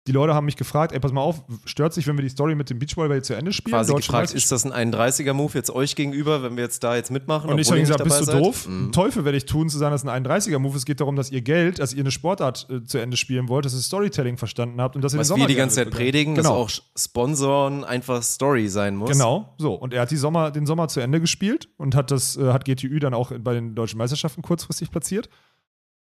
Die 0.07 0.13
Leute 0.13 0.35
haben 0.35 0.45
mich 0.45 0.57
gefragt, 0.57 0.93
ey, 0.93 1.01
pass 1.01 1.13
mal 1.13 1.21
auf, 1.21 1.43
stört 1.65 1.93
sich, 1.93 2.07
wenn 2.07 2.17
wir 2.17 2.23
die 2.23 2.29
Story 2.29 2.55
mit 2.55 2.71
dem 2.71 2.79
Beachvolleyball 2.79 3.23
zu 3.25 3.35
Ende 3.35 3.53
spielen? 3.53 3.75
quasi 3.75 3.93
gefragt, 3.93 4.33
ist 4.33 4.53
das 4.53 4.65
ein 4.65 4.93
31er-Move 4.93 5.53
jetzt 5.55 5.71
euch 5.71 5.97
gegenüber, 5.97 6.43
wenn 6.43 6.57
wir 6.57 6.63
jetzt 6.63 6.85
da 6.85 6.95
jetzt 6.95 7.11
mitmachen? 7.11 7.51
Und 7.51 7.59
ich 7.59 7.69
habe 7.69 7.81
gesagt, 7.81 8.05
bist 8.05 8.21
du 8.21 8.25
dabei 8.27 8.41
doof? 8.41 8.63
seid? 8.63 8.73
Mhm. 8.73 8.93
Teufel 8.93 9.25
werde 9.25 9.37
ich 9.37 9.47
tun, 9.47 9.69
zu 9.69 9.79
sagen, 9.79 9.93
dass 9.93 10.05
es 10.05 10.09
ein 10.09 10.25
31er-Move 10.25 10.75
ist. 10.75 10.83
Es 10.83 10.85
geht 10.85 11.01
darum, 11.01 11.17
dass 11.17 11.31
ihr 11.33 11.43
Geld, 11.43 11.81
dass 11.81 11.93
ihr 11.93 12.01
eine 12.01 12.13
Sportart 12.13 12.69
äh, 12.71 12.85
zu 12.85 12.99
Ende 12.99 13.17
spielen 13.17 13.49
wollt, 13.49 13.65
dass 13.65 13.75
ihr 13.75 13.81
Storytelling 13.81 14.37
verstanden 14.37 14.81
habt 14.81 14.95
und 14.95 15.03
dass 15.03 15.13
ihr 15.13 15.19
Was 15.19 15.29
den 15.29 15.37
wir 15.37 15.39
Sommer 15.39 15.49
die 15.49 15.57
ganze 15.57 15.77
Zeit 15.77 15.91
predigen, 15.91 16.37
genau. 16.37 16.65
dass 16.65 16.81
auch 16.81 16.85
Sponsoren 16.97 17.85
einfach 17.85 18.23
Story 18.23 18.69
sein 18.69 18.95
muss. 18.95 19.11
Genau, 19.11 19.55
so. 19.59 19.75
Und 19.75 19.93
er 19.93 20.03
hat 20.03 20.11
die 20.11 20.17
Sommer, 20.17 20.53
den 20.53 20.67
Sommer 20.67 20.87
zu 20.87 21.01
Ende 21.01 21.21
gespielt 21.21 21.69
und 21.79 21.97
hat 21.97 22.13
das, 22.13 22.37
äh, 22.37 22.53
hat 22.53 22.65
GTÜ 22.65 23.01
dann 23.01 23.15
auch 23.15 23.33
bei 23.41 23.55
den 23.55 23.75
deutschen 23.75 23.99
Meisterschaften 23.99 24.43
kurzfristig 24.43 24.91
platziert. 24.91 25.29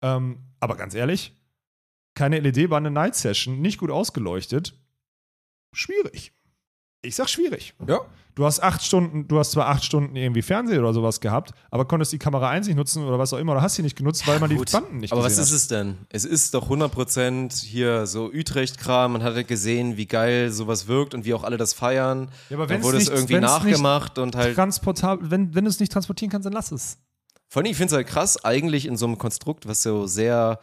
Ähm, 0.01 0.39
aber 0.59 0.75
ganz 0.75 0.93
ehrlich, 0.93 1.33
keine 2.15 2.39
LED-Bande 2.39 2.91
Night 2.91 3.15
Session, 3.15 3.61
nicht 3.61 3.77
gut 3.79 3.91
ausgeleuchtet. 3.91 4.73
Schwierig. 5.71 6.33
Ich 7.01 7.15
sag 7.15 7.27
schwierig. 7.29 7.73
Ja. 7.87 8.01
Du 8.35 8.45
hast 8.45 8.61
acht 8.61 8.81
Stunden, 8.83 9.27
du 9.27 9.37
hast 9.37 9.51
zwar 9.51 9.67
acht 9.67 9.83
Stunden 9.83 10.15
irgendwie 10.15 10.41
Fernsehen 10.41 10.79
oder 10.79 10.93
sowas 10.93 11.19
gehabt, 11.19 11.51
aber 11.69 11.85
konntest 11.85 12.13
die 12.13 12.17
Kamera 12.17 12.49
1 12.49 12.65
nicht 12.65 12.75
nutzen 12.77 13.03
oder 13.05 13.19
was 13.19 13.31
auch 13.33 13.37
immer, 13.37 13.51
oder 13.51 13.61
hast 13.61 13.75
sie 13.75 13.83
nicht 13.83 13.95
genutzt, 13.95 14.25
weil 14.25 14.39
man 14.39 14.49
die 14.49 14.55
Gut. 14.55 14.71
Banden 14.71 14.97
nicht 14.97 15.11
Aber 15.11 15.21
was 15.23 15.37
ist 15.37 15.49
hat. 15.49 15.55
es 15.55 15.67
denn? 15.67 15.97
Es 16.09 16.25
ist 16.25 16.53
doch 16.55 16.67
100% 16.69 17.63
hier 17.63 18.07
so 18.07 18.31
Utrecht-Kram. 18.31 19.13
Man 19.13 19.23
hat 19.23 19.35
halt 19.35 19.47
gesehen, 19.47 19.97
wie 19.97 20.07
geil 20.07 20.51
sowas 20.51 20.87
wirkt 20.87 21.13
und 21.13 21.25
wie 21.25 21.33
auch 21.35 21.43
alle 21.43 21.57
das 21.57 21.73
feiern. 21.73 22.31
Ja, 22.49 22.57
aber 22.57 22.65
Dann 22.65 22.75
wenn's 22.77 22.85
wurde 22.85 22.97
es 22.97 23.03
nicht- 23.09 23.13
irgendwie 23.13 23.39
nachgemacht 23.39 24.17
und 24.17 24.35
halt. 24.35 24.55
Transportabel, 24.55 25.29
wenn, 25.29 25.53
wenn 25.53 25.65
du 25.65 25.69
es 25.69 25.79
nicht 25.79 25.91
transportieren 25.91 26.31
kannst, 26.31 26.45
dann 26.47 26.53
lass 26.53 26.71
es. 26.71 26.97
Vor 27.49 27.61
allem, 27.61 27.69
ich 27.69 27.77
finde 27.77 27.91
es 27.93 27.95
halt 27.97 28.07
krass, 28.07 28.43
eigentlich 28.43 28.87
in 28.87 28.97
so 28.97 29.05
einem 29.05 29.19
Konstrukt, 29.19 29.67
was 29.67 29.83
so 29.83 30.07
sehr 30.07 30.59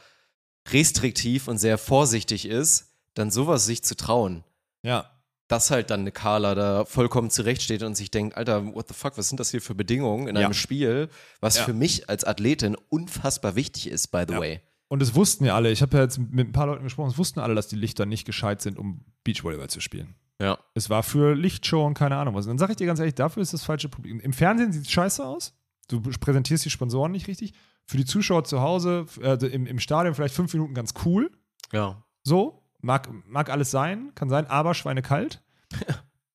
restriktiv 0.68 1.48
und 1.48 1.58
sehr 1.58 1.78
vorsichtig 1.78 2.46
ist, 2.46 2.94
dann 3.14 3.30
sowas 3.30 3.66
sich 3.66 3.82
zu 3.82 3.96
trauen. 3.96 4.44
Ja. 4.82 5.10
Dass 5.48 5.70
halt 5.70 5.90
dann 5.90 6.00
eine 6.00 6.12
Carla 6.12 6.54
da 6.54 6.84
vollkommen 6.84 7.28
zurechtsteht 7.30 7.82
und 7.82 7.96
sich 7.96 8.10
denkt, 8.10 8.36
Alter, 8.36 8.64
what 8.74 8.86
the 8.88 8.94
fuck, 8.94 9.18
was 9.18 9.28
sind 9.28 9.40
das 9.40 9.50
hier 9.50 9.60
für 9.60 9.74
Bedingungen 9.74 10.28
in 10.28 10.36
Ja. 10.36 10.44
einem 10.44 10.54
Spiel, 10.54 11.08
was 11.40 11.56
Ja. 11.58 11.64
für 11.64 11.72
mich 11.72 12.08
als 12.08 12.24
Athletin 12.24 12.76
unfassbar 12.88 13.56
wichtig 13.56 13.88
ist, 13.88 14.08
by 14.08 14.24
the 14.28 14.34
Ja. 14.34 14.40
way. 14.40 14.60
Und 14.88 15.02
es 15.02 15.14
wussten 15.14 15.44
ja 15.44 15.54
alle, 15.56 15.70
ich 15.70 15.82
habe 15.82 15.96
ja 15.96 16.02
jetzt 16.04 16.18
mit 16.18 16.48
ein 16.48 16.52
paar 16.52 16.66
Leuten 16.66 16.84
gesprochen, 16.84 17.10
es 17.10 17.18
wussten 17.18 17.40
alle, 17.40 17.54
dass 17.54 17.68
die 17.68 17.76
Lichter 17.76 18.06
nicht 18.06 18.24
gescheit 18.24 18.60
sind, 18.62 18.78
um 18.78 19.04
Beachvolleyball 19.24 19.70
zu 19.70 19.80
spielen. 19.80 20.14
Ja. 20.40 20.58
Es 20.74 20.88
war 20.88 21.02
für 21.02 21.34
Lichtshow 21.34 21.84
und 21.84 21.94
keine 21.94 22.16
Ahnung 22.16 22.34
was. 22.34 22.46
Und 22.46 22.50
dann 22.50 22.58
sage 22.58 22.72
ich 22.72 22.76
dir 22.76 22.86
ganz 22.86 22.98
ehrlich, 22.98 23.14
dafür 23.14 23.42
ist 23.42 23.52
das 23.52 23.62
falsche 23.62 23.88
Publikum. 23.88 24.20
Im 24.20 24.32
Fernsehen 24.32 24.72
sieht 24.72 24.86
es 24.86 24.90
scheiße 24.90 25.24
aus. 25.24 25.52
Du 25.90 26.00
präsentierst 26.00 26.64
die 26.64 26.70
Sponsoren 26.70 27.12
nicht 27.12 27.26
richtig. 27.26 27.52
Für 27.86 27.96
die 27.96 28.04
Zuschauer 28.04 28.44
zu 28.44 28.60
Hause, 28.60 29.06
äh, 29.20 29.34
im, 29.46 29.66
im 29.66 29.80
Stadion 29.80 30.14
vielleicht 30.14 30.34
fünf 30.34 30.52
Minuten 30.52 30.74
ganz 30.74 30.94
cool. 31.04 31.30
Ja. 31.72 32.02
So, 32.22 32.62
mag, 32.80 33.08
mag 33.26 33.50
alles 33.50 33.70
sein, 33.70 34.12
kann 34.14 34.28
sein, 34.28 34.46
aber 34.46 34.74
schweinekalt. 34.74 35.42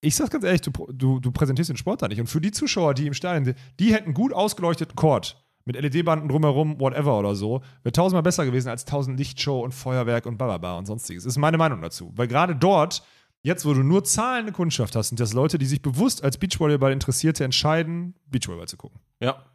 Ich 0.01 0.16
sag's 0.16 0.30
ganz 0.30 0.43
ehrlich, 0.43 0.62
du, 0.62 0.70
du, 0.93 1.20
du 1.20 1.32
präsentierst 1.32 1.72
den 1.72 1.78
Sport 1.78 2.03
da 2.03 2.08
nicht. 2.08 2.20
Und 2.20 2.28
für 2.28 2.39
die 2.39 2.51
Zuschauer, 2.51 2.93
die 2.93 3.08
im 3.08 3.16
Stadion 3.16 3.43
sind, 3.43 3.58
die 3.80 3.91
hätten 3.91 4.14
gut 4.14 4.34
ausgeleuchteten 4.34 4.95
Court 4.95 5.43
mit 5.66 5.82
LED-Banden 5.82 6.30
drumherum, 6.30 6.80
whatever 6.80 7.18
oder 7.18 7.34
so, 7.34 7.62
wäre 7.82 7.91
tausendmal 7.91 8.22
besser 8.22 8.45
gewesen 8.45 8.70
als 8.70 8.86
tausend 8.86 9.18
Lichtshow 9.18 9.62
und 9.62 9.74
Feuerwerk 9.74 10.28
und 10.28 10.38
bababa 10.38 10.78
und 10.78 10.86
sonstiges. 10.86 11.24
Das 11.24 11.34
ist 11.34 11.39
meine 11.39 11.58
Meinung 11.58 11.82
dazu. 11.82 12.14
Weil 12.16 12.28
gerade 12.28 12.56
dort, 12.56 13.01
jetzt 13.46 13.66
wo 13.66 13.74
du 13.74 13.84
nur 13.84 14.04
zahlende 14.04 14.52
Kundschaft 14.52 14.96
hast, 14.96 15.10
sind 15.10 15.20
das 15.20 15.34
Leute, 15.34 15.60
die 15.60 15.68
sich 15.68 15.82
bewusst 15.82 16.24
als 16.24 16.38
Beachvolleyball 16.38 16.91
Interessierte 16.91 17.43
entscheiden, 17.43 18.16
Beachvolleyball 18.26 18.68
zu 18.68 18.78
gucken. 18.78 19.00
Ja. 19.20 19.46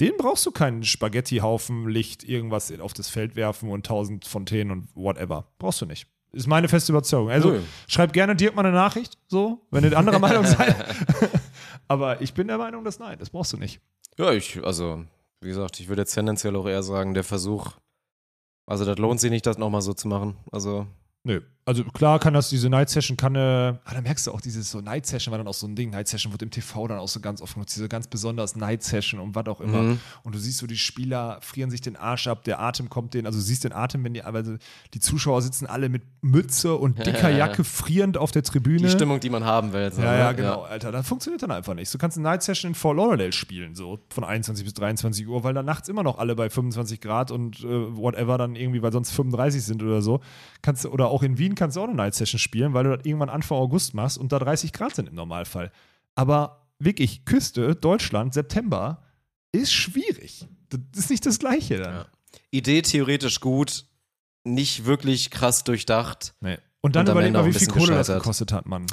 Den 0.00 0.14
brauchst 0.16 0.44
du 0.46 0.50
keinen 0.50 0.82
Spaghetti-Haufen, 0.82 1.88
Licht, 1.88 2.24
irgendwas 2.24 2.72
auf 2.80 2.94
das 2.94 3.08
Feld 3.08 3.36
werfen 3.36 3.70
und 3.70 3.86
tausend 3.86 4.24
Fontänen 4.24 4.72
und 4.72 4.88
whatever. 4.94 5.46
Brauchst 5.58 5.80
du 5.82 5.86
nicht. 5.86 6.06
Ist 6.32 6.48
meine 6.48 6.68
feste 6.68 6.92
Überzeugung. 6.92 7.30
Also 7.30 7.50
Nö. 7.50 7.60
schreib 7.86 8.12
gerne 8.12 8.34
Dirk 8.34 8.54
mal 8.54 8.64
eine 8.64 8.74
Nachricht, 8.74 9.18
so, 9.26 9.66
wenn 9.70 9.84
ihr 9.84 9.96
anderer 9.96 10.18
Meinung 10.18 10.44
seid. 10.46 10.74
Aber 11.88 12.20
ich 12.22 12.34
bin 12.34 12.48
der 12.48 12.58
Meinung, 12.58 12.82
dass 12.84 12.98
nein, 12.98 13.18
das 13.18 13.30
brauchst 13.30 13.52
du 13.52 13.58
nicht. 13.58 13.80
Ja, 14.18 14.32
ich, 14.32 14.62
also, 14.64 15.04
wie 15.40 15.48
gesagt, 15.48 15.80
ich 15.80 15.88
würde 15.88 16.02
jetzt 16.02 16.14
tendenziell 16.14 16.56
auch 16.56 16.66
eher 16.66 16.82
sagen, 16.82 17.14
der 17.14 17.24
Versuch, 17.24 17.72
also 18.66 18.84
das 18.84 18.98
lohnt 18.98 19.20
sich 19.20 19.30
nicht, 19.30 19.46
das 19.46 19.58
nochmal 19.58 19.82
so 19.82 19.92
zu 19.92 20.08
machen. 20.08 20.36
Also, 20.50 20.86
Nö. 21.24 21.42
Also 21.68 21.82
klar 21.82 22.20
kann 22.20 22.32
das, 22.32 22.48
diese 22.48 22.70
Night 22.70 22.90
Session 22.90 23.16
kann, 23.16 23.34
äh, 23.34 23.38
ah, 23.38 23.92
da 23.92 24.00
merkst 24.00 24.28
du 24.28 24.30
auch, 24.30 24.40
dieses 24.40 24.70
so 24.70 24.80
Night 24.80 25.04
Session 25.04 25.32
war 25.32 25.38
dann 25.38 25.48
auch 25.48 25.54
so 25.54 25.66
ein 25.66 25.74
Ding. 25.74 25.90
Night 25.90 26.06
Session 26.06 26.30
wird 26.30 26.42
im 26.42 26.52
TV 26.52 26.86
dann 26.86 27.00
auch 27.00 27.08
so 27.08 27.18
ganz 27.18 27.42
oft 27.42 27.54
genutzt, 27.54 27.74
diese 27.74 27.88
ganz 27.88 28.06
besonders 28.06 28.54
Night 28.54 28.84
Session 28.84 29.18
und 29.18 29.34
was 29.34 29.48
auch 29.48 29.60
immer. 29.60 29.82
Mhm. 29.82 30.00
Und 30.22 30.36
du 30.36 30.38
siehst 30.38 30.58
so, 30.58 30.68
die 30.68 30.76
Spieler 30.76 31.38
frieren 31.40 31.70
sich 31.70 31.80
den 31.80 31.96
Arsch 31.96 32.28
ab, 32.28 32.44
der 32.44 32.60
Atem 32.60 32.88
kommt 32.88 33.14
denen, 33.14 33.26
also 33.26 33.40
du 33.40 33.44
siehst 33.44 33.64
den 33.64 33.72
Atem, 33.72 34.04
wenn 34.04 34.14
die, 34.14 34.22
aber 34.22 34.44
die 34.44 35.00
Zuschauer 35.00 35.42
sitzen 35.42 35.66
alle 35.66 35.88
mit 35.88 36.02
Mütze 36.22 36.76
und 36.76 37.04
dicker 37.04 37.30
Jacke 37.30 37.64
frierend 37.64 38.16
auf 38.16 38.30
der 38.30 38.44
Tribüne. 38.44 38.86
die 38.86 38.88
Stimmung, 38.88 39.18
die 39.18 39.30
man 39.30 39.44
haben 39.44 39.72
will. 39.72 39.92
So, 39.92 40.02
Ja, 40.02 40.12
ne? 40.12 40.18
ja, 40.20 40.32
genau, 40.32 40.62
Alter. 40.62 40.92
Das 40.92 41.08
funktioniert 41.08 41.42
dann 41.42 41.50
einfach 41.50 41.74
nicht. 41.74 41.92
Du 41.92 41.98
kannst 41.98 42.16
eine 42.16 42.28
Night 42.28 42.44
Session 42.44 42.70
in 42.70 42.74
Fort 42.76 42.96
Lauderdale 42.96 43.32
spielen, 43.32 43.74
so 43.74 43.98
von 44.10 44.22
21 44.22 44.64
bis 44.64 44.74
23 44.74 45.26
Uhr, 45.26 45.42
weil 45.42 45.54
da 45.54 45.64
nachts 45.64 45.88
immer 45.88 46.04
noch 46.04 46.18
alle 46.18 46.36
bei 46.36 46.48
25 46.48 47.00
Grad 47.00 47.32
und 47.32 47.58
äh, 47.64 47.96
whatever 47.96 48.38
dann 48.38 48.54
irgendwie, 48.54 48.82
weil 48.82 48.92
sonst 48.92 49.10
35 49.10 49.64
sind 49.64 49.82
oder 49.82 50.00
so. 50.00 50.20
Kannst 50.62 50.84
du, 50.84 50.90
oder 50.90 51.08
auch 51.08 51.24
in 51.24 51.38
Wien 51.38 51.55
kannst 51.56 51.76
du 51.76 51.80
auch 51.80 51.88
eine 51.88 51.94
Night 51.94 52.14
Session 52.14 52.38
spielen, 52.38 52.72
weil 52.74 52.84
du 52.84 52.96
das 52.96 53.04
irgendwann 53.04 53.28
Anfang 53.28 53.58
August 53.58 53.94
machst 53.94 54.18
und 54.18 54.32
da 54.32 54.38
30 54.38 54.72
Grad 54.72 54.94
sind 54.94 55.08
im 55.08 55.14
Normalfall. 55.14 55.72
Aber 56.14 56.68
wirklich, 56.78 57.24
Küste, 57.24 57.74
Deutschland, 57.74 58.34
September 58.34 59.02
ist 59.52 59.72
schwierig. 59.72 60.46
Das 60.68 60.80
ist 61.04 61.10
nicht 61.10 61.26
das 61.26 61.38
Gleiche 61.38 61.78
dann. 61.78 61.94
Ja. 61.94 62.06
Idee 62.50 62.82
theoretisch 62.82 63.40
gut, 63.40 63.86
nicht 64.44 64.84
wirklich 64.84 65.30
krass 65.30 65.64
durchdacht. 65.64 66.34
Nee. 66.40 66.58
Und 66.80 66.96
dann 66.96 67.06
Und 67.06 67.12
überleg 67.12 67.32
mal, 67.32 67.46
wie 67.46 67.52
viel 67.52 67.66
Kohle 67.68 67.94
das 67.94 68.08
gekostet 68.08 68.52
hat, 68.52 68.66
Mann. 68.66 68.86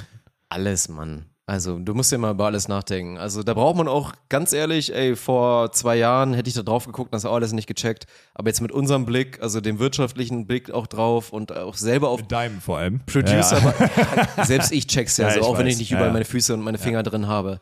Alles, 0.50 0.90
Mann. 0.90 1.26
Also, 1.46 1.78
du 1.78 1.94
musst 1.94 2.10
ja 2.10 2.18
mal 2.18 2.32
über 2.32 2.46
alles 2.46 2.70
nachdenken. 2.70 3.18
Also, 3.18 3.44
da 3.44 3.54
braucht 3.54 3.76
man 3.76 3.90
auch, 3.90 4.14
ganz 4.30 4.54
ehrlich, 4.54 4.96
ey, 4.96 5.16
vor 5.18 5.74
zwei 5.74 5.98
Jahren 5.98 6.34
hätte 6.34 6.48
ich 6.48 6.54
da 6.56 6.64
drauf 6.64 6.86
geguckt, 6.86 7.14
das 7.14 7.26
auch 7.26 7.34
alles 7.36 7.52
nicht 7.52 7.68
gecheckt. 7.68 8.06
Aber 8.34 8.48
jetzt 8.50 8.62
mit 8.62 8.72
unserem 8.72 9.06
Blick, 9.06 9.42
also 9.42 9.60
dem 9.60 9.78
wirtschaftlichen 9.80 10.48
Blick 10.48 10.72
auch 10.72 10.88
drauf 10.88 11.34
und 11.34 11.52
auch 11.56 11.76
selber 11.76 12.10
auf 12.10 12.22
Mit 12.22 12.32
deinem 12.32 12.62
vor 12.62 12.78
allem. 12.78 13.02
Producer, 13.06 13.76
Ja. 14.38 14.46
selbst 14.46 14.72
ich 14.72 14.88
check's 14.88 15.18
ja, 15.18 15.28
Ja, 15.36 15.42
so, 15.42 15.42
auch 15.42 15.58
wenn 15.58 15.66
weiß. 15.66 15.74
ich 15.74 15.80
nicht 15.80 15.92
überall 15.92 16.08
ja. 16.08 16.14
meine 16.14 16.26
Füße 16.26 16.54
und 16.54 16.62
meine 16.62 16.78
Finger 16.78 17.04
drin 17.04 17.28
habe. 17.28 17.60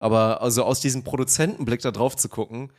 Aber 0.00 0.42
also 0.42 0.64
aus 0.64 0.80
diesem 0.80 1.04
Produzentenblick 1.04 1.82
da 1.82 1.92
drauf 1.92 2.16
zu 2.16 2.28
gucken, 2.28 2.72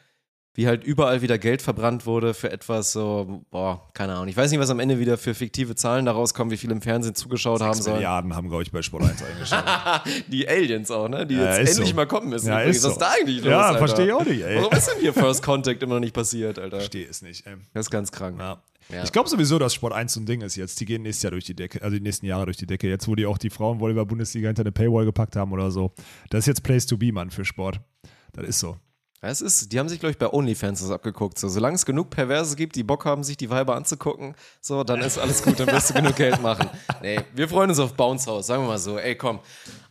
wie 0.54 0.68
halt 0.68 0.84
überall 0.84 1.22
wieder 1.22 1.38
Geld 1.38 1.62
verbrannt 1.62 2.06
wurde 2.06 2.34
für 2.34 2.52
etwas 2.52 2.92
so, 2.92 3.46
boah, 3.52 3.90
keine 3.94 4.14
Ahnung. 4.14 4.28
Ich 4.28 4.36
weiß 4.36 4.52
nicht, 4.52 4.60
was 4.60 4.70
am 4.70 4.80
Ende 4.80 5.00
wieder 5.00 5.18
für 5.18 5.34
fiktive 5.34 5.76
Zahlen 5.76 6.06
da 6.06 6.12
rauskommen, 6.12 6.52
wie 6.52 6.58
viele 6.58 6.74
im 6.74 6.82
Fernsehen 6.82 7.16
zugeschaut 7.16 7.62
haben 7.62 7.82
sollen. 7.82 7.96
Milliarden 7.98 8.36
haben, 8.36 8.50
glaube 8.50 8.64
ich, 8.64 8.72
bei 8.72 8.82
Sport 8.82 9.04
1 9.04 9.24
eingeschaltet. 9.24 10.26
Die 10.28 10.48
Aliens 10.48 10.92
auch, 10.92 11.08
ne? 11.08 11.26
Die 11.26 11.36
Ja, 11.36 11.58
jetzt 11.58 11.70
endlich 11.70 11.90
so. 11.90 11.96
mal 11.96 12.06
kommen 12.06 12.30
müssen. 12.30 12.48
Ja, 12.48 12.60
ist 12.62 12.78
Was 12.78 12.82
so. 12.82 12.90
ist 12.90 12.98
da 12.98 13.12
eigentlich 13.18 13.38
los, 13.38 13.46
Ja, 13.52 13.74
verstehe 13.78 14.08
ich 14.08 14.14
auch 14.14 14.26
nicht, 14.26 14.42
ey. 14.44 14.58
Warum 14.58 14.74
ist 14.74 14.88
denn 14.90 15.00
hier 15.00 15.14
First 15.14 15.42
Contact 15.42 15.82
immer 15.84 15.94
noch 15.96 16.02
nicht 16.02 16.14
passiert, 16.14 16.60
Alter? 16.60 16.78
Verstehe 16.78 17.08
es 17.08 17.22
nicht, 17.22 17.48
ey. 17.48 17.56
Das 17.74 17.86
ist 17.86 17.90
ganz 17.90 18.12
krank. 18.12 18.38
Ja. 18.38 18.62
Ja. 18.90 19.04
Ich 19.04 19.14
glaube 19.14 19.30
sowieso, 19.30 19.58
dass 19.58 19.74
Sport 19.74 19.94
1 19.94 20.12
so 20.12 20.20
ein 20.20 20.26
Ding 20.26 20.42
ist 20.42 20.58
jetzt. 20.58 20.78
Die 20.82 20.86
gehen 20.86 21.04
nächstes 21.04 21.24
Jahr 21.24 21.32
durch 21.32 21.46
die 21.46 21.56
Decke, 21.56 21.82
also 21.82 21.96
die 21.96 22.02
nächsten 22.04 22.26
Jahre 22.26 22.46
durch 22.46 22.58
die 22.58 22.66
Decke. 22.66 22.90
Jetzt, 22.90 23.08
wo 23.08 23.16
die 23.16 23.26
auch 23.26 23.38
die 23.38 23.50
Frauenvolleyball-Bundesliga 23.50 24.48
hinter 24.50 24.64
eine 24.64 24.74
Paywall 24.74 25.06
gepackt 25.06 25.38
haben 25.38 25.54
oder 25.54 25.72
so. 25.72 25.94
Das 26.30 26.40
ist 26.40 26.48
jetzt 26.48 26.64
Place 26.64 26.86
to 26.88 26.98
be, 26.98 27.14
Mann, 27.14 27.30
für 27.32 27.46
Sport. 27.46 27.80
Das 28.34 28.46
ist 28.46 28.60
so. 28.60 28.76
Es 29.24 29.40
ist, 29.40 29.72
die 29.72 29.78
haben 29.78 29.88
sich, 29.88 30.00
glaube 30.00 30.12
ich, 30.12 30.18
bei 30.18 30.28
OnlyFans 30.34 30.82
das 30.82 30.90
abgeguckt. 30.90 31.38
So, 31.38 31.48
solange 31.48 31.76
es 31.76 31.86
genug 31.86 32.10
Perverse 32.10 32.56
gibt, 32.56 32.76
die 32.76 32.82
Bock 32.84 33.06
haben, 33.06 33.24
sich 33.24 33.38
die 33.38 33.52
Weiber 33.52 33.76
anzugucken, 33.76 34.34
so, 34.62 34.84
dann 34.84 35.00
ist 35.02 35.20
alles 35.20 35.44
gut, 35.44 35.60
dann 35.60 35.68
wirst 35.68 35.92
du 35.92 35.94
genug 35.94 36.16
Geld 36.16 36.42
machen. 36.42 36.68
Nee, 37.04 37.20
wir 37.36 37.48
freuen 37.48 37.70
uns 37.70 37.78
auf 37.78 37.94
Bounce 37.94 38.26
House, 38.30 38.48
sagen 38.48 38.64
wir 38.64 38.68
mal 38.70 38.80
so. 38.80 38.98
Ey, 38.98 39.16
komm, 39.16 39.40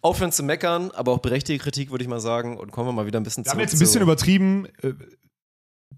aufhören 0.00 0.32
zu 0.32 0.42
meckern, 0.42 0.90
aber 0.96 1.12
auch 1.12 1.20
berechtigte 1.20 1.62
Kritik, 1.62 1.92
würde 1.92 2.02
ich 2.02 2.10
mal 2.10 2.18
sagen. 2.20 2.58
Und 2.58 2.72
kommen 2.72 2.88
wir 2.88 2.92
mal 2.92 3.06
wieder 3.06 3.20
ein 3.20 3.22
bisschen 3.22 3.44
Wir 3.44 3.52
haben 3.52 3.60
jetzt 3.60 3.72
ein 3.74 3.78
bisschen 3.78 4.00
zu, 4.00 4.02
übertrieben. 4.02 4.66
äh, 4.82 4.94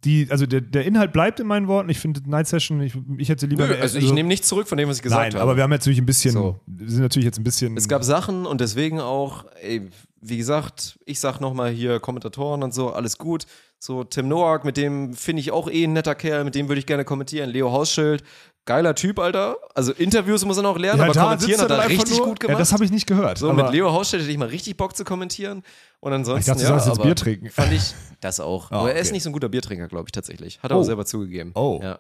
Die, 0.05 0.27
also 0.31 0.45
der, 0.45 0.61
der 0.61 0.85
Inhalt 0.85 1.13
bleibt 1.15 1.41
in 1.41 1.47
meinen 1.47 1.69
Worten. 1.69 1.89
Ich 1.89 2.01
finde 2.01 2.21
Night 2.29 2.49
Session, 2.49 2.83
ich, 2.83 2.93
ich 3.17 3.31
hätte 3.31 3.47
lieber. 3.47 3.67
Nö, 3.67 3.77
also 3.81 3.97
ich 3.99 4.13
nehme 4.13 4.29
nichts 4.29 4.47
zurück 4.49 4.69
von 4.69 4.77
dem, 4.77 4.91
was 4.91 4.97
ich 4.99 5.03
gesagt 5.03 5.23
Nein, 5.23 5.33
habe. 5.33 5.43
aber 5.43 5.57
wir 5.57 5.63
haben 5.63 5.71
natürlich 5.71 5.99
ein 6.01 6.07
bisschen, 6.07 6.33
So. 6.33 6.61
sind 6.85 7.01
natürlich 7.01 7.25
jetzt 7.27 7.39
ein 7.39 7.45
bisschen. 7.45 7.79
Es 7.79 7.89
gab 7.89 8.05
Sachen 8.05 8.45
und 8.45 8.61
deswegen 8.61 9.01
auch, 9.01 9.47
ey, 9.63 9.89
wie 10.23 10.39
gesagt, 10.39 10.99
ich 11.05 11.21
sag 11.21 11.41
nochmal 11.41 11.71
hier 11.71 12.01
Kommentatoren 12.01 12.63
und 12.63 12.73
so, 12.73 12.91
alles 12.93 13.19
gut. 13.19 13.45
So, 13.79 14.05
Tim 14.05 14.29
Noack, 14.29 14.65
mit 14.65 14.77
dem 14.77 15.13
finde 15.15 15.41
ich 15.41 15.51
auch 15.51 15.69
eh 15.69 15.85
ein 15.85 15.93
netter 15.93 16.15
Kerl, 16.15 16.45
mit 16.45 16.55
dem 16.55 16.69
würde 16.69 16.79
ich 16.79 16.87
gerne 16.87 17.05
kommentieren. 17.05 17.51
Leo 17.51 17.73
Hausschild, 17.73 18.23
geiler 18.65 18.95
Typ, 18.95 19.19
Alter. 19.19 19.57
Also 19.75 19.93
Interviews 19.93 20.45
muss 20.45 20.57
er 20.57 20.63
noch 20.63 20.79
lernen, 20.79 21.01
ja, 21.01 21.07
aber 21.11 21.21
kommentieren 21.21 21.61
hat 21.61 21.71
er 21.71 21.89
richtig 21.89 22.19
nur, 22.19 22.29
gut 22.29 22.39
gemacht. 22.39 22.55
Ja, 22.55 22.59
das 22.61 22.73
habe 22.73 22.85
ich 22.85 22.93
nicht 22.93 23.09
gehört. 23.09 23.39
so, 23.39 23.53
mit 23.53 23.69
Leo 23.73 23.91
Hausschild 23.93 24.23
hätte 24.23 24.31
ich 24.31 24.39
mal 24.39 24.49
richtig 24.49 24.77
Bock 24.77 24.97
zu 24.97 25.03
kommentieren. 25.05 25.65
Und 25.99 26.13
ansonsten, 26.13 26.41
Ich 26.41 26.47
dachte, 26.47 26.61
du 26.61 26.65
ja, 26.73 26.79
sollst 26.79 26.87
jetzt 26.97 27.03
Bier 27.05 27.17
trinken. 27.17 27.51
Fand 27.51 27.73
ich 27.73 27.93
das 28.21 28.39
auch. 28.39 28.71
Ah, 28.71 28.79
aber 28.81 28.93
er 28.93 29.01
ist 29.01 29.09
okay. 29.09 29.15
nicht 29.15 29.23
so 29.25 29.31
ein 29.31 29.33
guter 29.33 29.49
Biertrinker, 29.49 29.89
glaube 29.89 30.07
ich, 30.07 30.13
tatsächlich. 30.13 30.63
Hat 30.63 30.71
er 30.71 30.77
Oh. 30.77 30.81
auch 30.81 30.85
selber 30.85 31.05
zugegeben. 31.05 31.51
Oh. 31.55 31.81
Ja. 31.83 31.99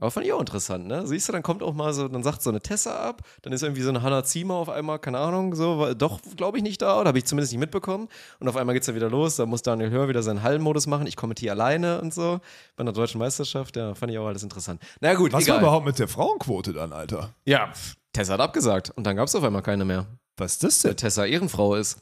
Aber 0.00 0.10
fand 0.10 0.26
ich 0.26 0.32
auch 0.32 0.40
interessant, 0.40 0.86
ne? 0.86 1.06
Siehst 1.06 1.28
du, 1.28 1.32
dann 1.32 1.42
kommt 1.42 1.62
auch 1.62 1.72
mal 1.72 1.92
so, 1.92 2.08
dann 2.08 2.22
sagt 2.22 2.42
so 2.42 2.50
eine 2.50 2.60
Tessa 2.60 2.96
ab, 3.08 3.22
dann 3.42 3.52
ist 3.52 3.62
irgendwie 3.62 3.82
so 3.82 3.90
eine 3.90 4.02
Hannah 4.02 4.24
Ziemer 4.24 4.54
auf 4.54 4.68
einmal, 4.68 4.98
keine 4.98 5.18
Ahnung, 5.18 5.54
so, 5.54 5.78
war 5.78 5.94
doch, 5.94 6.20
glaube 6.36 6.58
ich, 6.58 6.64
nicht 6.64 6.82
da, 6.82 7.00
oder 7.00 7.08
habe 7.08 7.18
ich 7.18 7.26
zumindest 7.26 7.52
nicht 7.52 7.60
mitbekommen. 7.60 8.08
Und 8.40 8.48
auf 8.48 8.56
einmal 8.56 8.74
geht's 8.74 8.88
ja 8.88 8.94
wieder 8.94 9.08
los, 9.08 9.36
da 9.36 9.46
muss 9.46 9.62
Daniel 9.62 9.90
Hör 9.90 10.08
wieder 10.08 10.22
seinen 10.22 10.42
Hallenmodus 10.42 10.86
machen, 10.88 11.06
ich 11.06 11.16
kommentiere 11.16 11.52
alleine 11.52 12.00
und 12.00 12.12
so, 12.12 12.40
bei 12.76 12.82
einer 12.82 12.92
deutschen 12.92 13.20
Meisterschaft, 13.20 13.76
ja, 13.76 13.94
fand 13.94 14.10
ich 14.10 14.18
auch 14.18 14.26
alles 14.26 14.42
interessant. 14.42 14.82
Na 15.00 15.08
ja, 15.08 15.14
gut, 15.14 15.32
was 15.32 15.44
egal. 15.44 15.56
war 15.56 15.62
überhaupt 15.62 15.86
mit 15.86 15.98
der 15.98 16.08
Frauenquote 16.08 16.72
dann, 16.72 16.92
Alter? 16.92 17.30
Ja, 17.44 17.72
Tessa 18.12 18.34
hat 18.34 18.40
abgesagt 18.40 18.90
und 18.96 19.06
dann 19.06 19.16
gab's 19.16 19.34
auf 19.34 19.44
einmal 19.44 19.62
keine 19.62 19.84
mehr. 19.84 20.06
Was 20.36 20.54
ist 20.54 20.64
das 20.64 20.84
Weil 20.84 20.90
denn? 20.90 20.96
Tessa 20.96 21.24
Ehrenfrau 21.24 21.76
ist. 21.76 22.00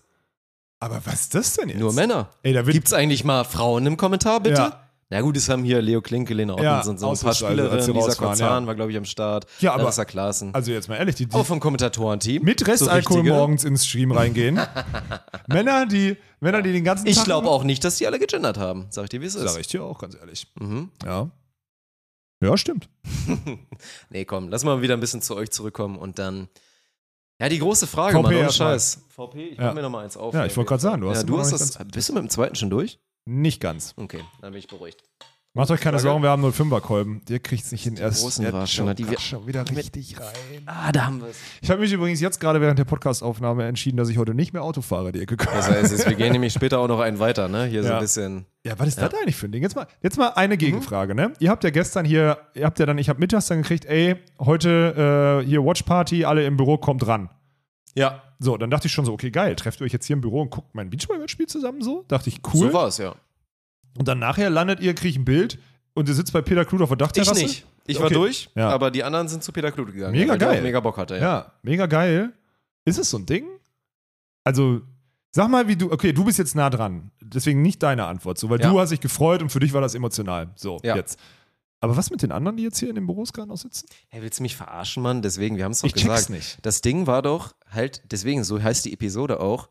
Aber 0.81 1.01
was 1.05 1.21
ist 1.23 1.35
das 1.35 1.55
denn 1.55 1.69
jetzt? 1.69 1.79
Nur 1.79 1.93
Männer. 1.93 2.31
Ey, 2.43 2.53
da 2.53 2.63
Gibt's 2.63 2.93
eigentlich 2.93 3.23
mal 3.23 3.45
Frauen 3.45 3.87
im 3.87 3.97
Kommentar, 3.97 4.41
bitte? 4.41 4.61
Ja. 4.61 4.82
Na 5.15 5.21
gut, 5.21 5.37
es 5.37 5.47
haben 5.51 5.63
hier 5.63 5.83
Leo 5.83 6.01
Klinke, 6.01 6.33
Lena 6.33 6.57
Ja, 6.63 6.79
Ottens 6.79 6.89
und 6.89 6.99
so 6.99 7.07
ein 7.07 7.19
paar 7.19 7.31
ausnahmsweise, 7.33 7.71
als 7.71 7.85
sie 7.85 7.91
Spielerinnen. 7.91 7.95
Lisa 7.95 8.07
rausfahren, 8.07 8.31
Kozan 8.33 8.63
ja. 8.63 8.67
war, 8.67 8.75
glaube 8.75 8.91
ich, 8.93 8.97
am 8.97 9.05
Start. 9.05 9.47
Ja, 9.61 9.73
aber- 9.75 9.83
Larissa 9.83 10.05
Klaassen. 10.07 10.55
Also 10.55 10.73
jetzt 10.73 10.89
mal 10.89 10.97
ehrlich, 10.97 11.17
die, 11.17 11.27
die 11.27 11.35
Aber 11.35 11.45
vom 11.45 11.61
Kommentatorenteam. 11.61 12.43
mit 12.43 12.61
so 12.61 12.65
Restalkohol 12.67 13.19
richtige. 13.21 13.37
morgens 13.37 13.65
ins 13.65 13.85
Stream 13.87 14.11
reingehen. 14.13 14.59
Männer, 15.49 15.85
die, 15.85 16.17
Männer, 16.41 16.63
die 16.63 16.73
den 16.73 16.85
ganzen 16.85 17.07
Ich 17.07 17.17
Tag. 17.17 17.25
glaube 17.27 17.51
auch 17.51 17.63
nicht, 17.63 17.85
dass 17.85 17.97
die 17.99 18.07
alle 18.07 18.19
gegendert 18.19 18.57
haben. 18.57 18.87
Sag 18.89 19.05
ich 19.05 19.11
dir, 19.11 19.21
wie 19.21 19.27
es 19.27 19.35
Sag 19.35 19.45
ist. 19.45 19.59
ich 19.59 19.67
dir 19.67 19.85
auch, 19.85 19.99
ganz 19.99 20.15
ehrlich. 20.15 20.47
Mhm. 20.59 20.91
Ja. 21.05 21.31
Ja, 22.43 22.57
stimmt. 22.57 22.89
Nee, 24.11 24.25
komm, 24.25 24.49
lass 24.49 24.65
mal 24.65 24.81
wieder 24.83 24.95
ein 24.95 25.01
bisschen 25.01 25.21
zu 25.23 25.37
euch 25.37 25.51
zurückkommen 25.51 25.97
und 25.99 26.19
dann. 26.19 26.49
Ja, 27.41 27.49
die 27.49 27.59
große 27.59 27.87
Frage, 27.87 28.17
VP 28.17 28.23
Mann, 28.23 28.35
ohne. 28.37 28.53
Scheiß. 28.53 29.03
VP, 29.09 29.49
ich 29.49 29.59
Ja. 29.59 29.67
mach 29.67 29.75
mir 29.75 29.83
noch 29.83 29.91
mal 29.91 30.05
eins 30.05 30.17
auf. 30.17 30.33
Ja, 30.35 30.47
ich 30.47 30.57
wollte 30.57 30.69
gerade 30.69 30.83
sagen, 30.83 31.03
du 31.03 31.11
hast 31.11 31.19
ja, 31.19 31.23
du 31.25 31.39
hast 31.39 31.53
das. 31.53 31.79
Bist 31.93 32.09
du 32.09 32.13
mit 32.15 32.23
dem 32.23 32.29
zweiten 32.31 32.55
schon 32.55 32.71
durch? 32.71 32.99
Nicht 33.25 33.61
ganz. 33.61 33.95
Okay, 33.97 34.21
dann 34.41 34.53
bin 34.53 34.59
ich 34.59 34.67
beruhigt. 34.69 35.03
Macht 35.55 35.71
euch 35.71 35.83
keine. 35.83 35.99
Sorgen, 35.99 36.23
wir 36.23 36.31
haben 36.31 36.43
05er 36.47 36.81
Kolben. 36.81 37.23
Der 37.29 37.39
kriegt 37.39 37.63
es 37.63 37.73
nicht 37.73 37.83
hin. 37.85 37.97
Erst 37.99 38.23
großen 38.23 38.67
schon, 38.67 38.97
die 38.97 39.11
wir- 39.11 39.21
schon 39.21 39.47
wieder 39.47 39.69
richtig 39.71 40.19
rein. 40.19 40.63
Ah, 40.65 40.91
da 40.93 41.05
haben 41.05 41.21
wir 41.21 41.29
es. 41.29 41.37
Ich 41.61 41.71
habe 41.71 41.83
mich 41.83 41.93
übrigens 41.93 42.23
jetzt 42.23 42.41
gerade 42.41 42.63
während 42.63 42.79
der 42.79 42.87
Podcastaufnahme 42.87 43.67
entschieden, 43.67 43.99
dass 43.99 44.09
ich 44.09 44.17
heute 44.17 44.33
nicht 44.33 44.55
mehr 44.55 44.63
Auto 44.63 44.81
fahre, 44.81 45.13
die 45.13 45.21
Ecke 45.21 45.37
kommt. 45.37 45.55
Das 45.55 45.69
heißt, 45.69 45.93
es- 45.93 46.07
wir 46.09 46.15
gehen 46.15 46.33
nämlich 46.33 46.55
später 46.55 46.79
auch 46.79 46.89
noch 46.89 47.01
einen 47.01 47.19
weiter, 47.19 47.49
ne? 47.49 47.67
Hier 47.67 47.83
so 47.83 47.91
Ja. 47.91 47.97
ein 47.97 48.01
bisschen. 48.01 48.47
Ja, 48.65 48.79
was 48.79 48.89
ist 48.89 48.99
das 48.99 49.13
eigentlich 49.13 49.37
für 49.37 49.47
ein 49.47 49.53
Ding? 49.53 49.63
Jetzt 49.63 49.77
mal, 49.77 49.87
jetzt 50.03 50.17
mal 50.17 50.29
eine 50.31 50.57
Gegenfrage, 50.57 51.15
ne? 51.15 51.35
Ihr 51.39 51.51
habt 51.51 51.65
ja 51.65 51.71
gestern 51.71 52.07
hier, 52.07 52.39
ihr 52.55 52.65
habt 52.65 52.79
ja 52.79 52.87
dann, 52.87 52.97
ich 52.97 53.11
habe 53.11 53.21
mittags 53.21 53.47
dann 53.47 53.59
gekriegt, 53.61 53.85
ey, 53.85 54.17
heute 54.41 55.43
äh, 55.43 55.47
hier 55.47 55.63
Watch 55.63 55.83
Party, 55.83 56.25
alle 56.25 56.47
im 56.47 56.57
Büro, 56.57 56.79
kommt 56.79 57.07
ran. 57.07 57.29
Ja, 57.95 58.23
So, 58.43 58.57
dann 58.57 58.71
dachte 58.71 58.89
ich 58.89 58.93
schon 58.93 59.05
so, 59.05 59.13
okay, 59.13 59.31
geil, 59.31 59.55
trefft 59.57 59.81
ihr 59.81 59.85
euch 59.85 59.93
jetzt 59.93 60.07
hier 60.07 60.15
im 60.15 60.21
Büro 60.21 60.41
und 60.43 60.51
guckt 60.51 60.75
mein 60.75 60.91
Beachvolleyballspiel 60.91 61.47
zusammen 61.47 61.81
so? 61.83 62.05
Dachte 62.09 62.29
ich, 62.29 62.41
cool. 62.53 62.69
so 62.69 62.73
war 62.73 62.89
es, 62.89 62.99
ja. 62.99 63.15
Und 63.97 64.09
dann 64.09 64.19
nachher 64.19 64.51
landet 64.51 64.81
ihr, 64.81 64.95
kriegt 64.95 65.17
ein 65.19 65.25
Bild 65.25 65.59
und 65.95 66.09
ihr 66.09 66.15
sitzt 66.15 66.33
bei 66.33 66.43
Peter 66.43 66.65
Kluth 66.65 66.81
auf 66.83 66.89
der 66.89 66.97
Ich 66.97 66.99
Dachterrasse. 67.15 67.41
nicht. 67.43 67.67
Ich 67.87 67.99
war 67.99 68.07
Okay. 68.07 68.15
durch, 68.15 68.49
Ja. 68.55 68.71
aber 68.71 68.91
die 68.91 69.05
anderen 69.05 69.29
sind 69.29 69.45
zu 69.45 69.53
Peter 69.53 69.71
Kluth 69.71 69.93
gegangen. 69.93 70.13
Mega 70.13 70.37
geil. 70.37 70.61
mega 70.63 70.81
Bock 70.81 70.97
hatte, 70.97 71.17
ja. 71.17 71.21
Ja, 71.21 71.53
mega 71.63 71.87
geil. 71.87 72.33
Ist 72.85 72.99
es 72.99 73.11
so 73.11 73.19
ein 73.19 73.27
Ding? 73.27 73.45
Also, 74.45 74.81
sag 75.31 75.49
mal, 75.49 75.69
wie 75.69 75.77
du, 75.77 75.93
okay, 75.93 76.13
du 76.13 76.25
bist 76.25 76.39
jetzt 76.39 76.55
nah 76.57 76.71
dran. 76.71 77.11
Deswegen 77.21 77.63
nicht 77.63 77.83
deine 77.83 78.07
Antwort, 78.07 78.39
so, 78.39 78.51
weil 78.51 78.61
Ja. 78.61 78.71
du 78.71 78.81
hast 78.81 78.91
dich 78.91 79.01
gefreut 79.01 79.43
und 79.43 79.51
für 79.51 79.61
dich 79.61 79.73
war 79.73 79.81
das 79.81 79.95
emotional. 79.95 80.51
So, 80.57 80.79
jetzt. 80.83 81.19
Aber 81.83 81.97
was 81.97 82.11
mit 82.11 82.23
den 82.23 82.31
anderen, 82.31 82.57
die 82.57 82.63
jetzt 82.63 82.79
hier 82.79 82.89
in 82.89 82.95
den 82.95 83.07
Büros 83.07 83.33
gerade 83.33 83.49
noch 83.49 83.57
sitzen? 83.57 83.87
Hey, 84.09 84.23
willst 84.23 84.39
du 84.39 84.43
mich 84.45 84.57
verarschen, 84.57 85.03
Mann? 85.03 85.21
Deswegen, 85.21 85.57
wir 85.57 85.65
haben 85.65 85.73
es 85.73 85.81
doch 85.81 85.87
Ich 85.89 85.95
check's 85.95 86.05
gesagt. 86.05 86.31
nicht. 86.31 86.59
Das 86.63 86.81
Ding 86.81 87.09
war 87.09 87.23
doch 87.23 87.55
halt, 87.69 88.03
deswegen, 88.11 88.45
so 88.45 88.63
heißt 88.63 88.85
die 88.85 88.93
Episode 88.93 89.41
auch, 89.41 89.69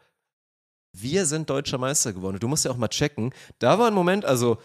wir 0.94 1.26
sind 1.26 1.50
deutscher 1.50 1.78
Meister 1.78 2.12
geworden. 2.12 2.38
Du 2.40 2.50
musst 2.50 2.66
ja 2.66 2.72
auch 2.72 2.76
mal 2.78 2.90
checken. 2.90 3.34
Da 3.60 3.80
war 3.80 3.88
ein 3.88 3.94
Moment, 3.94 4.26
also, 4.26 4.58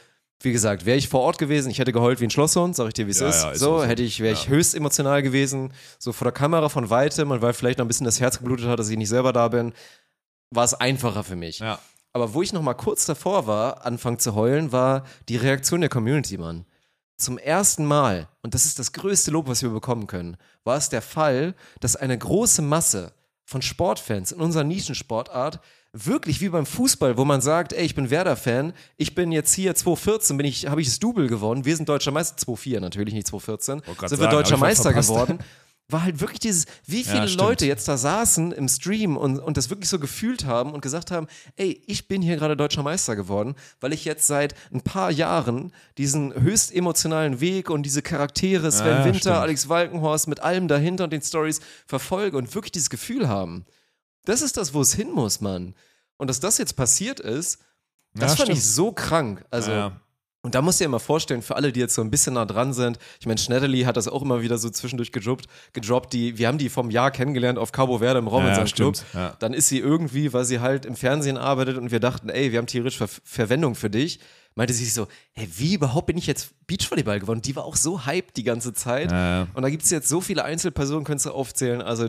wie 0.43 0.51
gesagt, 0.51 0.87
wäre 0.87 0.99
ich 0.99 1.09
vor 1.09 1.21
Ort 1.21 1.39
gewesen, 1.39 1.71
ich 1.71 1.79
hätte 1.79 1.93
geheult 1.93 2.21
wie 2.21 2.25
ein 2.25 2.31
Schlosshund, 2.31 2.75
sag 2.75 2.89
ich 2.89 2.95
dir, 2.95 3.07
wie 3.07 3.13
es 3.13 3.21
Ja, 3.21 3.29
ist. 3.29 3.43
ja, 3.45 3.51
ist 3.53 3.61
so, 3.61 3.85
hätte 3.85 4.03
ich, 4.03 4.19
wäre 4.21 4.35
ich 4.35 4.49
höchst 4.49 4.75
emotional 4.75 5.23
gewesen. 5.23 5.73
So 6.01 6.13
vor 6.13 6.25
der 6.25 6.33
Kamera 6.33 6.69
von 6.69 6.91
weitem 6.91 7.31
und 7.31 7.43
weil 7.43 7.53
vielleicht 7.53 7.79
noch 7.79 7.85
ein 7.85 7.89
bisschen 7.89 8.07
das 8.07 8.19
Herz 8.21 8.39
geblutet 8.39 8.67
hat, 8.67 8.79
dass 8.81 8.89
ich 8.89 8.99
nicht 8.99 9.09
selber 9.09 9.33
da 9.33 9.47
bin, 9.47 9.73
war 10.51 10.65
es 10.65 10.75
einfacher 10.75 11.23
für 11.23 11.37
mich. 11.37 11.61
Ja. 11.61 11.79
Aber 12.13 12.35
wo 12.35 12.43
ich 12.43 12.53
noch 12.53 12.63
mal 12.63 12.75
kurz 12.75 13.07
davor 13.07 13.47
war, 13.47 13.87
anfangen 13.87 14.19
zu 14.19 14.35
heulen, 14.35 14.73
war 14.73 15.05
die 15.29 15.37
Reaktion 15.37 15.81
der 15.81 15.91
Community, 15.91 16.39
Mann. 16.39 16.65
Zum 17.17 17.39
ersten 17.39 17.85
Mal, 17.87 18.29
und 18.43 18.55
das 18.55 18.67
ist 18.67 18.79
das 18.79 18.93
größte 18.93 19.31
Lob, 19.31 19.49
was 19.49 19.63
wir 19.63 19.71
bekommen 19.71 20.07
können, 20.07 20.37
war 20.65 20.77
es 20.77 20.91
der 20.91 21.03
Fall, 21.03 21.55
dass 21.81 21.97
eine 21.97 22.17
große 22.17 22.61
Masse 22.61 23.13
von 23.45 23.63
Sportfans 23.63 24.33
in 24.33 24.41
unserer 24.41 24.65
Nischensportart 24.65 25.61
wirklich 25.93 26.41
wie 26.41 26.51
beim 26.51 26.67
Fußball, 26.67 27.17
wo 27.17 27.25
man 27.25 27.41
sagt, 27.41 27.73
ey, 27.73 27.87
ich 27.87 27.95
bin 27.95 28.11
Werder-Fan, 28.11 28.75
ich 28.99 29.15
bin 29.15 29.33
jetzt 29.33 29.55
hier 29.55 29.75
2014, 29.75 30.37
bin 30.37 30.47
ich, 30.47 30.67
habe 30.67 30.81
ich 30.83 30.89
das 30.89 30.99
Double 30.99 31.27
gewonnen, 31.27 31.65
wir 31.65 31.75
sind 31.75 31.89
deutscher 31.89 32.11
Meister, 32.11 32.37
2004 32.37 32.81
natürlich, 32.81 33.15
nicht 33.15 33.29
2014, 33.29 33.79
sind 33.79 33.97
grad 33.97 34.11
wir 34.11 34.17
sagen, 34.19 34.31
deutscher 34.31 34.57
Meister 34.59 34.93
geworden. 34.93 35.39
War 35.89 36.03
halt 36.03 36.19
wirklich 36.21 36.41
dieses, 36.41 36.65
wie 36.85 37.05
viele 37.05 37.29
stimmt. 37.29 37.41
Leute 37.43 37.67
jetzt 37.67 37.87
da 37.87 37.97
saßen 37.97 38.51
im 38.51 38.69
Stream 38.69 39.17
und, 39.17 39.39
und 39.39 39.57
das 39.57 39.71
wirklich 39.71 39.89
so 39.89 40.01
gefühlt 40.01 40.45
haben 40.45 40.73
und 40.73 40.81
gesagt 40.81 41.13
haben, 41.13 41.29
ey, 41.55 41.81
ich 41.87 42.09
bin 42.09 42.23
hier 42.23 42.35
gerade 42.37 42.57
deutscher 42.57 42.83
Meister 42.83 43.15
geworden, 43.15 43.55
weil 43.79 43.93
ich 43.93 44.05
jetzt 44.05 44.27
seit 44.27 44.57
ein 44.73 44.81
paar 44.81 45.13
Jahren 45.13 45.73
diesen 45.97 46.35
höchst 46.35 46.75
emotionalen 46.75 47.41
Weg 47.41 47.71
und 47.71 47.85
diese 47.85 48.03
Charaktere, 48.03 48.73
Sven 48.73 48.87
Ja, 48.99 49.05
Winter, 49.05 49.19
stimmt. 49.21 49.37
Alex 49.37 49.69
Walkenhorst 49.69 50.27
mit 50.27 50.41
allem 50.41 50.67
dahinter 50.67 51.05
und 51.05 51.13
den 51.13 51.23
Stories 51.23 51.61
verfolge 51.87 52.37
und 52.37 52.53
wirklich 52.55 52.73
dieses 52.73 52.91
Gefühl 52.91 53.29
haben. 53.29 53.65
Das 54.25 54.43
ist 54.43 54.57
das, 54.57 54.75
wo 54.75 54.81
es 54.81 54.93
hin 54.93 55.13
muss, 55.13 55.41
Mann. 55.41 55.75
Und 56.17 56.29
dass 56.29 56.41
das 56.41 56.59
jetzt 56.59 56.75
passiert 56.75 57.21
ist, 57.21 57.59
das 58.13 58.33
Ja, 58.33 58.37
fand 58.39 58.41
stimmt. 58.49 58.59
ich 58.59 58.65
so 58.65 58.91
krank. 58.91 59.45
Also, 59.51 59.71
Ja. 59.71 60.01
Und 60.47 60.55
da 60.55 60.63
musst 60.63 60.81
du 60.81 60.85
dir 60.85 60.89
mal 60.89 60.99
vorstellen, 61.01 61.43
für 61.43 61.57
alle, 61.57 61.73
die 61.73 61.81
jetzt 61.81 61.95
so 61.95 62.03
ein 62.03 62.11
bisschen 62.11 62.35
nah 62.35 62.45
dran 62.45 62.73
sind, 62.73 62.99
ich 63.21 63.27
meine, 63.27 63.39
Schneiderli 63.39 63.83
hat 63.83 63.97
das 63.97 64.07
auch 64.07 64.23
immer 64.23 64.43
wieder 64.43 64.59
so 64.59 64.71
zwischendurch 64.71 65.11
gedroppt, 65.11 65.47
gedroppt 65.73 66.13
die, 66.13 66.39
wir 66.39 66.47
haben 66.49 66.57
die 66.59 66.69
vom 66.69 66.91
Jahr 66.91 67.11
kennengelernt 67.11 67.59
auf 67.59 67.73
Cabo 67.73 67.99
Verde 67.99 68.21
im 68.21 68.29
Robinson 68.29 68.65
Ja, 68.65 68.73
Club. 68.73 68.97
stimmt, 68.97 69.05
ja. 69.15 69.37
Dann 69.41 69.53
ist 69.53 69.69
sie 69.69 69.81
irgendwie, 69.81 70.33
weil 70.33 70.45
sie 70.45 70.61
halt 70.61 70.87
im 70.87 70.95
Fernsehen 70.97 71.37
arbeitet 71.37 71.77
und 71.77 71.91
wir 71.91 72.01
dachten, 72.01 72.29
ey, 72.29 72.53
wir 72.53 72.59
haben 72.59 72.67
theoretisch 72.67 72.97
Ver 72.99 73.09
Verwendung 73.25 73.75
für 73.75 73.91
dich, 73.91 74.21
meinte 74.55 74.73
sie 74.73 74.85
sich 74.85 74.95
so, 74.95 75.09
hey, 75.33 75.49
wie 75.57 75.75
überhaupt 75.75 76.07
bin 76.07 76.17
ich 76.17 76.27
jetzt 76.27 76.51
Beachvolleyball 76.67 77.19
gewonnen? 77.21 77.43
Die 77.43 77.55
war 77.57 77.65
auch 77.65 77.77
so 77.77 78.07
hyped 78.07 78.37
die 78.37 78.45
ganze 78.45 78.73
Zeit. 78.73 79.11
Ja. 79.13 79.49
Und 79.53 79.63
da 79.63 79.69
gibt 79.69 79.83
es 79.83 79.91
jetzt 79.91 80.09
so 80.09 80.21
viele 80.21 80.45
Einzelpersonen, 80.45 81.05
könntest 81.05 81.27
du 81.27 81.33
aufzählen. 81.33 81.83
Also, 81.83 82.09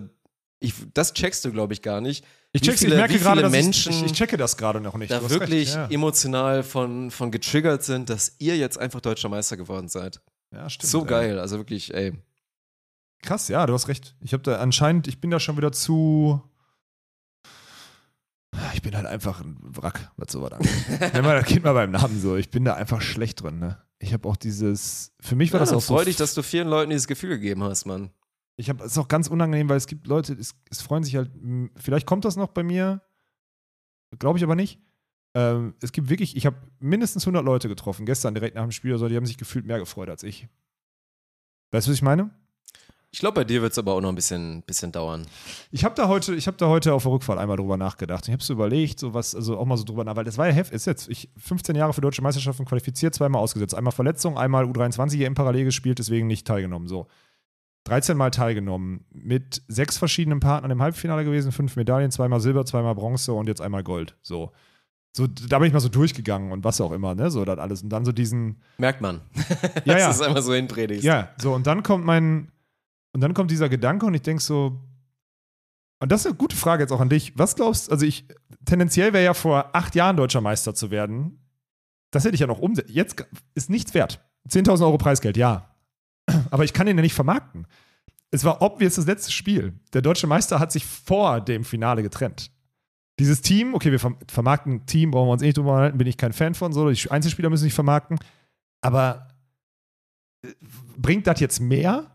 ich, 0.60 0.74
das 0.94 1.14
checkst 1.14 1.44
du, 1.44 1.52
glaube 1.52 1.74
ich, 1.74 1.82
gar 1.82 2.02
nicht. 2.02 2.24
Ich, 2.58 2.62
check's, 2.68 2.80
viele- 2.80 2.94
ich 2.96 2.98
merke 3.00 3.18
gerade, 3.20 3.42
dass 3.42 3.52
Menschen 3.52 3.92
ich, 3.94 4.04
ich, 4.06 4.12
checke 4.14 4.38
das 4.38 4.58
gerade 4.58 4.80
noch 4.82 4.96
nicht. 4.96 5.12
da 5.12 5.28
wirklich 5.30 5.68
recht, 5.70 5.76
ja. 5.76 5.88
emotional 5.90 6.64
von, 6.64 7.12
von 7.12 7.32
getriggert 7.32 7.84
sind, 7.84 8.10
dass 8.10 8.36
ihr 8.40 8.58
jetzt 8.58 8.78
einfach 8.78 9.02
deutscher 9.02 9.30
Meister 9.30 9.58
geworden 9.58 9.88
seid. 9.88 10.22
Ja, 10.54 10.70
stimmt, 10.70 10.90
so 10.92 11.00
ja. 11.02 11.06
geil, 11.06 11.40
also 11.40 11.58
wirklich, 11.58 11.94
ey. 11.94 12.14
Krass, 13.24 13.48
ja, 13.48 13.66
du 13.66 13.74
hast 13.74 13.88
recht. 13.88 14.16
Ich 14.22 14.34
habe 14.34 14.44
da 14.44 14.58
anscheinend, 14.60 15.08
ich 15.08 15.20
bin 15.20 15.32
da 15.32 15.40
schon 15.40 15.58
wieder 15.58 15.72
zu. 15.72 16.42
Ich 18.74 18.82
bin 18.82 18.96
halt 18.96 19.06
einfach 19.06 19.42
ein 19.42 19.58
Wrack, 19.62 20.12
was 20.18 20.32
sowas 20.32 20.54
angeht. 20.54 20.72
Nenn 21.14 21.24
mal 21.24 21.36
das 21.40 21.46
Kind 21.46 21.64
mal 21.64 21.74
beim 21.74 21.92
Namen 21.92 22.20
so. 22.20 22.36
Ich 22.38 22.50
bin 22.50 22.64
da 22.66 22.74
einfach 22.76 23.02
schlecht 23.02 23.42
drin, 23.44 23.60
ne? 23.60 23.78
Ich 24.00 24.14
habe 24.14 24.28
auch 24.28 24.36
dieses. 24.38 25.12
Für 25.20 25.36
mich 25.36 25.52
war 25.52 25.60
Ja, 25.60 25.66
das 25.66 25.74
auch 25.74 25.82
so. 25.82 25.96
freu 25.96 26.06
dich, 26.06 26.16
dass 26.16 26.34
du 26.34 26.42
vielen 26.44 26.68
Leuten 26.68 26.90
dieses 26.92 27.08
Gefühl 27.08 27.30
gegeben 27.32 27.64
hast, 27.64 27.86
Mann. 27.86 28.12
Ich 28.58 28.70
habe 28.70 28.84
es 28.84 28.98
auch 28.98 29.08
ganz 29.08 29.28
unangenehm, 29.28 29.70
weil 29.70 29.78
es 29.78 29.88
gibt 29.88 30.08
Leute, 30.08 30.34
es, 30.34 30.56
es 30.70 30.82
freuen 30.82 31.04
sich 31.04 31.16
halt. 31.16 31.32
Vielleicht 31.76 32.08
kommt 32.08 32.26
das 32.26 32.36
noch 32.36 32.50
bei 32.50 32.64
mir, 32.64 33.02
glaube 34.18 34.40
ich 34.40 34.44
aber 34.44 34.56
nicht. 34.56 34.80
Ähm, 35.36 35.76
es 35.82 35.92
gibt 35.92 36.10
wirklich, 36.10 36.36
ich 36.36 36.48
habe 36.48 36.58
mindestens 36.80 37.24
100 37.24 37.46
Leute 37.46 37.70
getroffen, 37.70 38.08
gestern 38.08 38.34
direkt 38.34 38.56
nach 38.56 38.64
dem 38.64 38.72
Spiel 38.72 38.92
oder 38.92 39.00
so, 39.00 39.08
die 39.08 39.16
haben 39.16 39.28
sich 39.28 39.38
gefühlt 39.38 39.66
mehr 39.66 39.78
gefreut 39.78 40.10
als 40.10 40.24
ich. 40.24 40.48
Weißt 41.72 41.86
du, 41.86 41.92
was 41.92 41.98
ich 41.98 42.02
meine? 42.02 42.32
Ich 43.12 43.20
glaube, 43.20 43.36
bei 43.36 43.44
dir 43.46 43.62
wird 43.62 43.72
es 43.72 43.78
aber 43.78 43.94
auch 43.94 44.02
noch 44.02 44.10
ein 44.10 44.16
bisschen, 44.16 44.64
bisschen 44.64 44.92
dauern. 44.92 45.26
Ich 45.72 45.86
habe 45.86 45.96
da 45.96 46.08
heute, 46.08 46.36
ich 46.36 46.48
habe 46.48 46.58
da 46.58 46.68
heute 46.68 46.94
auf 46.94 47.04
der 47.04 47.12
Rückfahrt 47.12 47.40
einmal 47.40 47.58
drüber 47.58 47.78
nachgedacht. 47.78 48.28
Ich 48.28 48.34
habe 48.34 48.44
so 48.44 48.54
überlegt, 48.54 49.00
so 49.00 49.14
was, 49.14 49.34
also 49.34 49.58
auch 49.58 49.66
mal 49.66 49.78
so 49.78 49.86
drüber 49.86 50.04
nach, 50.04 50.16
weil 50.16 50.26
das 50.26 50.38
war 50.38 50.48
ja 50.48 50.54
heftig. 50.54 50.76
Ist 50.76 50.86
jetzt 50.86 51.08
ich 51.08 51.30
15 51.38 51.76
Jahre 51.76 51.94
für 51.94 52.02
deutsche 52.02 52.22
Meisterschaften 52.22 52.66
qualifiziert, 52.66 53.16
zweimal 53.16 53.42
ausgesetzt, 53.42 53.76
einmal 53.76 53.94
Verletzung, 53.94 54.38
einmal 54.38 54.66
U23 54.66 55.16
hier 55.16 55.28
im 55.28 55.36
Parallel 55.36 55.66
gespielt, 55.66 56.00
deswegen 56.00 56.28
nicht 56.28 56.46
teilgenommen. 56.46 56.88
So 56.88 57.08
13 57.88 58.18
Mal 58.18 58.32
teilgenommen, 58.32 59.06
mit 59.12 59.62
sechs 59.68 59.98
verschiedenen 59.98 60.40
Partnern 60.40 60.72
im 60.72 60.82
Halbfinale 60.82 61.24
gewesen, 61.24 61.52
fünf 61.52 61.76
Medaillen, 61.76 62.12
zweimal 62.12 62.40
Silber, 62.40 62.66
zweimal 62.66 62.96
Bronze 62.96 63.34
und 63.34 63.48
jetzt 63.48 63.62
einmal 63.62 63.84
Gold. 63.84 64.16
So, 64.22 64.52
so 65.16 65.28
da 65.28 65.60
bin 65.60 65.68
ich 65.68 65.74
mal 65.74 65.80
so 65.80 65.90
durchgegangen 65.90 66.52
und 66.52 66.64
was 66.64 66.82
auch 66.82 66.92
immer, 66.92 67.16
ne, 67.16 67.32
so 67.32 67.46
das 67.46 67.60
alles 67.60 67.82
und 67.82 67.90
dann 67.90 68.06
so 68.06 68.12
diesen 68.12 68.62
Merkt 68.78 69.02
man. 69.02 69.22
Ja, 69.86 69.94
dass 69.94 70.02
ja. 70.02 70.08
du 70.08 70.12
es 70.12 70.22
einfach 70.22 70.42
so 70.42 70.54
hinpredigst. 70.54 71.04
ja, 71.04 71.30
so 71.38 71.54
und 71.54 71.66
dann 71.66 71.84
kommt 71.84 72.06
mein 72.06 72.52
und 73.14 73.22
dann 73.22 73.34
kommt 73.34 73.52
dieser 73.52 73.70
Gedanke 73.70 74.06
und 74.06 74.14
ich 74.14 74.22
denke 74.22 74.44
so 74.44 74.80
und 76.00 76.12
das 76.12 76.22
ist 76.22 76.28
eine 76.28 76.36
gute 76.36 76.56
Frage 76.56 76.84
jetzt 76.84 76.92
auch 76.92 77.02
an 77.02 77.10
dich. 77.10 77.38
Was 77.38 77.56
glaubst 77.56 77.92
also 77.92 78.06
ich 78.06 78.26
tendenziell 78.66 79.14
wäre 79.14 79.24
ja 79.24 79.34
vor 79.34 79.70
acht 79.74 79.96
Jahren 79.96 80.18
deutscher 80.18 80.42
Meister 80.42 80.76
zu 80.76 80.92
werden. 80.92 81.40
Das 82.12 82.24
hätte 82.24 82.36
ich 82.36 82.42
ja 82.42 82.48
noch 82.48 82.60
um. 82.60 82.74
Jetzt 82.88 83.26
ist 83.56 83.70
nichts 83.70 83.94
wert. 83.94 84.24
10.000 84.50 84.82
Euro 84.84 84.98
Preisgeld, 84.98 85.38
ja. 85.38 85.77
Aber 86.52 86.64
ich 86.64 86.74
kann 86.74 86.86
den 86.88 86.98
ja 86.98 87.02
nicht 87.02 87.14
vermarkten. 87.14 87.68
Es 88.32 88.44
war 88.44 88.62
obvious 88.62 88.96
das 88.96 89.06
letzte 89.06 89.32
Spiel. 89.32 89.74
Der 89.94 90.02
deutsche 90.02 90.28
Meister 90.28 90.60
hat 90.60 90.72
sich 90.72 90.86
vor 90.86 91.40
dem 91.42 91.64
Finale 91.64 92.04
getrennt. 92.04 92.52
Dieses 93.20 93.42
Team, 93.42 93.74
okay, 93.74 93.92
wir 93.92 94.00
verm- 94.00 94.18
vermarkten 94.30 94.86
Team, 94.86 95.12
brauchen 95.12 95.28
wir 95.30 95.32
uns 95.34 95.42
eh 95.42 95.46
nicht 95.46 95.58
drüber 95.58 95.72
unterhalten, 95.72 95.98
bin 95.98 96.08
ich 96.08 96.18
kein 96.18 96.34
Fan 96.34 96.54
von, 96.54 96.72
so. 96.74 96.90
Die 96.90 97.10
Einzelspieler 97.10 97.50
müssen 97.50 97.64
sich 97.64 97.74
vermarkten. 97.74 98.20
Aber 98.82 99.28
äh, 100.44 100.50
bringt 100.98 101.26
das 101.26 101.40
jetzt 101.40 101.60
mehr? 101.60 102.12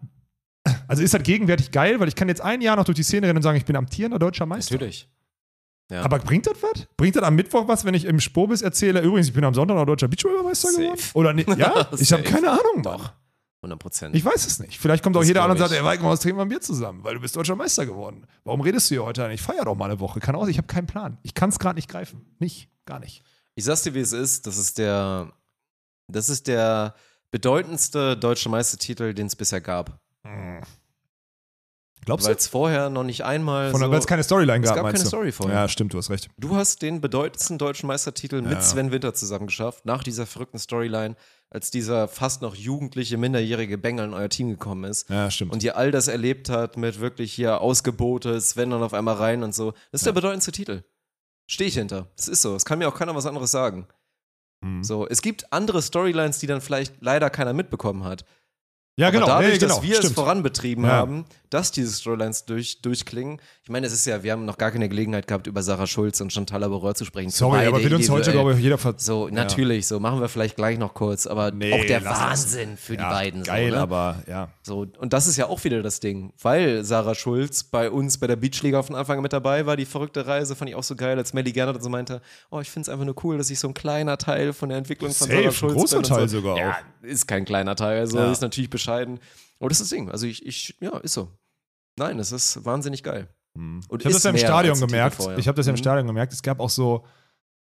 Also 0.87 1.03
ist 1.03 1.13
das 1.15 1.23
gegenwärtig 1.23 1.73
geil, 1.73 1.99
weil 1.99 2.07
ich 2.09 2.15
kann 2.15 2.29
jetzt 2.29 2.41
ein 2.41 2.61
Jahr 2.61 2.77
noch 2.77 2.85
durch 2.85 2.97
die 2.97 3.03
Szene 3.03 3.27
rennen 3.27 3.39
und 3.39 3.43
sagen, 3.43 3.57
ich 3.57 3.65
bin 3.65 3.75
amtierender 3.75 4.19
deutscher 4.19 4.47
Meister. 4.47 4.75
Natürlich. 4.75 5.09
Ja. 5.91 6.03
Aber 6.03 6.19
bringt 6.21 6.47
das 6.47 6.55
was? 6.63 6.87
Bringt 6.97 7.17
das 7.17 7.23
am 7.25 7.35
Mittwoch 7.35 7.67
was, 7.67 7.85
wenn 7.85 7.95
ich 7.95 8.05
im 8.05 8.21
Spobis 8.21 8.63
erzähle, 8.63 9.01
übrigens, 9.01 9.27
ich 9.29 9.35
bin 9.35 9.45
am 9.45 9.55
Sonntag 9.55 9.75
noch 9.77 9.85
deutscher 9.87 10.09
Beachvolleyballmeister 10.09 10.69
geworden? 10.71 11.01
Oder 11.15 11.33
nicht? 11.33 11.49
Ja? 11.57 11.89
Ich 11.99 12.13
habe 12.13 12.23
keine 12.23 12.51
Ahnung. 12.51 12.83
Doch. 12.83 13.13
Mann. 13.63 13.71
100 13.71 13.79
Prozent. 13.81 14.17
Ich 14.17 14.25
weiß 14.25 14.47
es 14.47 14.59
nicht. 14.59 14.79
Vielleicht 14.79 15.03
kommt 15.05 15.17
auch 15.17 15.21
Das 15.21 15.29
jeder 15.29 15.45
an 15.45 15.53
und 15.53 15.59
sagt, 15.59 15.71
ich. 15.73 15.79
ey, 15.79 15.85
Weikenhaus, 15.85 16.21
trinken 16.21 16.39
wir 16.39 16.43
ein 16.43 16.49
Bier 16.49 16.61
zusammen, 16.61 17.05
weil 17.05 17.15
du 17.15 17.21
bist 17.21 17.37
deutscher 17.37 17.55
Meister 17.57 17.87
geworden. 17.87 18.27
Warum 18.45 18.61
redest 18.61 18.91
du 18.91 18.97
hier 18.97 19.05
heute 19.05 19.25
eigentlich? 19.25 19.41
Feier 19.43 19.65
doch 19.65 19.75
mal 19.77 19.87
eine 19.87 20.01
Woche. 20.01 20.19
Kann 20.21 20.35
auch, 20.35 20.47
ich 20.49 20.59
habe 20.59 20.67
keinen 20.67 20.87
Plan. 20.87 21.19
Ich 21.23 21.35
kann 21.35 21.49
es 21.51 21.59
gerade 21.59 21.77
nicht 21.77 21.89
greifen. 21.89 22.27
Nicht, 22.39 22.69
gar 22.87 22.99
nicht. 22.99 23.23
Ich 23.55 23.65
sag's 23.65 23.83
dir, 23.83 23.95
wie 23.95 24.01
es 24.01 24.13
ist. 24.13 24.47
Das 24.47 24.59
ist 24.59 24.79
der, 24.79 25.33
das 26.09 26.29
ist 26.29 26.49
der 26.49 26.95
bedeutendste 27.31 28.17
deutsche 28.17 28.49
Meistertitel, 28.49 29.15
den 29.15 29.27
es 29.29 29.37
bisher 29.37 29.61
gab. 29.61 30.01
Glaubst 32.05 32.27
Weil 32.27 32.35
du? 32.35 32.39
es 32.41 32.49
vorher 32.49 32.91
noch 32.91 33.05
nicht 33.05 33.25
einmal 33.25 33.71
Von, 33.71 33.81
so, 33.81 33.89
Weil 33.91 33.99
es 34.01 34.07
keine 34.09 34.25
Storyline 34.25 34.59
es 34.65 34.69
gab, 34.71 34.77
gab 34.77 34.83
meinst 34.85 34.97
keine 34.97 35.05
du? 35.05 35.09
Story 35.09 35.31
vorher. 35.31 35.55
Ja, 35.61 35.69
stimmt, 35.69 35.95
du 35.95 35.99
hast 35.99 36.11
recht. 36.11 36.29
Du 36.37 36.57
hast 36.57 36.83
den 36.83 37.01
bedeutendsten 37.01 37.59
deutschen 37.59 37.87
Meistertitel 37.87 38.37
Ja. 38.43 38.49
mit 38.49 38.63
Sven 38.65 38.91
Winter 38.91 39.15
zusammen 39.15 39.47
geschafft, 39.47 39.85
nach 39.87 40.03
dieser 40.03 40.27
verrückten 40.27 40.59
Storyline, 40.59 41.15
als 41.53 41.71
dieser 41.71 42.09
fast 42.09 42.41
noch 42.41 42.55
jugendliche, 42.55 43.19
minderjährige 43.19 43.77
Bengel 43.77 44.07
in 44.07 44.15
euer 44.15 44.31
Team 44.31 44.49
gekommen 44.49 44.85
ist. 44.85 45.09
Ja, 45.11 45.31
stimmt. 45.31 45.53
Und 45.53 45.63
ihr 45.63 45.77
all 45.77 45.91
das 45.91 46.09
erlebt 46.09 46.49
hat 46.49 46.79
mit 46.79 46.99
wirklich 46.99 47.33
hier 47.33 47.61
Ausgebote, 47.61 48.41
Sven 48.41 48.71
dann 48.71 48.83
auf 48.83 48.95
einmal 48.95 49.17
rein 49.17 49.43
und 49.43 49.55
so. 49.55 49.73
Das 49.91 50.01
ist 50.01 50.07
der 50.07 50.13
bedeutendste 50.13 50.53
Titel. 50.53 50.83
Stehe 51.47 51.69
ich 51.69 51.75
hinter. 51.75 52.09
Das 52.17 52.29
ist 52.29 52.41
so. 52.41 52.57
Es 52.57 52.65
kann 52.65 52.79
mir 52.79 52.89
auch 52.89 52.95
keiner 52.95 53.15
was 53.15 53.27
anderes 53.27 53.51
sagen. 53.51 53.87
Mhm. 54.63 54.83
So, 54.83 55.07
es 55.07 55.21
gibt 55.21 55.53
andere 55.53 55.83
Storylines, 55.83 56.39
die 56.39 56.47
dann 56.47 56.63
vielleicht 56.63 56.95
leider 57.01 57.29
keiner 57.29 57.53
mitbekommen 57.53 58.05
hat. 58.05 58.25
Ja, 58.97 59.11
genau. 59.11 59.25
Aber 59.27 59.35
dadurch, 59.43 59.53
nee, 59.55 59.59
genau. 59.59 59.75
dass 59.77 59.83
wir 59.83 59.93
es 59.93 59.99
stimmt. 59.99 60.15
voranbetrieben 60.15 60.85
Ja. 60.85 60.91
haben, 60.93 61.25
dass 61.51 61.71
diese 61.71 61.93
Storylines 61.93 62.47
durch, 62.47 62.81
durchklingen. 62.81 63.39
Ich 63.63 63.69
meine, 63.69 63.87
es 63.87 63.93
ist 63.93 64.07
ja, 64.07 64.23
wir 64.23 64.33
haben 64.33 64.47
noch 64.47 64.57
gar 64.57 64.71
keine 64.71 64.89
Gelegenheit 64.89 65.27
gehabt, 65.27 65.47
über 65.47 65.63
Sarah 65.63 65.87
Schulz 65.87 66.19
und 66.23 66.33
Chantal 66.33 66.61
Laboureur 66.61 66.95
zu 66.95 67.05
sprechen. 67.05 67.29
Sorry, 67.29 67.67
aber 67.67 67.83
wird 67.83 67.93
uns 67.93 68.09
heute, 68.09 68.33
glaube 68.33 68.55
ich, 68.55 68.61
jeder 68.61 68.79
ver 68.79 68.95
So, 68.97 69.29
natürlich, 69.29 69.87
so 69.87 70.01
machen 70.01 70.21
wir 70.21 70.29
vielleicht 70.31 70.57
gleich 70.57 70.79
noch 70.79 70.95
kurz, 70.95 71.27
aber 71.27 71.51
Nee, 71.51 71.75
auch 71.75 71.85
der 71.87 72.01
lass 72.01 72.19
das. 72.19 72.29
Wahnsinn 72.55 72.77
für 72.79 72.97
die 72.97 73.03
ja, 73.03 73.11
beiden. 73.11 73.43
Geil, 73.43 73.69
so, 73.71 73.75
ne? 73.77 73.81
aber 73.83 74.23
ja. 74.27 74.49
So, 74.63 74.87
und 74.99 75.13
das 75.13 75.27
ist 75.27 75.37
ja 75.37 75.47
auch 75.47 75.63
wieder 75.65 75.83
das 75.83 76.01
Ding, 76.01 76.33
weil 76.41 76.85
Sarah 76.85 77.15
Schulz 77.15 77.65
bei 77.65 77.91
uns 77.91 78.17
bei 78.17 78.27
der 78.27 78.37
Beachliga 78.37 78.83
von 78.83 78.97
Anfang 78.97 79.19
an 79.19 79.23
mit 79.23 79.33
dabei 79.35 79.67
war, 79.67 79.77
die 79.77 79.85
verrückte 79.85 80.27
Reise, 80.27 80.57
fand 80.57 80.71
ich 80.71 80.77
auch 80.77 80.83
so 80.83 80.97
geil, 80.97 81.19
als 81.19 81.35
Melly 81.35 81.53
Gernert 81.53 81.83
so 81.83 81.91
meinte, 81.91 82.23
oh, 82.51 82.61
ich 82.61 82.71
finde 82.71 82.85
es 82.87 82.89
einfach 82.89 83.05
nur 83.05 83.17
cool, 83.25 83.37
dass 83.37 83.51
ich 83.51 83.59
so 83.59 83.69
ein 83.69 83.75
kleiner 83.75 84.17
Teil 84.17 84.55
von 84.55 84.71
der 84.71 84.79
Entwicklung 84.79 85.13
von 85.13 85.27
Safe, 85.29 85.41
Sarah 85.43 85.53
Schulz 85.53 85.75
großer 85.75 85.97
bin. 85.97 86.05
und 86.05 86.09
Teil 86.17 86.29
so. 86.31 86.39
sogar 86.39 86.57
ja, 86.57 86.71
auch. 86.71 87.05
ist 87.05 87.29
kein 87.29 87.45
kleiner 87.45 87.77
Teil, 87.77 88.01
also 88.01 88.17
Ja. 88.19 88.33
ist 88.33 88.41
natürlich 88.41 88.71
bescheiden. 88.83 89.21
Aber 89.61 89.69
das 89.69 89.81
ist 89.81 89.91
das 89.91 89.97
Ding, 89.97 90.11
also 90.11 90.27
ich, 90.27 90.45
ich 90.45 90.77
ja, 90.81 90.97
ist 90.99 91.15
so. 91.15 91.31
Nein, 91.99 92.19
das 92.19 92.33
ist 92.33 92.65
wahnsinnig 92.65 93.03
geil. 93.03 93.29
Und 93.55 93.85
Ich 94.01 94.05
habe 94.07 94.13
das 94.15 94.23
ja 94.25 94.31
im 94.31 94.39
Stadion 94.39 94.81
gemerkt. 94.81 95.19
Ich 95.37 95.47
habe 95.47 95.57
das 95.57 95.67
ja 95.67 95.71
im 95.73 95.75
Mhm. 95.75 95.79
Stadion 95.83 96.07
gemerkt. 96.07 96.33
Es 96.33 96.43
gab 96.43 96.59
auch 96.59 96.71
so, 96.71 97.05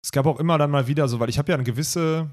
es 0.02 0.12
gab 0.12 0.26
auch 0.26 0.40
immer 0.40 0.58
dann 0.58 0.72
mal 0.72 0.88
wieder 0.88 1.08
so, 1.08 1.20
weil 1.20 1.30
ich 1.30 1.38
habe 1.38 1.52
ja 1.52 1.56
eine 1.56 1.64
gewisse, 1.66 2.30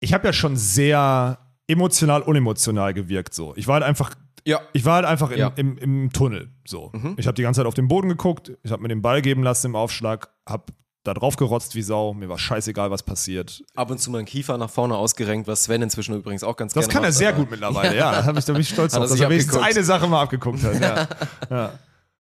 ich 0.00 0.12
habe 0.14 0.26
ja 0.26 0.32
schon 0.32 0.56
sehr 0.56 1.38
emotional, 1.68 2.22
unemotional 2.22 2.94
gewirkt 2.94 3.34
so. 3.34 3.54
Ich 3.56 3.66
war 3.66 3.74
halt 3.74 3.84
einfach, 3.84 4.14
Ja. 4.44 4.60
ich 4.72 4.84
war 4.84 4.94
halt 4.96 5.04
einfach 5.06 5.30
in, 5.30 5.38
Ja. 5.38 5.48
im, 5.56 5.76
im 5.78 6.12
Tunnel 6.12 6.50
so. 6.66 6.90
Mhm. 6.94 7.16
Ich 7.18 7.26
habe 7.26 7.34
die 7.34 7.42
ganze 7.42 7.60
Zeit 7.60 7.66
auf 7.66 7.74
den 7.74 7.88
Boden 7.88 8.08
geguckt, 8.08 8.52
ich 8.62 8.70
habe 8.70 8.82
mir 8.82 8.88
den 8.88 9.02
Ball 9.02 9.20
geben 9.22 9.42
lassen 9.42 9.66
im 9.68 9.76
Aufschlag, 9.76 10.30
habe 10.48 10.72
da 11.06 11.14
drauf 11.14 11.36
gerotzt 11.36 11.74
wie 11.74 11.82
Sau. 11.82 12.14
Mir 12.14 12.28
war 12.28 12.38
scheißegal, 12.38 12.90
was 12.90 13.02
passiert. 13.02 13.62
Ab 13.74 13.90
und 13.90 13.98
zu 13.98 14.10
mal 14.10 14.18
einen 14.18 14.26
Kiefer 14.26 14.58
nach 14.58 14.70
vorne 14.70 14.96
ausgerenkt, 14.96 15.46
was 15.48 15.64
Sven 15.64 15.82
inzwischen 15.82 16.14
übrigens 16.14 16.42
auch 16.44 16.56
ganz 16.56 16.72
Das 16.72 16.86
gerne 16.88 16.92
kann 16.92 17.04
er 17.04 17.08
macht, 17.08 17.18
sehr 17.18 17.28
aber- 17.30 17.38
gut 17.38 17.50
mittlerweile, 17.50 17.96
ja. 17.96 18.12
Da, 18.12 18.24
hab 18.24 18.36
ich, 18.38 18.44
da 18.44 18.52
bin 18.52 18.62
ich 18.62 18.68
stolz 18.68 18.92
drauf, 18.92 19.08
dass 19.08 19.18
er 19.20 19.28
wenigstens 19.30 19.56
eine 19.56 19.84
Sache 19.84 20.06
mal 20.08 20.22
abgeguckt 20.22 20.62
hat. 20.62 20.80
Ja. 20.80 21.08
ja. 21.50 21.72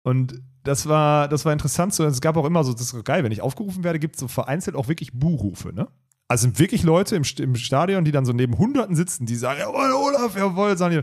Und 0.02 0.40
das 0.64 0.88
war, 0.88 1.28
das 1.28 1.44
war 1.44 1.52
interessant. 1.52 1.94
So, 1.94 2.04
es 2.04 2.20
gab 2.20 2.36
auch 2.36 2.44
immer 2.44 2.64
so, 2.64 2.72
das 2.72 2.92
ist 2.92 3.04
geil, 3.04 3.24
wenn 3.24 3.32
ich 3.32 3.40
aufgerufen 3.42 3.84
werde, 3.84 3.98
gibt 3.98 4.16
es 4.16 4.20
so 4.20 4.28
vereinzelt 4.28 4.76
auch 4.76 4.88
wirklich 4.88 5.12
Buhrufe, 5.12 5.72
ne? 5.72 5.88
Also 6.28 6.42
sind 6.42 6.58
wirklich 6.58 6.82
Leute 6.82 7.16
im, 7.16 7.22
im 7.38 7.56
Stadion, 7.56 8.04
die 8.04 8.12
dann 8.12 8.26
so 8.26 8.32
neben 8.32 8.58
Hunderten 8.58 8.94
sitzen, 8.94 9.24
die 9.24 9.34
sagen, 9.34 9.60
jawohl, 9.60 9.92
Olaf, 9.92 10.36
jawohl, 10.36 10.76
sagen 10.76 10.96
die, 10.96 11.02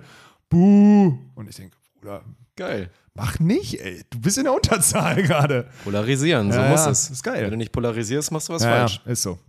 Buh. 0.49 1.17
Und 1.33 1.49
ich 1.49 1.55
denke, 1.55 1.75
Bruder, 1.99 2.21
Geil. 2.55 2.91
Mach 3.15 3.39
nicht, 3.39 3.79
ey. 3.79 4.03
Du 4.09 4.19
bist 4.19 4.37
in 4.37 4.43
der 4.43 4.53
Unterzahl 4.53 5.15
gerade. 5.23 5.69
Polarisieren, 5.83 6.51
so 6.51 6.59
Ja, 6.59 6.69
muss 6.69 6.85
ja, 6.85 6.91
es. 6.91 7.09
ist 7.09 7.23
geil. 7.23 7.43
Wenn 7.43 7.51
du 7.51 7.57
nicht 7.57 7.71
polarisierst, 7.71 8.31
machst 8.31 8.49
du 8.49 8.53
was 8.53 8.63
ja, 8.63 8.69
falsch. 8.69 9.01
Ist 9.05 9.21
so. 9.21 9.39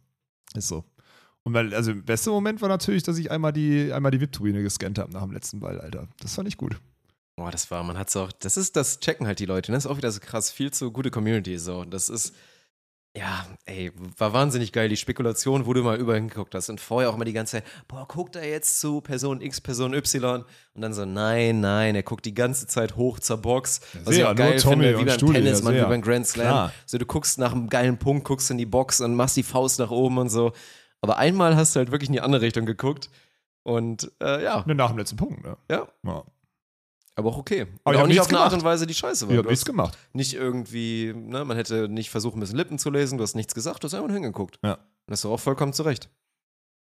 Ist 0.55 0.69
so. 0.69 0.85
Und 1.43 1.53
weil, 1.53 1.75
also, 1.75 1.93
der 1.93 2.03
beste 2.03 2.31
Moment 2.31 2.63
war 2.63 2.69
natürlich, 2.69 3.03
dass 3.03 3.19
ich 3.19 3.31
einmal 3.31 3.53
die, 3.53 3.93
einmal 3.93 4.11
die 4.13 4.21
VIP-Tribüne 4.21 4.63
gescannt 4.63 4.99
habe 4.99 5.13
nach 5.13 5.23
dem 5.23 5.33
letzten 5.33 5.61
Ball, 5.61 5.81
Alter. 5.81 6.09
Das 6.21 6.35
fand 6.35 6.49
ich 6.49 6.57
gut. 6.57 6.77
Boah, 7.37 7.51
das 7.51 7.71
war, 7.71 7.83
man 7.85 7.99
hat's 7.99 8.17
auch, 8.17 8.33
das 8.33 8.57
ist, 8.57 8.77
das 8.77 8.99
checken 9.01 9.27
halt 9.27 9.39
die 9.41 9.47
Leute, 9.47 9.71
ne? 9.71 9.77
Das 9.77 9.85
ist 9.85 9.91
auch 9.91 9.97
wieder 9.99 10.11
so 10.11 10.21
krass, 10.21 10.51
viel 10.51 10.71
zu 10.73 10.91
gute 10.91 11.11
Community, 11.11 11.59
so. 11.59 11.85
Das 11.85 12.09
ist, 12.09 12.35
ja, 13.17 13.47
ey, 13.65 13.93
war 14.19 14.33
wahnsinnig 14.33 14.73
geil, 14.73 14.89
die 14.89 14.97
Spekulation, 14.97 15.67
wo 15.67 15.73
du 15.73 15.83
mal 15.83 15.97
überall 15.97 16.19
hingeguckt 16.19 16.55
hast. 16.55 16.69
Und 16.69 16.81
vorher 16.81 17.11
auch 17.11 17.15
immer 17.15 17.25
die 17.25 17.33
ganze 17.33 17.53
Zeit, 17.53 17.65
boah, 17.89 18.07
guckt 18.07 18.37
er 18.37 18.49
jetzt 18.49 18.81
zu 18.81 19.01
Person 19.01 19.41
X, 19.41 19.61
Person 19.61 19.95
Y? 19.95 20.45
Und 20.75 20.83
dann 20.83 20.93
so, 20.93 21.05
nein, 21.05 21.61
nein, 21.61 21.95
er 21.95 22.03
guckt 22.03 22.27
die 22.27 22.35
ganze 22.35 22.67
Zeit 22.67 22.97
hoch 22.97 23.19
zur 23.19 23.39
Box. 23.39 23.81
was 24.05 24.11
ich 24.11 24.17
sehr, 24.17 24.27
auch 24.27 24.35
nur 24.35 24.47
geil 24.47 24.61
Tommy 24.61 24.85
finde, 24.85 24.99
wie 25.01 25.05
beim 25.05 25.15
Studi, 25.15 25.33
Tennis, 25.35 25.63
man, 25.63 25.75
wie 25.75 25.81
beim 25.81 26.03
Grand 26.03 26.27
Slam. 26.27 26.47
Klar. 26.47 26.73
So, 26.85 26.99
du 26.99 27.07
guckst 27.07 27.39
nach 27.39 27.53
einem 27.53 27.69
geilen 27.69 27.99
Punkt, 27.99 28.25
guckst 28.25 28.51
in 28.51 28.59
die 28.59 28.67
Box 28.67 29.01
und 29.01 29.15
machst 29.15 29.37
die 29.37 29.43
Faust 29.43 29.79
nach 29.79 29.91
oben 29.91 30.19
und 30.19 30.29
so. 30.29 30.53
Aber 31.01 31.17
einmal 31.17 31.57
hast 31.57 31.75
du 31.75 31.79
halt 31.79 31.93
wirklich 31.93 32.09
in 32.09 32.15
die 32.15 32.21
andere 32.21 32.43
Richtung 32.43 32.67
geguckt. 32.67 33.09
Und, 33.63 34.13
äh, 34.23 34.45
ja, 34.45 34.65
nach 34.67 34.91
dem 34.91 34.99
letzten 34.99 35.17
Punkt, 35.17 35.43
ne? 35.43 35.57
ja, 35.71 35.89
Ja. 36.05 36.25
Aber 37.17 37.31
auch 37.31 37.39
okay. 37.39 37.67
Aber 37.83 37.97
Und 37.97 38.03
auch 38.03 38.07
nicht 38.07 38.21
auf 38.21 38.29
eine 38.29 38.39
Art 38.39 38.53
und 38.53 38.63
Weise, 38.63 38.87
die 38.87 38.95
scheiße 38.95 39.27
war. 39.27 39.33
Ich 39.33 39.39
hab 39.39 39.45
Du 39.45 39.51
nichts 39.51 39.65
gemacht. 39.65 39.99
nicht 40.13 40.35
irgendwie, 40.35 41.13
ne, 41.15 41.45
man 41.45 41.57
hätte 41.57 41.89
nicht 41.89 42.11
versucht, 42.11 42.37
ein 42.37 42.41
bisschen 42.41 42.57
Lippen 42.57 42.79
zu 42.79 42.91
lesen, 42.91 43.19
du 43.19 43.25
hast 43.25 43.35
nichts 43.35 43.55
gesagt, 43.55 43.83
du 43.83 43.87
hast 43.87 43.95
einfach 43.95 44.13
hingeguckt. 44.13 44.59
Ja. 44.63 44.75
Und 44.75 44.81
das 45.09 45.21
ist 45.21 45.27
auch 45.27 45.41
vollkommen 45.41 45.73
zurecht. 45.73 46.09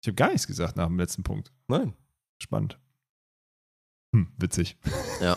Ich 0.02 0.08
habe 0.08 0.16
gar 0.16 0.28
nichts 0.28 0.46
gesagt 0.46 0.76
nach 0.76 0.86
dem 0.88 0.98
letzten 0.98 1.22
Punkt. 1.22 1.50
Nein. 1.68 1.94
Spannend. 2.42 2.78
Hm, 4.14 4.28
witzig. 4.36 4.76
Ja. 5.22 5.36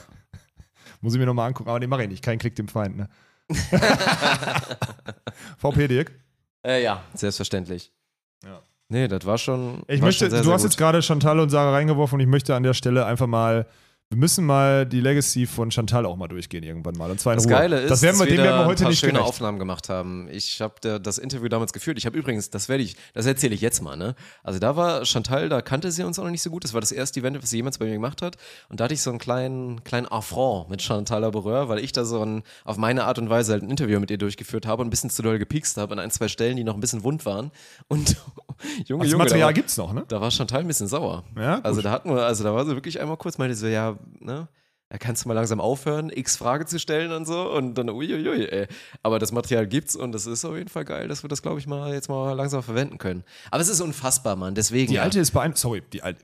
Muss 1.01 1.13
ich 1.13 1.19
mir 1.19 1.25
nochmal 1.25 1.47
angucken, 1.47 1.69
aber 1.69 1.79
den 1.79 1.89
mache 1.89 2.03
ich 2.03 2.09
nicht. 2.09 2.23
Kein 2.23 2.37
Klick 2.39 2.55
dem 2.55 2.67
Feind, 2.67 2.97
ne? 2.97 3.07
VP 5.57 5.87
Dirk. 5.87 6.11
Äh, 6.65 6.83
ja, 6.83 7.03
selbstverständlich. 7.13 7.93
Ja. 8.43 8.61
Nee, 8.89 9.07
das 9.07 9.25
war 9.25 9.37
schon. 9.37 9.83
Ich 9.87 9.99
war 10.01 10.07
möchte, 10.07 10.25
schon 10.25 10.31
sehr, 10.31 10.39
du 10.39 10.45
sehr 10.45 10.53
hast 10.53 10.61
gut. 10.63 10.71
jetzt 10.71 10.77
gerade 10.77 11.01
Chantal 11.01 11.39
und 11.39 11.49
Sarah 11.49 11.71
reingeworfen 11.73 12.15
und 12.15 12.21
ich 12.21 12.27
möchte 12.27 12.55
an 12.55 12.63
der 12.63 12.73
Stelle 12.73 13.05
einfach 13.05 13.27
mal, 13.27 13.67
wir 14.09 14.17
müssen 14.17 14.45
mal 14.45 14.85
die 14.85 15.01
Legacy 15.01 15.45
von 15.45 15.69
Chantal 15.69 16.05
auch 16.05 16.15
mal 16.15 16.29
durchgehen 16.29 16.63
irgendwann 16.63 16.95
mal. 16.95 17.11
Und 17.11 17.19
zwar 17.19 17.33
in 17.33 17.37
Das 17.37 17.45
Ruhe. 17.45 17.51
Geile 17.51 17.81
ist, 17.81 17.91
das 17.91 18.01
werden 18.01 18.17
wir, 18.17 18.25
dass 18.25 18.27
dem 18.29 18.37
wir 18.37 18.43
werden 18.45 18.57
da 18.57 18.63
wir 18.63 18.65
heute 18.67 18.79
ein 18.79 18.83
paar 18.85 18.89
nicht 18.91 18.99
schöne 18.99 19.11
gerecht. 19.13 19.27
Aufnahmen 19.27 19.59
gemacht 19.59 19.89
haben. 19.89 20.29
Ich 20.31 20.61
habe 20.61 20.99
das 20.99 21.17
Interview 21.17 21.49
damals 21.49 21.73
geführt. 21.73 21.97
Ich 21.97 22.05
habe 22.05 22.17
übrigens, 22.17 22.49
das 22.49 22.69
werde 22.69 22.83
ich, 22.83 22.95
das 23.13 23.25
erzähle 23.25 23.53
ich 23.53 23.59
jetzt 23.59 23.81
mal, 23.81 23.97
ne? 23.97 24.15
Also 24.43 24.59
da 24.59 24.77
war 24.77 25.03
Chantal, 25.03 25.49
da 25.49 25.61
kannte 25.61 25.91
sie 25.91 26.03
uns 26.03 26.17
auch 26.19 26.23
noch 26.23 26.31
nicht 26.31 26.41
so 26.41 26.49
gut. 26.49 26.63
Das 26.63 26.73
war 26.73 26.79
das 26.79 26.93
erste 26.93 27.19
Event, 27.19 27.43
was 27.43 27.49
sie 27.49 27.57
jemals 27.57 27.79
bei 27.79 27.85
mir 27.85 27.93
gemacht 27.93 28.21
hat. 28.21 28.37
Und 28.69 28.79
da 28.79 28.85
hatte 28.85 28.93
ich 28.93 29.01
so 29.01 29.09
einen 29.09 29.19
kleinen, 29.19 29.83
kleinen 29.83 30.07
Affront 30.07 30.69
mit 30.69 30.81
Chantal 30.81 31.19
Laboureur, 31.21 31.67
weil 31.67 31.79
ich 31.79 31.91
da 31.91 32.05
so 32.05 32.23
ein, 32.23 32.43
auf 32.63 32.77
meine 32.77 33.03
Art 33.03 33.19
und 33.19 33.29
Weise 33.29 33.51
halt 33.51 33.63
ein 33.63 33.69
Interview 33.69 33.99
mit 33.99 34.09
ihr 34.09 34.17
durchgeführt 34.17 34.65
habe 34.65 34.83
und 34.83 34.87
ein 34.87 34.89
bisschen 34.89 35.09
zu 35.09 35.21
doll 35.21 35.37
gepikst 35.37 35.75
habe 35.75 35.91
an 35.91 35.99
ein, 35.99 36.11
zwei 36.11 36.29
Stellen, 36.29 36.55
die 36.55 36.63
noch 36.63 36.75
ein 36.75 36.79
bisschen 36.79 37.03
wund 37.03 37.25
waren. 37.25 37.51
Und 37.89 38.15
Junge, 38.85 39.03
Das 39.03 39.11
Junge, 39.11 39.23
Material 39.25 39.39
da 39.41 39.45
war, 39.47 39.53
gibt's 39.53 39.75
noch, 39.75 39.91
ne? 39.91 40.05
da 40.07 40.21
war 40.21 40.31
Chantal 40.31 40.61
ein 40.61 40.67
bisschen 40.67 40.87
sauer. 40.87 41.25
Ja, 41.35 41.57
gut. 41.57 41.65
Also 41.65 41.81
da 41.81 41.91
hatten 41.91 42.09
wir, 42.09 42.23
also 42.25 42.45
da 42.45 42.53
war 42.53 42.65
sie 42.65 42.73
wirklich 42.73 43.01
einmal 43.01 43.17
kurz, 43.17 43.37
meinte 43.37 43.55
so, 43.55 43.67
ja, 43.67 43.96
ne? 44.19 44.47
Da 44.89 44.97
kannst 44.97 45.25
du 45.25 45.27
mal 45.27 45.33
langsam 45.33 45.59
aufhören, 45.59 46.09
x 46.09 46.37
Frage 46.37 46.65
zu 46.65 46.79
stellen 46.79 47.11
und 47.11 47.25
so 47.25 47.51
und 47.51 47.73
dann 47.75 47.89
uiuiui, 47.89 48.45
ey. 48.45 48.67
Aber 49.03 49.19
das 49.19 49.33
Material 49.33 49.67
gibt's 49.67 49.97
und 49.97 50.13
das 50.13 50.25
ist 50.25 50.45
auf 50.45 50.55
jeden 50.55 50.69
Fall 50.69 50.85
geil, 50.85 51.09
dass 51.09 51.23
wir 51.23 51.27
das, 51.27 51.41
glaube 51.41 51.59
ich, 51.59 51.67
mal 51.67 51.93
jetzt 51.93 52.07
mal 52.07 52.31
langsam 52.31 52.63
verwenden 52.63 52.97
können. 52.97 53.25
Aber 53.51 53.61
es 53.61 53.67
ist 53.67 53.81
unfassbar, 53.81 54.37
Mann, 54.37 54.55
deswegen. 54.55 54.87
Die 54.89 54.95
ja. 54.95 55.03
alte 55.03 55.19
ist 55.19 55.31
beeindruckend. 55.31 55.57
Sorry, 55.57 55.83
die 55.91 56.03
alte. 56.03 56.23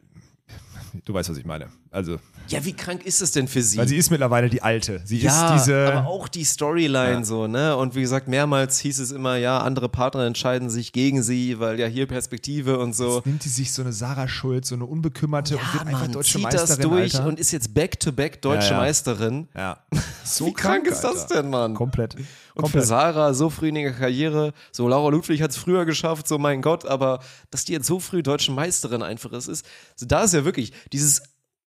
Du 1.03 1.13
weißt, 1.13 1.29
was 1.29 1.37
ich 1.37 1.45
meine. 1.45 1.69
Also, 1.93 2.17
Ja, 2.49 2.65
wie 2.65 2.73
krank 2.73 3.05
ist 3.05 3.21
es 3.21 3.31
denn 3.31 3.47
für 3.47 3.61
sie? 3.61 3.77
weil 3.77 3.87
sie 3.87 3.95
ist 3.95 4.09
mittlerweile 4.11 4.49
die 4.49 4.61
alte. 4.61 5.01
Sie 5.05 5.19
ja, 5.19 5.55
ist 5.55 5.61
diese. 5.65 5.87
aber 5.93 6.07
auch 6.09 6.27
die 6.27 6.43
Storyline 6.43 7.23
so, 7.23 7.47
ne? 7.47 7.77
Und 7.77 7.95
wie 7.95 8.01
gesagt, 8.01 8.27
mehrmals 8.27 8.79
hieß 8.79 8.99
es 8.99 9.11
immer, 9.11 9.37
ja, 9.37 9.59
andere 9.59 9.87
Partner 9.87 10.25
entscheiden 10.25 10.69
sich 10.69 10.91
gegen 10.91 11.23
sie, 11.23 11.59
weil 11.59 11.79
ja 11.79 11.87
hier 11.87 12.05
Perspektive 12.07 12.79
und 12.79 12.93
so. 12.95 13.17
Jetzt 13.17 13.25
nimmt 13.27 13.43
sie 13.43 13.49
sich 13.49 13.71
so 13.71 13.81
eine 13.83 13.93
Sarah 13.93 14.27
Schulz, 14.27 14.69
so 14.69 14.75
eine 14.75 14.85
unbekümmerte 14.85 15.55
und 15.55 15.61
wird 15.61 15.73
Ja, 15.75 15.81
einfach 15.81 16.01
Mann, 16.01 16.11
deutsche 16.11 16.33
zieht 16.33 16.43
Meisterin, 16.43 16.67
das 16.67 16.79
durch 16.79 17.15
Alter. 17.15 17.27
und 17.27 17.39
ist 17.39 17.51
jetzt 17.51 17.73
back-to-back 17.73 18.41
deutsche 18.41 18.67
Ja, 18.67 18.71
ja. 18.73 18.77
Meisterin. 18.79 19.47
ja. 19.55 19.77
So 20.25 20.47
Wie 20.47 20.53
krank 20.53 20.87
ist 20.87 21.01
das 21.01 21.27
denn, 21.27 21.49
Mann? 21.49 21.73
Komplett. 21.75 22.15
Und 22.15 22.23
für 22.25 22.61
Komplett. 22.61 22.85
Sarah 22.85 23.33
so 23.33 23.49
früh 23.49 23.69
in 23.69 23.75
ihrer 23.75 23.91
Karriere, 23.93 24.53
so 24.71 24.87
Laura 24.87 25.09
Ludwig 25.09 25.41
hat 25.41 25.51
es 25.51 25.57
früher 25.57 25.85
geschafft, 25.85 26.27
so 26.29 26.37
mein 26.37 26.61
Gott, 26.61 26.85
aber 26.85 27.19
dass 27.51 27.65
die 27.65 27.73
jetzt 27.73 27.87
so 27.87 27.99
früh 27.99 28.23
deutsche 28.23 28.51
Meisterin 28.53 29.01
einfach 29.03 29.31
ist, 29.33 29.47
ist 29.49 29.65
so, 29.95 30.05
da 30.05 30.23
ist 30.23 30.33
ja 30.33 30.45
wirklich 30.45 30.71
dieses 30.93 31.21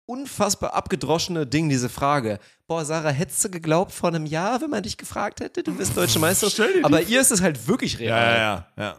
unfassbar 0.05 0.73
abgedroschene 0.73 1.47
Ding, 1.47 1.69
diese 1.69 1.89
Frage. 1.89 2.39
Boah, 2.67 2.85
Sarah, 2.85 3.09
hättest 3.09 3.43
du 3.45 3.49
geglaubt 3.49 3.91
vor 3.91 4.09
einem 4.09 4.25
Jahr, 4.25 4.61
wenn 4.61 4.69
man 4.69 4.83
dich 4.83 4.97
gefragt 4.97 5.39
hätte, 5.39 5.63
du 5.63 5.75
bist 5.75 5.95
deutsche 5.95 6.19
Meisterin? 6.19 6.83
Aber 6.83 7.01
ihr 7.01 7.21
ist 7.21 7.31
es 7.31 7.41
halt 7.41 7.67
wirklich 7.67 7.99
real. 7.99 8.19
Ja, 8.19 8.31
ja, 8.35 8.37
ja, 8.37 8.83
ja. 8.83 8.97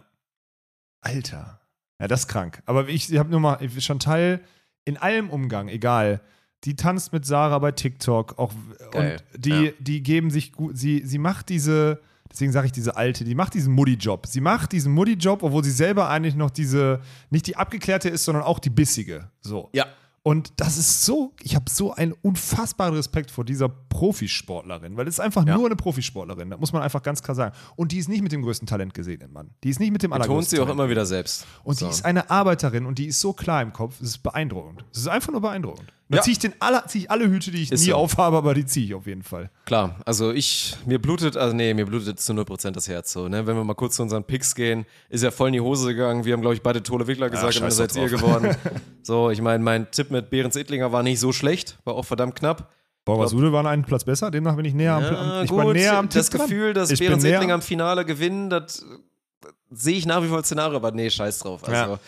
Alter. 1.01 1.61
Ja, 2.01 2.09
das 2.09 2.21
ist 2.21 2.29
krank. 2.29 2.63
Aber 2.67 2.89
ich, 2.89 3.17
habe 3.17 3.31
nur 3.31 3.41
mal, 3.41 3.59
ich- 3.61 3.85
Chantal 3.85 4.41
in 4.85 4.97
allem 4.97 5.31
Umgang, 5.31 5.69
egal. 5.69 6.21
Die 6.65 6.77
tanzt 6.77 7.13
mit 7.13 7.27
Sarah 7.27 7.59
bei 7.59 7.73
TikTok 7.73 8.39
auch 8.39 8.53
Geil, 8.91 9.21
und 9.35 9.45
die, 9.45 9.51
ja. 9.67 9.73
die 9.79 10.03
geben 10.03 10.31
sich 10.31 10.53
gut, 10.53 10.77
sie, 10.79 11.03
sie 11.05 11.19
macht 11.19 11.51
diese, 11.51 12.01
deswegen 12.31 12.53
sage 12.53 12.67
ich 12.67 12.73
diese 12.73 12.97
alte, 12.97 13.25
die 13.25 13.35
macht 13.35 13.53
diesen 13.53 13.75
Mutti-Job. 13.75 14.27
Sie 14.27 14.41
macht 14.41 14.73
diesen 14.73 14.93
Mutti-Job, 14.95 15.43
obwohl 15.43 15.63
sie 15.63 15.71
selber 15.71 16.09
eigentlich 16.09 16.35
noch 16.37 16.51
diese, 16.51 17.01
nicht 17.29 17.47
die 17.47 17.57
abgeklärte 17.57 18.09
ist, 18.09 18.25
sondern 18.25 18.45
auch 18.45 18.59
die 18.59 18.71
bissige. 18.71 19.31
So. 19.43 19.69
Ja. 19.75 19.87
Und 20.27 20.55
das 20.57 20.79
ist 20.79 21.05
so, 21.05 21.35
ich 21.43 21.55
habe 21.55 21.67
so 21.69 21.93
einen 21.93 22.13
unfassbaren 22.13 22.95
Respekt 22.95 23.31
vor 23.31 23.45
dieser 23.45 23.69
Profisportlerin, 23.69 24.97
weil 24.97 25.07
es 25.07 25.17
ist 25.17 25.21
einfach 25.21 25.47
Ja. 25.47 25.55
nur 25.57 25.67
eine 25.67 25.77
Profisportlerin, 25.77 26.49
das 26.49 26.59
muss 26.59 26.73
man 26.73 26.81
einfach 26.83 27.03
ganz 27.03 27.23
klar 27.23 27.35
sagen. 27.35 27.55
Und 27.77 27.93
die 27.93 27.99
ist 27.99 28.09
nicht 28.09 28.23
mit 28.23 28.33
dem 28.33 28.41
größten 28.43 28.67
Talent 28.67 28.95
gesegnet, 28.95 29.31
Mann. 29.33 29.51
Die 29.63 29.69
ist 29.69 29.81
nicht 29.81 29.93
mit 29.93 30.03
dem 30.03 30.11
Betont 30.13 30.25
allergrößten 30.25 30.57
sie 30.57 30.63
auch 30.63 30.67
Talent. 30.67 30.81
immer 30.81 30.89
wieder 30.89 31.05
selbst. 31.05 31.47
Und 31.63 31.77
so. 31.79 31.85
die 31.87 31.91
ist 31.91 32.07
eine 32.07 32.31
Arbeiterin 32.31 32.87
und 32.87 32.99
die 32.99 33.07
ist 33.07 33.21
so 33.21 33.35
klar 33.35 33.61
im 33.61 33.73
Kopf, 33.75 34.01
es 34.01 34.09
ist 34.11 34.23
beeindruckend. 34.23 34.85
Es 34.93 35.01
ist 35.01 35.09
einfach 35.09 35.31
nur 35.31 35.43
beeindruckend. 35.43 35.93
Da 36.11 36.19
Ja. 36.19 36.23
ziehe 36.23 36.33
ich, 36.33 36.39
den 36.39 36.53
alle, 36.61 36.83
zieh 36.87 36.99
ich 36.99 37.11
alle 37.11 37.27
Hüte, 37.31 37.51
die 37.51 37.63
ich 37.63 37.73
Ist 37.73 37.81
nie 37.81 37.87
so. 37.91 37.95
aufhabe, 37.97 38.37
aber 38.37 38.53
die 38.53 38.67
ziehe 38.67 38.85
ich 38.85 38.95
auf 38.95 39.07
jeden 39.07 39.23
Fall. 39.23 39.51
Klar, 39.65 39.97
also 40.05 40.33
ich, 40.33 40.77
mir 40.85 41.01
blutet, 41.01 41.37
also 41.37 41.57
nee, 41.57 41.73
mir 41.73 41.87
blutet 41.87 42.21
zu 42.21 42.33
0% 42.35 42.73
das 42.73 42.89
Herz 42.89 43.11
so, 43.13 43.27
ne? 43.29 43.47
Wenn 43.47 43.57
wir 43.57 43.65
mal 43.65 43.73
kurz 43.75 43.97
zu 43.97 44.03
unseren 44.03 44.23
Picks 44.23 44.55
gehen, 44.55 44.85
ist 45.09 45.25
ja 45.25 45.31
voll 45.31 45.49
in 45.49 45.55
die 45.55 45.61
Hose 45.63 45.95
gegangen. 45.95 46.25
Wir 46.27 46.35
haben, 46.35 46.43
glaube 46.43 46.55
ich, 46.57 46.63
beide 46.63 46.83
Tole 46.83 47.07
Wickler 47.07 47.31
gesagt, 47.31 47.47
und 47.57 47.63
scheiß 47.63 47.77
dann 47.77 47.89
seid 47.89 47.97
ihr 47.97 48.09
geworden. 48.11 48.55
so, 49.03 49.31
ich 49.31 49.41
meine, 49.41 49.65
mein 49.65 49.91
Tipp 49.91 50.11
mit 50.11 50.29
Behrens 50.29 50.57
Ittlinger 50.57 50.93
war 50.93 51.03
nicht 51.03 51.21
so 51.21 51.33
schlecht, 51.33 51.79
war 51.85 51.95
auch 51.95 52.05
verdammt 52.05 52.35
knapp. 52.37 52.71
Boris 53.07 53.33
Ude 53.33 53.53
war 53.53 53.65
einen 53.67 53.85
Platz 53.85 54.05
besser, 54.05 54.31
demnach 54.31 54.57
bin 54.57 54.65
ich 54.67 54.75
näher 54.75 54.95
am, 54.95 55.03
Ja, 55.03 55.39
am 55.39 55.45
ich 55.45 55.51
gut, 55.51 55.73
näher 55.75 55.97
am 55.99 56.09
Tipp 56.11 56.21
das 56.21 56.31
dran. 56.31 56.43
Gefühl, 56.49 56.73
dass 56.75 56.91
Ich 56.91 56.99
Behrens 57.01 57.25
Ittlinger 57.25 57.55
im 57.55 57.63
Finale 57.63 58.05
gewinnen, 58.05 58.49
das 58.51 58.81
äh, 58.83 59.49
sehe 59.71 59.97
ich 59.97 60.05
nach 60.07 60.23
wie 60.23 60.29
vor 60.29 60.37
als 60.39 60.49
Szenario, 60.49 60.77
aber 60.77 60.91
nee, 60.91 61.09
scheiß 61.09 61.39
drauf. 61.41 61.63
Also, 61.67 61.93
Ja. 61.93 61.99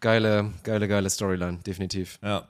geile, 0.00 0.52
geile, 0.64 0.86
geile 0.88 1.10
Storyline, 1.10 1.58
definitiv. 1.66 2.18
Ja. 2.24 2.48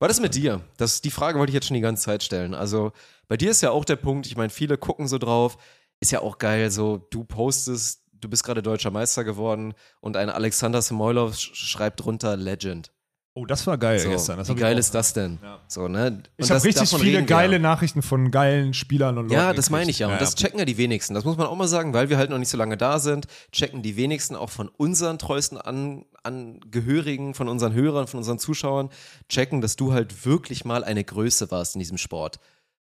Was 0.00 0.12
ist 0.12 0.20
mit 0.20 0.34
dir? 0.34 0.62
Das, 0.78 1.00
die 1.02 1.10
Frage 1.10 1.38
wollte 1.38 1.50
ich 1.50 1.54
jetzt 1.54 1.66
schon 1.66 1.74
die 1.74 1.80
ganze 1.80 2.02
Zeit 2.02 2.22
stellen. 2.22 2.54
Also, 2.54 2.92
bei 3.28 3.36
dir 3.36 3.50
ist 3.50 3.60
ja 3.60 3.70
auch 3.70 3.84
der 3.84 3.96
Punkt, 3.96 4.26
ich 4.26 4.36
meine, 4.36 4.50
viele 4.50 4.76
gucken 4.78 5.06
so 5.06 5.18
drauf, 5.18 5.56
ist 6.00 6.10
ja 6.10 6.20
auch 6.22 6.38
geil, 6.38 6.70
so, 6.70 7.06
du 7.10 7.22
postest, 7.24 8.02
du 8.12 8.28
bist 8.28 8.42
gerade 8.42 8.62
deutscher 8.62 8.90
Meister 8.90 9.24
geworden 9.24 9.74
und 10.00 10.16
ein 10.16 10.30
Alexander 10.30 10.80
Samoylov 10.82 11.36
sch 11.36 11.54
schreibt 11.54 12.02
drunter 12.04 12.36
Legend. 12.36 12.90
Oh, 13.34 13.46
das 13.46 13.64
war 13.66 13.78
geil 13.78 14.00
So, 14.00 14.08
gestern. 14.10 14.38
Das 14.38 14.48
wie 14.48 14.54
geil 14.56 14.76
ist 14.76 14.92
das 14.92 15.12
denn? 15.12 15.38
Ja. 15.40 15.60
So, 15.68 15.86
ne? 15.86 16.22
Ich 16.36 16.48
das- 16.48 16.50
habe 16.50 16.64
richtig 16.64 16.88
viele 16.88 17.02
reden 17.02 17.12
wir 17.12 17.20
ja. 17.20 17.26
geile 17.26 17.60
Nachrichten 17.60 18.02
von 18.02 18.30
geilen 18.32 18.74
Spielern 18.74 19.18
und 19.18 19.24
Leuten. 19.26 19.34
Ja, 19.34 19.52
das 19.52 19.70
meine 19.70 19.88
ich 19.90 20.00
ja. 20.00 20.08
Und 20.08 20.20
das 20.20 20.34
checken 20.34 20.58
ja 20.58 20.64
die 20.64 20.76
wenigsten. 20.78 21.14
Das 21.14 21.24
muss 21.24 21.36
man 21.36 21.46
auch 21.46 21.54
mal 21.54 21.68
sagen, 21.68 21.94
weil 21.94 22.10
wir 22.10 22.18
halt 22.18 22.30
noch 22.30 22.38
nicht 22.38 22.48
so 22.48 22.56
lange 22.56 22.76
da 22.76 22.98
sind, 22.98 23.28
checken 23.52 23.82
die 23.82 23.96
wenigsten 23.96 24.34
auch 24.34 24.50
von 24.50 24.68
unseren 24.68 25.18
treuesten 25.18 25.58
An 25.58 26.06
Angehörigen, 26.22 27.34
von 27.34 27.48
unseren 27.48 27.72
Hörern, 27.72 28.06
von 28.06 28.18
unseren 28.18 28.38
Zuschauern, 28.38 28.90
checken, 29.28 29.60
dass 29.60 29.76
du 29.76 29.92
halt 29.92 30.24
wirklich 30.26 30.64
mal 30.64 30.84
eine 30.84 31.04
Größe 31.04 31.50
warst 31.50 31.74
in 31.74 31.78
diesem 31.80 31.98
Sport. 31.98 32.38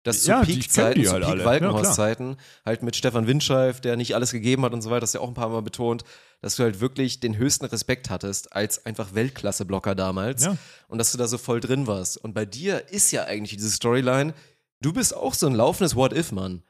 Dass 0.02 0.23
zu 0.23 0.31
Ja, 0.31 0.43
Peak-Zeiten, 0.44 1.02
zu 1.02 1.12
halt 1.12 1.24
alle. 1.24 1.43
Ja, 1.43 1.51
Peak-Walkenhorst-Zeiten, 1.51 2.36
halt 2.66 2.82
mit 2.82 2.94
Stefan 2.94 3.27
Windscheif, 3.27 3.81
der 3.81 3.97
nicht 3.97 4.15
alles 4.15 4.32
gegeben 4.32 4.62
hat 4.65 4.74
und 4.74 4.82
so 4.82 4.90
weiter, 4.90 5.01
das 5.01 5.09
hast 5.09 5.15
du 5.15 5.19
ja 5.19 5.24
auch 5.24 5.28
ein 5.28 5.35
paar 5.35 5.48
Mal 5.48 5.62
betont, 5.62 6.05
dass 6.43 6.56
du 6.56 6.62
halt 6.62 6.81
wirklich 6.81 7.20
den 7.20 7.39
höchsten 7.39 7.65
Respekt 7.65 8.11
hattest 8.11 8.52
als 8.55 8.85
einfach 8.85 9.15
Weltklasse-Blocker 9.15 9.94
damals 9.94 10.44
Ja. 10.44 10.59
und 10.89 10.98
dass 10.98 11.11
du 11.12 11.16
da 11.16 11.27
so 11.27 11.39
voll 11.39 11.61
drin 11.61 11.86
warst. 11.86 12.19
Und 12.19 12.35
bei 12.35 12.44
dir 12.44 12.90
ist 12.90 13.12
ja 13.12 13.24
eigentlich 13.24 13.56
diese 13.56 13.70
Storyline, 13.70 14.35
du 14.82 14.93
bist 14.93 15.16
auch 15.16 15.32
so 15.32 15.47
ein 15.47 15.55
laufendes 15.55 15.97
What-If-Mann. 15.97 16.62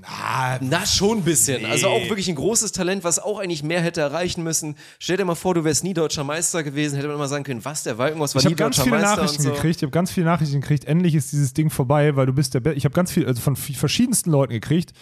Na, 0.00 0.86
schon 0.86 1.18
ein 1.18 1.24
bisschen. 1.24 1.62
Nee. 1.62 1.68
Also 1.68 1.88
auch 1.88 2.08
wirklich 2.08 2.28
ein 2.28 2.36
großes 2.36 2.70
Talent, 2.70 3.02
was 3.02 3.18
auch 3.18 3.40
eigentlich 3.40 3.64
mehr 3.64 3.80
hätte 3.80 4.00
erreichen 4.00 4.44
müssen. 4.44 4.76
Stell 5.00 5.16
dir 5.16 5.24
mal 5.24 5.34
vor, 5.34 5.54
du 5.54 5.64
wärst 5.64 5.82
nie 5.82 5.92
deutscher 5.92 6.22
Meister 6.22 6.62
gewesen, 6.62 6.94
hätte 6.94 7.08
man 7.08 7.16
immer 7.16 7.26
sagen 7.26 7.42
können, 7.42 7.64
was, 7.64 7.82
der 7.82 7.98
Walkenhorst 7.98 8.36
war 8.36 8.40
ich 8.40 8.44
nie 8.46 8.52
habe 8.52 8.56
ganz 8.56 8.76
deutscher 8.76 8.84
viele 8.84 9.02
Meister 9.02 9.16
Nachrichten 9.16 9.42
so. 9.42 9.50
gekriegt. 9.50 9.76
Ich 9.76 9.82
habe 9.82 9.90
ganz 9.90 10.12
viele 10.12 10.26
Nachrichten 10.26 10.60
gekriegt. 10.60 10.84
Endlich 10.84 11.16
ist 11.16 11.32
dieses 11.32 11.52
Ding 11.52 11.70
vorbei, 11.70 12.14
weil 12.14 12.26
du 12.26 12.32
bist 12.32 12.54
der. 12.54 12.60
Be 12.60 12.74
ich 12.74 12.84
habe 12.84 12.94
ganz 12.94 13.10
viel, 13.10 13.26
also 13.26 13.40
von 13.40 13.56
verschiedensten 13.56 14.30
Leuten 14.30 14.52
gekriegt. 14.52 14.92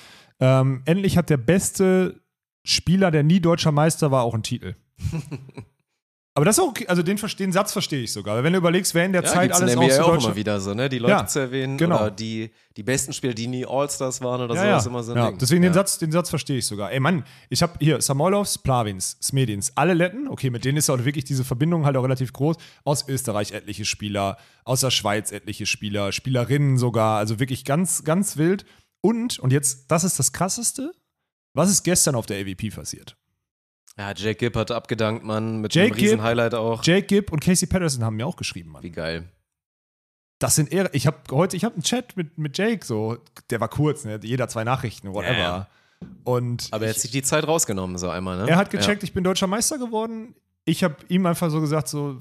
Ähm, 0.40 0.82
endlich 0.86 1.18
hat 1.18 1.28
der 1.28 1.36
beste 1.36 2.22
Spieler, 2.64 3.10
der 3.10 3.22
nie 3.22 3.40
deutscher 3.40 3.72
Meister 3.72 4.10
war, 4.10 4.22
auch 4.22 4.34
einen 4.34 4.42
Titel. 4.42 4.76
Aber 6.36 6.44
das 6.44 6.58
ist 6.58 6.62
auch 6.62 6.68
okay, 6.68 6.86
also 6.86 7.02
den, 7.02 7.16
den 7.16 7.50
Satz 7.52 7.72
verstehe 7.72 8.02
ich 8.02 8.12
sogar. 8.12 8.36
Weil 8.36 8.44
wenn 8.44 8.52
du 8.52 8.58
überlegst, 8.58 8.94
wer 8.94 9.06
in 9.06 9.12
der 9.14 9.22
Ja, 9.22 9.28
Zeit 9.28 9.44
gibt's 9.44 9.58
in 9.58 9.64
alles 9.64 9.74
der 9.74 9.82
NBA 9.84 9.94
auch 10.04 10.06
Deutschland- 10.10 10.24
immer 10.24 10.36
wieder 10.36 10.60
so, 10.60 10.74
ne? 10.74 10.88
Die 10.90 10.98
Leute 10.98 11.12
Ja, 11.12 11.26
zu 11.26 11.38
erwähnen 11.38 11.78
genau. 11.78 11.96
oder 11.96 12.10
die, 12.10 12.50
die 12.76 12.82
besten 12.82 13.14
Spieler, 13.14 13.32
die 13.32 13.46
nie 13.46 13.64
All-Stars 13.66 14.20
waren 14.20 14.42
oder 14.42 14.54
Ja, 14.54 14.78
so, 14.78 14.90
ja. 14.90 14.92
immer 14.92 15.02
so 15.02 15.14
ja. 15.16 15.28
Ding. 15.30 15.38
Deswegen 15.38 15.62
den. 15.62 15.72
Satz, 15.72 15.98
den 15.98 16.12
Satz 16.12 16.28
verstehe 16.28 16.58
ich 16.58 16.66
sogar. 16.66 16.92
Ey 16.92 17.00
Mann, 17.00 17.24
ich 17.48 17.62
habe 17.62 17.72
hier 17.80 18.02
Samoilovs, 18.02 18.58
Plavins, 18.58 19.16
Smedins, 19.22 19.72
alle 19.76 19.94
Letten, 19.94 20.28
okay, 20.28 20.50
mit 20.50 20.66
denen 20.66 20.76
ist 20.76 20.90
auch 20.90 21.02
wirklich 21.06 21.24
diese 21.24 21.42
Verbindung 21.42 21.86
halt 21.86 21.96
auch 21.96 22.02
relativ 22.04 22.34
groß. 22.34 22.56
Aus 22.84 23.08
Österreich 23.08 23.52
etliche 23.52 23.86
Spieler, 23.86 24.36
aus 24.64 24.82
der 24.82 24.90
Schweiz 24.90 25.32
etliche 25.32 25.64
Spieler, 25.64 26.12
Spielerinnen 26.12 26.76
sogar, 26.76 27.16
also 27.16 27.40
wirklich 27.40 27.64
ganz, 27.64 28.04
ganz 28.04 28.36
wild. 28.36 28.66
Und, 29.00 29.38
und 29.38 29.54
jetzt, 29.54 29.90
das 29.90 30.04
ist 30.04 30.18
das 30.18 30.32
Krasseste, 30.32 30.92
was 31.54 31.70
ist 31.70 31.82
gestern 31.82 32.14
auf 32.14 32.26
der 32.26 32.38
AVP 32.42 32.68
passiert? 32.70 33.16
Ja, 33.98 34.12
Jake 34.14 34.34
Gibb 34.36 34.56
hat 34.56 34.70
abgedankt, 34.70 35.24
Mann, 35.24 35.60
mit 35.62 35.74
Jake 35.74 35.92
einem 35.94 36.00
riesen 36.00 36.16
Gibb- 36.18 36.22
Highlight 36.24 36.54
auch. 36.54 36.84
Jake 36.84 37.06
Gibb 37.06 37.32
und 37.32 37.40
Casey 37.40 37.66
Patterson 37.66 38.04
haben 38.04 38.16
mir 38.16 38.26
auch 38.26 38.36
geschrieben, 38.36 38.70
Mann. 38.70 38.82
Wie 38.82 38.90
geil. 38.90 39.24
Das 40.38 40.54
sind 40.54 40.70
Ehre. 40.70 40.90
Ich 40.92 41.06
habe 41.06 41.16
heute, 41.30 41.56
ich 41.56 41.64
habe 41.64 41.74
einen 41.76 41.82
Chat 41.82 42.14
mit, 42.16 42.36
mit 42.36 42.58
Jake, 42.58 42.84
so, 42.84 43.16
der 43.48 43.58
war 43.60 43.68
kurz, 43.68 44.04
ne? 44.04 44.20
jeder 44.22 44.48
zwei 44.48 44.64
Nachrichten, 44.64 45.14
whatever. 45.14 45.32
Ja, 45.32 45.38
ja. 45.38 45.66
Und 46.24 46.68
Aber 46.72 46.84
er 46.84 46.90
hat 46.90 46.98
sich 47.00 47.10
die 47.10 47.22
Zeit 47.22 47.46
rausgenommen, 47.46 47.96
so 47.96 48.10
einmal, 48.10 48.36
ne? 48.36 48.50
Er 48.50 48.56
hat 48.58 48.68
gecheckt, 48.70 49.02
ich 49.02 49.14
bin 49.14 49.24
deutscher 49.24 49.46
Meister 49.46 49.78
geworden. 49.78 50.34
Ich 50.66 50.84
habe 50.84 50.96
ihm 51.08 51.24
einfach 51.24 51.50
so 51.50 51.60
gesagt, 51.62 51.88
so, 51.88 52.18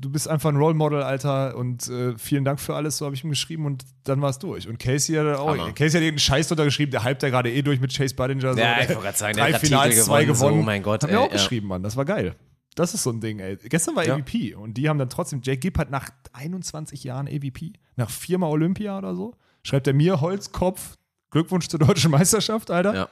du 0.00 0.10
bist 0.10 0.28
einfach 0.28 0.50
ein 0.50 0.56
Role 0.56 0.74
Model, 0.74 1.02
Alter, 1.02 1.56
und 1.56 1.88
äh, 1.88 2.16
vielen 2.16 2.44
Dank 2.44 2.60
für 2.60 2.74
alles, 2.74 2.98
so 2.98 3.04
habe 3.06 3.14
ich 3.16 3.24
ihm 3.24 3.30
geschrieben 3.30 3.66
und 3.66 3.84
dann 4.04 4.20
war 4.22 4.30
es 4.30 4.38
durch. 4.38 4.68
Und 4.68 4.78
Casey 4.78 5.16
hat 5.16 5.26
auch, 5.36 5.48
Hammer. 5.50 5.72
Casey 5.72 5.90
hat 5.98 6.02
irgendeinen 6.02 6.18
Scheiß 6.18 6.48
drunter 6.48 6.64
geschrieben, 6.64 6.92
der 6.92 7.04
hypt 7.04 7.22
ja 7.22 7.30
gerade 7.30 7.52
eh 7.52 7.62
durch 7.62 7.80
mit 7.80 7.94
Chase 7.94 8.14
Budinger. 8.14 8.54
So. 8.54 8.60
Ja, 8.60 8.80
ich 8.80 8.86
Der- 8.86 8.96
wollte 8.96 9.02
gerade 9.02 9.18
sagen, 9.18 9.36
der 9.36 9.44
drei 9.44 9.52
hat 9.52 9.60
grad 9.60 9.68
Finals, 9.68 9.94
Titel 9.94 10.06
zwei 10.06 10.20
gewonnen, 10.24 10.36
so, 10.38 10.46
gewonnen. 10.46 10.62
oh 10.62 10.64
mein 10.64 10.82
Gott, 10.82 11.02
mir 11.02 11.08
ey, 11.10 11.16
auch 11.16 11.26
ja. 11.26 11.32
geschrieben, 11.32 11.66
Mann, 11.68 11.82
das 11.82 11.96
war 11.96 12.04
geil. 12.04 12.34
Das 12.74 12.94
ist 12.94 13.02
so 13.02 13.10
ein 13.10 13.20
Ding, 13.20 13.40
ey. 13.40 13.56
Gestern 13.56 13.96
war 13.96 14.06
Ja. 14.06 14.14
AVP 14.14 14.54
und 14.54 14.74
die 14.74 14.88
haben 14.88 14.98
dann 14.98 15.10
trotzdem, 15.10 15.40
Jake 15.42 15.58
Gibb 15.58 15.78
hat 15.78 15.90
nach 15.90 16.10
21 16.32 17.02
Jahren 17.02 17.26
AVP, 17.26 17.72
nach 17.96 18.08
viermal 18.08 18.50
Olympia 18.50 18.96
oder 18.96 19.16
so, 19.16 19.34
schreibt 19.64 19.88
er 19.88 19.94
mir, 19.94 20.20
Holzkopf, 20.20 20.94
Glückwunsch 21.32 21.66
zur 21.66 21.80
deutschen 21.80 22.12
Meisterschaft, 22.12 22.70
Alter. 22.70 22.94
Ja. 22.94 23.08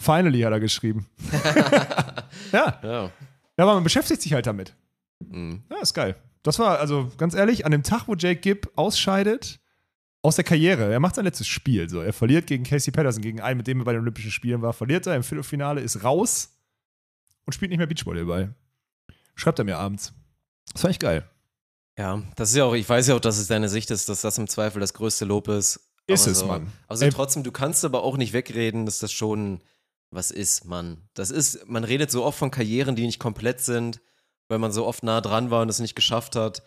Finally 0.00 0.42
hat 0.42 0.52
er 0.52 0.60
geschrieben. 0.60 1.06
ja. 2.52 2.78
Ja. 2.82 3.02
Ja, 3.56 3.64
aber 3.64 3.74
man 3.74 3.82
beschäftigt 3.82 4.22
sich 4.22 4.32
halt 4.34 4.46
damit. 4.46 4.74
Mhm. 5.20 5.62
Ja, 5.70 5.80
ist 5.80 5.94
geil. 5.94 6.16
Das 6.42 6.58
war, 6.58 6.78
also 6.78 7.10
ganz 7.18 7.34
ehrlich, 7.34 7.66
an 7.66 7.72
dem 7.72 7.82
Tag, 7.82 8.08
wo 8.08 8.14
Jake 8.14 8.40
Gibb 8.40 8.70
ausscheidet 8.76 9.60
aus 10.22 10.36
der 10.36 10.44
Karriere, 10.44 10.92
er 10.92 11.00
macht 11.00 11.14
sein 11.14 11.24
letztes 11.24 11.46
Spiel. 11.46 11.88
So. 11.88 12.00
Er 12.00 12.12
verliert 12.12 12.46
gegen 12.46 12.64
Casey 12.64 12.92
Patterson, 12.92 13.22
gegen 13.22 13.40
einen, 13.40 13.58
mit 13.58 13.66
dem 13.66 13.80
er 13.80 13.84
bei 13.84 13.92
den 13.92 14.02
Olympischen 14.02 14.30
Spielen 14.30 14.62
war, 14.62 14.72
verliert 14.72 15.06
er 15.06 15.16
im 15.16 15.22
Viertelfinale, 15.22 15.80
ist 15.80 16.02
raus 16.04 16.56
und 17.44 17.52
spielt 17.52 17.70
nicht 17.70 17.78
mehr 17.78 17.86
Beachvolleyball. 17.86 18.54
Schreibt 19.34 19.58
er 19.58 19.64
mir 19.64 19.78
abends. 19.78 20.12
Das 20.72 20.82
fand 20.82 20.92
ich 20.92 20.98
geil. 20.98 21.28
Ja, 21.96 22.22
das 22.36 22.50
ist 22.50 22.56
ja 22.56 22.64
auch, 22.64 22.74
ich 22.74 22.88
weiß 22.88 23.08
ja 23.08 23.14
auch, 23.16 23.20
dass 23.20 23.38
es 23.38 23.48
deine 23.48 23.68
Sicht 23.68 23.90
ist, 23.90 24.08
dass 24.08 24.20
das 24.20 24.38
im 24.38 24.48
Zweifel 24.48 24.80
das 24.80 24.94
größte 24.94 25.24
Lob 25.24 25.48
ist. 25.48 25.80
Ist 26.06 26.22
Aber 26.22 26.32
es, 26.32 26.38
so, 26.38 26.46
Mann. 26.46 26.72
Also 26.86 27.04
Ey. 27.04 27.10
trotzdem, 27.10 27.42
du 27.42 27.52
kannst 27.52 27.84
aber 27.84 28.02
auch 28.02 28.16
nicht 28.16 28.32
wegreden, 28.32 28.86
dass 28.86 29.00
das 29.00 29.12
schon 29.12 29.60
was 30.10 30.30
ist, 30.30 30.64
Mann. 30.64 31.08
Das 31.14 31.30
ist, 31.30 31.68
man 31.68 31.84
redet 31.84 32.10
so 32.10 32.24
oft 32.24 32.38
von 32.38 32.50
Karrieren, 32.50 32.96
die 32.96 33.04
nicht 33.04 33.18
komplett 33.18 33.60
sind, 33.60 34.00
weil 34.48 34.58
man 34.58 34.72
so 34.72 34.86
oft 34.86 35.02
nah 35.02 35.20
dran 35.20 35.50
war 35.50 35.62
und 35.62 35.68
es 35.68 35.78
nicht 35.78 35.94
geschafft 35.94 36.36
hat. 36.36 36.62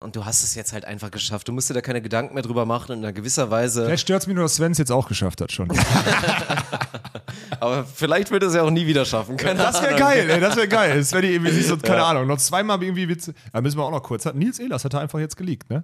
Und 0.00 0.14
du 0.14 0.24
hast 0.24 0.44
es 0.44 0.54
jetzt 0.54 0.72
halt 0.72 0.84
einfach 0.84 1.10
geschafft. 1.10 1.48
Du 1.48 1.52
musst 1.52 1.68
dir 1.68 1.74
da 1.74 1.80
keine 1.80 2.00
Gedanken 2.00 2.34
mehr 2.34 2.44
drüber 2.44 2.64
machen 2.66 2.92
und 2.92 2.98
in 2.98 3.04
einer 3.04 3.12
gewisser 3.12 3.50
Weise. 3.50 3.84
Vielleicht 3.84 4.02
stört 4.02 4.22
es 4.22 4.26
mich 4.28 4.36
nur, 4.36 4.44
dass 4.44 4.54
Sven 4.54 4.70
es 4.70 4.78
jetzt 4.78 4.92
auch 4.92 5.08
geschafft 5.08 5.40
hat 5.40 5.50
schon. 5.50 5.68
Aber 7.60 7.84
vielleicht 7.84 8.30
wird 8.30 8.42
er 8.44 8.48
es 8.48 8.54
ja 8.54 8.62
auch 8.62 8.70
nie 8.70 8.86
wieder 8.86 9.04
schaffen. 9.04 9.36
Keine 9.36 9.58
Das 9.58 9.82
wäre 9.82 9.96
geil, 9.96 10.30
ey, 10.30 10.40
das 10.40 10.54
wäre 10.56 10.68
geil. 10.68 11.02
Sven 11.04 11.24
irgendwie 11.24 11.50
sich 11.50 11.66
so, 11.66 11.76
keine 11.82 11.98
Ja. 11.98 12.06
Ahnung, 12.10 12.26
noch 12.28 12.38
zweimal 12.38 12.80
irgendwie 12.82 13.08
Witze. 13.08 13.34
Da 13.52 13.60
müssen 13.60 13.76
wir 13.78 13.84
auch 13.84 13.90
noch 13.90 14.02
kurz. 14.02 14.24
Hat 14.26 14.36
Nils 14.36 14.58
Ehlers 14.60 14.84
hat 14.84 14.94
er 14.94 15.00
einfach 15.00 15.18
jetzt 15.18 15.36
geleakt, 15.36 15.68
ne? 15.70 15.82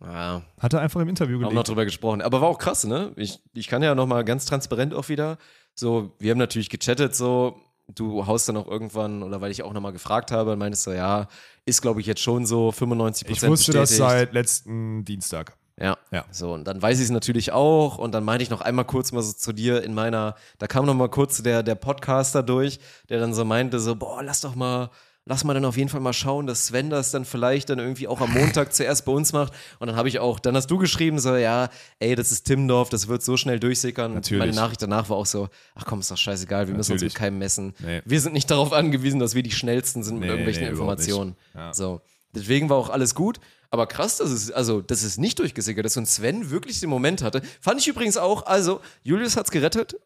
Ja, 0.00 0.42
Hat 0.60 0.74
er 0.74 0.80
einfach 0.82 1.00
im 1.00 1.08
Interview 1.08 1.36
haben 1.36 1.42
noch 1.42 1.48
geleakt. 1.50 1.68
drüber 1.68 1.84
gesprochen. 1.86 2.20
Aber 2.22 2.40
war 2.42 2.48
auch 2.48 2.58
krass, 2.58 2.84
ne? 2.84 3.12
Ich, 3.16 3.40
ich 3.54 3.66
kann 3.66 3.82
ja 3.82 3.94
noch 3.94 4.06
mal 4.06 4.24
ganz 4.24 4.44
transparent 4.44 4.94
auch 4.94 5.08
wieder. 5.08 5.38
So, 5.74 6.14
wir 6.18 6.30
haben 6.30 6.38
natürlich 6.38 6.68
gechattet, 6.68 7.16
so, 7.16 7.58
du 7.88 8.26
haust 8.26 8.48
dann 8.48 8.56
auch 8.56 8.66
irgendwann, 8.66 9.22
oder 9.22 9.40
weil 9.40 9.50
ich 9.50 9.62
auch 9.62 9.72
noch 9.72 9.80
mal 9.80 9.92
gefragt 9.92 10.32
habe, 10.32 10.56
meintest 10.56 10.84
so, 10.84 10.92
ja, 10.92 11.28
ist 11.64 11.82
glaube 11.82 12.00
ich 12.00 12.06
jetzt 12.06 12.20
schon 12.20 12.46
so 12.46 12.70
95% 12.70 13.22
Ich 13.22 13.26
Prozent 13.28 13.50
wusste 13.52 13.72
das 13.72 13.90
bestätigt. 13.90 14.10
seit 14.10 14.32
letzten 14.32 15.04
Dienstag. 15.04 15.56
Ja. 15.78 15.96
Ja. 16.10 16.24
So, 16.30 16.54
und 16.54 16.64
dann 16.64 16.80
weiß 16.80 16.98
ich 16.98 17.04
es 17.04 17.10
natürlich 17.10 17.52
auch. 17.52 17.98
Und 17.98 18.12
dann 18.12 18.24
meinte 18.24 18.42
ich 18.42 18.50
noch 18.50 18.62
einmal 18.62 18.86
kurz 18.86 19.12
mal 19.12 19.22
so 19.22 19.32
zu 19.32 19.52
dir 19.52 19.82
in 19.82 19.92
meiner, 19.94 20.34
da 20.58 20.66
kam 20.66 20.86
noch 20.86 20.94
mal 20.94 21.10
kurz 21.10 21.42
der, 21.42 21.62
der 21.62 21.74
Podcaster 21.74 22.42
durch, 22.42 22.78
der 23.10 23.20
dann 23.20 23.34
so 23.34 23.44
meinte, 23.44 23.78
so, 23.78 23.94
boah, 23.94 24.22
lass 24.22 24.40
doch 24.40 24.54
mal, 24.54 24.90
lass 25.26 25.44
mal 25.44 25.54
dann 25.54 25.64
auf 25.64 25.76
jeden 25.76 25.88
Fall 25.88 26.00
mal 26.00 26.12
schauen, 26.12 26.46
dass 26.46 26.68
Sven 26.68 26.88
das 26.88 27.10
dann 27.10 27.24
vielleicht 27.24 27.68
dann 27.68 27.78
irgendwie 27.78 28.08
auch 28.08 28.20
am 28.20 28.32
Montag 28.32 28.72
zuerst 28.72 29.04
bei 29.04 29.12
uns 29.12 29.32
macht. 29.32 29.52
Und 29.80 29.88
dann 29.88 29.96
habe 29.96 30.08
ich 30.08 30.20
auch, 30.20 30.38
dann 30.38 30.56
hast 30.56 30.70
du 30.70 30.78
geschrieben, 30.78 31.18
so, 31.18 31.36
ja, 31.36 31.68
ey, 31.98 32.14
das 32.14 32.32
ist 32.32 32.44
Timmendorf, 32.44 32.88
das 32.88 33.08
wird 33.08 33.22
so 33.22 33.36
schnell 33.36 33.60
durchsickern. 33.60 34.14
Natürlich. 34.14 34.38
Meine 34.38 34.54
Nachricht 34.54 34.80
danach 34.80 35.10
war 35.10 35.16
auch 35.16 35.26
so, 35.26 35.48
ach 35.74 35.84
komm, 35.84 36.00
ist 36.00 36.10
doch 36.10 36.16
scheißegal, 36.16 36.68
wir 36.68 36.74
müssen 36.74 36.92
uns 36.92 37.00
Natürlich. 37.02 37.14
mit 37.14 37.18
keinem 37.18 37.38
messen. 37.38 37.74
Nee. 37.80 38.02
Wir 38.04 38.20
sind 38.20 38.32
nicht 38.32 38.50
darauf 38.50 38.72
angewiesen, 38.72 39.18
dass 39.20 39.34
wir 39.34 39.42
die 39.42 39.50
schnellsten 39.50 40.02
sind 40.02 40.14
mit 40.14 40.26
Nee, 40.26 40.28
irgendwelchen 40.28 40.62
nee. 40.64 40.70
Informationen. 40.70 41.36
Ja. 41.54 41.74
So. 41.74 42.00
Deswegen 42.34 42.68
war 42.70 42.76
auch 42.76 42.90
alles 42.90 43.14
gut. 43.14 43.40
Aber 43.70 43.86
krass, 43.86 44.18
dass 44.18 44.30
es, 44.30 44.52
also, 44.52 44.80
dass 44.80 45.02
es 45.02 45.18
nicht 45.18 45.38
durchgesickert 45.40 45.84
ist 45.86 45.96
und 45.96 46.06
Sven 46.06 46.50
wirklich 46.50 46.78
den 46.80 46.88
Moment 46.88 47.22
hatte. 47.22 47.42
Fand 47.60 47.80
ich 47.80 47.88
übrigens 47.88 48.16
auch, 48.16 48.46
also, 48.46 48.80
Julius 49.02 49.36
hat's 49.36 49.50
gerettet. 49.50 49.96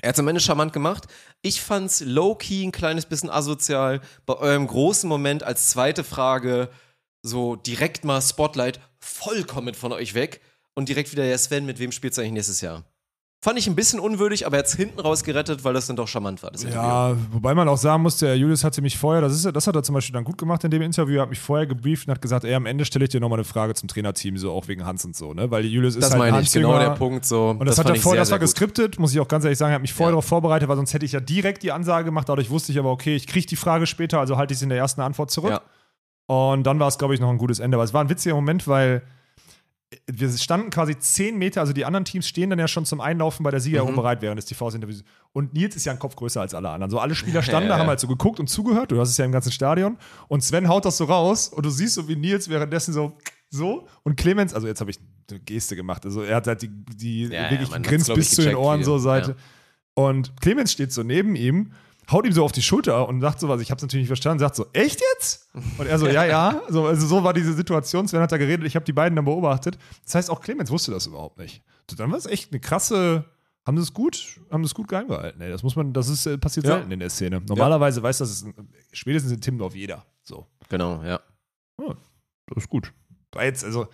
Er 0.00 0.10
hat's 0.10 0.18
am 0.18 0.28
Ende 0.28 0.40
charmant 0.40 0.72
gemacht. 0.72 1.04
Ich 1.42 1.60
fand's 1.60 2.00
low-key 2.00 2.64
ein 2.64 2.72
kleines 2.72 3.06
bisschen 3.06 3.30
asozial. 3.30 4.00
Bei 4.26 4.34
eurem 4.34 4.66
großen 4.66 5.08
Moment 5.08 5.42
als 5.42 5.70
zweite 5.70 6.04
Frage 6.04 6.68
so 7.22 7.56
direkt 7.56 8.04
mal 8.04 8.20
Spotlight 8.20 8.80
vollkommen 9.00 9.74
von 9.74 9.92
euch 9.92 10.14
weg 10.14 10.40
und 10.74 10.88
direkt 10.88 11.12
wieder, 11.12 11.24
ja, 11.24 11.36
Sven, 11.36 11.66
mit 11.66 11.78
wem 11.78 11.92
spielst 11.92 12.18
du 12.18 12.22
eigentlich 12.22 12.32
nächstes 12.32 12.60
Jahr? 12.60 12.84
Fand 13.40 13.56
ich 13.56 13.68
ein 13.68 13.76
bisschen 13.76 14.00
unwürdig, 14.00 14.46
aber 14.46 14.56
er 14.56 14.64
hat's 14.64 14.74
hinten 14.74 14.98
raus 14.98 15.22
gerettet, 15.22 15.62
weil 15.62 15.72
das 15.72 15.86
dann 15.86 15.94
doch 15.94 16.08
charmant 16.08 16.42
war. 16.42 16.50
Das 16.50 16.64
Interview. 16.64 16.82
Ja, 16.82 17.16
wobei 17.30 17.54
man 17.54 17.68
auch 17.68 17.76
sagen 17.76 18.02
musste, 18.02 18.26
der 18.26 18.36
Julius 18.36 18.64
hatte 18.64 18.82
mich 18.82 18.98
vorher, 18.98 19.20
das, 19.22 19.32
ist, 19.32 19.44
ja- 19.44 19.52
das 19.52 19.68
hat 19.68 19.76
er 19.76 19.84
zum 19.84 19.94
Beispiel 19.94 20.12
dann 20.12 20.24
gut 20.24 20.38
gemacht 20.38 20.64
in 20.64 20.72
dem 20.72 20.82
Interview, 20.82 21.18
er 21.18 21.22
hat 21.22 21.30
mich 21.30 21.38
vorher 21.38 21.64
gebrieft 21.68 22.08
und 22.08 22.10
hat 22.14 22.20
gesagt, 22.20 22.44
ey, 22.44 22.52
am 22.54 22.66
Ende 22.66 22.84
stelle 22.84 23.04
ich 23.04 23.10
dir 23.10 23.20
nochmal 23.20 23.38
eine 23.38 23.44
Frage 23.44 23.74
zum 23.74 23.88
Trainerteam, 23.88 24.36
so 24.38 24.50
auch 24.50 24.66
wegen 24.66 24.84
Hans 24.84 25.04
und 25.04 25.14
so, 25.14 25.34
ne? 25.34 25.48
Weil 25.52 25.64
Julius 25.66 25.94
ist 25.94 26.02
das 26.02 26.10
halt 26.10 26.18
meine 26.32 26.40
ich, 26.40 26.50
genau 26.52 26.76
der 26.80 26.90
Punkt. 26.90 27.24
So, 27.26 27.50
Und 27.50 27.64
das, 27.66 27.78
hat 27.78 27.86
fand 27.86 27.96
er 27.96 28.02
vorher, 28.02 28.20
das 28.22 28.32
war 28.32 28.38
gut. 28.38 28.46
geskriptet, 28.46 28.98
muss 28.98 29.12
ich 29.14 29.20
auch 29.20 29.28
ganz 29.28 29.44
ehrlich 29.44 29.58
sagen, 29.58 29.70
er 29.70 29.76
hat 29.76 29.82
mich 29.82 29.92
vorher 29.94 30.08
Ja. 30.10 30.14
darauf 30.14 30.24
vorbereitet, 30.24 30.68
weil 30.68 30.76
sonst 30.76 30.92
hätte 30.92 31.06
ich 31.06 31.12
ja 31.12 31.20
direkt 31.20 31.62
die 31.62 31.70
Ansage 31.70 32.06
gemacht, 32.06 32.28
dadurch 32.28 32.50
wusste 32.50 32.72
ich 32.72 32.78
aber, 32.80 32.90
okay, 32.90 33.14
ich 33.14 33.28
kriege 33.28 33.46
die 33.46 33.54
Frage 33.56 33.86
später, 33.86 34.18
also 34.18 34.36
halte 34.36 34.52
ich 34.52 34.58
sie 34.58 34.64
in 34.64 34.70
der 34.70 34.78
ersten 34.78 35.00
Antwort 35.00 35.30
zurück. 35.30 35.52
Ja. 35.52 35.60
Und 36.26 36.64
dann 36.64 36.80
war 36.80 36.88
es, 36.88 36.98
glaube 36.98 37.14
ich, 37.14 37.20
noch 37.20 37.30
ein 37.30 37.38
gutes 37.38 37.60
Ende. 37.60 37.76
Aber 37.76 37.84
es 37.84 37.94
war 37.94 38.02
ein 38.02 38.10
witziger 38.10 38.34
Moment, 38.34 38.66
weil 38.66 39.02
wir 40.10 40.28
standen 40.36 40.68
quasi 40.70 40.98
zehn 40.98 41.38
Meter, 41.38 41.60
also 41.62 41.72
die 41.72 41.84
anderen 41.86 42.04
Teams 42.04 42.28
stehen 42.28 42.50
dann 42.50 42.58
ja 42.58 42.68
schon 42.68 42.84
zum 42.84 43.00
Einlaufen 43.00 43.42
bei 43.42 43.50
der 43.50 43.60
Siegerehrung 43.60 43.92
Mhm. 43.92 43.96
bereit 43.96 44.20
während 44.22 44.36
des 44.38 44.44
TV-Interviews. 44.44 45.02
Und 45.32 45.54
Nils 45.54 45.76
ist 45.76 45.86
ja 45.86 45.92
ein 45.92 45.98
Kopf 45.98 46.14
größer 46.16 46.40
als 46.42 46.52
alle 46.54 46.68
anderen. 46.68 46.90
So 46.90 46.98
alle 46.98 47.14
Spieler 47.14 47.42
standen 47.42 47.68
Ja, 47.68 47.74
da, 47.74 47.78
haben 47.78 47.86
ja. 47.86 47.90
halt 47.90 48.00
so 48.00 48.06
geguckt 48.08 48.38
und 48.38 48.48
zugehört. 48.48 48.90
Du 48.92 49.00
hast 49.00 49.08
es 49.10 49.16
ja 49.16 49.24
im 49.24 49.32
ganzen 49.32 49.50
Stadion. 49.52 49.96
Und 50.28 50.42
Sven 50.44 50.68
haut 50.68 50.84
das 50.84 50.98
so 50.98 51.04
raus 51.04 51.48
und 51.48 51.64
du 51.64 51.70
siehst 51.70 51.94
so, 51.94 52.06
wie 52.08 52.16
Nils 52.16 52.48
währenddessen 52.50 52.92
so 52.92 53.16
so 53.50 53.88
und 54.02 54.16
Clemens, 54.18 54.52
also 54.52 54.66
jetzt 54.66 54.80
habe 54.82 54.90
ich 54.90 54.98
eine 55.30 55.40
Geste 55.40 55.74
gemacht. 55.74 56.04
Also 56.04 56.20
er 56.22 56.36
hat 56.36 56.46
halt 56.46 56.60
die, 56.60 56.68
die 56.68 57.22
Ja, 57.24 57.44
ja, 57.44 57.50
wirklich 57.50 57.70
man 57.70 57.82
gegrinst 57.82 58.06
glaub 58.06 58.18
ich, 58.18 58.24
bis 58.28 58.34
zu 58.34 58.42
den 58.42 58.56
Ohren 58.56 58.84
so 58.84 58.98
Seite. 58.98 59.30
ja. 59.38 60.04
Und 60.04 60.38
Clemens 60.42 60.70
steht 60.70 60.92
so 60.92 61.02
neben 61.02 61.34
ihm, 61.34 61.72
haut 62.10 62.26
ihm 62.26 62.32
so 62.32 62.44
auf 62.44 62.52
die 62.52 62.62
Schulter 62.62 63.08
und 63.08 63.20
sagt 63.20 63.40
so 63.40 63.48
was, 63.48 63.60
ich 63.60 63.70
habe 63.70 63.78
es 63.78 63.82
natürlich 63.82 64.02
nicht 64.04 64.08
verstanden, 64.08 64.38
sagt 64.38 64.56
so, 64.56 64.66
echt 64.72 65.00
jetzt? 65.14 65.48
Und 65.76 65.86
er 65.86 65.98
so, 65.98 66.06
ja, 66.08 66.24
ja. 66.24 66.62
So, 66.68 66.86
also 66.86 67.06
so 67.06 67.22
war 67.24 67.34
diese 67.34 67.52
Situation, 67.52 68.08
Sven 68.08 68.20
hat 68.20 68.32
da 68.32 68.38
geredet, 68.38 68.66
ich 68.66 68.76
habe 68.76 68.84
die 68.84 68.92
beiden 68.92 69.14
dann 69.16 69.24
beobachtet. 69.24 69.78
Das 70.04 70.14
heißt, 70.14 70.30
auch 70.30 70.40
Clemens 70.40 70.70
wusste 70.70 70.90
das 70.90 71.06
überhaupt 71.06 71.38
nicht. 71.38 71.62
So, 71.90 71.96
dann 71.96 72.10
war 72.10 72.18
es 72.18 72.26
echt 72.26 72.52
eine 72.52 72.60
krasse, 72.60 73.24
haben 73.66 73.76
das 73.76 73.92
gut, 73.92 74.40
haben 74.50 74.62
das 74.62 74.74
gut 74.74 74.88
geheim 74.88 75.08
gehalten. 75.08 75.40
Ey. 75.40 75.50
Das 75.50 75.62
muss 75.62 75.76
man, 75.76 75.92
das 75.92 76.08
ist, 76.08 76.24
äh, 76.26 76.38
passiert 76.38 76.66
Ja. 76.66 76.76
selten 76.76 76.90
in 76.90 77.00
der 77.00 77.10
Szene. 77.10 77.42
Normalerweise 77.46 78.02
weiß 78.02 78.18
das, 78.18 78.30
ist, 78.30 78.46
spätestens 78.92 79.32
in 79.32 79.40
Timmendorf 79.40 79.74
jeder. 79.74 80.04
So. 80.24 80.46
Genau, 80.68 81.02
ja. 81.02 81.20
Das 81.76 82.64
ist 82.64 82.68
gut. 82.70 82.92
War 83.32 83.44
jetzt, 83.44 83.62
also, 83.64 83.86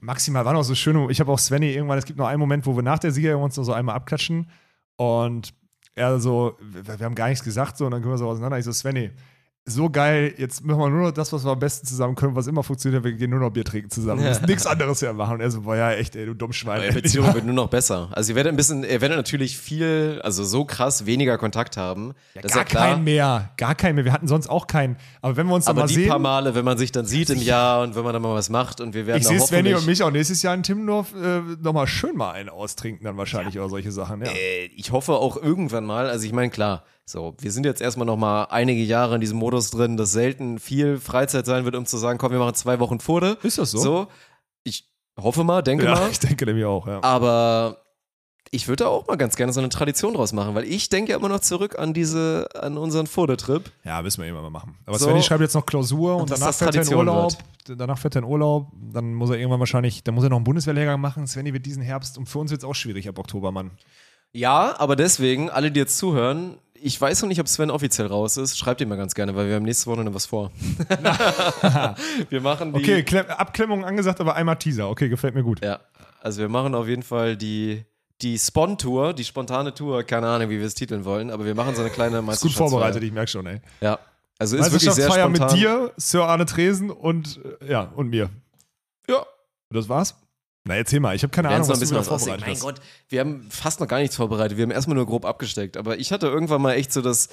maximal 0.00 0.44
war 0.44 0.52
noch 0.52 0.64
so 0.64 0.74
schön. 0.74 1.08
Ich 1.10 1.20
habe 1.20 1.30
auch 1.30 1.38
Svenny 1.38 1.72
irgendwann, 1.72 1.98
es 1.98 2.04
gibt 2.04 2.18
noch 2.18 2.26
einen 2.26 2.40
Moment, 2.40 2.66
wo 2.66 2.74
wir 2.74 2.82
nach 2.82 2.98
der 2.98 3.12
Sieger 3.12 3.38
uns 3.38 3.56
noch 3.56 3.64
so 3.64 3.72
einmal 3.72 3.94
abklatschen 3.94 4.50
und 4.96 5.54
er 5.94 6.18
so, 6.20 6.56
wir, 6.60 7.04
haben 7.04 7.14
gar 7.14 7.28
nichts 7.28 7.44
gesagt, 7.44 7.76
so, 7.76 7.84
und 7.84 7.90
dann 7.90 8.02
gehen 8.02 8.10
wir 8.10 8.18
so 8.18 8.28
auseinander. 8.28 8.58
Ich 8.58 8.64
so, 8.64 8.72
Svenny, 8.72 9.10
so 9.64 9.90
geil, 9.90 10.34
jetzt 10.38 10.64
machen 10.64 10.80
wir 10.80 10.90
nur 10.90 11.06
noch 11.06 11.12
das, 11.12 11.32
was 11.32 11.44
wir 11.44 11.52
am 11.52 11.58
besten 11.60 11.86
zusammen 11.86 12.16
können, 12.16 12.34
was 12.34 12.48
immer 12.48 12.64
funktioniert, 12.64 13.04
wir 13.04 13.12
gehen 13.12 13.30
nur 13.30 13.38
noch 13.38 13.50
Bier 13.50 13.64
trinken 13.64 13.90
zusammen. 13.90 14.20
Wir 14.20 14.30
müssen 14.30 14.46
nichts 14.46 14.66
anderes 14.66 15.00
mehr 15.02 15.12
machen. 15.12 15.34
Und 15.34 15.40
er 15.40 15.52
so, 15.52 15.60
boah, 15.60 15.76
ja, 15.76 15.92
echt, 15.92 16.16
ey, 16.16 16.26
du 16.26 16.34
Dummschwein. 16.34 16.80
Eure 16.80 16.94
Beziehung 16.94 17.32
wird 17.32 17.44
nur 17.44 17.54
noch 17.54 17.68
besser. 17.68 18.08
Also 18.10 18.32
ihr 18.32 18.36
werdet 18.36 18.52
ein 18.52 18.56
bisschen, 18.56 18.82
ihr 18.82 19.00
werdet 19.00 19.16
natürlich 19.16 19.56
viel, 19.56 20.20
also 20.24 20.42
so 20.42 20.64
krass 20.64 21.06
weniger 21.06 21.38
Kontakt 21.38 21.76
haben. 21.76 22.12
gar 22.34 22.44
ja 22.44 22.64
klar. 22.64 22.88
keinen 22.88 23.04
mehr, 23.04 23.50
gar 23.56 23.76
keinen 23.76 23.94
mehr. 23.94 24.04
Wir 24.04 24.12
hatten 24.12 24.26
sonst 24.26 24.48
auch 24.48 24.66
keinen. 24.66 24.96
Aber 25.20 25.36
wenn 25.36 25.46
wir 25.46 25.54
uns 25.54 25.66
dann 25.66 25.76
aber 25.76 25.82
mal 25.82 25.86
die 25.86 25.94
sehen, 25.94 26.08
paar 26.08 26.18
Male, 26.18 26.56
wenn 26.56 26.64
man 26.64 26.76
sich 26.76 26.90
dann 26.90 27.06
sieht 27.06 27.30
im 27.30 27.40
Jahr 27.40 27.82
und 27.82 27.94
wenn 27.94 28.02
man 28.02 28.12
dann 28.12 28.22
mal 28.22 28.34
was 28.34 28.50
macht 28.50 28.80
und 28.80 28.94
wir 28.94 29.06
werden 29.06 29.20
ich 29.20 29.28
sehe 29.28 29.38
Svenny 29.38 29.74
und 29.74 29.86
mich 29.86 30.02
auch 30.02 30.10
nächstes 30.10 30.42
Jahr 30.42 30.54
in 30.54 30.64
Timmendorf 30.64 31.14
äh, 31.14 31.40
nochmal 31.62 31.86
schön 31.86 32.16
mal 32.16 32.32
einen 32.32 32.48
austrinken, 32.48 33.04
dann 33.04 33.16
wahrscheinlich 33.16 33.56
oder 33.60 33.68
solche 33.68 33.92
Sachen. 33.92 34.22
Ja. 34.22 34.32
Äh, 34.32 34.64
ich 34.76 34.90
hoffe 34.90 35.12
auch 35.12 35.36
irgendwann 35.40 35.84
mal, 35.84 36.10
also 36.10 36.26
ich 36.26 36.32
meine, 36.32 36.50
klar, 36.50 36.82
so, 37.04 37.34
wir 37.38 37.50
sind 37.50 37.66
jetzt 37.66 37.82
erstmal 37.82 38.06
noch 38.06 38.16
mal 38.16 38.44
einige 38.44 38.82
Jahre 38.82 39.16
in 39.16 39.20
diesem 39.20 39.38
Modus 39.38 39.70
drin, 39.70 39.96
dass 39.96 40.12
selten 40.12 40.58
viel 40.58 40.98
Freizeit 40.98 41.46
sein 41.46 41.64
wird, 41.64 41.74
um 41.76 41.84
zu 41.86 41.96
sagen, 41.98 42.18
komm, 42.18 42.32
wir 42.32 42.38
machen 42.38 42.54
zwei 42.54 42.78
Wochen 42.80 43.00
Furde. 43.00 43.38
Ist 43.42 43.58
das 43.58 43.70
so? 43.72 43.78
So, 43.78 44.06
ich 44.64 44.88
hoffe 45.20 45.44
mal, 45.44 45.62
denke 45.62 45.84
Ja, 45.84 45.94
mal. 45.96 46.10
ich 46.10 46.20
denke 46.20 46.46
nämlich 46.46 46.64
auch, 46.64 46.86
ja. 46.86 47.02
Aber 47.02 47.78
ich 48.54 48.68
würde 48.68 48.84
da 48.84 48.90
auch 48.90 49.06
mal 49.08 49.16
ganz 49.16 49.34
gerne 49.36 49.52
so 49.52 49.60
eine 49.60 49.68
Tradition 49.70 50.14
draus 50.14 50.32
machen, 50.32 50.54
weil 50.54 50.64
ich 50.64 50.90
denke 50.90 51.10
ja 51.12 51.18
immer 51.18 51.28
noch 51.28 51.40
zurück 51.40 51.78
an 51.78 51.92
diese, 51.94 52.48
an 52.54 52.78
unseren 52.78 53.06
Furde-Trip. 53.06 53.70
Ja, 53.82 54.00
müssen 54.02 54.18
wir 54.20 54.26
irgendwann 54.26 54.52
mal 54.52 54.58
machen. 54.58 54.78
Aber 54.86 54.98
So. 54.98 55.06
Svenny 55.06 55.22
schreibt 55.22 55.40
jetzt 55.40 55.54
noch 55.54 55.66
Klausur 55.66 56.16
und, 56.16 56.22
Und 56.22 56.30
danach 56.30 56.46
das 56.48 56.58
fährt 56.58 56.74
er 56.76 56.82
in 56.82 56.94
Urlaub. 56.94 57.32
Danach 57.66 57.98
fährt 57.98 58.14
er 58.14 58.20
in 58.20 58.28
Urlaub. 58.28 58.68
Dann 58.92 59.14
muss 59.14 59.30
er 59.30 59.36
irgendwann 59.38 59.60
wahrscheinlich, 59.60 60.04
dann 60.04 60.14
muss 60.14 60.22
er 60.24 60.30
noch 60.30 60.36
einen 60.36 60.44
Bundeswehrlehrgang 60.44 61.00
machen. 61.00 61.26
Svenny 61.26 61.52
wird 61.52 61.66
diesen 61.66 61.82
Herbst 61.82 62.16
und 62.18 62.28
für 62.28 62.38
uns 62.38 62.50
wird 62.50 62.62
es 62.62 62.64
auch 62.68 62.74
schwierig 62.74 63.08
ab 63.08 63.18
Oktober, 63.18 63.52
Mann. 63.52 63.70
Ja, 64.32 64.74
aber 64.78 64.96
deswegen, 64.96 65.50
alle, 65.50 65.70
die 65.70 65.80
jetzt 65.80 65.98
zuhören, 65.98 66.58
ich 66.82 67.00
weiß 67.00 67.22
noch 67.22 67.28
nicht, 67.28 67.40
ob 67.40 67.48
Sven 67.48 67.70
offiziell 67.70 68.08
raus 68.08 68.36
ist. 68.36 68.58
Schreibt 68.58 68.80
ihm 68.80 68.88
mal 68.88 68.96
ganz 68.96 69.14
gerne, 69.14 69.34
weil 69.36 69.48
wir 69.48 69.54
haben 69.54 69.64
nächste 69.64 69.86
Woche 69.86 70.02
noch 70.02 70.14
was 70.14 70.26
vor. 70.26 70.50
wir 72.28 72.40
machen 72.40 72.72
die. 72.72 72.80
Okay, 72.80 73.02
Klem 73.02 73.26
Abklemmung 73.26 73.84
angesagt, 73.84 74.20
aber 74.20 74.34
einmal 74.34 74.56
Teaser. 74.56 74.88
Okay, 74.88 75.08
gefällt 75.08 75.34
mir 75.34 75.42
gut. 75.42 75.64
Ja, 75.64 75.80
also 76.20 76.40
wir 76.40 76.48
machen 76.48 76.74
auf 76.74 76.88
jeden 76.88 77.02
Fall 77.02 77.36
die, 77.36 77.84
die 78.20 78.38
Spon-Tour, 78.38 79.14
die 79.14 79.24
spontane 79.24 79.74
Tour, 79.74 80.02
keine 80.02 80.28
Ahnung, 80.28 80.50
wie 80.50 80.58
wir 80.58 80.66
es 80.66 80.74
titeln 80.74 81.04
wollen, 81.04 81.30
aber 81.30 81.44
wir 81.44 81.54
machen 81.54 81.74
so 81.74 81.82
eine 81.82 81.90
kleine 81.90 82.18
Ist 82.30 82.40
gut 82.40 82.52
vorbereitet, 82.52 83.02
ich 83.02 83.12
merke 83.12 83.30
schon, 83.30 83.46
ey. 83.46 83.60
Ja, 83.80 83.98
also 84.38 84.56
ist 84.56 84.72
wirklich 84.72 84.90
sehr 84.92 85.10
spontan. 85.10 85.30
mit 85.30 85.52
dir, 85.52 85.92
Sir 85.96 86.24
Arne 86.24 86.46
Tresen 86.46 86.90
und, 86.90 87.40
äh, 87.60 87.70
ja, 87.70 87.92
und 87.94 88.08
mir. 88.08 88.28
Ja. 89.08 89.24
Das 89.70 89.88
war's? 89.88 90.16
Na, 90.64 90.76
erzähl 90.76 91.00
mal. 91.00 91.16
Ich 91.16 91.22
habe 91.22 91.30
keine 91.32 91.48
Ahnung, 91.48 91.60
noch 91.62 91.68
was 91.70 91.78
ein 91.78 91.80
bisschen 91.80 91.96
was 91.96 92.08
vorbereitet 92.08 92.46
Mein. 92.46 92.58
Gott, 92.58 92.80
wir 93.08 93.20
haben 93.20 93.46
fast 93.50 93.80
noch 93.80 93.88
gar 93.88 93.98
nichts 93.98 94.14
vorbereitet. 94.16 94.56
Wir 94.56 94.62
haben 94.62 94.70
erstmal 94.70 94.96
nur 94.96 95.06
grob 95.06 95.24
abgesteckt. 95.24 95.76
Aber 95.76 95.98
ich 95.98 96.12
hatte 96.12 96.26
irgendwann 96.28 96.62
mal 96.62 96.74
echt 96.74 96.92
so 96.92 97.02
das, 97.02 97.28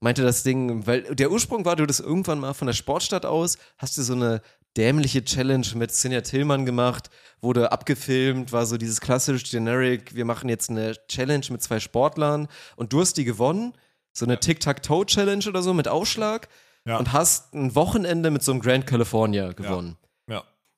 meinte 0.00 0.22
das 0.22 0.42
Ding, 0.42 0.84
weil 0.86 1.02
der 1.14 1.30
Ursprung 1.30 1.64
war, 1.64 1.76
du 1.76 1.86
das 1.86 2.00
irgendwann 2.00 2.40
mal 2.40 2.54
von 2.54 2.66
der 2.66 2.74
Sportstadt 2.74 3.24
aus, 3.24 3.56
hast 3.78 3.96
du 3.98 4.02
so 4.02 4.14
eine 4.14 4.42
dämliche 4.76 5.22
Challenge 5.24 5.66
mit 5.74 5.92
Sinja 5.92 6.22
Tillmann 6.22 6.66
gemacht, 6.66 7.10
wurde 7.40 7.70
abgefilmt, 7.72 8.52
war 8.52 8.66
so 8.66 8.78
dieses 8.78 9.00
klassisch 9.00 9.44
generic, 9.50 10.14
wir 10.14 10.24
machen 10.24 10.48
jetzt 10.48 10.70
eine 10.70 10.94
Challenge 11.08 11.44
mit 11.50 11.62
zwei 11.62 11.78
Sportlern 11.78 12.48
und 12.76 12.92
du 12.92 13.00
hast 13.00 13.16
die 13.16 13.24
gewonnen, 13.24 13.74
so 14.12 14.24
eine 14.24 14.40
Tic-Tac-Toe-Challenge 14.40 15.44
oder 15.46 15.62
so 15.62 15.72
mit 15.74 15.88
Aufschlag 15.88 16.48
Ja. 16.86 16.96
und 16.96 17.12
hast 17.12 17.54
ein 17.54 17.74
Wochenende 17.74 18.30
mit 18.30 18.42
so 18.42 18.52
einem 18.52 18.60
Grand 18.60 18.86
California 18.86 19.52
gewonnen. 19.52 19.96
Ja. 20.01 20.01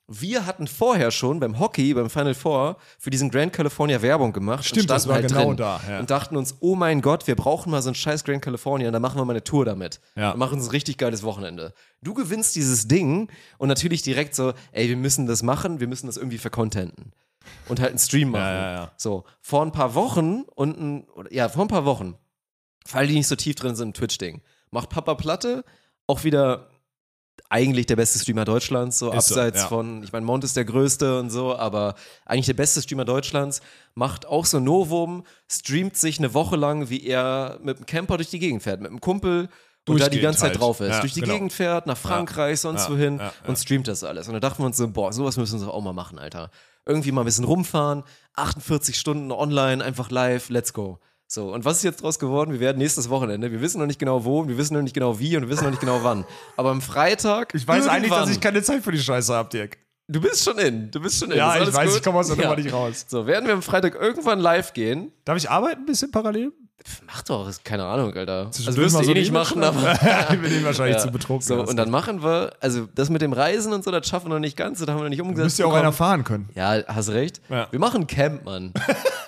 Wir 0.07 0.45
hatten 0.45 0.67
vorher 0.67 1.09
schon 1.09 1.39
beim 1.39 1.57
Hockey, 1.59 1.93
beim 1.95 2.11
Final 2.11 2.35
Four, 2.35 2.77
für 2.99 3.09
diesen 3.09 3.31
Grand 3.31 3.53
California 3.53 4.01
Werbung 4.03 4.33
gemacht. 4.33 4.63
Stimmt, 4.63 4.83
und 4.83 4.89
das 4.91 5.07
war 5.07 5.15
halt 5.15 5.27
genau 5.29 5.47
drin 5.47 5.57
da, 5.57 5.81
ja. 5.89 5.99
Und 5.99 6.11
dachten 6.11 6.37
uns, 6.37 6.55
oh 6.59 6.75
mein 6.75 7.01
Gott, 7.01 7.25
wir 7.25 7.35
brauchen 7.35 7.71
mal 7.71 7.81
so 7.81 7.89
einen 7.89 7.95
scheiß 7.95 8.23
Grand 8.23 8.43
California 8.43 8.87
und 8.87 8.93
dann 8.93 9.01
machen 9.01 9.19
wir 9.19 9.25
mal 9.25 9.33
eine 9.33 9.43
Tour 9.43 9.65
damit. 9.65 9.99
Ja. 10.15 10.31
Und 10.31 10.39
machen 10.39 10.61
so 10.61 10.67
ein 10.67 10.71
richtig 10.71 10.99
geiles 10.99 11.23
Wochenende. 11.23 11.73
Du 12.03 12.13
gewinnst 12.13 12.55
dieses 12.55 12.87
Ding 12.87 13.31
und 13.57 13.67
natürlich 13.67 14.03
direkt 14.03 14.35
so, 14.35 14.53
ey, 14.73 14.87
wir 14.89 14.97
müssen 14.97 15.25
das 15.25 15.41
machen, 15.41 15.79
wir 15.79 15.87
müssen 15.87 16.05
das 16.05 16.17
irgendwie 16.17 16.37
vercontenten. 16.37 17.11
Und 17.67 17.79
halt 17.79 17.89
einen 17.89 17.99
Stream 17.99 18.29
machen. 18.29 18.43
ja, 18.43 18.73
ja. 18.73 18.91
So, 18.97 19.23
vor 19.41 19.63
ein 19.63 19.71
paar 19.71 19.95
Wochen 19.95 20.43
und 20.55 20.79
ein, 20.79 21.07
ja, 21.31 21.49
vor 21.49 21.65
ein 21.65 21.67
paar 21.67 21.85
Wochen, 21.85 22.15
weil 22.91 23.07
die 23.07 23.15
nicht 23.15 23.27
so 23.27 23.35
tief 23.35 23.55
drin 23.55 23.75
sind 23.75 23.89
im 23.89 23.93
Twitch-Ding, 23.93 24.41
macht 24.69 24.89
Papa 24.89 25.15
Platte 25.15 25.63
auch 26.07 26.23
wieder 26.23 26.69
eigentlich 27.49 27.85
der 27.85 27.95
beste 27.95 28.19
Streamer 28.19 28.45
Deutschlands, 28.45 28.97
so 28.97 29.11
Ist 29.11 29.27
so, 29.27 29.35
abseits 29.35 29.61
ja. 29.61 29.67
von, 29.67 30.03
ich 30.03 30.11
meine, 30.11 30.25
Mont 30.25 30.43
ist 30.43 30.57
der 30.57 30.65
größte 30.65 31.19
und 31.19 31.29
so, 31.29 31.55
aber 31.55 31.95
eigentlich 32.25 32.47
der 32.47 32.53
beste 32.53 32.81
Streamer 32.81 33.05
Deutschlands, 33.05 33.61
macht 33.93 34.25
auch 34.25 34.45
so 34.45 34.59
Novum, 34.59 35.23
streamt 35.49 35.95
sich 35.95 36.19
eine 36.19 36.33
Woche 36.33 36.55
lang, 36.55 36.89
wie 36.89 37.05
er 37.05 37.59
mit 37.61 37.77
dem 37.79 37.85
Camper 37.85 38.17
durch 38.17 38.29
die 38.29 38.39
Gegend 38.39 38.63
fährt, 38.63 38.81
mit 38.81 38.89
einem 38.89 39.01
Kumpel 39.01 39.49
und 39.87 40.01
da 40.01 40.09
die 40.09 40.19
ganze 40.19 40.39
Zeit 40.39 40.51
halt. 40.51 40.59
drauf 40.59 40.79
ist. 40.79 40.89
Ja, 40.89 40.99
durch 41.01 41.13
die 41.13 41.21
genau. 41.21 41.33
Gegend 41.33 41.53
fährt, 41.53 41.85
nach 41.85 41.97
Frankreich, 41.97 42.59
sonst 42.59 42.85
Ja, 42.85 42.91
wohin 42.91 43.17
ja, 43.19 43.25
ja. 43.25 43.33
und 43.47 43.57
streamt 43.57 43.87
das 43.87 44.03
alles. 44.03 44.27
Und 44.27 44.33
da 44.33 44.39
dachten 44.39 44.63
wir 44.63 44.65
uns 44.65 44.77
so, 44.77 44.87
boah, 44.87 45.13
sowas 45.13 45.37
müssen 45.37 45.61
wir 45.61 45.73
auch 45.73 45.81
mal 45.81 45.93
machen, 45.93 46.17
Alter. 46.17 46.49
Irgendwie 46.85 47.11
mal 47.11 47.21
ein 47.21 47.25
bisschen 47.25 47.45
rumfahren, 47.45 48.03
48 48.33 48.97
Stunden 48.97 49.31
online, 49.31 49.83
einfach 49.83 50.09
live, 50.09 50.49
let's 50.49 50.73
go. 50.73 50.99
So, 51.27 51.53
und 51.53 51.65
was 51.65 51.77
ist 51.77 51.83
jetzt 51.83 52.03
draus 52.03 52.19
geworden? 52.19 52.51
Wir 52.51 52.59
werden 52.59 52.77
nächstes 52.77 53.09
Wochenende, 53.09 53.51
wir 53.51 53.59
wissen 53.61 53.79
noch 53.79 53.87
nicht 53.87 53.99
genau 53.99 54.25
wo, 54.25 54.47
wir 54.47 54.57
wissen 54.57 54.75
noch 54.75 54.83
nicht 54.83 54.93
genau 54.93 55.19
wie 55.19 55.35
und 55.35 55.43
wir 55.43 55.49
wissen 55.49 55.63
noch 55.63 55.71
nicht 55.71 55.79
genau 55.79 56.03
wann. 56.03 56.23
Aber 56.55 56.69
am 56.69 56.81
Freitag. 56.81 57.53
Ich 57.55 57.67
weiß 57.67 57.87
eigentlich, 57.87 58.11
dass 58.11 58.29
ich 58.29 58.39
keine 58.39 58.61
Zeit 58.61 58.83
für 58.83 58.91
die 58.91 58.99
Scheiße 58.99 59.33
habe, 59.33 59.49
Dirk. 59.49 59.77
Du 60.07 60.21
bist 60.21 60.43
schon 60.43 60.59
in, 60.59 60.91
du 60.91 60.99
bist 60.99 61.19
schon 61.19 61.31
in. 61.31 61.37
Ja, 61.37 61.59
ich 61.59 61.73
weiß, 61.73 61.89
gut? 61.89 61.97
ich 61.97 62.03
komme 62.03 62.19
aus 62.19 62.27
der 62.27 62.37
Ja. 62.37 62.43
Nummer 62.43 62.57
nicht 62.57 62.71
raus. 62.71 63.05
So, 63.07 63.25
werden 63.25 63.47
wir 63.47 63.55
am 63.55 63.63
Freitag 63.63 63.95
irgendwann 63.95 64.39
live 64.39 64.73
gehen? 64.73 65.11
Darf 65.25 65.37
ich 65.37 65.49
arbeiten 65.49 65.81
ein 65.81 65.85
bisschen 65.87 66.11
parallel? 66.11 66.51
Mach 67.07 67.23
doch, 67.23 67.47
ist 67.49 67.65
keine 67.65 67.83
Ahnung, 67.85 68.13
Alter. 68.13 68.37
Also 68.47 68.51
Zwischendurch 68.51 68.85
wirst 68.93 68.95
du 68.95 69.01
eh 69.01 69.05
so 69.05 69.13
nicht 69.13 69.31
machen, 69.31 69.63
aber. 69.63 69.93
ich 70.31 70.39
bin 70.39 70.51
ihnen 70.51 70.65
wahrscheinlich 70.65 70.97
Ja. 70.97 71.01
zu 71.01 71.11
betrunken. 71.11 71.45
So, 71.45 71.61
und 71.63 71.75
dann 71.77 71.89
machen 71.89 72.21
wir, 72.23 72.53
also 72.59 72.87
das 72.93 73.09
mit 73.09 73.21
dem 73.21 73.33
Reisen 73.33 73.73
und 73.73 73.83
so, 73.83 73.91
das 73.91 74.07
schaffen 74.07 74.27
wir 74.27 74.33
noch 74.35 74.39
nicht 74.39 74.55
ganz, 74.55 74.79
das 74.79 74.87
haben 74.87 74.97
wir 74.97 75.03
noch 75.03 75.09
nicht 75.09 75.21
umgesetzt. 75.21 75.45
müsst 75.45 75.59
ihr 75.59 75.67
auch 75.67 75.73
einer 75.73 75.91
fahren 75.93 76.23
können. 76.23 76.49
Ja, 76.55 76.77
hast 76.87 77.09
recht. 77.09 77.41
Ja. 77.49 77.67
Wir 77.71 77.79
machen 77.79 78.05
Camp, 78.07 78.45
Mann. 78.45 78.71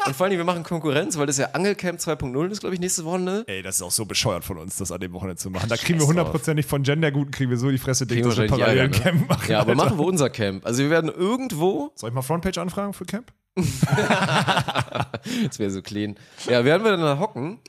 und 0.06 0.16
vor 0.16 0.28
allem, 0.28 0.38
wir 0.38 0.44
machen 0.46 0.64
Konkurrenz, 0.64 1.18
weil 1.18 1.26
das 1.26 1.38
ja 1.38 1.48
Angelcamp 1.54 2.00
2.0 2.00 2.52
ist, 2.52 2.60
glaube 2.60 2.76
ich, 2.76 2.80
nächste 2.82 3.06
Wochenende. 3.06 3.44
Ey, 3.48 3.62
das 3.64 3.78
ist 3.78 3.82
auch 3.82 3.92
so 3.92 4.06
bescheuert 4.06 4.44
von 4.44 4.58
uns, 4.58 4.78
das 4.78 4.92
an 4.92 5.00
dem 5.00 5.14
Wochenende 5.14 5.38
zu 5.38 5.50
machen. 5.50 5.68
Da 5.70 5.78
kriegen 5.78 6.00
wir 6.00 6.08
hundertprozentig 6.08 6.66
von 6.66 6.84
Genderguten, 6.84 7.32
kriegen 7.32 7.50
wir 7.50 7.58
so 7.58 7.70
die 7.72 7.78
Fresse 7.80 8.06
dick, 8.06 8.24
dass 8.24 8.38
wir 8.38 8.48
parallel 8.48 8.80
ein 8.82 8.92
ne? 8.92 8.98
Camp 9.00 9.30
machen. 9.30 9.52
Ja, 9.52 9.60
aber 9.62 9.72
Alter. 9.72 9.84
machen 9.84 9.98
wir 9.98 10.06
unser 10.06 10.30
Camp. 10.30 10.66
Also 10.66 10.84
wir 10.84 10.90
werden 10.90 11.10
irgendwo, 11.12 11.92
Soll 11.96 12.10
ich 12.10 12.14
mal 12.16 12.22
Frontpage 12.22 12.58
anfragen 12.60 12.94
für 12.94 13.06
Camp? 13.06 13.32
das 15.46 15.60
wäre 15.60 15.72
so 15.72 15.82
clean, 15.82 16.16
ja, 16.50 16.64
werden 16.64 16.84
wir 16.84 16.92
dann 16.92 17.02
da 17.02 17.20
hocken 17.20 17.60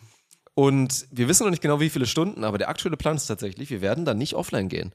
und 0.55 1.07
wir 1.11 1.29
wissen 1.29 1.45
noch 1.45 1.51
nicht 1.51 1.63
genau, 1.63 1.81
wie 1.81 1.91
viele 1.91 2.07
Stunden, 2.07 2.45
aber 2.45 2.59
der 2.59 2.69
aktuelle 2.69 2.97
Plan 2.97 3.17
ist 3.17 3.27
tatsächlich, 3.27 3.71
wir 3.71 3.81
werden 3.81 4.05
dann 4.05 4.19
nicht 4.19 4.35
offline 4.35 4.69
gehen. 4.69 4.93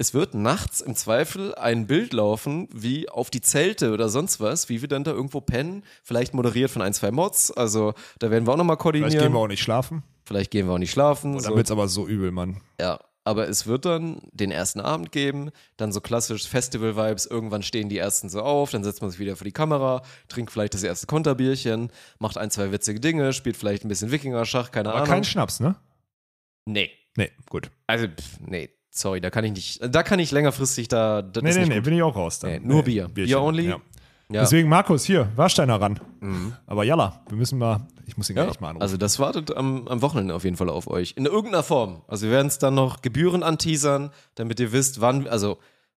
Es 0.00 0.14
wird 0.14 0.34
nachts 0.34 0.80
im 0.80 0.94
Zweifel 0.94 1.56
ein 1.56 1.88
Bild 1.88 2.12
laufen, 2.12 2.68
wie 2.72 3.08
auf 3.08 3.30
die 3.30 3.40
Zelte 3.40 3.92
oder 3.92 4.08
sonst 4.08 4.40
was, 4.40 4.68
wie 4.68 4.80
wir 4.80 4.88
dann 4.88 5.02
da 5.02 5.10
irgendwo 5.10 5.40
pennen, 5.40 5.82
vielleicht 6.04 6.34
moderiert 6.34 6.70
von 6.70 6.82
ein, 6.82 6.94
zwei 6.94 7.10
Mods, 7.10 7.50
also 7.50 7.94
da 8.20 8.30
werden 8.30 8.46
wir 8.46 8.52
auch 8.52 8.56
nochmal 8.56 8.76
koordinieren. 8.76 9.10
Vielleicht 9.10 9.24
gehen 9.24 9.32
wir 9.32 9.40
auch 9.40 9.48
nicht 9.48 9.62
schlafen. 9.62 10.04
Vielleicht 10.24 10.50
gehen 10.50 10.66
wir 10.66 10.74
auch 10.74 10.78
nicht 10.78 10.92
schlafen. 10.92 11.32
Und 11.32 11.40
so. 11.40 11.48
dann 11.48 11.56
wird's 11.56 11.70
aber 11.70 11.88
so 11.88 12.06
übel, 12.06 12.30
Mann. 12.30 12.60
Ja, 12.78 13.00
aber 13.28 13.48
es 13.48 13.66
wird 13.66 13.84
dann 13.84 14.20
den 14.32 14.50
ersten 14.50 14.80
Abend 14.80 15.12
geben, 15.12 15.50
dann 15.76 15.92
so 15.92 16.00
klassisch 16.00 16.48
Festival-Vibes, 16.48 17.26
irgendwann 17.26 17.62
stehen 17.62 17.88
die 17.88 17.98
ersten 17.98 18.28
so 18.28 18.40
auf, 18.42 18.70
dann 18.70 18.82
setzt 18.82 19.02
man 19.02 19.10
sich 19.10 19.20
wieder 19.20 19.36
vor 19.36 19.44
die 19.44 19.52
Kamera, 19.52 20.02
trinkt 20.28 20.50
vielleicht 20.50 20.72
das 20.74 20.82
erste 20.82 21.06
Konterbierchen, 21.06 21.90
macht 22.18 22.38
ein, 22.38 22.50
zwei 22.50 22.72
witzige 22.72 23.00
Dinge, 23.00 23.32
spielt 23.32 23.56
vielleicht 23.56 23.84
ein 23.84 23.88
bisschen 23.88 24.10
Wikinger-Schach, 24.10 24.70
keine 24.70 24.88
Aber 24.88 24.98
Ahnung. 24.98 25.08
kein 25.10 25.24
Schnaps, 25.24 25.60
ne? 25.60 25.76
nee, 26.66 26.90
Nee, 27.16 27.30
gut. 27.50 27.70
also 27.86 28.06
pff, 28.06 28.40
nee, 28.46 28.70
sorry, 28.90 29.20
da 29.20 29.30
kann 29.30 29.44
ich 29.44 29.52
nicht, 29.52 29.80
da 29.94 30.02
kann 30.02 30.18
ich 30.20 30.30
längerfristig 30.30 30.88
da, 30.88 31.20
das 31.22 31.42
Nee, 31.42 31.52
nee, 31.54 31.66
nee, 31.66 31.74
gut. 31.76 31.84
bin 31.84 31.94
ich 31.94 32.02
auch 32.02 32.16
raus. 32.16 32.38
Dann. 32.38 32.50
Nee, 32.50 32.60
nur 32.60 32.82
Bier. 32.84 33.08
Bierchen, 33.08 33.26
Bier 33.30 33.40
only? 33.42 33.68
Ja. 33.68 33.80
Ja. 34.30 34.42
Deswegen, 34.42 34.68
Markus, 34.68 35.04
hier, 35.04 35.28
Warsteiner 35.36 35.80
ran. 35.80 35.98
Mhm. 36.20 36.54
Aber 36.66 36.84
jalla, 36.84 37.22
wir 37.28 37.36
müssen 37.38 37.58
mal, 37.58 37.86
ich 38.04 38.16
muss 38.18 38.28
ihn 38.28 38.36
Ja, 38.36 38.44
gleich 38.44 38.60
mal 38.60 38.68
anrufen. 38.68 38.82
also 38.82 38.96
das 38.98 39.18
wartet 39.18 39.56
am, 39.56 39.88
am 39.88 40.02
Wochenende 40.02 40.34
auf 40.34 40.44
jeden 40.44 40.56
Fall 40.56 40.68
auf 40.68 40.86
euch. 40.88 41.14
In 41.16 41.24
irgendeiner 41.24 41.62
Form. 41.62 42.02
Also 42.08 42.26
wir 42.26 42.32
werden 42.32 42.48
es 42.48 42.58
dann 42.58 42.74
noch 42.74 43.00
Gebühren 43.00 43.42
anteasern, 43.42 44.10
damit 44.34 44.60
ihr 44.60 44.72
wisst, 44.72 45.00
wann, 45.00 45.26
also 45.26 45.58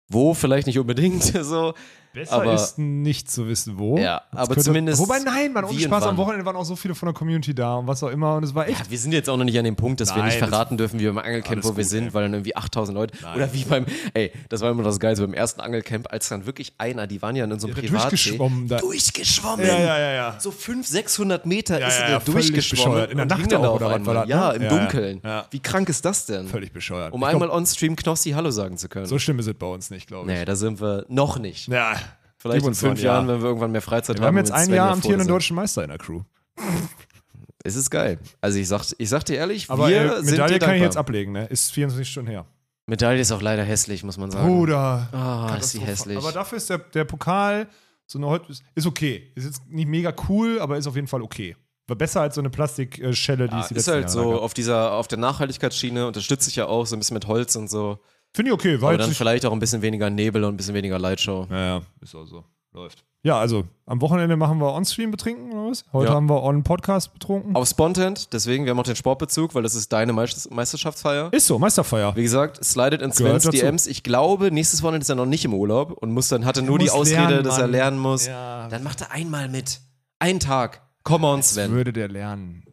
wo 0.10 0.34
vielleicht 0.36 0.68
nicht 0.68 0.78
unbedingt 0.80 1.24
so. 1.44 1.74
Besser 2.14 2.34
aber 2.34 2.54
ist 2.56 2.80
nicht 2.80 3.30
zu 3.30 3.48
wissen, 3.48 3.78
wo. 3.78 3.98
Ja, 3.98 4.24
Das 4.32 4.50
aber 4.50 4.58
zumindest 4.58 5.00
Wobei, 5.00 5.20
nein, 5.20 5.54
man, 5.54 5.64
ohne 5.66 5.80
Spaß, 5.80 6.04
am. 6.06 6.18
Wochenende 6.18 6.44
waren 6.46 6.56
auch 6.56 6.66
so 6.66 6.76
viele 6.76 6.96
von 6.96 7.06
der 7.08 7.14
Community 7.14 7.54
da 7.54 7.76
und 7.76 7.88
was 7.88 8.02
auch 8.04 8.10
immer 8.10 8.36
und 8.36 8.44
es 8.44 8.56
war 8.56 8.68
echt. 8.68 8.80
Ja, 8.80 8.90
wir 8.90 8.98
sind 8.98 9.12
jetzt 9.12 9.30
auch 9.30 9.38
noch 9.38 9.44
nicht 9.46 9.58
an 9.60 9.64
dem 9.66 9.76
Punkt, 9.76 10.02
dass 10.02 10.10
wir 10.10 10.18
Nein, 10.18 10.26
nicht 10.30 10.42
das- 10.42 10.50
verraten 10.50 10.76
dürfen, 10.78 11.00
wie 11.00 11.06
beim 11.06 11.20
Angelcamp, 11.20 11.64
wo 11.64 11.70
wir 11.78 11.84
gut, 11.84 11.86
sind, 11.92 12.06
ey. 12.08 12.14
weil 12.14 12.24
dann 12.24 12.34
irgendwie 12.34 12.56
8000 12.56 12.98
Leute. 12.98 13.14
Oder 13.36 13.54
wie 13.54 13.64
beim, 13.64 13.86
ey, 14.16 14.32
das 14.50 14.62
war 14.62 14.72
immer 14.72 14.82
das 14.84 15.00
Geilste 15.00 15.24
beim 15.26 15.34
ersten 15.36 15.62
Angelcamp, 15.62 16.12
als 16.12 16.28
dann 16.30 16.46
wirklich 16.48 16.74
einer, 16.80 17.06
die 17.06 17.22
waren 17.22 17.36
ja 17.36 17.46
in 17.46 17.52
unserem 17.52 17.76
Ja, 17.76 17.82
der 17.82 17.88
Privatsee. 17.88 18.10
durchgeschwommen 18.10 18.68
da. 18.68 18.78
Durchgeschwommen. 18.78 19.66
Ja, 19.68 19.78
ja, 19.80 20.00
ja, 20.00 20.12
ja. 20.14 20.36
So 20.40 20.50
500, 20.52 20.88
600 20.88 21.46
Meter 21.46 21.80
Ja, 21.80 21.88
ist 21.88 22.00
ja, 22.00 22.06
er 22.06 22.12
ja, 22.14 22.20
durchgeschwommen. 22.20 22.86
bescheuert. 22.92 23.12
In 23.12 23.18
der 23.18 23.26
Nacht 23.28 23.54
auch, 23.54 23.76
oder 23.76 23.92
was 23.92 24.06
war 24.06 24.14
das? 24.16 24.28
Ja, 24.30 24.52
im 24.52 24.62
Ja, 24.64 24.72
ja. 24.72 24.78
Dunkeln. 24.80 25.22
Ja. 25.24 25.46
Wie 25.52 25.60
krank 25.60 25.88
ist 25.90 26.04
das 26.06 26.26
denn? 26.26 26.48
Völlig 26.48 26.74
bescheuert. 26.74 27.14
Um 27.14 27.24
einmal 27.24 27.50
on-stream 27.52 27.96
Knossi 27.96 28.32
Hallo 28.32 28.50
sagen 28.52 28.78
zu 28.78 28.90
können. 28.90 29.06
so 29.06 29.20
schlimm 29.20 29.38
ist 29.40 29.48
es 29.48 29.54
bei 29.54 29.68
uns 29.68 29.90
nicht, 29.92 30.08
glaube 30.08 30.32
ich. 30.32 30.38
nee, 30.40 30.46
da 30.46 30.56
sind 30.56 30.82
wir 30.82 31.06
noch 31.08 31.38
nicht. 31.38 31.68
Ja, 31.68 31.94
Vielleicht 32.40 32.66
in 32.66 32.74
fünf 32.74 33.02
Jahren, 33.02 33.28
Jahr. 33.28 33.36
wenn 33.36 33.42
wir 33.42 33.48
irgendwann 33.50 33.72
mehr 33.72 33.82
Freizeit 33.82 34.18
Wir 34.20 34.26
haben 34.26 34.38
jetzt 34.38 34.52
ein 34.52 34.66
Sven 34.66 34.74
Jahr 34.76 34.88
ja 34.88 34.94
amtierenden 34.94 35.28
deutschen 35.28 35.56
Meister 35.56 35.84
in 35.84 35.90
der 35.90 35.98
Crew. 35.98 36.22
Es 37.64 37.76
ist 37.76 37.90
geil. 37.90 38.20
Also 38.40 38.58
ich 38.58 38.68
sag, 38.70 38.86
ich 38.98 39.10
sag 39.10 39.24
dir 39.26 39.36
ehrlich, 39.36 39.70
Aber 39.70 39.90
wir 39.90 40.14
äh, 40.14 40.16
sind 40.24 40.32
Medaille 40.32 40.60
kann 40.60 40.76
ich 40.76 40.82
jetzt 40.82 40.96
ablegen, 40.96 41.34
ne? 41.34 41.46
Ist 41.48 41.72
24 41.74 42.10
Stunden 42.10 42.30
her. 42.32 42.46
Medaille 42.86 43.20
ist 43.20 43.32
auch 43.34 43.42
leider 43.42 43.64
hässlich, 43.64 44.02
muss 44.04 44.18
man 44.18 44.32
sagen. 44.32 44.48
Bruder. 44.48 45.10
Ah, 45.12 45.58
ist 45.60 45.74
die 45.74 45.80
Katastrophe. 45.80 45.86
hässlich. 45.92 46.18
Aber 46.18 46.32
dafür 46.32 46.58
ist 46.58 46.70
der, 46.70 46.78
der 46.78 47.04
Pokal 47.04 47.68
so 48.06 48.18
eine 48.18 48.28
Hol- 48.28 48.42
ist 48.76 48.88
okay. 48.88 49.32
Ist 49.36 49.44
jetzt 49.46 49.62
nicht 49.68 49.88
mega 49.90 50.14
cool, 50.30 50.60
aber 50.62 50.78
ist 50.78 50.88
auf 50.88 50.96
jeden 50.96 51.08
Fall 51.08 51.22
okay. 51.22 51.56
War 51.88 51.98
besser 51.98 52.22
als 52.22 52.36
so 52.36 52.42
eine 52.42 52.50
Plastikschelle, 52.50 53.48
die 53.50 53.54
Ja, 53.56 53.62
es 53.62 53.68
die 53.68 53.76
ist 53.76 53.88
halt 53.90 54.04
Jahre 54.06 54.10
so 54.14 54.32
gab. 54.32 54.42
auf 54.42 54.54
dieser, 54.54 54.94
auf 54.94 55.08
der 55.10 55.18
Nachhaltigkeitsschiene 55.18 56.08
unterstütze 56.08 56.50
ich 56.50 56.56
ja 56.56 56.66
auch 56.66 56.86
so 56.86 56.96
ein 56.96 57.00
bisschen 57.00 57.16
mit 57.16 57.28
Holz 57.28 57.56
und 57.58 57.70
so. 57.70 58.00
Finde 58.36 58.50
ich 58.52 58.54
okay, 58.54 58.80
war 58.82 58.90
Aber 58.90 58.98
jetzt 58.98 59.08
dann 59.08 59.16
vielleicht 59.16 59.46
auch 59.46 59.52
ein 59.52 59.60
bisschen 59.60 59.82
weniger 59.82 60.10
Nebel 60.10 60.44
und 60.44 60.54
ein 60.54 60.58
bisschen 60.58 60.76
weniger 60.76 61.00
Lightshow. 61.00 61.48
Ja, 61.50 61.66
ja, 61.78 61.82
ist 62.02 62.14
auch 62.16 62.26
so. 62.26 62.44
Läuft. 62.72 63.04
ja, 63.24 63.40
also 63.40 63.64
am 63.88 64.00
Wochenende 64.00 64.38
machen 64.38 64.60
wir 64.60 64.72
On-Stream 64.72 65.10
betrinken 65.10 65.52
oder 65.52 65.72
was? 65.72 65.84
Heute 65.92 66.10
Ja. 66.10 66.16
haben 66.16 66.30
wir 66.30 66.44
On-Podcast 66.44 67.12
betrunken. 67.14 67.56
Auf 67.56 67.68
Spontent, 67.68 68.32
deswegen, 68.32 68.64
wir 68.66 68.70
haben 68.70 68.80
auch 68.80 68.84
den 68.84 68.96
Sportbezug, 68.96 69.56
weil 69.56 69.64
das 69.64 69.74
ist 69.74 69.92
deine 69.92 70.14
Meister- 70.14 70.54
Meisterschaftsfeier. 70.54 71.34
Ist 71.34 71.48
so, 71.48 71.58
Meisterfeier. 71.58 72.16
Wie 72.16 72.22
gesagt, 72.22 72.64
slidet 72.64 73.02
in 73.02 73.12
Svens. 73.12 73.46
DMs. 73.50 73.88
Ich 73.88 74.04
glaube, 74.04 74.52
nächstes 74.52 74.84
Wochenende 74.84 75.02
ist 75.04 75.10
er 75.10 75.16
noch 75.16 75.26
nicht 75.26 75.44
im 75.46 75.56
Urlaub 75.56 75.94
und 75.94 76.12
muss 76.12 76.28
dann, 76.28 76.46
hatte 76.46 76.62
nur 76.62 76.78
die 76.78 76.92
Ausrede, 76.92 77.22
lernen, 77.28 77.44
dass 77.44 77.58
er 77.58 77.68
lernen 77.68 77.98
muss. 77.98 78.28
Ja. 78.28 78.68
Dann 78.70 78.84
macht 78.84 79.02
er 79.02 79.12
einmal 79.12 79.50
mit. 79.50 79.80
Einen 80.20 80.40
Tag. 80.40 80.84
Come 81.02 81.26
on, 81.26 81.42
Sven. 81.42 81.72
Würde 81.72 81.92
der 81.92 82.08
lernen. 82.08 82.64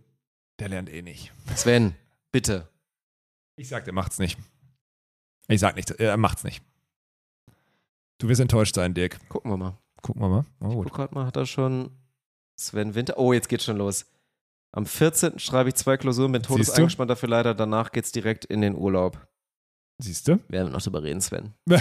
Der 0.61 0.69
lernt 0.69 0.93
eh 0.93 1.01
nicht. 1.01 1.33
Sven, 1.55 1.95
bitte. 2.33 2.69
Ich 3.57 3.69
sag, 3.70 3.87
der 3.87 3.95
macht's 3.95 4.19
nicht. 4.19 4.37
Ich 5.48 5.60
sag 5.60 5.77
nicht, 5.77 5.90
er 5.93 6.16
macht's 6.16 6.44
nicht. 6.44 6.62
Du 8.18 8.28
wirst 8.28 8.40
enttäuscht 8.40 8.74
sein, 8.74 8.94
Dirk. 8.94 9.18
Gucken 9.28 9.51
wir 9.51 9.56
mal. 9.56 9.78
Gucken 10.02 10.23
wir 10.23 10.28
mal. 10.28 10.44
Oh, 10.60 10.68
gut. 10.68 10.85
Guck 10.86 10.94
grad 10.94 11.12
mal, 11.12 11.27
hat 11.27 11.36
er 11.36 11.47
schon 11.47 11.90
Sven 12.56 12.94
Winter. 12.94 13.18
Oh, 13.18 13.32
jetzt 13.32 13.48
geht's 13.48 13.64
schon 13.64 13.77
los. 13.77 14.06
Am 14.73 14.86
14. 14.86 15.39
schreibe 15.39 15.68
ich 15.68 15.74
zwei 15.74 15.97
Klausuren, 15.97 16.32
bin 16.32 16.43
todeseingespannt 16.43 17.10
dafür 17.10 17.28
leider. 17.28 17.55
Danach 17.55 17.93
geht's 17.93 18.12
direkt 18.12 18.44
in 18.44 18.60
den 18.60 18.74
Urlaub. 18.74 19.27
Siehst 19.98 20.28
du? 20.28 20.39
Werden 20.48 20.68
wir 20.68 20.70
noch 20.70 20.82
drüber 20.82 21.02
reden, 21.02 21.20
Sven. 21.20 21.55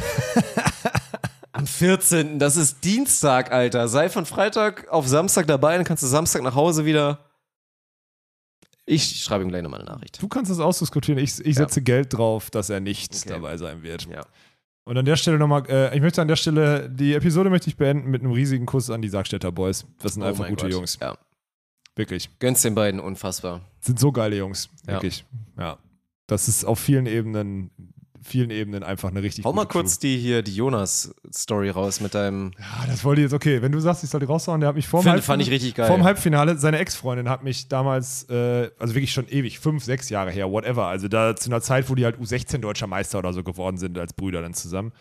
Am 1.51 1.67
14. 1.67 2.39
Das 2.39 2.55
ist 2.57 2.83
Dienstag, 2.83 3.51
Alter. 3.51 3.87
Sei 3.87 4.09
von 4.09 4.25
Freitag 4.25 4.87
auf 4.89 5.07
Samstag 5.07 5.47
dabei, 5.47 5.75
dann 5.75 5.85
kannst 5.85 6.03
du 6.03 6.07
Samstag 6.07 6.41
nach 6.41 6.55
Hause 6.55 6.85
wieder. 6.85 7.24
Ich 8.85 9.23
schreibe 9.23 9.43
ihm 9.43 9.49
gleich 9.49 9.63
nochmal 9.63 9.81
eine 9.81 9.89
Nachricht. 9.89 10.21
Du 10.21 10.27
kannst 10.27 10.51
das 10.51 10.59
ausdiskutieren. 10.59 11.17
Ich, 11.17 11.43
ich 11.43 11.55
setze 11.55 11.81
Geld 11.81 12.13
drauf, 12.13 12.49
dass 12.51 12.69
er 12.69 12.79
nicht 12.79 13.15
Okay. 13.15 13.29
dabei 13.29 13.57
sein 13.57 13.81
wird. 13.81 14.05
Ja. 14.07 14.21
Und 14.83 14.97
an 14.97 15.05
der 15.05 15.15
Stelle 15.15 15.39
nochmal, 15.39 15.63
äh, 15.67 15.95
ich 15.95 16.01
möchte 16.01 16.21
an 16.21 16.27
der 16.27 16.35
Stelle, 16.35 16.87
die 16.89 17.15
Episode 17.15 17.49
möchte 17.49 17.67
ich 17.69 17.77
beenden 17.77 18.11
mit 18.11 18.21
einem 18.21 18.31
riesigen 18.31 18.67
Kuss 18.67 18.91
an 18.91 19.01
die 19.01 19.09
Sargstädter 19.09 19.51
Boys. 19.51 19.85
Das 20.03 20.13
sind 20.13 20.21
Oh 20.21 20.27
einfach 20.27 20.47
gute 20.47 20.65
Gott. 20.65 20.71
Jungs. 20.73 20.99
Ja. 21.01 21.17
Wirklich. 21.95 22.29
Gönn's 22.39 22.61
den 22.61 22.75
beiden 22.75 22.99
unfassbar. 22.99 23.61
Sind 23.79 23.99
so 23.99 24.11
geile 24.11 24.35
Jungs. 24.37 24.69
Ja. 24.85 24.93
Wirklich. 24.93 25.25
Ja. 25.57 25.79
Das 26.27 26.47
ist 26.47 26.65
auf 26.65 26.79
vielen 26.79 27.07
Ebenen, 27.07 27.71
vielen 28.25 28.49
Ebenen 28.49 28.83
einfach 28.83 29.09
eine 29.09 29.21
richtig 29.21 29.45
Hau 29.45 29.53
mal 29.53 29.65
kurz 29.65 29.99
die 29.99 30.17
hier, 30.17 30.41
die 30.41 30.55
Jonas-Story 30.55 31.69
raus 31.69 31.99
mit 32.01 32.15
deinem. 32.15 32.51
Crew. 32.51 32.61
Ja, 32.61 32.87
das 32.87 33.03
wollte 33.03 33.21
ich 33.21 33.25
jetzt, 33.25 33.33
okay, 33.33 33.61
wenn 33.61 33.71
du 33.71 33.79
sagst, 33.79 34.03
ich 34.03 34.09
soll 34.09 34.19
die 34.19 34.25
raushauen, 34.25 34.59
der 34.59 34.69
hat 34.69 34.75
mich 34.75 34.87
vor 34.87 35.01
dem 35.01 35.05
Finde, 35.05 35.21
fand 35.21 35.41
ich 35.41 35.51
richtig 35.51 35.75
geil. 35.75 35.87
Vorm 35.87 36.03
Halbfinale, 36.03 36.57
seine 36.57 36.79
Ex-Freundin 36.79 37.29
hat 37.29 37.43
mich 37.43 37.67
damals, 37.67 38.23
äh, 38.29 38.69
also 38.79 38.95
wirklich 38.95 39.13
schon 39.13 39.27
ewig, 39.29 39.59
fünf, 39.59 39.83
sechs 39.83 40.09
Jahre 40.09 40.31
her, 40.31 40.51
whatever. 40.51 40.87
Also 40.87 41.07
da 41.07 41.35
zu 41.35 41.49
einer 41.49 41.61
Zeit, 41.61 41.89
wo 41.89 41.95
die 41.95 42.05
halt 42.05 42.17
U16 42.17 42.57
deutscher 42.57 42.87
Meister 42.87 43.19
oder 43.19 43.31
so 43.33 43.43
geworden 43.43 43.77
sind, 43.77 43.97
als 43.97 44.13
Brüder 44.13 44.41
dann 44.41 44.53
zusammen. 44.53 44.91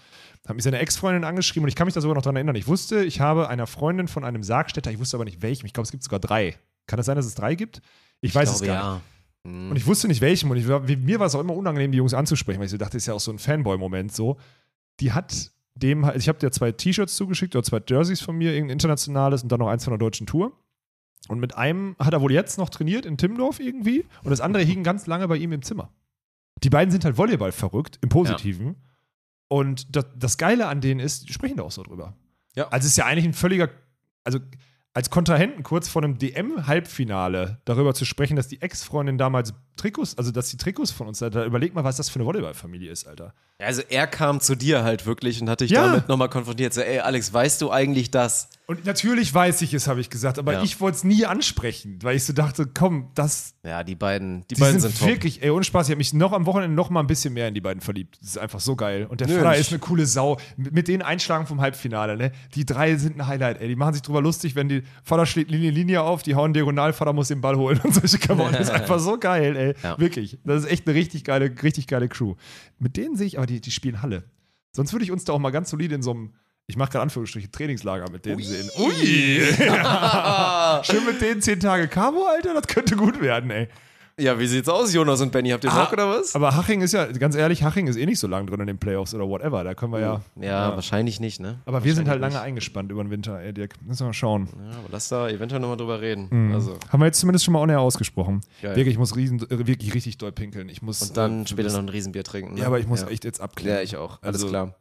Hat 0.46 0.54
mich 0.54 0.64
seine 0.64 0.78
Ex-Freundin 0.78 1.24
angeschrieben 1.24 1.64
und 1.64 1.68
ich 1.68 1.76
kann 1.76 1.86
mich 1.86 1.94
da 1.94 2.02
sogar 2.02 2.14
noch 2.14 2.22
dran 2.22 2.36
erinnern. 2.36 2.56
Ich 2.56 2.66
wusste, 2.66 3.02
ich 3.02 3.20
habe 3.20 3.48
einer 3.48 3.66
Freundin 3.66 4.08
von 4.08 4.24
einem 4.24 4.42
Sargstädter, 4.42 4.90
ich 4.90 4.98
wusste 4.98 5.16
aber 5.16 5.24
nicht 5.24 5.40
welchem, 5.40 5.64
ich 5.64 5.72
glaube, 5.72 5.84
es 5.84 5.90
gibt 5.90 6.02
sogar 6.02 6.20
drei. 6.20 6.56
Kann 6.86 6.98
das 6.98 7.06
sein, 7.06 7.16
dass 7.16 7.24
es 7.24 7.34
drei 7.34 7.54
gibt? 7.54 7.80
Ich, 8.20 8.34
weiß 8.34 8.50
es 8.50 8.60
glaube, 8.60 8.78
gar 8.78 8.94
nicht. 8.96 9.04
Ja. 9.44 9.50
Hm. 9.50 9.70
Und 9.70 9.76
ich 9.76 9.86
wusste 9.86 10.08
nicht 10.08 10.20
welchem. 10.20 10.50
Und 10.50 10.56
ich, 10.56 10.66
mir 10.98 11.20
war 11.20 11.26
es 11.26 11.34
auch 11.34 11.40
immer 11.40 11.54
unangenehm, 11.54 11.92
die 11.92 11.98
Jungs 11.98 12.14
anzusprechen, 12.14 12.58
weil 12.58 12.66
ich 12.66 12.70
so 12.72 12.76
dachte, 12.76 12.92
das 12.92 13.02
ist 13.02 13.06
ja 13.06 13.14
auch 13.14 13.20
so 13.20 13.30
ein 13.30 13.38
Fanboy-Moment 13.38 14.12
so. 14.12 14.38
Die 15.00 15.12
hat 15.12 15.52
dem, 15.74 16.06
halt- 16.06 16.16
ich 16.16 16.28
habe 16.28 16.38
dir 16.38 16.50
zwei 16.50 16.72
T-Shirts 16.72 17.16
zugeschickt 17.16 17.54
oder 17.56 17.62
zwei 17.62 17.80
Jerseys 17.86 18.20
von 18.20 18.36
mir, 18.36 18.52
irgendein 18.52 18.74
internationales 18.74 19.42
und 19.42 19.50
dann 19.50 19.58
noch 19.58 19.68
eins 19.68 19.84
von 19.84 19.92
der 19.92 19.98
deutschen 19.98 20.26
Tour. 20.26 20.52
Und 21.28 21.40
mit 21.40 21.56
einem 21.56 21.96
hat 21.98 22.12
er 22.12 22.20
wohl 22.20 22.32
jetzt 22.32 22.58
noch 22.58 22.68
trainiert 22.68 23.06
in 23.06 23.16
Timmendorf 23.16 23.58
irgendwie 23.58 24.04
und 24.22 24.30
das 24.30 24.40
andere 24.40 24.62
hing 24.62 24.82
ganz 24.82 25.06
lange 25.06 25.26
bei 25.26 25.36
ihm 25.36 25.52
im 25.52 25.62
Zimmer. 25.62 25.90
Die 26.62 26.70
beiden 26.70 26.92
sind 26.92 27.04
halt 27.04 27.16
Volleyball 27.16 27.50
verrückt, 27.50 27.98
im 28.02 28.10
Positiven. 28.10 28.76
Und 29.48 29.96
das, 29.96 30.06
das 30.16 30.38
Geile 30.38 30.68
an 30.68 30.80
denen 30.80 31.00
ist, 31.00 31.28
die 31.28 31.32
sprechen 31.32 31.56
da 31.56 31.62
auch 31.64 31.70
so 31.70 31.82
drüber. 31.82 32.16
Ja. 32.54 32.68
Also 32.68 32.84
es 32.86 32.92
ist 32.92 32.96
ja 32.98 33.06
eigentlich 33.06 33.24
ein 33.24 33.32
völliger, 33.32 33.70
also 34.22 34.38
als 34.94 35.10
Kontrahenten 35.10 35.64
kurz 35.64 35.88
vor 35.88 36.02
einem 36.02 36.18
DM-Halbfinale 36.18 37.58
darüber 37.64 37.94
zu 37.94 38.04
sprechen, 38.04 38.36
dass 38.36 38.46
die 38.46 38.62
Ex-Freundin 38.62 39.18
damals 39.18 39.52
Trikots, 39.76 40.16
also 40.18 40.30
dass 40.30 40.48
die 40.50 40.56
Trikots 40.56 40.90
von 40.90 41.06
uns 41.08 41.18
da 41.18 41.44
überleg 41.44 41.74
mal, 41.74 41.84
was 41.84 41.96
das 41.96 42.08
für 42.08 42.16
eine 42.16 42.26
Volleyballfamilie 42.26 42.90
ist, 42.90 43.06
Alter. 43.06 43.34
Also 43.58 43.82
er 43.88 44.06
kam 44.08 44.40
zu 44.40 44.56
dir 44.56 44.82
halt 44.82 45.06
wirklich 45.06 45.40
und 45.40 45.48
hat 45.48 45.60
dich 45.60 45.70
Ja. 45.70 45.86
damit 45.86 46.08
nochmal 46.08 46.28
konfrontiert. 46.28 46.74
So, 46.74 46.80
ey 46.80 46.98
Alex, 46.98 47.32
weißt 47.32 47.62
du 47.62 47.70
eigentlich 47.70 48.10
das? 48.10 48.48
Und 48.66 48.84
natürlich 48.86 49.32
weiß 49.32 49.60
ich 49.62 49.74
es, 49.74 49.86
habe 49.86 50.00
ich 50.00 50.10
gesagt, 50.10 50.38
aber 50.38 50.54
Ja. 50.54 50.62
ich 50.62 50.80
wollte 50.80 50.96
es 50.96 51.04
nie 51.04 51.24
ansprechen, 51.26 51.98
weil 52.02 52.16
ich 52.16 52.24
so 52.24 52.32
dachte, 52.32 52.66
komm, 52.66 53.10
das, 53.14 53.54
Ja, 53.62 53.84
die 53.84 53.94
beiden, 53.94 54.40
die, 54.48 54.54
die 54.54 54.60
beiden 54.60 54.80
sind, 54.80 54.96
sind, 54.96 55.08
wirklich, 55.08 55.42
ey, 55.42 55.50
ohne 55.50 55.64
Spaß, 55.64 55.86
ich 55.86 55.90
habe 55.92 55.98
mich 55.98 56.12
noch 56.14 56.32
am 56.32 56.46
Wochenende 56.46 56.74
noch 56.74 56.90
mal 56.90 57.00
ein 57.00 57.06
bisschen 57.06 57.32
mehr 57.34 57.46
in 57.48 57.54
die 57.54 57.60
beiden 57.60 57.80
verliebt. 57.80 58.18
Das 58.20 58.30
ist 58.30 58.38
einfach 58.38 58.60
so 58.60 58.74
geil. 58.74 59.06
Und 59.08 59.20
der 59.20 59.28
Nö, 59.28 59.36
Vater 59.38 59.56
ist 59.56 59.70
eine 59.70 59.78
coole 59.78 60.06
Sau. 60.06 60.38
Mit, 60.56 60.88
den 60.88 61.02
Einschlagen 61.02 61.46
vom 61.46 61.60
Halbfinale, 61.60 62.16
ne? 62.16 62.32
Die 62.54 62.64
drei 62.66 62.96
sind 62.96 63.16
ein 63.20 63.26
Highlight, 63.26 63.60
ey. 63.60 63.68
Die 63.68 63.76
machen 63.76 63.92
sich 63.94 64.02
drüber 64.02 64.20
lustig, 64.22 64.54
wenn 64.56 64.68
die 64.68 64.82
Vater 65.04 65.26
schlägt 65.26 65.50
Linie, 65.50 65.70
Linie 65.70 66.02
auf, 66.02 66.22
die 66.22 66.34
hauen 66.34 66.52
diagonal, 66.54 66.92
Vater 66.92 67.12
muss 67.12 67.28
den 67.28 67.40
Ball 67.40 67.56
holen 67.56 67.80
und 67.84 67.94
solche 67.94 68.18
Klamotten. 68.18 68.52
Das 68.54 68.62
ist 68.68 68.70
einfach 68.70 68.98
so 68.98 69.18
geil, 69.18 69.56
ey. 69.56 69.73
Ja. 69.82 69.98
Wirklich. 69.98 70.38
Das 70.44 70.64
ist 70.64 70.70
echt 70.70 70.86
eine 70.86 70.96
richtig 70.96 71.24
geile, 71.24 71.54
richtig 71.62 71.86
geile 71.86 72.08
Crew. 72.08 72.34
Mit 72.78 72.96
denen 72.96 73.16
sehe 73.16 73.26
ich, 73.26 73.38
aber 73.38 73.46
die, 73.46 73.60
die 73.60 73.70
spielen 73.70 74.02
Halle. 74.02 74.24
Sonst 74.72 74.92
würde 74.92 75.04
ich 75.04 75.10
uns 75.10 75.24
da 75.24 75.32
auch 75.32 75.38
mal 75.38 75.50
ganz 75.50 75.70
solide 75.70 75.94
in 75.94 76.02
so 76.02 76.10
einem, 76.10 76.34
ich 76.66 76.76
mache 76.76 76.92
gerade 76.92 77.02
Anführungsstriche, 77.02 77.50
Trainingslager 77.50 78.10
mit 78.10 78.24
denen 78.24 78.42
sehen. 78.42 78.70
Ui! 78.78 78.92
Schön 80.84 81.04
mit 81.06 81.20
denen 81.20 81.42
zehn 81.42 81.60
Tage 81.60 81.88
Cabo, 81.88 82.26
Alter, 82.26 82.54
das 82.54 82.66
könnte 82.66 82.96
gut 82.96 83.20
werden, 83.20 83.50
ey. 83.50 83.68
Ja, 84.18 84.38
wie 84.38 84.46
sieht's 84.46 84.68
aus, 84.68 84.94
Jonas 84.94 85.20
und 85.20 85.32
Benny? 85.32 85.50
Habt 85.50 85.64
ihr 85.64 85.70
Bock 85.70 85.88
Ah, 85.88 85.92
oder 85.92 86.08
was? 86.08 86.36
Aber 86.36 86.54
Haching 86.54 86.82
ist 86.82 86.92
ja, 86.92 87.06
ganz 87.06 87.34
ehrlich, 87.34 87.64
Haching 87.64 87.88
ist 87.88 87.96
eh 87.96 88.06
nicht 88.06 88.20
so 88.20 88.28
lang 88.28 88.46
drin 88.46 88.60
in 88.60 88.68
den 88.68 88.78
Playoffs 88.78 89.12
oder 89.12 89.28
whatever. 89.28 89.64
Da 89.64 89.74
können 89.74 89.92
wir 89.92 89.98
ja. 90.00 90.20
Ja, 90.40 90.74
wahrscheinlich 90.76 91.18
nicht, 91.18 91.40
ne? 91.40 91.58
Aber 91.66 91.82
wir 91.82 91.94
sind 91.96 92.08
halt 92.08 92.20
lange 92.20 92.40
eingespannt 92.40 92.92
über 92.92 93.02
den 93.02 93.10
Winter, 93.10 93.40
ey, 93.40 93.52
Dirk. 93.52 93.74
Müssen 93.82 94.00
wir 94.00 94.06
mal 94.06 94.12
schauen. 94.12 94.42
nicht. 94.44 94.54
Ja, 94.54 94.78
aber 94.78 94.88
lass 94.92 95.08
da 95.08 95.28
eventuell 95.28 95.60
nochmal 95.60 95.76
drüber 95.76 96.00
reden. 96.00 96.52
Also, 96.54 96.78
Haben 96.90 97.00
wir 97.00 97.06
jetzt 97.06 97.18
zumindest 97.18 97.44
schon 97.44 97.54
mal 97.54 97.68
air 97.68 97.80
ausgesprochen. 97.80 98.42
Geil. 98.62 98.74
Dirk, 98.74 98.86
ich 98.86 98.98
muss 98.98 99.16
riesen, 99.16 99.40
äh, 99.50 99.66
wirklich 99.66 99.92
richtig 99.94 100.16
doll 100.18 100.30
pinkeln. 100.30 100.68
Ich 100.68 100.80
muss. 100.80 101.02
und 101.02 101.16
dann 101.16 101.42
äh, 101.42 101.48
später 101.48 101.72
noch 101.72 101.80
ein 101.80 101.88
Riesenbier 101.88 102.22
trinken. 102.22 102.54
Ne? 102.54 102.60
Ja, 102.60 102.66
aber 102.68 102.78
ich 102.78 102.86
muss 102.86 103.00
ja. 103.00 103.08
echt 103.08 103.24
jetzt 103.24 103.40
abklären. 103.40 103.78
Ja, 103.78 103.82
ich 103.82 103.96
auch. 103.96 104.22
Alles 104.22 104.36
Also, 104.36 104.48
klar. 104.48 104.76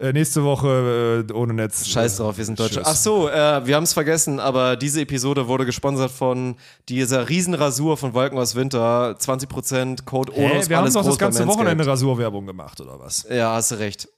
Äh, 0.00 0.14
nächste 0.14 0.42
Woche 0.42 1.26
äh, 1.28 1.32
ohne 1.34 1.52
Netz. 1.52 1.86
Scheiß 1.86 2.16
drauf, 2.16 2.38
wir 2.38 2.44
sind 2.46 2.58
Deutsche. 2.58 2.80
Ach 2.82 2.94
so, 2.94 3.28
äh, 3.28 3.66
wir 3.66 3.76
haben 3.76 3.84
es 3.84 3.92
vergessen, 3.92 4.40
aber 4.40 4.76
diese 4.76 5.02
Episode 5.02 5.46
wurde 5.46 5.66
gesponsert 5.66 6.10
von 6.10 6.56
dieser 6.88 7.28
Riesenrasur 7.28 7.98
von 7.98 8.14
Wolken 8.14 8.38
aus 8.38 8.54
Winter. 8.54 9.14
20% 9.18 10.06
Code 10.06 10.32
Hä, 10.34 10.52
Onos, 10.52 10.70
wir 10.70 10.78
haben 10.78 10.90
doch 10.90 11.04
das 11.04 11.18
ganze. 11.18 11.46
Wochenende 11.46 11.86
Rasurwerbung 11.86 12.46
gemacht, 12.46 12.80
oder 12.80 12.98
was? 12.98 13.26
Ja, 13.30 13.52
hast 13.52 13.72
du 13.72 13.74
recht. 13.74 14.08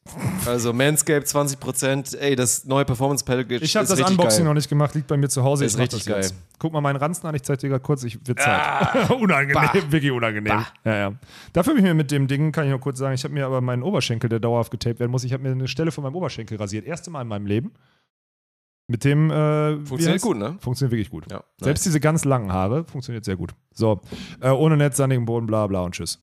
Also 0.47 0.73
Manscaped 0.73 1.27
20%, 1.27 2.17
ey, 2.17 2.37
das 2.37 2.65
neue 2.65 2.85
Performance 2.85 3.25
Package 3.25 3.63
Ich 3.63 3.75
habe 3.75 3.87
das 3.89 3.99
Unboxing 3.99 4.39
geil. 4.41 4.45
noch 4.45 4.55
nicht 4.55 4.69
gemacht, 4.69 4.95
liegt 4.95 5.09
bei 5.09 5.17
mir 5.17 5.29
zu 5.29 5.43
Hause. 5.43 5.65
Ist 5.65 5.79
richtig 5.79 6.05
das 6.05 6.31
jetzt. 6.31 6.35
Guck 6.63 6.73
mal 6.73 6.81
meinen 6.81 6.95
Ranzen 6.95 7.27
an, 7.27 7.35
ich 7.35 7.43
zeig 7.43 7.59
dir 7.59 7.71
gerade 7.71 7.83
kurz, 7.83 8.05
ich 8.05 8.25
wird 8.25 8.39
Zeit. 8.39 9.11
unangenehm, 9.21 9.91
wirklich 9.91 10.13
unangenehm. 10.13 10.65
Ja, 10.85 10.95
ja. 10.95 11.13
Dafür 11.53 11.73
habe 11.73 11.81
ich 11.81 11.85
mir 11.85 11.93
mit 11.93 12.13
dem 12.13 12.29
Ding, 12.29 12.53
kann 12.53 12.67
ich 12.67 12.71
noch 12.71 12.81
kurz 12.81 13.01
sagen, 13.01 13.15
ich 13.15 13.25
habe 13.25 13.35
mir 13.35 13.47
aber 13.47 13.61
meinen 13.61 13.83
Oberschenkel, 13.83 14.31
der 14.31 14.39
dauerhaft 14.39 14.71
getaped 14.71 15.01
werden 15.01 15.11
muss, 15.11 15.25
ich 15.25 15.33
habe 15.33 15.43
mir 15.43 15.51
eine 15.51 15.67
Stelle 15.67 15.91
von 15.91 16.05
meinem 16.05 16.15
Oberschenkel 16.15 16.57
rasiert. 16.59 16.87
Erste 16.87 17.11
Mal 17.11 17.23
in 17.23 17.27
meinem 17.27 17.47
Leben. 17.47 17.73
Mit 18.87 19.03
dem 19.03 19.29
äh, 19.33 19.85
Funktioniert 19.85 20.23
gut, 20.23 20.37
ne? 20.37 20.57
Funktioniert 20.61 20.93
wirklich 20.93 21.11
gut. 21.11 21.29
Ja, 21.33 21.43
Selbst 21.61 21.85
diese 21.85 21.99
ganz 21.99 22.25
langen 22.25 22.53
Haare 22.53 22.85
funktioniert 22.85 23.25
sehr 23.25 23.35
gut. 23.37 23.55
So, 23.73 24.01
äh, 24.41 24.51
ohne 24.51 24.77
Netz, 24.77 24.99
sandigen 24.99 25.25
Boden, 25.25 25.47
bla 25.47 25.67
bla 25.67 25.81
und 25.81 25.97
tschüss. 25.97 26.21